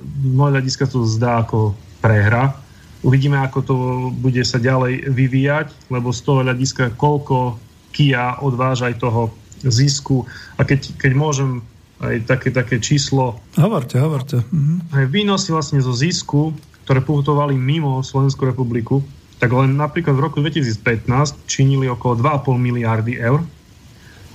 z 0.04 0.34
môjho 0.36 0.54
hľadiska 0.60 0.84
to 0.92 1.08
zdá 1.08 1.48
ako 1.48 1.74
prehra. 2.04 2.52
Uvidíme, 3.00 3.40
ako 3.40 3.60
to 3.64 3.76
bude 4.12 4.44
sa 4.44 4.60
ďalej 4.60 5.08
vyvíjať, 5.08 5.72
lebo 5.88 6.12
z 6.12 6.20
toho 6.20 6.44
hľadiska, 6.44 7.00
koľko 7.00 7.56
Kia 7.96 8.38
odváža 8.44 8.92
aj 8.92 9.00
toho 9.00 9.32
zisku. 9.64 10.28
A 10.60 10.68
keď, 10.68 10.94
keď 11.00 11.12
môžem 11.16 11.64
aj 12.00 12.16
také, 12.24 12.50
také 12.56 12.80
číslo. 12.80 13.36
Hovorte, 13.60 14.00
hovorte. 14.00 14.40
Mhm. 14.50 15.12
Výnosy 15.12 15.52
vlastne 15.52 15.84
zo 15.84 15.92
zisku, 15.92 16.56
ktoré 16.88 17.04
putovali 17.04 17.54
mimo 17.54 18.02
Slovenskú 18.02 18.48
republiku, 18.48 19.04
tak 19.40 19.56
len 19.56 19.76
napríklad 19.80 20.16
v 20.20 20.24
roku 20.26 20.38
2015 20.44 21.48
činili 21.48 21.88
okolo 21.88 22.20
2,5 22.20 22.60
miliardy 22.60 23.20
eur. 23.20 23.40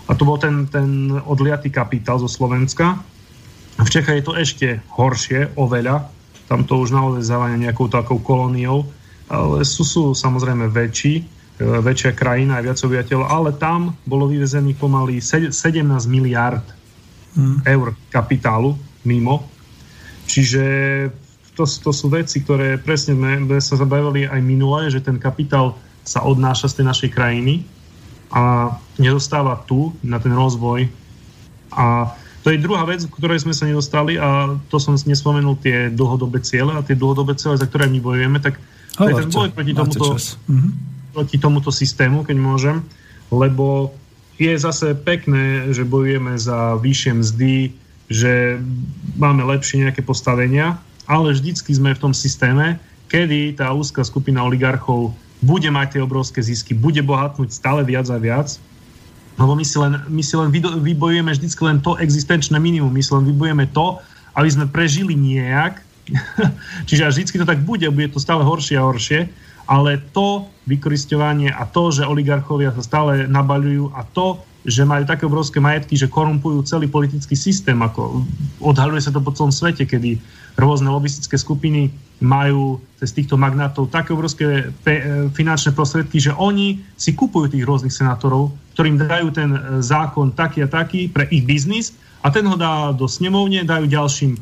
A 0.04 0.12
to 0.12 0.28
bol 0.28 0.36
ten, 0.36 0.68
ten 0.68 1.12
odliatý 1.24 1.72
kapitál 1.72 2.20
zo 2.20 2.28
Slovenska. 2.28 3.00
V 3.80 3.88
Čechách 3.88 4.20
je 4.20 4.24
to 4.24 4.34
ešte 4.36 4.66
horšie, 4.92 5.56
oveľa. 5.56 6.08
Tam 6.44 6.68
to 6.68 6.76
už 6.84 6.92
naozaj 6.92 7.24
závania 7.24 7.68
nejakou 7.68 7.88
takou 7.88 8.20
kolóniou. 8.20 8.84
Ale 9.28 9.64
sú, 9.64 9.82
sú 9.82 10.12
samozrejme 10.12 10.68
väčší, 10.68 11.14
e, 11.20 11.24
väčšia 11.58 12.12
krajina 12.12 12.60
aj 12.60 12.64
viac 12.68 12.78
obyvateľov, 12.84 13.24
ale 13.24 13.50
tam 13.56 13.96
bolo 14.04 14.28
vyvezených 14.28 14.76
pomaly 14.76 15.24
17 15.24 15.52
miliard 16.04 16.64
mm. 17.36 17.66
eur 17.66 17.94
kapitálu 18.10 18.78
mimo. 19.04 19.46
Čiže 20.24 20.64
to, 21.54 21.62
to 21.66 21.90
sú 21.94 22.10
veci, 22.10 22.42
ktoré 22.42 22.80
presne 22.80 23.14
sme, 23.14 23.32
sme 23.46 23.58
sa 23.62 23.78
zabavili 23.78 24.26
aj 24.26 24.40
minule, 24.42 24.90
že 24.90 25.04
ten 25.04 25.20
kapitál 25.20 25.78
sa 26.02 26.26
odnáša 26.26 26.72
z 26.72 26.82
tej 26.82 26.86
našej 26.90 27.10
krajiny 27.14 27.64
a 28.34 28.74
nedostáva 28.98 29.62
tu 29.64 29.94
na 30.02 30.18
ten 30.18 30.34
rozvoj. 30.34 30.90
A 31.74 32.10
to 32.44 32.52
je 32.52 32.60
druhá 32.60 32.84
vec, 32.84 33.06
k 33.06 33.14
ktorej 33.14 33.46
sme 33.46 33.54
sa 33.56 33.64
nedostali 33.64 34.20
a 34.20 34.58
to 34.68 34.76
som 34.76 34.98
nespomenul 34.98 35.56
tie 35.62 35.88
dlhodobé 35.88 36.42
ciele 36.44 36.74
a 36.76 36.84
tie 36.84 36.98
dlhodobé 36.98 37.38
ciele, 37.38 37.56
za 37.56 37.64
ktoré 37.64 37.88
my 37.88 38.02
bojujeme, 38.02 38.38
tak 38.42 38.60
to 38.94 39.10
je 39.10 39.14
ten 39.16 39.30
boj 39.32 39.48
proti 39.50 39.72
tomuto, 39.72 40.06
proti 41.14 41.36
tomuto 41.40 41.70
systému, 41.72 42.22
keď 42.22 42.36
môžem, 42.38 42.76
lebo 43.32 43.96
je 44.38 44.52
zase 44.58 44.98
pekné, 45.06 45.70
že 45.70 45.86
bojujeme 45.86 46.34
za 46.34 46.74
vyššie 46.82 47.12
mzdy, 47.22 47.56
že 48.10 48.58
máme 49.16 49.46
lepšie 49.46 49.86
nejaké 49.86 50.02
postavenia, 50.02 50.76
ale 51.06 51.32
vždycky 51.32 51.70
sme 51.70 51.94
v 51.94 52.02
tom 52.02 52.12
systéme, 52.16 52.80
kedy 53.08 53.60
tá 53.60 53.70
úzka 53.70 54.02
skupina 54.02 54.42
oligarchov 54.42 55.14
bude 55.44 55.68
mať 55.68 55.96
tie 55.96 56.00
obrovské 56.00 56.40
zisky, 56.40 56.72
bude 56.72 57.04
bohatnúť 57.04 57.52
stále 57.52 57.84
viac 57.84 58.08
a 58.08 58.18
viac, 58.18 58.56
lebo 59.36 59.52
my 59.54 59.64
si 59.66 59.76
len, 59.76 59.98
my 60.08 60.22
si 60.22 60.34
len 60.38 60.48
vybojujeme 60.80 61.30
vždycky 61.30 61.62
len 61.66 61.78
to 61.82 61.98
existenčné 62.00 62.56
minimum, 62.56 62.90
my 62.90 63.02
si 63.02 63.12
len 63.12 63.26
vybojujeme 63.26 63.66
to, 63.74 63.98
aby 64.34 64.48
sme 64.50 64.66
prežili 64.70 65.14
nejak, 65.14 65.82
čiže 66.88 67.06
až 67.06 67.12
vždycky 67.18 67.36
to 67.38 67.46
tak 67.46 67.60
bude, 67.62 67.86
bude 67.92 68.08
to 68.10 68.20
stále 68.22 68.42
horšie 68.42 68.76
a 68.78 68.86
horšie 68.86 69.20
ale 69.64 70.00
to 70.12 70.48
vykoristovanie 70.68 71.52
a 71.52 71.64
to, 71.68 71.92
že 71.92 72.08
oligarchovia 72.08 72.72
sa 72.72 72.82
stále 72.84 73.28
nabaľujú 73.28 73.92
a 73.96 74.04
to, 74.12 74.40
že 74.64 74.88
majú 74.88 75.04
také 75.04 75.28
obrovské 75.28 75.60
majetky, 75.60 75.92
že 75.92 76.08
korumpujú 76.08 76.64
celý 76.64 76.88
politický 76.88 77.36
systém, 77.36 77.76
ako 77.84 78.24
odhaľuje 78.64 79.04
sa 79.04 79.12
to 79.12 79.20
po 79.20 79.36
celom 79.36 79.52
svete, 79.52 79.84
kedy 79.84 80.16
rôzne 80.56 80.88
lobistické 80.88 81.36
skupiny 81.36 81.92
majú 82.24 82.80
cez 82.96 83.12
týchto 83.12 83.36
magnátov 83.36 83.92
také 83.92 84.16
obrovské 84.16 84.72
pe- 84.80 85.28
finančné 85.36 85.76
prostriedky, 85.76 86.16
že 86.16 86.32
oni 86.32 86.80
si 86.96 87.12
kupujú 87.12 87.52
tých 87.52 87.66
rôznych 87.66 87.92
senátorov, 87.92 88.56
ktorým 88.72 88.96
dajú 88.96 89.28
ten 89.34 89.50
e, 89.52 89.60
zákon 89.84 90.32
taký 90.32 90.64
a 90.64 90.68
taký 90.70 91.12
pre 91.12 91.28
ich 91.28 91.44
biznis 91.44 91.92
a 92.24 92.32
ten 92.32 92.48
ho 92.48 92.56
dá 92.56 92.94
do 92.96 93.04
snemovne, 93.04 93.66
dajú 93.66 93.84
ďalším 93.84 94.32
e, 94.32 94.40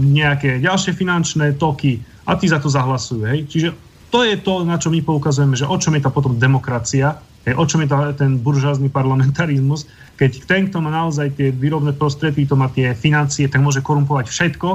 nejaké 0.00 0.62
ďalšie 0.64 0.96
finančné 0.96 1.58
toky 1.60 2.00
a 2.24 2.38
tí 2.38 2.48
za 2.48 2.62
to 2.62 2.72
zahlasujú. 2.72 3.26
Hej? 3.28 3.40
Čiže 3.50 3.68
to 4.08 4.24
je 4.24 4.36
to, 4.40 4.64
na 4.64 4.80
čo 4.80 4.88
my 4.88 5.00
poukazujeme, 5.04 5.54
že 5.56 5.68
o 5.68 5.76
čom 5.76 5.96
je 5.96 6.02
tá 6.04 6.10
potom 6.12 6.36
demokracia, 6.40 7.20
hej? 7.44 7.54
o 7.56 7.64
čom 7.68 7.84
je 7.84 7.88
tá, 7.88 8.12
ten 8.16 8.40
buržázny 8.40 8.88
parlamentarizmus, 8.88 9.84
keď 10.16 10.30
ten, 10.48 10.62
kto 10.68 10.80
má 10.80 10.90
naozaj 10.90 11.36
tie 11.36 11.52
výrobné 11.52 11.92
prostriedky, 11.94 12.48
to 12.48 12.56
má 12.56 12.72
tie 12.72 12.96
financie, 12.96 13.46
tak 13.46 13.60
môže 13.60 13.84
korumpovať 13.84 14.32
všetko, 14.32 14.68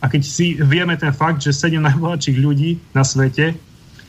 a 0.00 0.08
keď 0.08 0.22
si 0.24 0.56
vieme 0.56 0.96
ten 0.96 1.12
fakt, 1.12 1.44
že 1.44 1.52
7 1.52 1.76
najbohatších 1.76 2.36
ľudí 2.40 2.80
na 2.96 3.04
svete 3.04 3.52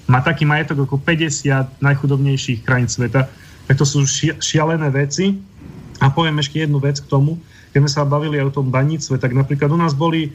má 0.08 0.24
taký 0.24 0.48
majetok 0.48 0.88
ako 0.88 1.04
50 1.04 1.84
najchudobnejších 1.84 2.64
krajín 2.64 2.88
sveta, 2.88 3.28
tak 3.68 3.76
to 3.76 3.84
sú 3.84 4.08
šialené 4.40 4.88
veci. 4.92 5.36
A 6.02 6.10
poviem 6.10 6.42
ešte 6.42 6.64
jednu 6.64 6.82
vec 6.82 6.98
k 6.98 7.08
tomu. 7.12 7.38
Keď 7.72 7.80
sme 7.86 7.92
sa 7.92 8.08
bavili 8.08 8.42
aj 8.42 8.52
o 8.52 8.56
tom 8.64 8.68
baníctve, 8.74 9.22
tak 9.22 9.38
napríklad 9.38 9.70
u 9.70 9.80
nás 9.80 9.94
boli 9.94 10.34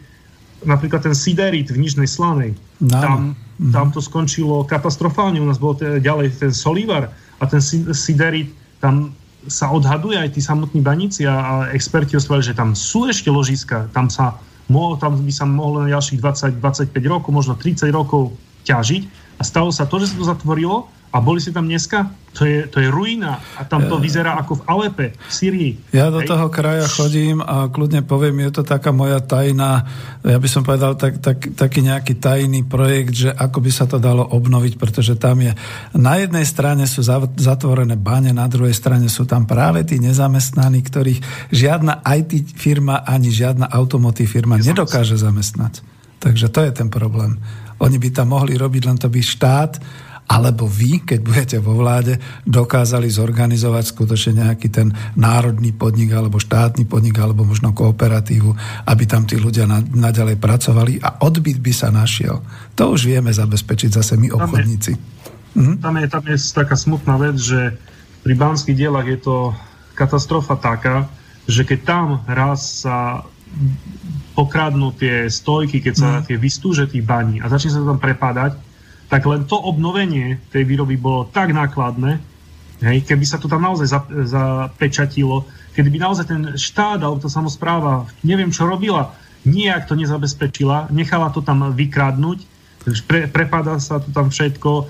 napríklad 0.64 1.05
ten 1.05 1.16
siderit 1.16 1.68
v 1.68 1.81
Nižnej 1.82 2.09
Slanej. 2.09 2.56
No. 2.81 3.01
Tam. 3.02 3.20
Tam 3.58 3.88
to 3.92 4.04
skončilo 4.04 4.64
katastrofálne. 4.68 5.40
U 5.40 5.48
nás 5.48 5.56
bol 5.56 5.72
t- 5.76 6.00
ďalej 6.00 6.36
ten 6.36 6.52
Solívar 6.52 7.12
a 7.40 7.44
ten 7.48 7.60
siderit, 7.92 8.52
tam 8.80 9.16
sa 9.46 9.70
odhaduje 9.70 10.18
aj 10.18 10.34
tí 10.34 10.40
samotní 10.42 10.82
baníci 10.82 11.22
a, 11.24 11.34
a 11.38 11.52
experti 11.72 12.18
osvali, 12.18 12.42
že 12.42 12.56
tam 12.56 12.74
sú 12.74 13.06
ešte 13.06 13.30
ložiska, 13.30 13.88
tam 13.94 14.10
sa 14.10 14.36
mohol, 14.66 14.98
tam 14.98 15.16
by 15.16 15.32
sa 15.32 15.46
mohlo 15.46 15.86
na 15.86 15.88
ďalších 15.94 16.18
20-25 16.18 16.90
rokov, 17.06 17.30
možno 17.30 17.54
30 17.54 17.86
rokov 17.94 18.34
ťažiť. 18.66 19.02
A 19.38 19.42
stalo 19.46 19.70
sa 19.70 19.86
to, 19.86 20.02
že 20.02 20.10
sa 20.12 20.16
to 20.18 20.24
zatvorilo 20.26 20.90
a 21.12 21.16
boli 21.22 21.40
si 21.40 21.54
tam 21.54 21.64
dneska? 21.64 22.10
To 22.36 22.44
je, 22.44 22.68
to 22.68 22.84
je 22.84 22.92
ruina 22.92 23.40
a 23.56 23.64
tam 23.64 23.88
to 23.88 23.96
vyzerá 23.96 24.36
ako 24.36 24.60
v 24.60 24.62
Alepe, 24.68 25.06
v 25.16 25.32
Syrii. 25.32 25.72
Ja 25.88 26.12
do 26.12 26.20
Hej. 26.20 26.28
toho 26.28 26.52
kraja 26.52 26.84
chodím 26.84 27.40
a 27.40 27.72
kľudne 27.72 28.04
poviem, 28.04 28.44
je 28.44 28.60
to 28.60 28.62
taká 28.62 28.92
moja 28.92 29.24
tajná, 29.24 29.88
ja 30.20 30.36
by 30.36 30.44
som 30.44 30.60
povedal 30.60 31.00
tak, 31.00 31.24
tak, 31.24 31.56
taký 31.56 31.80
nejaký 31.80 32.20
tajný 32.20 32.68
projekt, 32.68 33.16
že 33.16 33.32
ako 33.32 33.64
by 33.64 33.70
sa 33.72 33.88
to 33.88 33.96
dalo 33.96 34.20
obnoviť, 34.20 34.76
pretože 34.76 35.16
tam 35.16 35.40
je, 35.40 35.56
na 35.96 36.20
jednej 36.20 36.44
strane 36.44 36.84
sú 36.84 37.00
zatvorené 37.40 37.96
bane, 37.96 38.36
na 38.36 38.44
druhej 38.52 38.76
strane 38.76 39.08
sú 39.08 39.24
tam 39.24 39.48
práve 39.48 39.88
tí 39.88 39.96
nezamestnaní, 39.96 40.84
ktorých 40.84 41.48
žiadna 41.48 42.04
IT 42.04 42.52
firma 42.52 43.00
ani 43.00 43.32
žiadna 43.32 43.72
automotív 43.72 44.28
firma 44.36 44.60
nedokáže 44.60 45.16
zamestnať. 45.16 45.80
Takže 46.20 46.52
to 46.52 46.60
je 46.68 46.72
ten 46.84 46.92
problém. 46.92 47.40
Oni 47.80 47.96
by 47.96 48.08
tam 48.12 48.32
mohli 48.32 48.56
robiť, 48.56 48.82
len 48.88 48.96
to 49.00 49.08
by 49.08 49.20
štát 49.20 49.80
alebo 50.27 50.66
vy, 50.66 51.07
keď 51.07 51.20
budete 51.23 51.57
vo 51.62 51.78
vláde, 51.78 52.19
dokázali 52.43 53.07
zorganizovať 53.07 53.85
skutočne 53.94 54.43
nejaký 54.43 54.69
ten 54.74 54.90
národný 55.15 55.70
podnik 55.70 56.11
alebo 56.11 56.43
štátny 56.43 56.82
podnik 56.85 57.15
alebo 57.23 57.47
možno 57.47 57.70
kooperatívu, 57.70 58.51
aby 58.90 59.05
tam 59.07 59.23
tí 59.23 59.39
ľudia 59.39 59.70
naďalej 59.94 60.36
pracovali 60.43 60.98
a 60.98 61.23
odbyt 61.23 61.62
by 61.62 61.73
sa 61.73 61.94
našiel. 61.94 62.43
To 62.74 62.98
už 62.98 63.07
vieme 63.07 63.31
zabezpečiť 63.31 63.90
zase 63.94 64.19
my 64.19 64.35
obchodníci. 64.35 64.93
Tam 65.57 65.62
je, 65.62 65.81
tam 65.81 65.94
je, 65.97 66.07
tam 66.11 66.24
je 66.27 66.36
taká 66.53 66.77
smutná 66.77 67.16
vec, 67.16 67.39
že 67.39 67.78
pri 68.27 68.35
banských 68.35 68.77
dielach 68.77 69.07
je 69.07 69.23
to 69.23 69.55
katastrofa 69.94 70.59
taká, 70.59 71.07
že 71.47 71.62
keď 71.62 71.81
tam 71.86 72.07
raz 72.27 72.82
sa 72.85 73.23
pokradnú 74.36 74.93
tie 74.93 75.31
stojky, 75.31 75.81
keď 75.81 75.94
sa 75.97 76.11
mm. 76.20 76.23
tie 76.28 76.36
vystúže 76.36 76.85
tých 76.90 77.07
baní 77.07 77.40
a 77.40 77.48
začne 77.48 77.73
sa 77.73 77.81
to 77.81 77.89
tam 77.89 78.03
prepadať, 78.03 78.65
tak 79.06 79.22
len 79.26 79.46
to 79.46 79.54
obnovenie 79.54 80.42
tej 80.50 80.66
výroby 80.66 80.98
bolo 80.98 81.30
tak 81.30 81.54
nákladné, 81.54 82.18
hej, 82.82 82.98
keby 83.06 83.24
sa 83.24 83.40
to 83.40 83.46
tam 83.46 83.64
naozaj 83.64 83.88
zapečatilo, 84.26 85.46
kedy 85.72 85.88
by 85.88 85.98
naozaj 86.02 86.26
ten 86.28 86.42
štát 86.58 87.00
alebo 87.00 87.22
tá 87.22 87.30
samozpráva, 87.30 88.10
neviem 88.26 88.52
čo 88.52 88.66
robila, 88.68 89.14
nijak 89.46 89.86
to 89.86 89.94
nezabezpečila, 89.94 90.90
nechala 90.90 91.30
to 91.30 91.40
tam 91.40 91.70
vykradnúť, 91.70 92.38
pre, 93.06 93.30
prepadá 93.30 93.78
sa 93.78 94.02
to 94.02 94.10
tam 94.10 94.30
všetko, 94.30 94.70
e, 94.82 94.84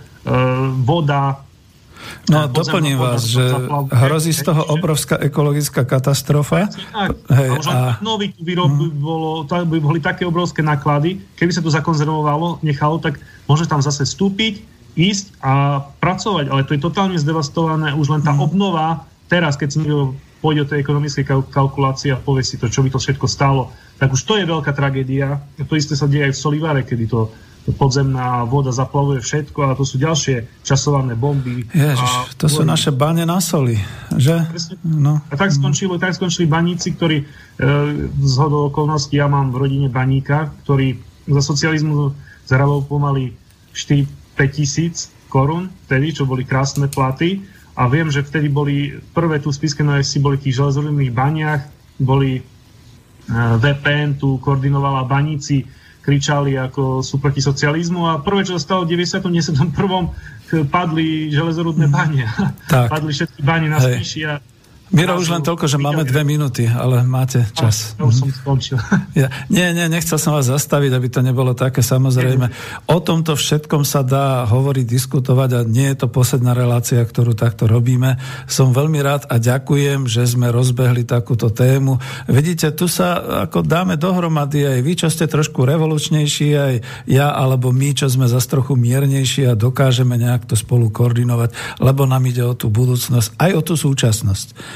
voda, 0.85 1.46
No, 2.31 2.51
doplním 2.51 2.99
vás, 2.99 3.23
že 3.23 3.43
hrozí 3.93 4.35
z 4.35 4.43
toho 4.43 4.65
obrovská 4.67 5.17
ekologická 5.23 5.87
katastrofa. 5.87 6.67
Tak. 6.93 7.09
Hej, 7.31 7.49
a 7.51 7.55
už 7.59 7.67
a... 7.71 7.77
nový 8.03 8.35
výrob 8.39 8.71
by, 8.71 8.87
mhm. 8.91 8.99
bolo, 8.99 9.31
by 9.47 9.79
boli 9.79 9.99
také 10.03 10.27
obrovské 10.27 10.63
náklady. 10.63 11.23
Keby 11.39 11.53
sa 11.55 11.63
to 11.63 11.71
zakonzervovalo, 11.71 12.63
nechalo, 12.67 12.99
tak 12.99 13.23
môže 13.47 13.71
tam 13.71 13.79
zase 13.79 14.03
vstúpiť, 14.03 14.63
ísť 14.97 15.39
a 15.45 15.85
pracovať. 16.01 16.49
Ale 16.51 16.65
to 16.65 16.75
je 16.75 16.81
totálne 16.81 17.15
zdevastované. 17.21 17.93
Už 17.93 18.09
len 18.11 18.25
tá 18.25 18.33
mm. 18.33 18.43
obnova, 18.43 19.07
teraz, 19.29 19.55
keď 19.55 19.69
si 19.77 19.81
pôjde 20.41 20.65
o 20.65 20.71
tej 20.71 20.81
ekonomickej 20.85 21.25
kalkulácie 21.53 22.13
a 22.13 22.21
povie 22.21 22.45
si 22.45 22.57
to, 22.57 22.71
čo 22.71 22.85
by 22.85 22.89
to 22.93 23.01
všetko 23.01 23.27
stálo, 23.29 23.73
tak 23.97 24.13
už 24.13 24.21
to 24.25 24.37
je 24.37 24.45
veľká 24.45 24.73
tragédia. 24.73 25.41
A 25.41 25.63
to 25.65 25.77
isté 25.77 25.97
sa 25.97 26.09
deje 26.09 26.29
aj 26.29 26.33
v 26.37 26.43
Solivare, 26.43 26.83
kedy 26.85 27.05
to 27.09 27.33
podzemná 27.75 28.47
voda 28.47 28.71
zaplavuje 28.71 29.19
všetko 29.19 29.59
a 29.67 29.75
to 29.75 29.83
sú 29.83 29.99
ďalšie 29.99 30.63
časované 30.63 31.19
bomby. 31.19 31.67
Ježiš, 31.75 32.13
a 32.15 32.31
to 32.39 32.47
sú 32.47 32.63
naše 32.63 32.95
bane 32.95 33.27
na 33.27 33.43
soli, 33.43 33.75
že? 34.15 34.39
No. 34.87 35.19
A 35.27 35.35
tak, 35.35 35.51
skončilo, 35.51 35.99
tak 35.99 36.15
skončili 36.15 36.47
baníci, 36.47 36.95
ktorí 36.95 37.17
e, 37.19 37.25
z 38.07 38.35
hodou 38.39 38.71
okolností, 38.71 39.19
ja 39.19 39.27
mám 39.27 39.51
v 39.51 39.67
rodine 39.67 39.89
baníka, 39.91 40.55
ktorý 40.63 40.95
za 41.27 41.43
socializmu 41.43 42.15
zarábal 42.47 42.87
pomaly 42.87 43.35
4-5 43.75 44.07
tisíc 44.55 45.11
korún, 45.27 45.67
vtedy, 45.91 46.15
čo 46.15 46.23
boli 46.23 46.47
krásne 46.47 46.87
platy. 46.87 47.43
A 47.77 47.91
viem, 47.93 48.09
že 48.09 48.25
vtedy 48.25 48.49
boli, 48.49 48.97
prvé 49.13 49.37
tu 49.43 49.53
Spiske 49.53 49.85
si 50.01 50.17
boli 50.23 50.41
v 50.41 50.49
tých 50.49 50.57
železorných 50.57 51.13
baniach, 51.13 51.63
boli 51.99 52.41
e, 52.41 52.43
VPN, 53.59 54.17
tu 54.17 54.39
koordinovala 54.39 55.05
baníci, 55.05 55.67
kričali, 56.07 56.55
ako 56.55 57.03
sú 57.03 57.19
proti 57.19 57.43
socializmu 57.43 58.07
a 58.07 58.23
prvé, 58.23 58.47
čo 58.47 58.55
sa 58.55 58.63
stalo 58.63 58.81
v 58.87 58.95
91. 58.95 59.75
padli 60.71 61.35
železorudné 61.35 61.91
bane. 61.91 62.23
padli 62.95 63.11
všetky 63.11 63.43
bane 63.43 63.67
na 63.67 63.83
spíši 63.83 64.21
a 64.31 64.39
Miro, 64.95 65.19
už 65.19 65.35
len 65.35 65.43
toľko, 65.43 65.67
že 65.67 65.83
máme 65.83 66.07
dve 66.07 66.23
minúty, 66.23 66.63
ale 66.71 67.03
máte 67.03 67.43
čas. 67.59 67.99
Ja 67.99 68.07
už 68.07 68.23
som 68.23 68.31
skončil. 68.31 68.79
Ja, 69.17 69.33
nie, 69.49 69.65
nie, 69.73 69.89
nechcel 69.89 70.21
som 70.21 70.37
vás 70.37 70.45
zastaviť, 70.45 70.93
aby 70.93 71.09
to 71.09 71.25
nebolo 71.25 71.57
také 71.57 71.81
samozrejme. 71.81 72.53
O 72.85 73.01
tomto 73.01 73.33
všetkom 73.33 73.81
sa 73.81 74.05
dá 74.05 74.45
hovoriť, 74.45 74.85
diskutovať 74.85 75.51
a 75.57 75.61
nie 75.65 75.89
je 75.89 76.05
to 76.05 76.13
posledná 76.13 76.53
relácia, 76.53 77.01
ktorú 77.01 77.33
takto 77.33 77.65
robíme. 77.65 78.21
Som 78.45 78.77
veľmi 78.77 79.01
rád 79.01 79.25
a 79.33 79.41
ďakujem, 79.41 80.05
že 80.05 80.29
sme 80.29 80.53
rozbehli 80.53 81.09
takúto 81.09 81.49
tému. 81.49 81.97
Vidíte, 82.29 82.77
tu 82.77 82.93
sa 82.93 83.41
ako 83.49 83.65
dáme 83.65 83.97
dohromady 83.97 84.69
aj 84.69 84.79
vy, 84.85 84.93
čo 85.01 85.09
ste 85.09 85.25
trošku 85.25 85.65
revolučnejší, 85.65 86.49
aj 86.53 86.75
ja 87.09 87.33
alebo 87.33 87.73
my, 87.73 87.97
čo 87.97 88.13
sme 88.13 88.29
zase 88.29 88.53
trochu 88.53 88.77
miernejší 88.77 89.49
a 89.49 89.57
dokážeme 89.57 90.21
nejak 90.21 90.45
to 90.45 90.61
spolu 90.61 90.93
koordinovať, 90.93 91.81
lebo 91.81 92.05
nám 92.05 92.29
ide 92.29 92.45
o 92.45 92.53
tú 92.53 92.69
budúcnosť, 92.69 93.41
aj 93.41 93.51
o 93.57 93.61
tú 93.65 93.75
súčasnosť. 93.81 94.76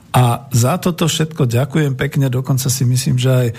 A 0.11 0.51
za 0.51 0.75
toto 0.75 1.07
všetko 1.07 1.47
ďakujem 1.47 1.95
pekne, 1.95 2.27
dokonca 2.27 2.67
si 2.67 2.83
myslím, 2.83 3.15
že 3.15 3.31
aj 3.31 3.47
e, 3.47 3.53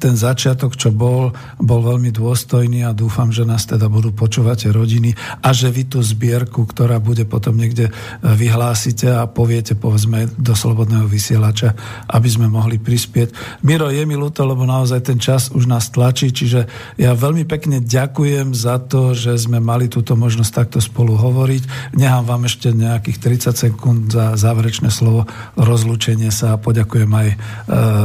ten 0.00 0.16
začiatok, 0.16 0.72
čo 0.72 0.88
bol, 0.88 1.36
bol 1.60 1.80
veľmi 1.84 2.08
dôstojný 2.16 2.80
a 2.88 2.96
dúfam, 2.96 3.28
že 3.28 3.44
nás 3.44 3.68
teda 3.68 3.92
budú 3.92 4.08
počúvať 4.16 4.72
rodiny 4.72 5.12
a 5.44 5.52
že 5.52 5.68
vy 5.68 5.84
tú 5.84 6.00
zbierku, 6.00 6.64
ktorá 6.64 6.96
bude 6.96 7.28
potom 7.28 7.60
niekde 7.60 7.88
e, 7.88 7.92
vyhlásite 8.24 9.04
a 9.04 9.28
poviete, 9.28 9.76
povedzme, 9.76 10.32
do 10.40 10.56
slobodného 10.56 11.04
vysielača, 11.04 11.76
aby 12.08 12.28
sme 12.32 12.48
mohli 12.48 12.80
prispieť. 12.80 13.60
Miro, 13.60 13.92
je 13.92 14.00
mi 14.08 14.16
ľúto, 14.16 14.48
lebo 14.48 14.64
naozaj 14.64 15.12
ten 15.12 15.20
čas 15.20 15.52
už 15.52 15.68
nás 15.68 15.92
tlačí, 15.92 16.32
čiže 16.32 16.64
ja 16.96 17.12
veľmi 17.12 17.44
pekne 17.44 17.84
ďakujem 17.84 18.56
za 18.56 18.80
to, 18.80 19.12
že 19.12 19.36
sme 19.36 19.60
mali 19.60 19.92
túto 19.92 20.16
možnosť 20.16 20.52
takto 20.56 20.78
spolu 20.80 21.20
hovoriť. 21.20 21.92
Nechám 22.00 22.24
vám 22.24 22.48
ešte 22.48 22.72
nejakých 22.72 23.44
30 23.52 23.52
sekúnd 23.68 24.00
za 24.08 24.40
záverečné 24.40 24.88
slovo 24.88 25.28
rozlúčenie 25.66 26.30
sa 26.30 26.54
a 26.54 26.60
poďakujem 26.62 27.10
aj 27.10 27.28
e, 27.28 27.36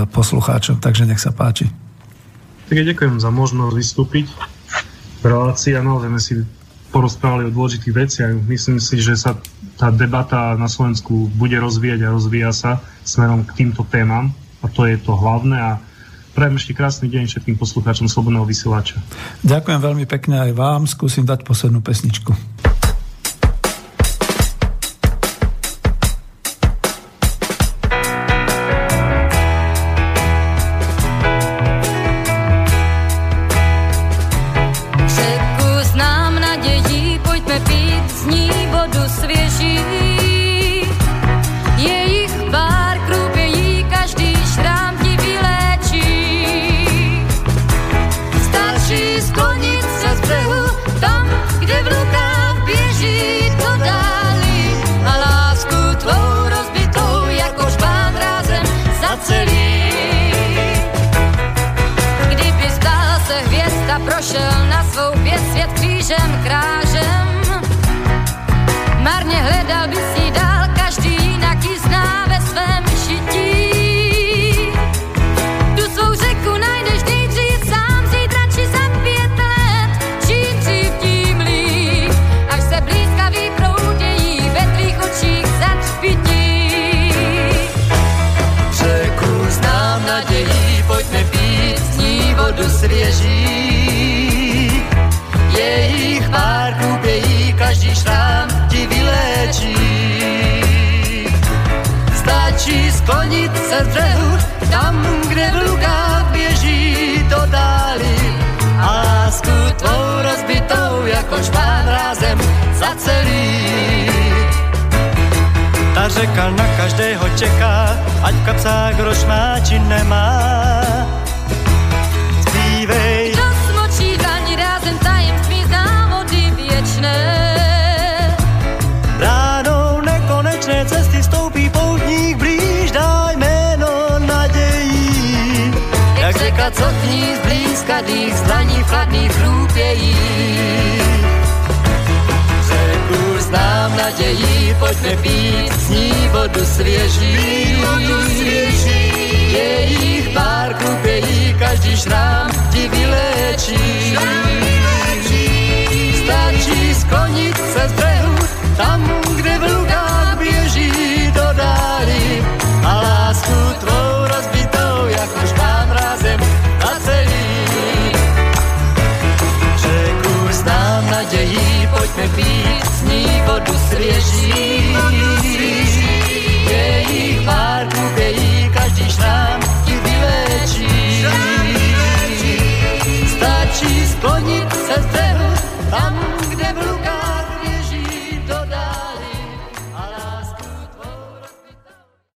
poslucháčom, 0.09 0.81
takže 0.81 1.05
nech 1.05 1.21
sa 1.21 1.29
páči. 1.29 1.69
Tak 2.67 2.75
ja 2.75 2.85
ďakujem 2.88 3.21
za 3.21 3.29
možnosť 3.29 3.73
vystúpiť 3.77 4.27
v 5.21 5.23
relácii 5.23 5.77
a 5.77 5.85
naozaj 5.85 6.09
sme 6.09 6.21
si 6.21 6.33
porozprávali 6.89 7.47
o 7.47 7.55
dôležitých 7.55 7.95
veciach. 7.95 8.31
Myslím 8.49 8.81
si, 8.81 8.97
že 8.99 9.13
sa 9.15 9.38
tá 9.77 9.93
debata 9.93 10.57
na 10.57 10.67
Slovensku 10.67 11.29
bude 11.38 11.55
rozvíjať 11.61 11.99
a 12.03 12.13
rozvíja 12.13 12.51
sa 12.51 12.81
smerom 13.05 13.45
k 13.45 13.63
týmto 13.63 13.85
témam 13.88 14.33
a 14.61 14.65
to 14.67 14.89
je 14.89 14.97
to 14.97 15.13
hlavné 15.13 15.57
a 15.57 15.71
Prajem 16.31 16.55
ešte 16.55 16.71
krásny 16.71 17.11
deň 17.11 17.27
všetkým 17.27 17.59
poslucháčom 17.59 18.07
Slobodného 18.07 18.47
vysielača. 18.47 19.03
Ďakujem 19.43 19.79
veľmi 19.83 20.05
pekne 20.07 20.39
aj 20.39 20.51
vám. 20.55 20.88
Skúsim 20.88 21.27
dať 21.27 21.43
poslednú 21.43 21.83
pesničku. 21.83 22.31